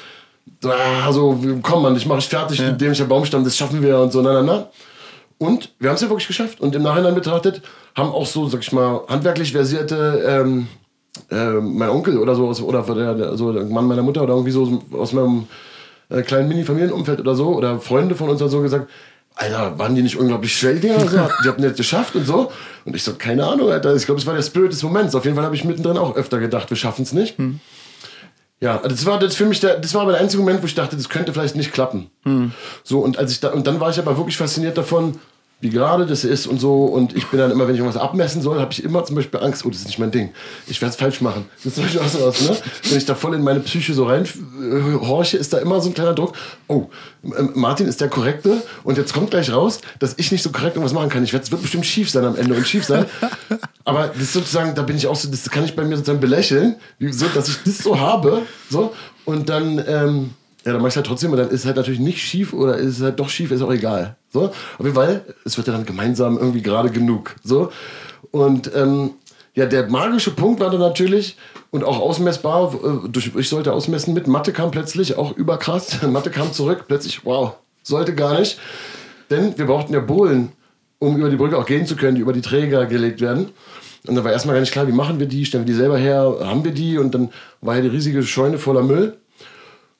so, 0.61 0.71
ah, 0.71 1.11
so 1.11 1.37
komm 1.61 1.83
Mann, 1.83 1.97
ich 1.97 2.05
mache 2.05 2.19
ich 2.19 2.27
fertig, 2.27 2.59
ja. 2.59 2.71
dämlicher 2.71 3.03
Baumstamm, 3.03 3.43
das 3.43 3.57
schaffen 3.57 3.81
wir 3.81 3.99
und 3.99 4.13
so, 4.13 4.21
na, 4.21 4.31
na, 4.31 4.43
na. 4.43 4.69
Und 5.37 5.73
wir 5.77 5.89
haben 5.89 5.95
es 5.95 6.01
ja 6.01 6.07
wirklich 6.07 6.27
geschafft. 6.27 6.61
Und 6.61 6.73
im 6.73 6.83
Nachhinein 6.83 7.15
betrachtet 7.15 7.61
haben 7.93 8.09
auch 8.09 8.25
so, 8.25 8.47
sag 8.47 8.61
ich 8.61 8.71
mal, 8.71 9.01
handwerklich 9.09 9.51
versierte, 9.51 10.23
ähm, 10.25 10.67
äh, 11.31 11.51
mein 11.59 11.89
Onkel 11.89 12.17
oder 12.17 12.33
so, 12.33 12.47
oder 12.47 12.81
der, 12.81 13.13
der, 13.13 13.37
so 13.37 13.51
der 13.51 13.65
Mann 13.65 13.87
meiner 13.87 14.03
Mutter 14.03 14.23
oder 14.23 14.35
irgendwie 14.35 14.51
so 14.51 14.81
aus 14.93 15.11
meinem 15.11 15.47
äh, 16.07 16.21
kleinen 16.21 16.47
Mini-Familienumfeld 16.47 17.19
oder 17.19 17.35
so, 17.35 17.49
oder 17.49 17.81
Freunde 17.81 18.15
von 18.15 18.29
uns 18.29 18.41
oder 18.41 18.49
so 18.49 18.61
gesagt, 18.61 18.89
Alter, 19.35 19.77
waren 19.77 19.95
die 19.95 20.01
nicht 20.01 20.17
unglaublich 20.17 20.57
schnell, 20.57 20.75
die 20.75 20.87
Dinger? 20.87 20.99
So, 21.09 21.29
die 21.43 21.49
hatten 21.49 21.61
das 21.61 21.75
geschafft 21.75 22.15
und 22.15 22.25
so. 22.25 22.51
Und 22.85 22.95
ich 22.95 23.03
so, 23.03 23.15
keine 23.15 23.45
Ahnung, 23.45 23.69
Alter. 23.69 23.95
Ich 23.95 24.05
glaube, 24.05 24.19
es 24.19 24.25
war 24.25 24.33
der 24.33 24.41
Spirit 24.41 24.71
des 24.71 24.81
Moments. 24.83 25.13
Auf 25.15 25.25
jeden 25.25 25.35
Fall 25.35 25.45
habe 25.45 25.55
ich 25.55 25.65
mittendrin 25.65 25.97
auch 25.97 26.15
öfter 26.15 26.39
gedacht, 26.39 26.69
wir 26.69 26.77
schaffen 26.77 27.03
es 27.03 27.13
nicht. 27.13 27.37
Hm. 27.37 27.59
Ja, 28.61 28.77
das 28.77 29.05
war 29.05 29.19
das 29.19 29.35
für 29.35 29.45
mich 29.45 29.59
der, 29.59 29.77
das 29.77 29.93
war 29.93 30.03
aber 30.03 30.13
der 30.13 30.21
einzige 30.21 30.41
Moment, 30.41 30.61
wo 30.61 30.65
ich 30.65 30.75
dachte, 30.75 30.95
das 30.95 31.09
könnte 31.09 31.33
vielleicht 31.33 31.57
nicht 31.57 31.73
klappen. 31.73 32.09
Hm. 32.23 32.51
So, 32.83 32.99
und 32.99 33.17
als 33.17 33.31
ich 33.31 33.41
da, 33.41 33.51
und 33.51 33.67
dann 33.67 33.79
war 33.81 33.89
ich 33.89 33.99
aber 33.99 34.17
wirklich 34.17 34.37
fasziniert 34.37 34.77
davon, 34.77 35.19
wie 35.61 35.69
gerade 35.69 36.05
das 36.05 36.23
ist 36.23 36.47
und 36.47 36.59
so. 36.59 36.85
Und 36.85 37.15
ich 37.15 37.27
bin 37.27 37.39
dann 37.39 37.51
immer, 37.51 37.67
wenn 37.67 37.75
ich 37.75 37.79
irgendwas 37.79 38.01
abmessen 38.01 38.41
soll, 38.41 38.59
habe 38.59 38.71
ich 38.71 38.83
immer 38.83 39.03
zum 39.05 39.15
Beispiel 39.15 39.39
Angst, 39.39 39.65
oh, 39.65 39.69
das 39.69 39.79
ist 39.79 39.87
nicht 39.87 39.99
mein 39.99 40.11
Ding. 40.11 40.31
Ich 40.67 40.81
werde 40.81 40.91
es 40.91 40.95
falsch 40.95 41.21
machen. 41.21 41.45
Das 41.57 41.65
ist 41.67 41.75
zum 41.75 41.83
Beispiel 41.85 42.01
auch 42.01 42.07
so 42.07 42.25
was, 42.25 42.41
ne? 42.41 42.57
Wenn 42.89 42.97
ich 42.97 43.05
da 43.05 43.15
voll 43.15 43.33
in 43.35 43.43
meine 43.43 43.61
Psyche 43.61 43.93
so 43.93 44.05
rein 44.05 44.25
äh, 44.25 45.37
ist 45.37 45.53
da 45.53 45.57
immer 45.57 45.81
so 45.81 45.89
ein 45.89 45.93
kleiner 45.93 46.13
Druck. 46.13 46.33
Oh, 46.67 46.89
Martin 47.53 47.87
ist 47.87 48.01
der 48.01 48.09
Korrekte 48.09 48.61
und 48.83 48.97
jetzt 48.97 49.13
kommt 49.13 49.31
gleich 49.31 49.51
raus, 49.51 49.79
dass 49.99 50.15
ich 50.17 50.31
nicht 50.31 50.43
so 50.43 50.51
korrekt 50.51 50.75
irgendwas 50.75 50.93
machen 50.93 51.09
kann. 51.09 51.23
Ich 51.23 51.33
werde, 51.33 51.43
es 51.43 51.49
bestimmt 51.49 51.85
schief 51.85 52.09
sein 52.09 52.25
am 52.25 52.35
Ende 52.35 52.53
und 52.53 52.67
schief 52.67 52.85
sein. 52.85 53.05
Aber 53.85 54.07
das 54.07 54.21
ist 54.21 54.33
sozusagen, 54.33 54.75
da 54.75 54.81
bin 54.81 54.97
ich 54.97 55.07
auch 55.07 55.15
so, 55.15 55.29
das 55.29 55.49
kann 55.49 55.63
ich 55.63 55.75
bei 55.75 55.83
mir 55.83 55.95
sozusagen 55.95 56.19
belächeln, 56.19 56.75
so, 56.99 57.27
dass 57.27 57.49
ich 57.49 57.57
das 57.65 57.79
so 57.79 57.99
habe. 57.99 58.43
So, 58.69 58.93
und 59.25 59.49
dann, 59.49 59.83
ähm, 59.87 60.29
ja, 60.65 60.73
dann 60.73 60.81
mach 60.81 60.89
ich 60.89 60.95
halt 60.95 61.05
trotzdem, 61.05 61.31
und 61.31 61.37
dann 61.37 61.49
ist 61.49 61.61
es 61.61 61.65
halt 61.65 61.75
natürlich 61.75 61.99
nicht 61.99 62.19
schief 62.19 62.51
oder 62.51 62.75
ist 62.75 62.97
es 62.97 63.03
halt 63.03 63.19
doch 63.19 63.29
schief, 63.29 63.51
ist 63.51 63.61
auch 63.61 63.71
egal. 63.71 64.17
So, 64.31 64.45
auf 64.45 64.79
jeden 64.79 64.95
Fall, 64.95 65.23
es 65.45 65.57
wird 65.57 65.67
ja 65.67 65.73
dann 65.73 65.85
gemeinsam 65.85 66.37
irgendwie 66.37 66.63
gerade 66.63 66.89
genug. 66.89 67.35
So, 67.43 67.71
und 68.31 68.71
ähm, 68.75 69.11
ja, 69.53 69.67
der 69.67 69.87
magische 69.87 70.31
Punkt 70.31 70.59
war 70.59 70.71
dann 70.71 70.79
natürlich 70.79 71.37
und 71.69 71.83
auch 71.83 71.99
ausmessbar, 71.99 72.73
äh, 72.73 73.09
durch, 73.09 73.31
ich 73.35 73.47
sollte 73.47 73.73
ausmessen 73.73 74.15
mit, 74.15 74.25
Mathe 74.25 74.53
kam 74.53 74.71
plötzlich, 74.71 75.17
auch 75.17 75.37
überkrass, 75.37 76.01
Mathe 76.07 76.31
kam 76.31 76.51
zurück, 76.51 76.85
plötzlich, 76.87 77.23
wow, 77.25 77.53
sollte 77.83 78.15
gar 78.15 78.39
nicht, 78.39 78.59
denn 79.29 79.55
wir 79.57 79.67
brauchten 79.67 79.93
ja 79.93 79.99
Bohlen, 79.99 80.51
um 80.97 81.15
über 81.15 81.29
die 81.29 81.35
Brücke 81.35 81.59
auch 81.59 81.67
gehen 81.67 81.85
zu 81.85 81.95
können, 81.95 82.15
die 82.15 82.21
über 82.21 82.33
die 82.33 82.41
Träger 82.41 82.87
gelegt 82.87 83.21
werden. 83.21 83.49
Und 84.07 84.15
dann 84.15 84.23
war 84.23 84.31
erstmal 84.31 84.55
gar 84.55 84.61
nicht 84.61 84.71
klar, 84.71 84.87
wie 84.87 84.91
machen 84.91 85.19
wir 85.19 85.27
die, 85.27 85.45
stellen 85.45 85.65
wir 85.65 85.73
die 85.73 85.77
selber 85.77 85.97
her, 85.97 86.37
haben 86.41 86.63
wir 86.63 86.71
die 86.71 86.97
und 86.97 87.13
dann 87.13 87.29
war 87.61 87.75
ja 87.75 87.81
die 87.81 87.87
riesige 87.87 88.23
Scheune 88.23 88.57
voller 88.57 88.83
Müll 88.83 89.17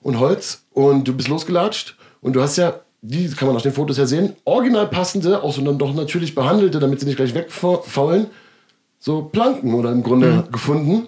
und 0.05 0.19
Holz 0.19 0.61
und 0.71 1.07
du 1.07 1.13
bist 1.13 1.29
losgelatscht 1.29 1.95
und 2.21 2.33
du 2.33 2.41
hast 2.41 2.57
ja, 2.57 2.79
die 3.01 3.27
kann 3.29 3.47
man 3.47 3.57
auf 3.57 3.63
den 3.63 3.73
Fotos 3.73 3.97
ja 3.97 4.05
sehen, 4.05 4.35
original 4.45 4.85
passende, 4.85 5.41
auch 5.41 5.51
so 5.51 5.61
dann 5.63 5.79
doch 5.79 5.95
natürlich 5.95 6.35
behandelte, 6.35 6.79
damit 6.79 6.99
sie 6.99 7.07
nicht 7.07 7.15
gleich 7.15 7.33
wegfaulen, 7.33 8.27
so 8.99 9.23
Planken 9.23 9.73
oder 9.73 9.91
im 9.91 10.03
Grunde 10.03 10.27
mhm. 10.27 10.51
gefunden, 10.51 11.07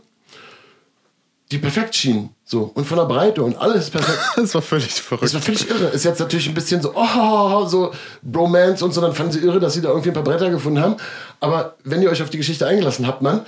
die 1.51 1.59
perfekt 1.59 1.93
schienen. 1.93 2.31
So. 2.43 2.71
Und 2.73 2.87
von 2.87 2.97
der 2.97 3.05
Breite 3.05 3.43
und 3.43 3.55
alles 3.57 3.91
perfekt. 3.91 4.17
Das 4.35 4.55
war 4.55 4.63
völlig 4.63 4.91
verrückt. 4.93 5.25
Das 5.25 5.33
war 5.35 5.41
völlig 5.41 5.69
irre. 5.69 5.89
Ist 5.89 6.03
jetzt 6.03 6.19
natürlich 6.19 6.47
ein 6.47 6.55
bisschen 6.55 6.81
so, 6.81 6.93
oh, 6.95 7.65
so 7.67 7.91
Bromance 8.23 8.83
und 8.83 8.95
so, 8.95 9.01
dann 9.01 9.13
fanden 9.13 9.33
sie 9.33 9.39
irre, 9.39 9.59
dass 9.59 9.75
sie 9.75 9.81
da 9.81 9.89
irgendwie 9.89 10.09
ein 10.09 10.15
paar 10.15 10.23
Bretter 10.23 10.49
gefunden 10.49 10.81
haben. 10.81 10.95
Aber 11.39 11.75
wenn 11.83 12.01
ihr 12.01 12.09
euch 12.09 12.23
auf 12.23 12.31
die 12.31 12.37
Geschichte 12.37 12.65
eingelassen 12.65 13.05
habt, 13.05 13.21
man, 13.21 13.41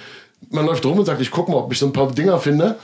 man 0.52 0.68
läuft 0.68 0.86
rum 0.86 1.00
und 1.00 1.06
sagt, 1.06 1.22
ich 1.22 1.32
guck 1.32 1.50
mal, 1.50 1.58
ob 1.58 1.72
ich 1.72 1.80
so 1.80 1.88
ein 1.88 1.94
paar 1.94 2.12
Dinger 2.12 2.38
finde. 2.38 2.76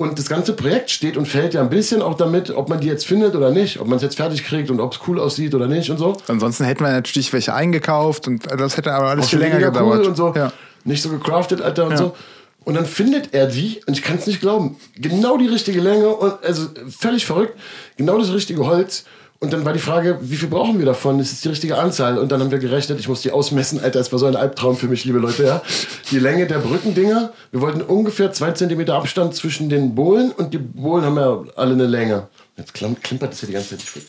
Und 0.00 0.18
das 0.18 0.30
ganze 0.30 0.54
Projekt 0.54 0.90
steht 0.90 1.18
und 1.18 1.26
fällt 1.26 1.52
ja 1.52 1.60
ein 1.60 1.68
bisschen 1.68 2.00
auch 2.00 2.14
damit, 2.14 2.48
ob 2.48 2.70
man 2.70 2.80
die 2.80 2.86
jetzt 2.86 3.06
findet 3.06 3.34
oder 3.34 3.50
nicht, 3.50 3.80
ob 3.80 3.86
man 3.86 3.96
es 3.96 4.02
jetzt 4.02 4.16
fertig 4.16 4.42
kriegt 4.46 4.70
und 4.70 4.80
ob 4.80 4.94
es 4.94 5.00
cool 5.06 5.20
aussieht 5.20 5.54
oder 5.54 5.66
nicht 5.66 5.90
und 5.90 5.98
so. 5.98 6.16
Ansonsten 6.26 6.64
hätten 6.64 6.82
wir 6.82 6.90
natürlich 6.90 7.30
welche 7.34 7.52
eingekauft 7.52 8.26
und 8.26 8.46
das 8.50 8.78
hätte 8.78 8.94
aber 8.94 9.10
alles 9.10 9.28
viel 9.28 9.40
länger 9.40 9.58
gedauert. 9.58 10.00
Cool 10.00 10.06
und 10.06 10.16
so. 10.16 10.32
Ja. 10.34 10.54
Nicht 10.84 11.02
so 11.02 11.10
gecraftet, 11.10 11.60
Alter, 11.60 11.84
und 11.84 11.90
ja. 11.90 11.96
so. 11.98 12.16
Und 12.64 12.76
dann 12.76 12.86
findet 12.86 13.34
er 13.34 13.46
die, 13.46 13.82
und 13.86 13.92
ich 13.92 14.02
kann 14.02 14.16
es 14.16 14.26
nicht 14.26 14.40
glauben, 14.40 14.76
genau 14.96 15.36
die 15.36 15.48
richtige 15.48 15.82
Länge 15.82 16.08
und 16.08 16.42
also 16.42 16.68
völlig 16.88 17.26
verrückt, 17.26 17.58
genau 17.98 18.16
das 18.16 18.32
richtige 18.32 18.64
Holz. 18.64 19.04
Und 19.42 19.54
dann 19.54 19.64
war 19.64 19.72
die 19.72 19.78
Frage, 19.78 20.18
wie 20.20 20.36
viel 20.36 20.50
brauchen 20.50 20.78
wir 20.78 20.84
davon? 20.84 21.18
Ist 21.18 21.42
die 21.42 21.48
richtige 21.48 21.78
Anzahl. 21.78 22.18
Und 22.18 22.30
dann 22.30 22.40
haben 22.40 22.50
wir 22.50 22.58
gerechnet, 22.58 23.00
ich 23.00 23.08
muss 23.08 23.22
die 23.22 23.30
ausmessen. 23.30 23.82
Alter, 23.82 23.98
es 23.98 24.12
war 24.12 24.18
so 24.18 24.26
ein 24.26 24.36
Albtraum 24.36 24.76
für 24.76 24.86
mich, 24.86 25.06
liebe 25.06 25.18
Leute. 25.18 25.44
Ja. 25.44 25.62
Die 26.10 26.18
Länge 26.18 26.46
der 26.46 26.58
Brückendinger, 26.58 27.32
wir 27.50 27.62
wollten 27.62 27.80
ungefähr 27.80 28.32
zwei 28.32 28.52
Zentimeter 28.52 28.96
Abstand 28.96 29.34
zwischen 29.34 29.70
den 29.70 29.94
Bohlen 29.94 30.30
und 30.32 30.52
die 30.52 30.58
Bohlen 30.58 31.06
haben 31.06 31.16
ja 31.16 31.42
alle 31.56 31.72
eine 31.72 31.86
Länge. 31.86 32.28
Jetzt 32.58 32.74
klimpert 32.74 33.32
das 33.32 33.40
hier 33.40 33.46
die 33.46 33.54
ganze 33.54 33.78
Zeit. 33.78 34.02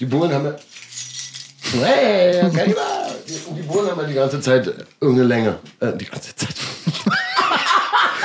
Die 0.00 0.06
Bohlen 0.06 0.32
haben 0.32 0.46
ja. 0.46 0.56
Hey, 1.82 2.42
okay, 2.46 2.74
die 3.58 3.62
Bohlen 3.62 3.90
haben 3.90 4.00
ja 4.00 4.06
die 4.06 4.14
ganze 4.14 4.40
Zeit 4.40 4.72
irgendeine 5.02 5.28
Länge. 5.28 5.56
Äh, 5.80 5.98
die 5.98 6.06
ganze 6.06 6.34
Zeit. 6.34 6.54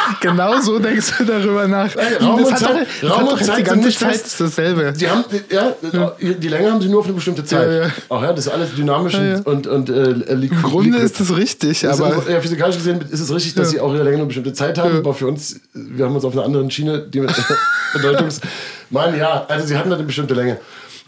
genau 0.22 0.60
so 0.62 0.80
denkst 0.80 1.14
du 1.18 1.26
darüber 1.26 1.68
nach. 1.68 1.96
Ey, 1.96 2.16
Raum 2.24 2.44
und 2.44 2.58
Zeit, 2.58 2.88
doch, 3.02 3.10
Raum 3.20 3.28
und 3.30 3.44
Zeit 3.44 3.60
die 3.60 3.64
ganze 3.64 3.90
sind 3.92 4.00
Zeit 4.00 4.24
nicht 4.24 4.40
dasselbe. 4.40 4.94
Die, 4.94 5.10
haben, 5.10 5.24
ja, 5.50 5.76
die 6.20 6.48
Länge 6.48 6.72
haben 6.72 6.82
sie 6.82 6.90
nur 6.90 7.00
auf 7.00 7.06
eine 7.06 7.14
bestimmte 7.14 7.44
Zeit. 7.46 7.68
Ja, 7.68 7.84
ja. 7.86 7.92
Auch 8.10 8.22
ja, 8.22 8.32
das 8.34 8.48
ist 8.48 8.52
alles 8.52 8.76
dynamisch 8.76 9.16
und, 9.46 9.68
und 9.68 9.90
äh. 9.90 10.12
Im 10.14 10.62
Grunde 10.62 10.98
ist 11.00 11.20
das 11.20 11.36
richtig, 11.36 11.84
Ist 11.84 11.90
aber 12.02 12.18
es- 12.18 12.28
ja, 12.32 12.40
physikalisch 12.42 12.78
gesehen 12.78 13.02
ist 13.10 13.20
es 13.20 13.34
richtig, 13.34 13.56
dass 13.56 13.70
sie 13.72 13.80
auch 13.80 13.94
ihre 13.94 14.04
Länge 14.04 14.18
eine 14.18 14.26
bestimmte 14.26 14.54
Zeit 14.54 14.78
haben, 14.78 14.98
aber 14.98 15.14
für 15.14 15.28
uns, 15.28 15.60
wir 15.74 16.06
haben 16.06 16.16
uns 16.16 16.26
auf 16.26 16.34
einer 16.34 16.44
anderen 16.44 16.70
Schiene, 16.72 17.00
die 17.00 17.20
mit 17.22 17.32
Bedeutungs... 17.94 18.42
Mann, 18.90 19.18
ja, 19.18 19.46
also 19.48 19.66
sie 19.66 19.76
hatten 19.76 19.90
halt 19.90 20.00
eine 20.00 20.06
bestimmte 20.08 20.36
Länge 20.36 20.60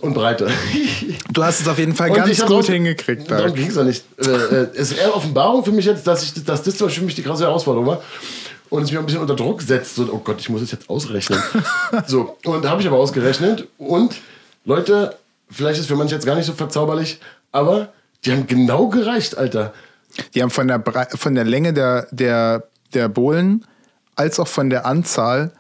und 0.02 0.14
Breite. 0.16 0.48
du 1.32 1.44
hast 1.44 1.62
es 1.62 1.68
auf 1.68 1.78
jeden 1.78 1.94
Fall 1.94 2.10
Und 2.10 2.16
ganz 2.16 2.42
gut 2.46 2.52
auch- 2.66 2.66
hingekriegt. 2.66 3.30
Darum 3.30 3.54
ging 3.54 3.68
es 3.68 3.76
ja 3.76 3.84
nicht. 3.84 4.04
Äh, 4.18 4.30
äh, 4.30 4.68
es 4.74 4.92
ist 4.92 4.98
eher 5.00 5.16
Offenbarung 5.16 5.64
für 5.64 5.72
mich 5.72 5.86
jetzt, 5.86 6.06
dass, 6.08 6.24
ich, 6.24 6.34
dass 6.44 6.64
das 6.64 6.78
zum 6.78 6.88
Beispiel 6.88 7.02
für 7.02 7.06
mich 7.06 7.16
die 7.16 7.22
krasse 7.24 7.44
Herausforderung 7.44 7.86
war. 7.88 8.02
Und 8.76 8.84
es 8.84 8.92
mich 8.92 9.00
ein 9.00 9.06
bisschen 9.06 9.22
unter 9.22 9.36
Druck 9.36 9.62
setzt. 9.62 9.96
So, 9.96 10.10
oh 10.12 10.20
Gott, 10.24 10.40
ich 10.40 10.50
muss 10.50 10.62
es 10.62 10.72
jetzt 10.72 10.90
ausrechnen. 10.90 11.42
so, 12.08 12.38
und 12.44 12.68
habe 12.68 12.82
ich 12.82 12.88
aber 12.88 12.98
ausgerechnet. 12.98 13.68
Und 13.78 14.16
Leute, 14.66 15.16
vielleicht 15.50 15.80
ist 15.80 15.88
für 15.88 15.96
manche 15.96 16.16
jetzt 16.16 16.26
gar 16.26 16.36
nicht 16.36 16.46
so 16.46 16.54
verzauberlich, 16.54 17.20
aber 17.52 17.94
die 18.26 18.32
haben 18.32 18.48
genau 18.48 18.88
gereicht, 18.88 19.38
Alter. 19.38 19.74
Die 20.34 20.42
haben 20.42 20.50
von 20.50 20.68
der, 20.68 20.80
Brei 20.80 21.06
von 21.06 21.36
der 21.36 21.44
Länge 21.44 21.74
der, 21.74 22.08
der, 22.12 22.64
der 22.94 23.08
Bohlen 23.10 23.66
als 24.16 24.40
auch 24.40 24.48
von 24.48 24.70
der 24.70 24.86
Anzahl 24.86 25.52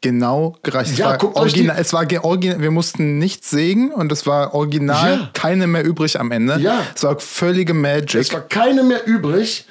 genau 0.00 0.56
gereicht. 0.62 0.96
Ja, 0.98 1.14
es, 1.14 1.22
war 1.22 1.36
original, 1.36 1.76
es 1.78 1.92
war 1.92 2.24
original, 2.24 2.60
wir 2.60 2.70
mussten 2.70 3.18
nichts 3.18 3.50
sägen 3.50 3.92
und 3.92 4.10
es 4.12 4.26
war 4.26 4.54
original 4.54 5.12
Ja. 5.12 5.30
keine 5.34 5.66
mehr 5.66 5.84
übrig 5.84 6.18
am 6.18 6.30
Ende. 6.30 6.58
Ja. 6.58 6.82
Es 6.94 7.02
war 7.02 7.18
völlige 7.18 7.74
Magic. 7.74 8.20
Es 8.20 8.32
war 8.32 8.40
keine 8.40 8.82
mehr 8.82 9.06
übrig. 9.06 9.66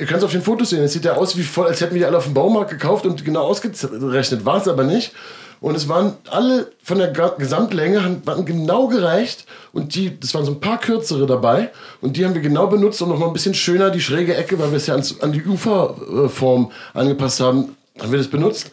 Ihr 0.00 0.06
könnt 0.06 0.18
es 0.18 0.24
auf 0.24 0.32
den 0.32 0.42
Fotos 0.42 0.70
sehen. 0.70 0.82
Es 0.82 0.92
sieht 0.92 1.04
ja 1.04 1.14
aus 1.14 1.36
wie 1.36 1.42
voll, 1.42 1.66
als 1.66 1.80
hätten 1.80 1.94
wir 1.94 2.00
die 2.00 2.06
alle 2.06 2.18
auf 2.18 2.24
dem 2.24 2.34
Baumarkt 2.34 2.70
gekauft 2.70 3.04
und 3.04 3.24
genau 3.24 3.42
ausgerechnet. 3.42 4.44
War 4.44 4.58
es 4.58 4.68
aber 4.68 4.84
nicht. 4.84 5.12
Und 5.60 5.74
es 5.74 5.88
waren 5.88 6.16
alle 6.30 6.70
von 6.84 6.98
der 6.98 7.08
Gesamtlänge 7.36 8.20
waren 8.24 8.44
genau 8.44 8.86
gereicht. 8.86 9.44
Und 9.72 9.96
die, 9.96 10.18
das 10.18 10.32
waren 10.34 10.44
so 10.44 10.52
ein 10.52 10.60
paar 10.60 10.78
kürzere 10.78 11.26
dabei. 11.26 11.70
Und 12.00 12.16
die 12.16 12.24
haben 12.24 12.34
wir 12.34 12.42
genau 12.42 12.68
benutzt, 12.68 13.02
um 13.02 13.08
nochmal 13.08 13.28
ein 13.28 13.32
bisschen 13.32 13.54
schöner 13.54 13.90
die 13.90 14.00
schräge 14.00 14.36
Ecke, 14.36 14.58
weil 14.60 14.70
wir 14.70 14.76
es 14.76 14.86
ja 14.86 14.94
ans, 14.94 15.20
an 15.20 15.32
die 15.32 15.44
Uferform 15.44 16.70
angepasst 16.94 17.40
haben, 17.40 17.76
haben 17.98 18.12
wir 18.12 18.18
das 18.18 18.28
benutzt. 18.28 18.70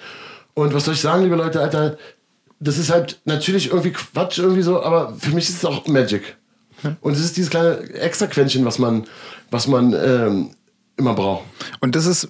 Und 0.54 0.76
was 0.76 0.86
soll 0.86 0.94
ich 0.94 1.02
sagen, 1.02 1.24
liebe 1.24 1.36
Leute, 1.36 1.60
Alter, 1.60 1.98
das 2.60 2.78
ist 2.78 2.92
halt 2.92 3.20
natürlich 3.26 3.72
irgendwie 3.72 3.92
Quatsch, 3.92 4.38
irgendwie 4.38 4.62
so, 4.62 4.82
aber 4.82 5.16
für 5.18 5.32
mich 5.32 5.50
ist 5.50 5.58
es 5.58 5.66
auch 5.66 5.88
Magic. 5.88 6.38
Und 7.02 7.14
es 7.14 7.20
ist 7.20 7.36
dieses 7.36 7.50
kleine 7.50 7.80
Extra-Quäntchen, 7.94 8.64
was 8.64 8.78
man, 8.78 9.06
was 9.50 9.68
man 9.68 9.94
ähm, 9.94 10.52
immer 10.98 11.14
braucht. 11.14 11.44
Und 11.80 11.96
das 11.96 12.06
ist 12.06 12.30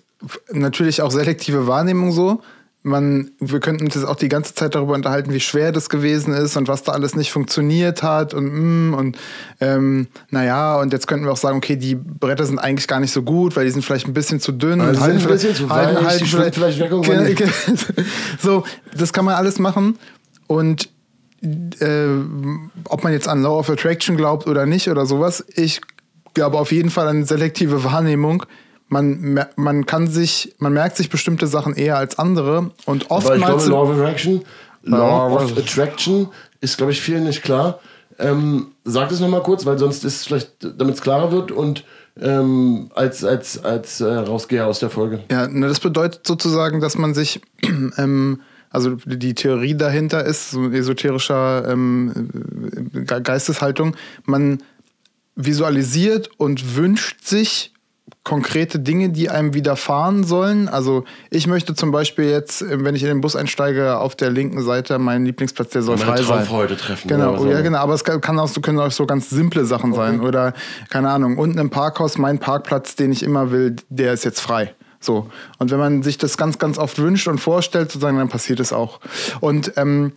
natürlich 0.51 1.01
auch 1.01 1.11
selektive 1.11 1.67
Wahrnehmung 1.67 2.11
so. 2.11 2.41
Man, 2.87 3.31
wir 3.39 3.59
könnten 3.61 3.85
uns 3.85 3.95
jetzt 3.95 4.05
auch 4.05 4.15
die 4.15 4.29
ganze 4.29 4.53
Zeit 4.53 4.75
darüber 4.75 4.93
unterhalten, 4.93 5.33
wie 5.33 5.39
schwer 5.39 5.71
das 5.71 5.89
gewesen 5.89 6.35
ist 6.35 6.55
und 6.55 6.67
was 6.67 6.83
da 6.83 6.91
alles 6.91 7.15
nicht 7.15 7.31
funktioniert 7.31 8.03
hat 8.03 8.35
und 8.35 8.45
mm, 8.91 8.93
und 8.93 9.17
ähm, 9.59 10.05
naja, 10.29 10.79
und 10.79 10.93
jetzt 10.93 11.07
könnten 11.07 11.25
wir 11.25 11.31
auch 11.31 11.37
sagen, 11.37 11.57
okay, 11.57 11.77
die 11.77 11.95
Bretter 11.95 12.45
sind 12.45 12.59
eigentlich 12.59 12.87
gar 12.87 12.99
nicht 12.99 13.11
so 13.11 13.23
gut, 13.23 13.55
weil 13.55 13.65
die 13.65 13.71
sind 13.71 13.83
vielleicht 13.83 14.07
ein 14.07 14.13
bisschen 14.13 14.39
zu 14.39 14.51
dünn 14.51 14.81
Also 14.81 15.01
halten 15.01 15.17
sind 15.19 15.27
ein 15.27 15.33
bisschen 15.33 15.55
zu 15.55 15.69
weich, 15.71 15.97
schwimmen 16.29 16.53
vielleicht 16.53 16.79
weg 16.79 16.91
ge- 17.37 18.05
so, 18.39 18.63
das 18.95 19.13
kann 19.13 19.25
man 19.25 19.33
alles 19.33 19.57
machen 19.57 19.97
und 20.45 20.89
äh, 21.41 22.05
ob 22.87 23.03
man 23.03 23.13
jetzt 23.13 23.27
an 23.27 23.41
Law 23.41 23.57
of 23.57 23.69
Attraction 23.69 24.15
glaubt 24.15 24.45
oder 24.47 24.67
nicht 24.67 24.89
oder 24.89 25.07
sowas, 25.07 25.43
ich 25.55 25.81
glaube 26.35 26.59
auf 26.59 26.71
jeden 26.71 26.91
Fall 26.91 27.07
an 27.07 27.25
selektive 27.25 27.83
Wahrnehmung. 27.83 28.45
Man, 28.87 29.43
man 29.55 29.87
kann 29.87 30.05
sich, 30.07 30.53
man 30.59 30.71
merkt 30.73 30.95
sich 30.95 31.09
bestimmte 31.09 31.47
Sachen 31.47 31.73
eher 31.73 31.97
als 31.97 32.19
andere 32.19 32.69
und 32.85 33.09
Aber 33.09 33.35
ich 33.35 33.41
glaube, 33.41 33.55
oftmals. 33.55 33.65
Law 33.67 33.81
of 33.81 33.89
Attraction, 33.97 34.41
Law 34.83 35.35
of 35.35 35.57
Attraction 35.57 36.27
ist, 36.61 36.77
glaube 36.77 36.91
ich, 36.91 37.01
vielen 37.01 37.23
nicht 37.23 37.41
klar. 37.41 37.79
Ähm, 38.19 38.67
sag 38.83 39.09
das 39.09 39.19
nochmal 39.19 39.41
kurz, 39.41 39.65
weil 39.65 39.79
sonst 39.79 40.05
ist 40.05 40.17
es 40.17 40.25
vielleicht, 40.25 40.51
damit 40.77 40.95
es 40.95 41.01
klarer 41.01 41.31
wird 41.31 41.51
und 41.51 41.83
ähm, 42.21 42.91
als, 42.95 43.25
als, 43.25 43.65
als 43.65 43.99
äh, 43.99 44.05
Rausgeher 44.05 44.67
aus 44.67 44.79
der 44.79 44.89
Folge. 44.91 45.21
Ja, 45.29 45.47
ne, 45.47 45.67
das 45.67 45.79
bedeutet 45.81 46.21
sozusagen, 46.25 46.79
dass 46.79 46.95
man 46.97 47.13
sich, 47.13 47.41
ähm, 47.97 48.39
also 48.69 48.95
die 49.05 49.33
Theorie 49.33 49.75
dahinter 49.75 50.23
ist, 50.23 50.51
so 50.51 50.69
esoterischer 50.69 51.67
ähm, 51.69 52.29
Ge- 52.93 53.21
Geisteshaltung, 53.21 53.95
man 54.25 54.59
visualisiert 55.35 56.29
und 56.37 56.75
wünscht 56.75 57.25
sich 57.25 57.71
konkrete 58.23 58.79
Dinge, 58.79 59.09
die 59.09 59.29
einem 59.29 59.53
widerfahren 59.53 60.23
sollen. 60.23 60.67
Also 60.67 61.05
ich 61.29 61.45
möchte 61.45 61.75
zum 61.75 61.91
Beispiel 61.91 62.25
jetzt, 62.25 62.61
äh, 62.63 62.83
wenn 62.83 62.95
ich 62.95 63.03
in 63.03 63.07
den 63.09 63.21
Bus 63.21 63.35
einsteige, 63.35 63.97
auf 63.99 64.15
der 64.15 64.31
linken 64.31 64.63
Seite 64.63 64.97
meinen 64.97 65.25
Lieblingsplatz, 65.25 65.69
der 65.69 65.83
soll 65.83 65.97
Meine 65.97 66.07
frei 66.07 66.17
sein. 66.17 66.25
Traumfreude 66.37 66.75
treffen, 66.77 67.07
Genau, 67.07 67.33
was 67.39 67.51
ja, 67.51 67.61
genau. 67.61 67.77
Aber 67.79 67.93
es 67.93 68.03
kann 68.03 68.39
auch, 68.39 68.47
so- 68.47 68.61
können 68.61 68.79
auch 68.79 68.91
so 68.91 69.05
ganz 69.05 69.29
simple 69.29 69.65
Sachen 69.65 69.93
sein. 69.93 70.21
Oder, 70.21 70.53
keine 70.89 71.09
Ahnung, 71.11 71.37
unten 71.37 71.59
im 71.59 71.69
Parkhaus, 71.69 72.17
mein 72.17 72.39
Parkplatz, 72.39 72.95
den 72.95 73.11
ich 73.11 73.21
immer 73.21 73.51
will, 73.51 73.75
der 73.89 74.13
ist 74.13 74.23
jetzt 74.25 74.39
frei. 74.39 74.73
So. 74.99 75.29
Und 75.59 75.69
wenn 75.69 75.77
man 75.79 76.01
sich 76.01 76.17
das 76.17 76.35
ganz, 76.35 76.57
ganz 76.57 76.79
oft 76.79 76.97
wünscht 76.97 77.27
und 77.27 77.37
vorstellt, 77.39 77.91
sozusagen, 77.91 78.17
dann 78.17 78.29
passiert 78.29 78.59
es 78.59 78.73
auch. 78.73 78.99
Und 79.39 79.73
ähm, 79.77 80.13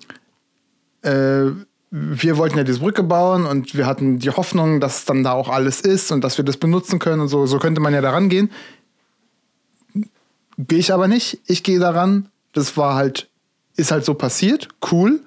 äh, 1.02 1.50
wir 1.90 2.36
wollten 2.36 2.58
ja 2.58 2.64
diese 2.64 2.80
Brücke 2.80 3.02
bauen 3.02 3.46
und 3.46 3.74
wir 3.74 3.86
hatten 3.86 4.18
die 4.18 4.30
Hoffnung, 4.30 4.80
dass 4.80 5.04
dann 5.04 5.22
da 5.22 5.32
auch 5.32 5.48
alles 5.48 5.80
ist 5.80 6.12
und 6.12 6.22
dass 6.22 6.36
wir 6.36 6.44
das 6.44 6.58
benutzen 6.58 6.98
können 6.98 7.20
und 7.20 7.28
so. 7.28 7.46
So 7.46 7.58
könnte 7.58 7.80
man 7.80 7.94
ja 7.94 8.00
daran 8.00 8.28
gehen. 8.28 8.50
Gehe 10.58 10.78
ich 10.78 10.92
aber 10.92 11.08
nicht. 11.08 11.40
Ich 11.46 11.62
gehe 11.62 11.78
daran. 11.78 12.28
Das 12.52 12.76
war 12.76 12.94
halt, 12.94 13.28
ist 13.76 13.90
halt 13.90 14.04
so 14.04 14.14
passiert. 14.14 14.68
Cool. 14.90 15.20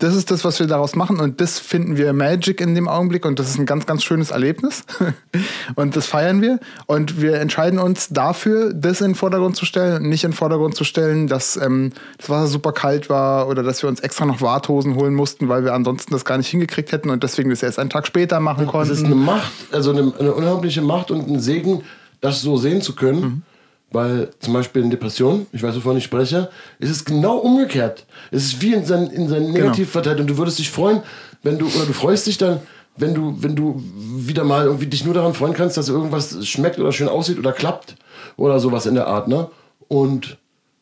Das 0.00 0.16
ist 0.16 0.30
das, 0.30 0.44
was 0.44 0.58
wir 0.58 0.66
daraus 0.66 0.96
machen 0.96 1.20
und 1.20 1.42
das 1.42 1.58
finden 1.58 1.98
wir 1.98 2.14
Magic 2.14 2.62
in 2.62 2.74
dem 2.74 2.88
Augenblick 2.88 3.26
und 3.26 3.38
das 3.38 3.50
ist 3.50 3.58
ein 3.58 3.66
ganz, 3.66 3.84
ganz 3.84 4.02
schönes 4.02 4.30
Erlebnis 4.30 4.84
und 5.76 5.94
das 5.94 6.06
feiern 6.06 6.40
wir 6.40 6.58
und 6.86 7.20
wir 7.20 7.34
entscheiden 7.34 7.78
uns 7.78 8.08
dafür, 8.08 8.72
das 8.72 9.02
in 9.02 9.08
den 9.08 9.14
Vordergrund 9.14 9.56
zu 9.56 9.66
stellen 9.66 10.02
und 10.02 10.08
nicht 10.08 10.24
in 10.24 10.30
den 10.30 10.36
Vordergrund 10.36 10.74
zu 10.74 10.84
stellen, 10.84 11.26
dass 11.26 11.56
ähm, 11.58 11.92
das 12.16 12.30
Wasser 12.30 12.46
super 12.46 12.72
kalt 12.72 13.10
war 13.10 13.46
oder 13.46 13.62
dass 13.62 13.82
wir 13.82 13.90
uns 13.90 14.00
extra 14.00 14.24
noch 14.24 14.40
Warthosen 14.40 14.94
holen 14.94 15.14
mussten, 15.14 15.50
weil 15.50 15.64
wir 15.64 15.74
ansonsten 15.74 16.12
das 16.12 16.24
gar 16.24 16.38
nicht 16.38 16.48
hingekriegt 16.48 16.92
hätten 16.92 17.10
und 17.10 17.22
deswegen 17.22 17.50
das 17.50 17.62
erst 17.62 17.78
einen 17.78 17.90
Tag 17.90 18.06
später 18.06 18.40
machen 18.40 18.66
konnten. 18.66 18.92
ist 18.92 19.04
eine 19.04 19.14
Macht, 19.14 19.52
also 19.70 19.90
eine, 19.90 20.12
eine 20.18 20.32
unheimliche 20.32 20.80
Macht 20.80 21.10
und 21.10 21.28
ein 21.28 21.40
Segen, 21.40 21.82
das 22.22 22.40
so 22.40 22.56
sehen 22.56 22.80
zu 22.80 22.94
können. 22.94 23.20
Mhm. 23.20 23.42
Weil 23.92 24.30
zum 24.38 24.54
Beispiel 24.54 24.82
in 24.82 24.90
Depressionen, 24.90 25.46
ich 25.52 25.62
weiß, 25.62 25.74
wovon 25.76 25.96
ich 25.96 26.04
spreche, 26.04 26.48
ist 26.78 26.90
es 26.90 27.04
genau 27.04 27.38
umgekehrt. 27.38 28.06
Es 28.30 28.44
ist 28.44 28.62
wie 28.62 28.74
in 28.74 28.84
seinen 28.84 29.10
in 29.10 29.28
sein 29.28 29.46
Genau. 29.46 29.58
Negativ 29.58 29.90
verteilt. 29.90 30.20
Und 30.20 30.28
du 30.28 30.38
würdest 30.38 30.58
dich 30.60 30.70
freuen, 30.70 31.02
wenn 31.42 31.58
du, 31.58 31.66
oder 31.66 31.86
du 31.86 31.92
freust 31.92 32.26
dich 32.26 32.38
dann, 32.38 32.60
wenn 32.96 33.14
du, 33.14 33.34
wenn 33.38 33.56
du 33.56 33.82
wieder 34.16 34.44
mal 34.44 34.66
irgendwie 34.66 34.86
dich 34.86 35.04
nur 35.04 35.14
daran 35.14 35.34
freuen 35.34 35.54
kannst, 35.54 35.76
dass 35.76 35.88
irgendwas 35.88 36.46
schmeckt 36.46 36.78
oder 36.78 36.92
schön 36.92 37.08
aussieht 37.08 37.38
oder 37.38 37.52
klappt 37.52 37.96
oder 38.36 38.60
sowas 38.60 38.86
in 38.86 38.94
der 38.94 39.06
Art, 39.06 39.26
ne? 39.26 39.48
Und, 39.88 40.38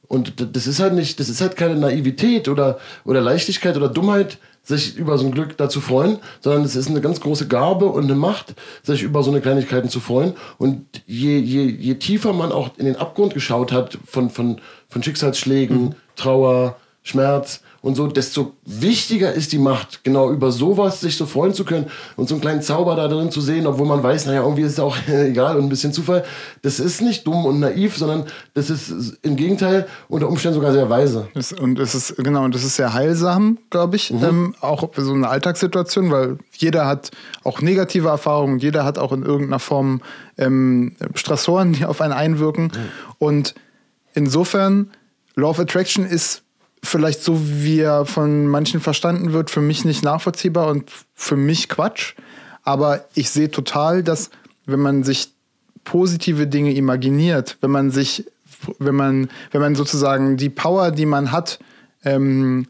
und 0.09 0.35
das 0.55 0.67
ist 0.67 0.81
halt 0.81 0.95
nicht, 0.95 1.21
das 1.21 1.29
ist 1.29 1.41
halt 1.41 1.57
keine 1.57 1.77
Naivität 1.77 2.49
oder, 2.49 2.79
oder 3.05 3.21
Leichtigkeit 3.21 3.77
oder 3.77 3.89
Dummheit, 3.89 4.39
sich 4.69 4.97
über 4.97 5.17
so 5.17 5.25
ein 5.25 5.33
Glück 5.33 5.57
da 5.57 5.71
zu 5.71 5.81
freuen, 5.81 6.19
sondern 6.41 6.63
es 6.63 6.77
ist 6.77 6.91
eine 6.91 7.01
ganz 7.01 7.21
große 7.21 7.49
Gabe 7.49 7.87
und 7.87 8.05
eine 8.05 8.15
Macht, 8.15 8.55
sich 8.83 9.03
über 9.03 9.23
so 9.23 9.31
eine 9.31 9.41
Kleinigkeiten 9.41 9.89
zu 9.89 9.99
freuen. 9.99 10.35
Und 10.59 10.85
je, 11.07 11.39
je, 11.39 11.65
je 11.65 11.95
tiefer 11.95 12.35
man 12.35 12.53
auch 12.53 12.71
in 12.77 12.85
den 12.85 12.97
Abgrund 12.97 13.33
geschaut 13.33 13.73
hat 13.73 13.99
von, 14.05 14.29
von, 14.29 14.61
von 14.89 15.03
Schicksalsschlägen, 15.03 15.95
Trauer, 16.17 16.77
Schmerz 17.03 17.63
und 17.81 17.95
so, 17.95 18.09
desto 18.09 18.55
wichtiger 18.65 19.33
ist 19.33 19.53
die 19.53 19.59
Macht, 19.59 20.03
genau 20.03 20.33
über 20.33 20.51
sowas 20.51 21.01
sich 21.01 21.17
so 21.17 21.27
freuen 21.27 21.55
zu 21.55 21.65
können 21.65 21.87
und 22.17 22.29
so 22.29 22.35
einen 22.35 22.43
kleinen 22.43 22.61
Zauber 22.61 22.97
da 22.97 23.07
drin 23.07 23.31
zu 23.31 23.41
sehen, 23.41 23.67
obwohl 23.67 23.87
man 23.87 24.03
weiß, 24.03 24.27
naja, 24.27 24.43
irgendwie 24.43 24.63
ist 24.63 24.73
es 24.73 24.81
auch 24.81 24.97
egal 25.07 25.57
und 25.57 25.65
ein 25.65 25.69
bisschen 25.69 25.93
Zufall. 25.93 26.25
Das 26.63 26.81
ist 26.81 27.01
nicht 27.01 27.27
dumm 27.27 27.47
und 27.47 27.61
naiv, 27.61 27.97
sondern 27.97 28.25
das 28.55 28.69
ist 28.69 29.19
im 29.23 29.37
Gegenteil 29.37 29.87
unter 30.09 30.29
Umständen 30.29 30.57
sogar 30.57 30.73
sehr 30.73 30.91
weise. 30.91 31.29
Das, 31.35 31.53
und 31.53 31.79
es 31.79 31.95
ist, 31.95 32.17
genau, 32.17 32.45
und 32.45 32.55
das 32.55 32.65
ist 32.65 32.77
sehr 32.77 32.95
heilsam, 32.95 33.59
glaube 33.71 33.97
ich, 33.97 34.11
ähm, 34.11 34.55
auch 34.61 34.93
für 34.93 35.03
so 35.03 35.13
eine 35.13 35.29
Alltagssituation, 35.29 36.11
weil 36.11 36.39
jeder 36.53 36.87
hat 36.87 37.11
auch 37.45 37.61
negative 37.61 38.09
Erfahrungen, 38.09 38.59
jeder 38.59 38.85
hat 38.85 38.99
auch 38.99 39.13
in 39.13 39.23
irgendeiner 39.23 39.61
Form 39.61 40.01
ähm, 40.37 40.97
Stressoren, 41.15 41.75
die 41.75 41.85
auf 41.85 42.01
einen 42.01 42.13
einwirken. 42.13 42.73
Und 43.19 43.55
insofern, 44.15 44.91
Law 45.37 45.51
of 45.51 45.61
Attraction 45.61 46.05
ist 46.05 46.43
vielleicht 46.83 47.23
so, 47.23 47.39
wie 47.41 47.81
er 47.81 48.07
von 48.07 48.47
manchen 48.47 48.81
verstanden 48.81 49.33
wird, 49.33 49.51
für 49.51 49.61
mich 49.61 49.85
nicht 49.85 50.05
nachvollziehbar 50.05 50.69
und 50.69 50.91
für 51.15 51.37
mich 51.37 51.69
Quatsch. 51.69 52.15
Aber 52.63 53.05
ich 53.15 53.31
sehe 53.31 53.51
total, 53.51 54.03
dass 54.03 54.31
wenn 54.67 54.81
man 54.81 55.03
sich 55.03 55.33
positive 55.85 56.47
Dinge 56.47 56.75
imaginiert, 56.75 57.57
wenn 57.61 57.71
man 57.71 57.91
sich, 57.91 58.25
wenn 58.79 58.95
man, 58.95 59.31
wenn 59.51 59.61
man 59.61 59.75
sozusagen 59.75 60.37
die 60.37 60.51
Power, 60.51 60.91
die 60.91 61.07
man 61.07 61.33
hat, 61.33 61.59
ähm, 62.05 62.67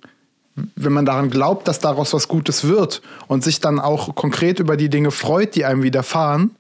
wenn 0.77 0.93
man 0.93 1.07
daran 1.07 1.31
glaubt, 1.31 1.69
dass 1.69 1.79
daraus 1.79 2.13
was 2.13 2.29
Gutes 2.29 2.67
wird 2.67 3.03
und 3.27 3.45
sich 3.45 3.61
dann 3.61 3.79
auch 3.79 4.15
konkret 4.15 4.61
über 4.61 4.77
die 4.77 4.89
Dinge 4.89 5.11
freut, 5.11 5.55
die 5.55 5.65
einem 5.65 5.83
widerfahren, 5.83 6.53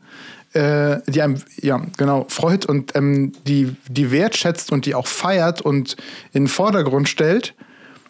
äh, 0.52 0.98
die 1.06 1.22
einem, 1.22 1.42
ja, 1.60 1.80
genau, 1.96 2.26
freut 2.28 2.66
und 2.66 2.94
ähm, 2.96 3.32
die, 3.46 3.76
die 3.88 4.10
wertschätzt 4.10 4.72
und 4.72 4.86
die 4.86 4.94
auch 4.94 5.06
feiert 5.06 5.60
und 5.60 5.96
in 6.32 6.44
den 6.44 6.48
Vordergrund 6.48 7.08
stellt, 7.08 7.54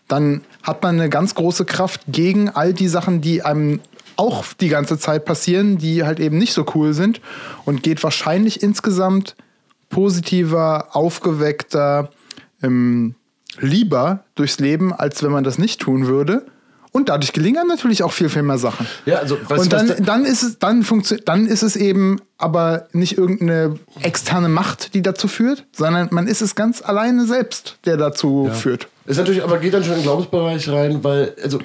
dann 0.07 0.43
hat 0.63 0.83
man 0.83 0.99
eine 0.99 1.09
ganz 1.09 1.35
große 1.35 1.65
Kraft 1.65 2.03
gegen 2.09 2.49
all 2.49 2.73
die 2.73 2.89
Sachen, 2.89 3.21
die 3.21 3.43
einem 3.43 3.81
auch 4.17 4.45
die 4.61 4.69
ganze 4.69 4.99
Zeit 4.99 5.25
passieren, 5.25 5.79
die 5.79 6.05
halt 6.05 6.19
eben 6.19 6.39
nicht 6.39 6.53
so 6.53 6.67
cool 6.75 6.93
sind 6.93 7.21
und 7.65 7.83
geht 7.83 8.03
wahrscheinlich 8.03 8.63
insgesamt 8.63 9.37
positiver, 9.91 10.89
aufgeweckter, 10.93 12.11
ähm, 12.63 13.15
lieber 13.61 14.25
durchs 14.35 14.59
Leben, 14.59 14.93
als 14.93 15.23
wenn 15.23 15.31
man 15.31 15.45
das 15.45 15.59
nicht 15.59 15.81
tun 15.81 16.07
würde. 16.07 16.47
Und 16.99 17.09
dadurch 17.09 17.33
gelingen 17.33 17.69
natürlich 17.69 18.03
auch 18.03 18.11
viel, 18.13 18.29
viel 18.29 18.43
mehr 18.43 18.59
Sachen. 18.59 18.87
Ja, 19.07 19.19
also, 19.19 19.39
weißt 19.41 19.63
und 19.63 19.73
du, 19.73 19.77
was 19.77 19.87
dann, 19.87 19.97
da- 19.99 20.03
dann 20.05 20.25
ist 20.25 20.43
es, 20.43 20.59
dann 20.59 20.83
funktioniert, 20.83 21.29
dann 21.29 21.47
ist 21.47 21.63
es 21.63 21.77
eben 21.77 22.21
aber 22.39 22.89
nicht 22.93 23.17
irgendeine 23.17 23.79
externe 24.03 24.49
Macht, 24.49 24.95
die 24.95 25.03
dazu 25.03 25.29
führt, 25.29 25.65
sondern 25.73 26.09
man 26.11 26.27
ist 26.27 26.43
es 26.43 26.57
ganz 26.57 26.83
alleine 26.83 27.25
selbst, 27.27 27.79
der 27.85 27.97
dazu 27.97 28.51
führt. 28.53 28.89
Ist 29.07 29.17
natürlich, 29.19 29.45
aber 29.45 29.59
geht 29.59 29.75
dann 29.75 29.83
schon 29.85 29.93
in 29.93 30.01
den 30.01 30.05
Glaubensbereich 30.05 30.69
rein, 30.69 31.05
weil, 31.05 31.35
also, 31.43 31.61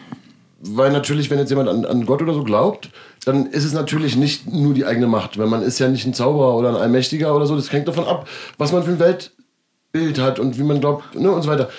weil 0.62 0.92
natürlich, 0.92 1.30
wenn 1.32 1.40
jetzt 1.40 1.50
jemand 1.50 1.68
an, 1.68 1.84
an 1.86 2.06
Gott 2.06 2.22
oder 2.22 2.34
so 2.36 2.44
glaubt, 2.44 2.90
dann 3.26 3.48
ist 3.48 3.64
es 3.66 3.74
natürlich 3.74 4.16
nicht 4.16 4.52
nur 4.52 4.74
die 4.76 4.86
eigene 4.86 5.08
Macht, 5.08 5.38
weil 5.40 5.48
man 5.48 5.62
ist 5.64 5.80
ja 5.80 5.88
nicht 5.88 6.06
ein 6.06 6.14
Zauberer 6.14 6.56
oder 6.56 6.70
ein 6.70 6.76
Allmächtiger 6.76 7.36
oder 7.36 7.46
so. 7.48 7.56
Das 7.56 7.72
hängt 7.72 7.88
davon 7.88 8.06
ab, 8.06 8.28
was 8.58 8.72
man 8.72 8.84
für 8.84 8.92
ein 8.92 9.00
Weltbild 9.00 10.20
hat 10.20 10.40
und 10.40 10.58
wie 10.60 10.64
man 10.64 10.80
glaubt 10.80 11.16
ne, 11.16 11.32
und 11.32 11.42
so 11.42 11.50
weiter. 11.50 11.70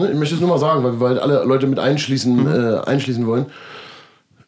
Ne, 0.00 0.10
ich 0.12 0.18
möchte 0.18 0.34
es 0.34 0.40
nur 0.40 0.50
mal 0.50 0.58
sagen, 0.58 0.82
weil 0.84 1.00
wir 1.00 1.08
halt 1.08 1.18
alle 1.20 1.44
Leute 1.44 1.66
mit 1.66 1.78
einschließen, 1.78 2.46
äh, 2.46 2.80
einschließen 2.88 3.26
wollen. 3.26 3.46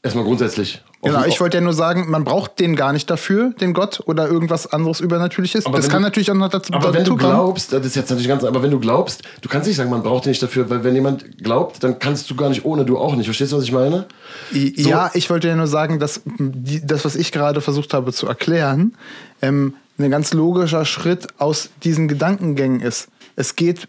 Erstmal 0.05 0.25
grundsätzlich. 0.25 0.83
Genau, 1.05 1.25
ich 1.27 1.41
wollte 1.41 1.57
ja 1.57 1.61
nur 1.61 1.73
sagen, 1.73 2.09
man 2.11 2.23
braucht 2.25 2.61
den 2.61 2.77
gar 2.77 2.93
nicht 2.93 3.11
dafür, 3.11 3.53
den 3.61 3.73
Gott 3.73 4.03
oder 4.07 4.29
irgendwas 4.29 4.73
anderes 4.73 5.01
Übernatürliches. 5.01 5.67
Aber 5.67 5.77
das 5.77 5.89
kann 5.89 6.03
du- 6.03 6.07
natürlich 6.09 6.31
auch 6.31 6.35
noch 6.37 6.49
dazu, 6.49 6.73
Aber 6.73 6.95
wenn 6.95 7.05
du 7.05 7.17
glaubst, 7.17 7.73
das 7.73 7.85
ist 7.87 7.97
jetzt 7.97 8.11
natürlich 8.11 8.29
ganz, 8.29 8.45
aber 8.45 8.63
wenn 8.63 8.71
du 8.71 8.79
glaubst, 8.81 9.23
du 9.41 9.49
kannst 9.49 9.67
nicht 9.67 9.77
sagen, 9.77 9.91
man 9.91 10.03
braucht 10.05 10.25
den 10.25 10.31
nicht 10.31 10.43
dafür, 10.43 10.71
weil 10.71 10.83
wenn 10.85 10.95
jemand 10.95 11.39
glaubt, 11.43 11.83
dann 11.83 11.99
kannst 11.99 12.31
du 12.31 12.37
gar 12.37 12.49
nicht 12.49 12.65
ohne, 12.65 12.85
du 12.85 12.99
auch 12.99 13.17
nicht. 13.17 13.27
Verstehst 13.27 13.51
du, 13.53 13.57
was 13.57 13.65
ich 13.65 13.73
meine? 13.73 14.07
I- 14.53 14.75
Ja, 14.89 15.11
ich 15.15 15.29
wollte 15.29 15.49
ja 15.49 15.57
nur 15.57 15.67
sagen, 15.67 15.99
dass 15.99 16.21
die, 16.25 16.85
das, 16.87 17.05
was 17.05 17.17
ich 17.17 17.33
gerade 17.33 17.61
versucht 17.61 17.95
habe 17.95 18.13
zu 18.13 18.27
erklären, 18.29 18.95
ähm, 19.41 19.75
ein 19.99 20.11
ganz 20.11 20.33
logischer 20.33 20.85
Schritt 20.85 21.29
aus 21.39 21.71
diesen 21.85 22.07
Gedankengängen 22.09 22.81
ist. 22.81 23.09
Es 23.37 23.57
geht, 23.57 23.89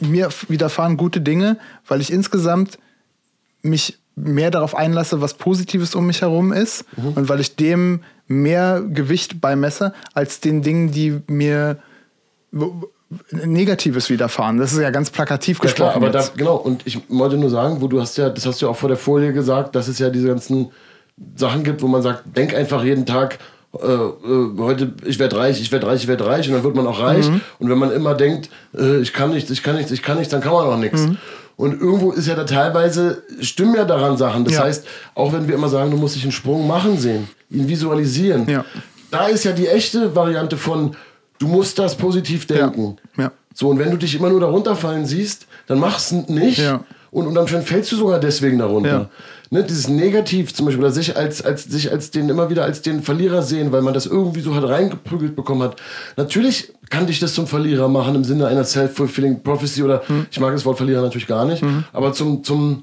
mir 0.00 0.28
widerfahren 0.48 0.96
gute 0.96 1.20
Dinge, 1.20 1.58
weil 1.88 2.00
ich 2.00 2.12
insgesamt 2.12 2.78
mich 3.62 3.98
mehr 4.16 4.50
darauf 4.50 4.74
einlasse, 4.76 5.20
was 5.20 5.34
Positives 5.34 5.94
um 5.94 6.06
mich 6.06 6.20
herum 6.22 6.52
ist 6.52 6.84
Mhm. 6.96 7.08
und 7.14 7.28
weil 7.28 7.40
ich 7.40 7.56
dem 7.56 8.00
mehr 8.28 8.80
Gewicht 8.82 9.40
beimesse 9.40 9.92
als 10.12 10.40
den 10.40 10.62
Dingen, 10.62 10.92
die 10.92 11.20
mir 11.26 11.78
Negatives 13.30 14.10
widerfahren. 14.10 14.58
Das 14.58 14.72
ist 14.72 14.80
ja 14.80 14.90
ganz 14.90 15.10
plakativ 15.10 15.58
Ja, 15.58 15.62
gesprochen. 15.62 15.90
klar, 15.90 15.96
aber 15.96 16.10
da, 16.10 16.24
genau, 16.36 16.56
und 16.56 16.82
ich 16.86 16.98
wollte 17.08 17.36
nur 17.36 17.50
sagen, 17.50 17.80
wo 17.80 17.88
du 17.88 18.00
hast 18.00 18.16
ja, 18.18 18.30
das 18.30 18.46
hast 18.46 18.60
du 18.60 18.66
ja 18.66 18.72
auch 18.72 18.76
vor 18.76 18.88
der 18.88 18.98
Folie 18.98 19.32
gesagt, 19.32 19.74
dass 19.74 19.88
es 19.88 19.98
ja 19.98 20.10
diese 20.10 20.28
ganzen 20.28 20.70
Sachen 21.36 21.62
gibt, 21.64 21.82
wo 21.82 21.86
man 21.88 22.02
sagt, 22.02 22.36
denk 22.36 22.54
einfach 22.54 22.82
jeden 22.82 23.06
Tag, 23.06 23.38
äh, 23.82 23.86
äh, 23.86 24.58
heute, 24.58 24.92
ich 25.04 25.18
werde 25.18 25.36
reich, 25.36 25.60
ich 25.60 25.70
werde 25.72 25.86
reich, 25.86 26.02
ich 26.02 26.08
werde 26.08 26.26
reich 26.26 26.48
und 26.48 26.54
dann 26.54 26.64
wird 26.64 26.74
man 26.74 26.86
auch 26.86 27.00
reich. 27.00 27.28
Mhm. 27.28 27.40
Und 27.58 27.70
wenn 27.70 27.78
man 27.78 27.90
immer 27.92 28.14
denkt, 28.14 28.48
äh, 28.76 28.98
ich 29.00 29.12
kann 29.12 29.30
nichts, 29.30 29.50
ich 29.50 29.62
kann 29.62 29.76
nichts, 29.76 29.90
ich 29.92 30.02
kann 30.02 30.16
nichts, 30.18 30.30
dann 30.30 30.40
kann 30.40 30.52
man 30.52 30.66
auch 30.66 30.76
nichts. 30.78 31.02
Mhm. 31.02 31.18
Und 31.56 31.80
irgendwo 31.80 32.10
ist 32.12 32.26
ja 32.26 32.34
da 32.34 32.44
teilweise, 32.44 33.22
stimmen 33.40 33.74
ja 33.76 33.84
daran 33.84 34.16
Sachen. 34.16 34.44
Das 34.44 34.54
Ja. 34.54 34.64
heißt, 34.64 34.86
auch 35.14 35.32
wenn 35.32 35.46
wir 35.46 35.54
immer 35.54 35.68
sagen, 35.68 35.90
du 35.90 35.96
musst 35.96 36.16
dich 36.16 36.24
einen 36.24 36.32
Sprung 36.32 36.66
machen 36.66 36.98
sehen, 36.98 37.28
ihn 37.50 37.68
visualisieren, 37.68 38.48
Ja. 38.48 38.64
da 39.10 39.26
ist 39.26 39.44
ja 39.44 39.52
die 39.52 39.68
echte 39.68 40.14
Variante 40.16 40.56
von, 40.56 40.96
du 41.38 41.46
musst 41.46 41.78
das 41.78 41.94
positiv 41.94 42.46
denken. 42.46 42.96
Ja. 43.16 43.30
So, 43.54 43.68
und 43.68 43.78
wenn 43.78 43.90
du 43.92 43.96
dich 43.96 44.16
immer 44.16 44.30
nur 44.30 44.40
darunter 44.40 44.74
fallen 44.74 45.06
siehst, 45.06 45.46
dann 45.68 45.78
machst 45.78 46.10
du 46.10 46.24
nicht. 46.28 46.60
Und 47.12 47.28
unterm 47.28 47.46
Strich 47.46 47.64
fällst 47.64 47.92
du 47.92 47.96
sogar 47.96 48.18
deswegen 48.18 48.58
darunter. 48.58 49.08
Ne, 49.54 49.62
dieses 49.62 49.86
Negativ 49.86 50.52
zum 50.52 50.66
Beispiel, 50.66 50.82
oder 50.82 50.90
sich 50.92 51.16
als, 51.16 51.40
als, 51.40 51.62
sich 51.62 51.92
als 51.92 52.10
den 52.10 52.28
immer 52.28 52.50
wieder 52.50 52.64
als 52.64 52.82
den 52.82 53.04
Verlierer 53.04 53.40
sehen, 53.40 53.70
weil 53.70 53.82
man 53.82 53.94
das 53.94 54.04
irgendwie 54.04 54.40
so 54.40 54.52
hat 54.52 54.64
reingeprügelt 54.68 55.36
bekommen 55.36 55.62
hat. 55.62 55.76
Natürlich 56.16 56.72
kann 56.90 57.06
dich 57.06 57.20
das 57.20 57.34
zum 57.34 57.46
Verlierer 57.46 57.86
machen 57.86 58.16
im 58.16 58.24
Sinne 58.24 58.48
einer 58.48 58.64
self-fulfilling 58.64 59.44
prophecy 59.44 59.84
oder 59.84 60.02
Hm. 60.08 60.26
ich 60.28 60.40
mag 60.40 60.52
das 60.52 60.66
Wort 60.66 60.78
Verlierer 60.78 61.02
natürlich 61.02 61.28
gar 61.28 61.44
nicht, 61.44 61.62
aber 61.92 62.12
zum, 62.12 62.42
zum, 62.42 62.82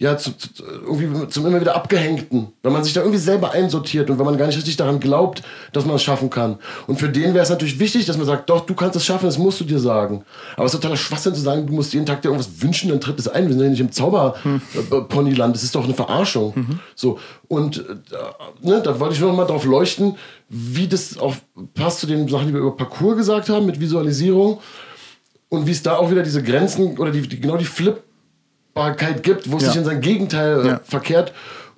ja, 0.00 0.16
zu, 0.16 0.30
zu, 0.36 0.62
irgendwie 0.62 1.28
zum 1.28 1.44
immer 1.46 1.60
wieder 1.60 1.74
Abgehängten, 1.74 2.52
wenn 2.62 2.72
man 2.72 2.84
sich 2.84 2.92
da 2.92 3.00
irgendwie 3.00 3.18
selber 3.18 3.50
einsortiert 3.50 4.08
und 4.10 4.18
wenn 4.18 4.26
man 4.26 4.38
gar 4.38 4.46
nicht 4.46 4.56
richtig 4.56 4.76
daran 4.76 5.00
glaubt, 5.00 5.42
dass 5.72 5.86
man 5.86 5.96
es 5.96 6.04
schaffen 6.04 6.30
kann. 6.30 6.58
Und 6.86 7.00
für 7.00 7.08
den 7.08 7.34
wäre 7.34 7.42
es 7.42 7.50
natürlich 7.50 7.80
wichtig, 7.80 8.06
dass 8.06 8.16
man 8.16 8.26
sagt, 8.26 8.48
doch, 8.48 8.64
du 8.64 8.74
kannst 8.74 8.94
es 8.94 9.04
schaffen, 9.04 9.26
das 9.26 9.38
musst 9.38 9.58
du 9.60 9.64
dir 9.64 9.80
sagen. 9.80 10.24
Aber 10.56 10.66
es 10.66 10.72
ist 10.72 10.80
totaler 10.80 10.96
Schwachsinn 10.96 11.34
zu 11.34 11.40
sagen, 11.40 11.66
du 11.66 11.72
musst 11.72 11.92
jeden 11.94 12.06
Tag 12.06 12.22
dir 12.22 12.28
irgendwas 12.28 12.62
wünschen, 12.62 12.90
dann 12.90 13.00
tritt 13.00 13.18
es 13.18 13.26
ein. 13.26 13.48
Wir 13.48 13.54
sind 13.54 13.62
ja 13.64 13.70
nicht 13.70 13.80
im 13.80 13.90
Zauberponyland, 13.90 15.56
das 15.56 15.64
ist 15.64 15.74
doch 15.74 15.84
eine 15.84 15.94
Verarschung. 15.94 16.52
So, 16.94 17.18
und 17.48 17.78
äh, 17.78 17.82
ne, 18.62 18.80
da 18.80 19.00
wollte 19.00 19.14
ich 19.14 19.20
nur 19.20 19.30
noch 19.30 19.36
mal 19.36 19.46
drauf 19.46 19.64
leuchten, 19.64 20.16
wie 20.48 20.86
das 20.86 21.18
auch 21.18 21.34
passt 21.74 21.98
zu 22.00 22.06
den 22.06 22.28
Sachen, 22.28 22.46
die 22.46 22.54
wir 22.54 22.60
über 22.60 22.76
Parcours 22.76 23.16
gesagt 23.16 23.48
haben, 23.48 23.66
mit 23.66 23.80
Visualisierung. 23.80 24.60
Und 25.50 25.66
wie 25.66 25.70
es 25.70 25.82
da 25.82 25.96
auch 25.96 26.10
wieder 26.10 26.22
diese 26.22 26.42
Grenzen 26.42 26.98
oder 26.98 27.10
die, 27.10 27.22
die 27.22 27.40
genau 27.40 27.56
die 27.56 27.64
Flippbarkeit 28.78 29.22
gibt, 29.22 29.50
wo 29.50 29.56
es 29.56 29.64
Ja. 29.64 29.68
sich 29.70 29.78
in 29.78 29.84
sein 29.84 30.00
Gegenteil 30.00 30.66
äh, 30.66 30.78
verkehrt 30.84 31.32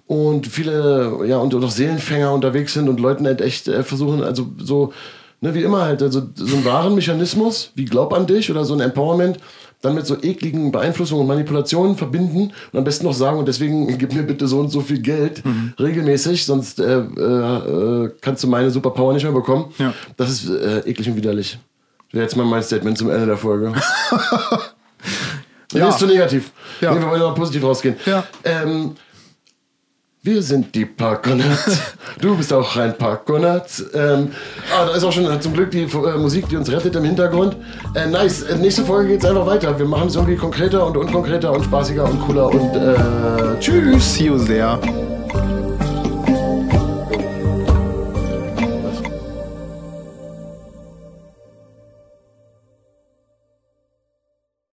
und 0.06 0.46
viele 0.46 1.20
ja 1.26 1.38
und 1.38 1.54
auch 1.54 1.70
Seelenfänger 1.70 2.32
unterwegs 2.32 2.74
sind 2.74 2.88
und 2.88 3.00
Leuten 3.00 3.26
halt 3.26 3.40
echt 3.40 3.68
äh, 3.68 3.82
versuchen, 3.82 4.22
also 4.22 4.46
so, 4.58 4.92
ne, 5.40 5.54
wie 5.54 5.62
immer 5.62 5.82
halt, 5.82 6.02
also 6.02 6.22
so 6.34 6.56
einen 6.56 6.64
wahren 6.64 6.94
Mechanismus, 6.94 7.70
wie 7.74 7.84
Glaub 7.84 8.12
an 8.12 8.26
dich 8.26 8.50
oder 8.50 8.64
so 8.64 8.74
ein 8.74 8.80
Empowerment, 8.80 9.38
dann 9.82 9.94
mit 9.94 10.06
so 10.06 10.16
ekligen 10.22 10.72
Beeinflussungen 10.72 11.22
und 11.22 11.28
Manipulationen 11.28 11.96
verbinden 11.96 12.52
und 12.72 12.78
am 12.78 12.84
besten 12.84 13.06
noch 13.06 13.14
sagen, 13.14 13.38
und 13.38 13.48
deswegen 13.48 13.96
gib 13.96 14.12
mir 14.14 14.22
bitte 14.24 14.46
so 14.46 14.58
und 14.60 14.68
so 14.70 14.80
viel 14.82 15.00
Geld 15.00 15.42
Mhm. 15.44 15.72
regelmäßig, 15.78 16.44
sonst 16.44 16.80
äh, 16.80 16.98
äh, 16.98 18.10
kannst 18.20 18.42
du 18.44 18.48
meine 18.48 18.70
Superpower 18.70 19.14
nicht 19.14 19.22
mehr 19.22 19.32
bekommen. 19.32 19.72
Ja. 19.78 19.94
Das 20.18 20.28
ist 20.28 20.50
äh, 20.50 20.80
eklig 20.80 21.08
und 21.08 21.16
widerlich. 21.16 21.58
Wäre 22.12 22.24
jetzt 22.24 22.36
mal 22.36 22.44
mein 22.44 22.62
Statement 22.62 22.98
zum 22.98 23.08
Ende 23.08 23.24
der 23.26 23.36
Folge. 23.36 23.72
Ja. 25.72 25.88
Ist 25.88 26.00
zu 26.00 26.06
negativ. 26.06 26.50
Ja. 26.80 26.92
Nee, 26.92 27.00
wir 27.00 27.08
wollen 27.08 27.20
mal 27.20 27.34
positiv 27.34 27.64
rausgehen. 27.64 27.96
Ja. 28.06 28.24
Ähm, 28.44 28.96
wir 30.22 30.42
sind 30.42 30.74
die 30.74 30.84
Parkonuts. 30.84 31.94
du 32.20 32.36
bist 32.36 32.52
auch 32.52 32.76
ein 32.76 32.96
Parkonut. 32.96 33.62
Ähm, 33.94 34.30
ah, 34.70 34.84
da 34.84 34.94
ist 34.94 35.02
auch 35.02 35.12
schon 35.12 35.24
äh, 35.24 35.40
zum 35.40 35.54
Glück 35.54 35.70
die 35.70 35.84
äh, 35.84 36.18
Musik, 36.18 36.46
die 36.48 36.56
uns 36.56 36.70
rettet 36.70 36.94
im 36.94 37.04
Hintergrund. 37.04 37.56
Äh, 37.94 38.06
nice. 38.06 38.42
Äh, 38.42 38.56
nächste 38.56 38.84
Folge 38.84 39.08
geht's 39.08 39.24
einfach 39.24 39.46
weiter. 39.46 39.78
Wir 39.78 39.86
machen 39.86 40.08
es 40.08 40.16
irgendwie 40.16 40.36
konkreter 40.36 40.86
und 40.86 40.96
unkonkreter 40.98 41.52
und 41.52 41.64
spaßiger 41.64 42.04
und 42.04 42.20
cooler 42.20 42.48
und 42.48 42.76
äh, 42.76 43.58
tschüss. 43.60 44.14
See 44.14 44.24
you 44.24 44.36
sehr. 44.36 44.78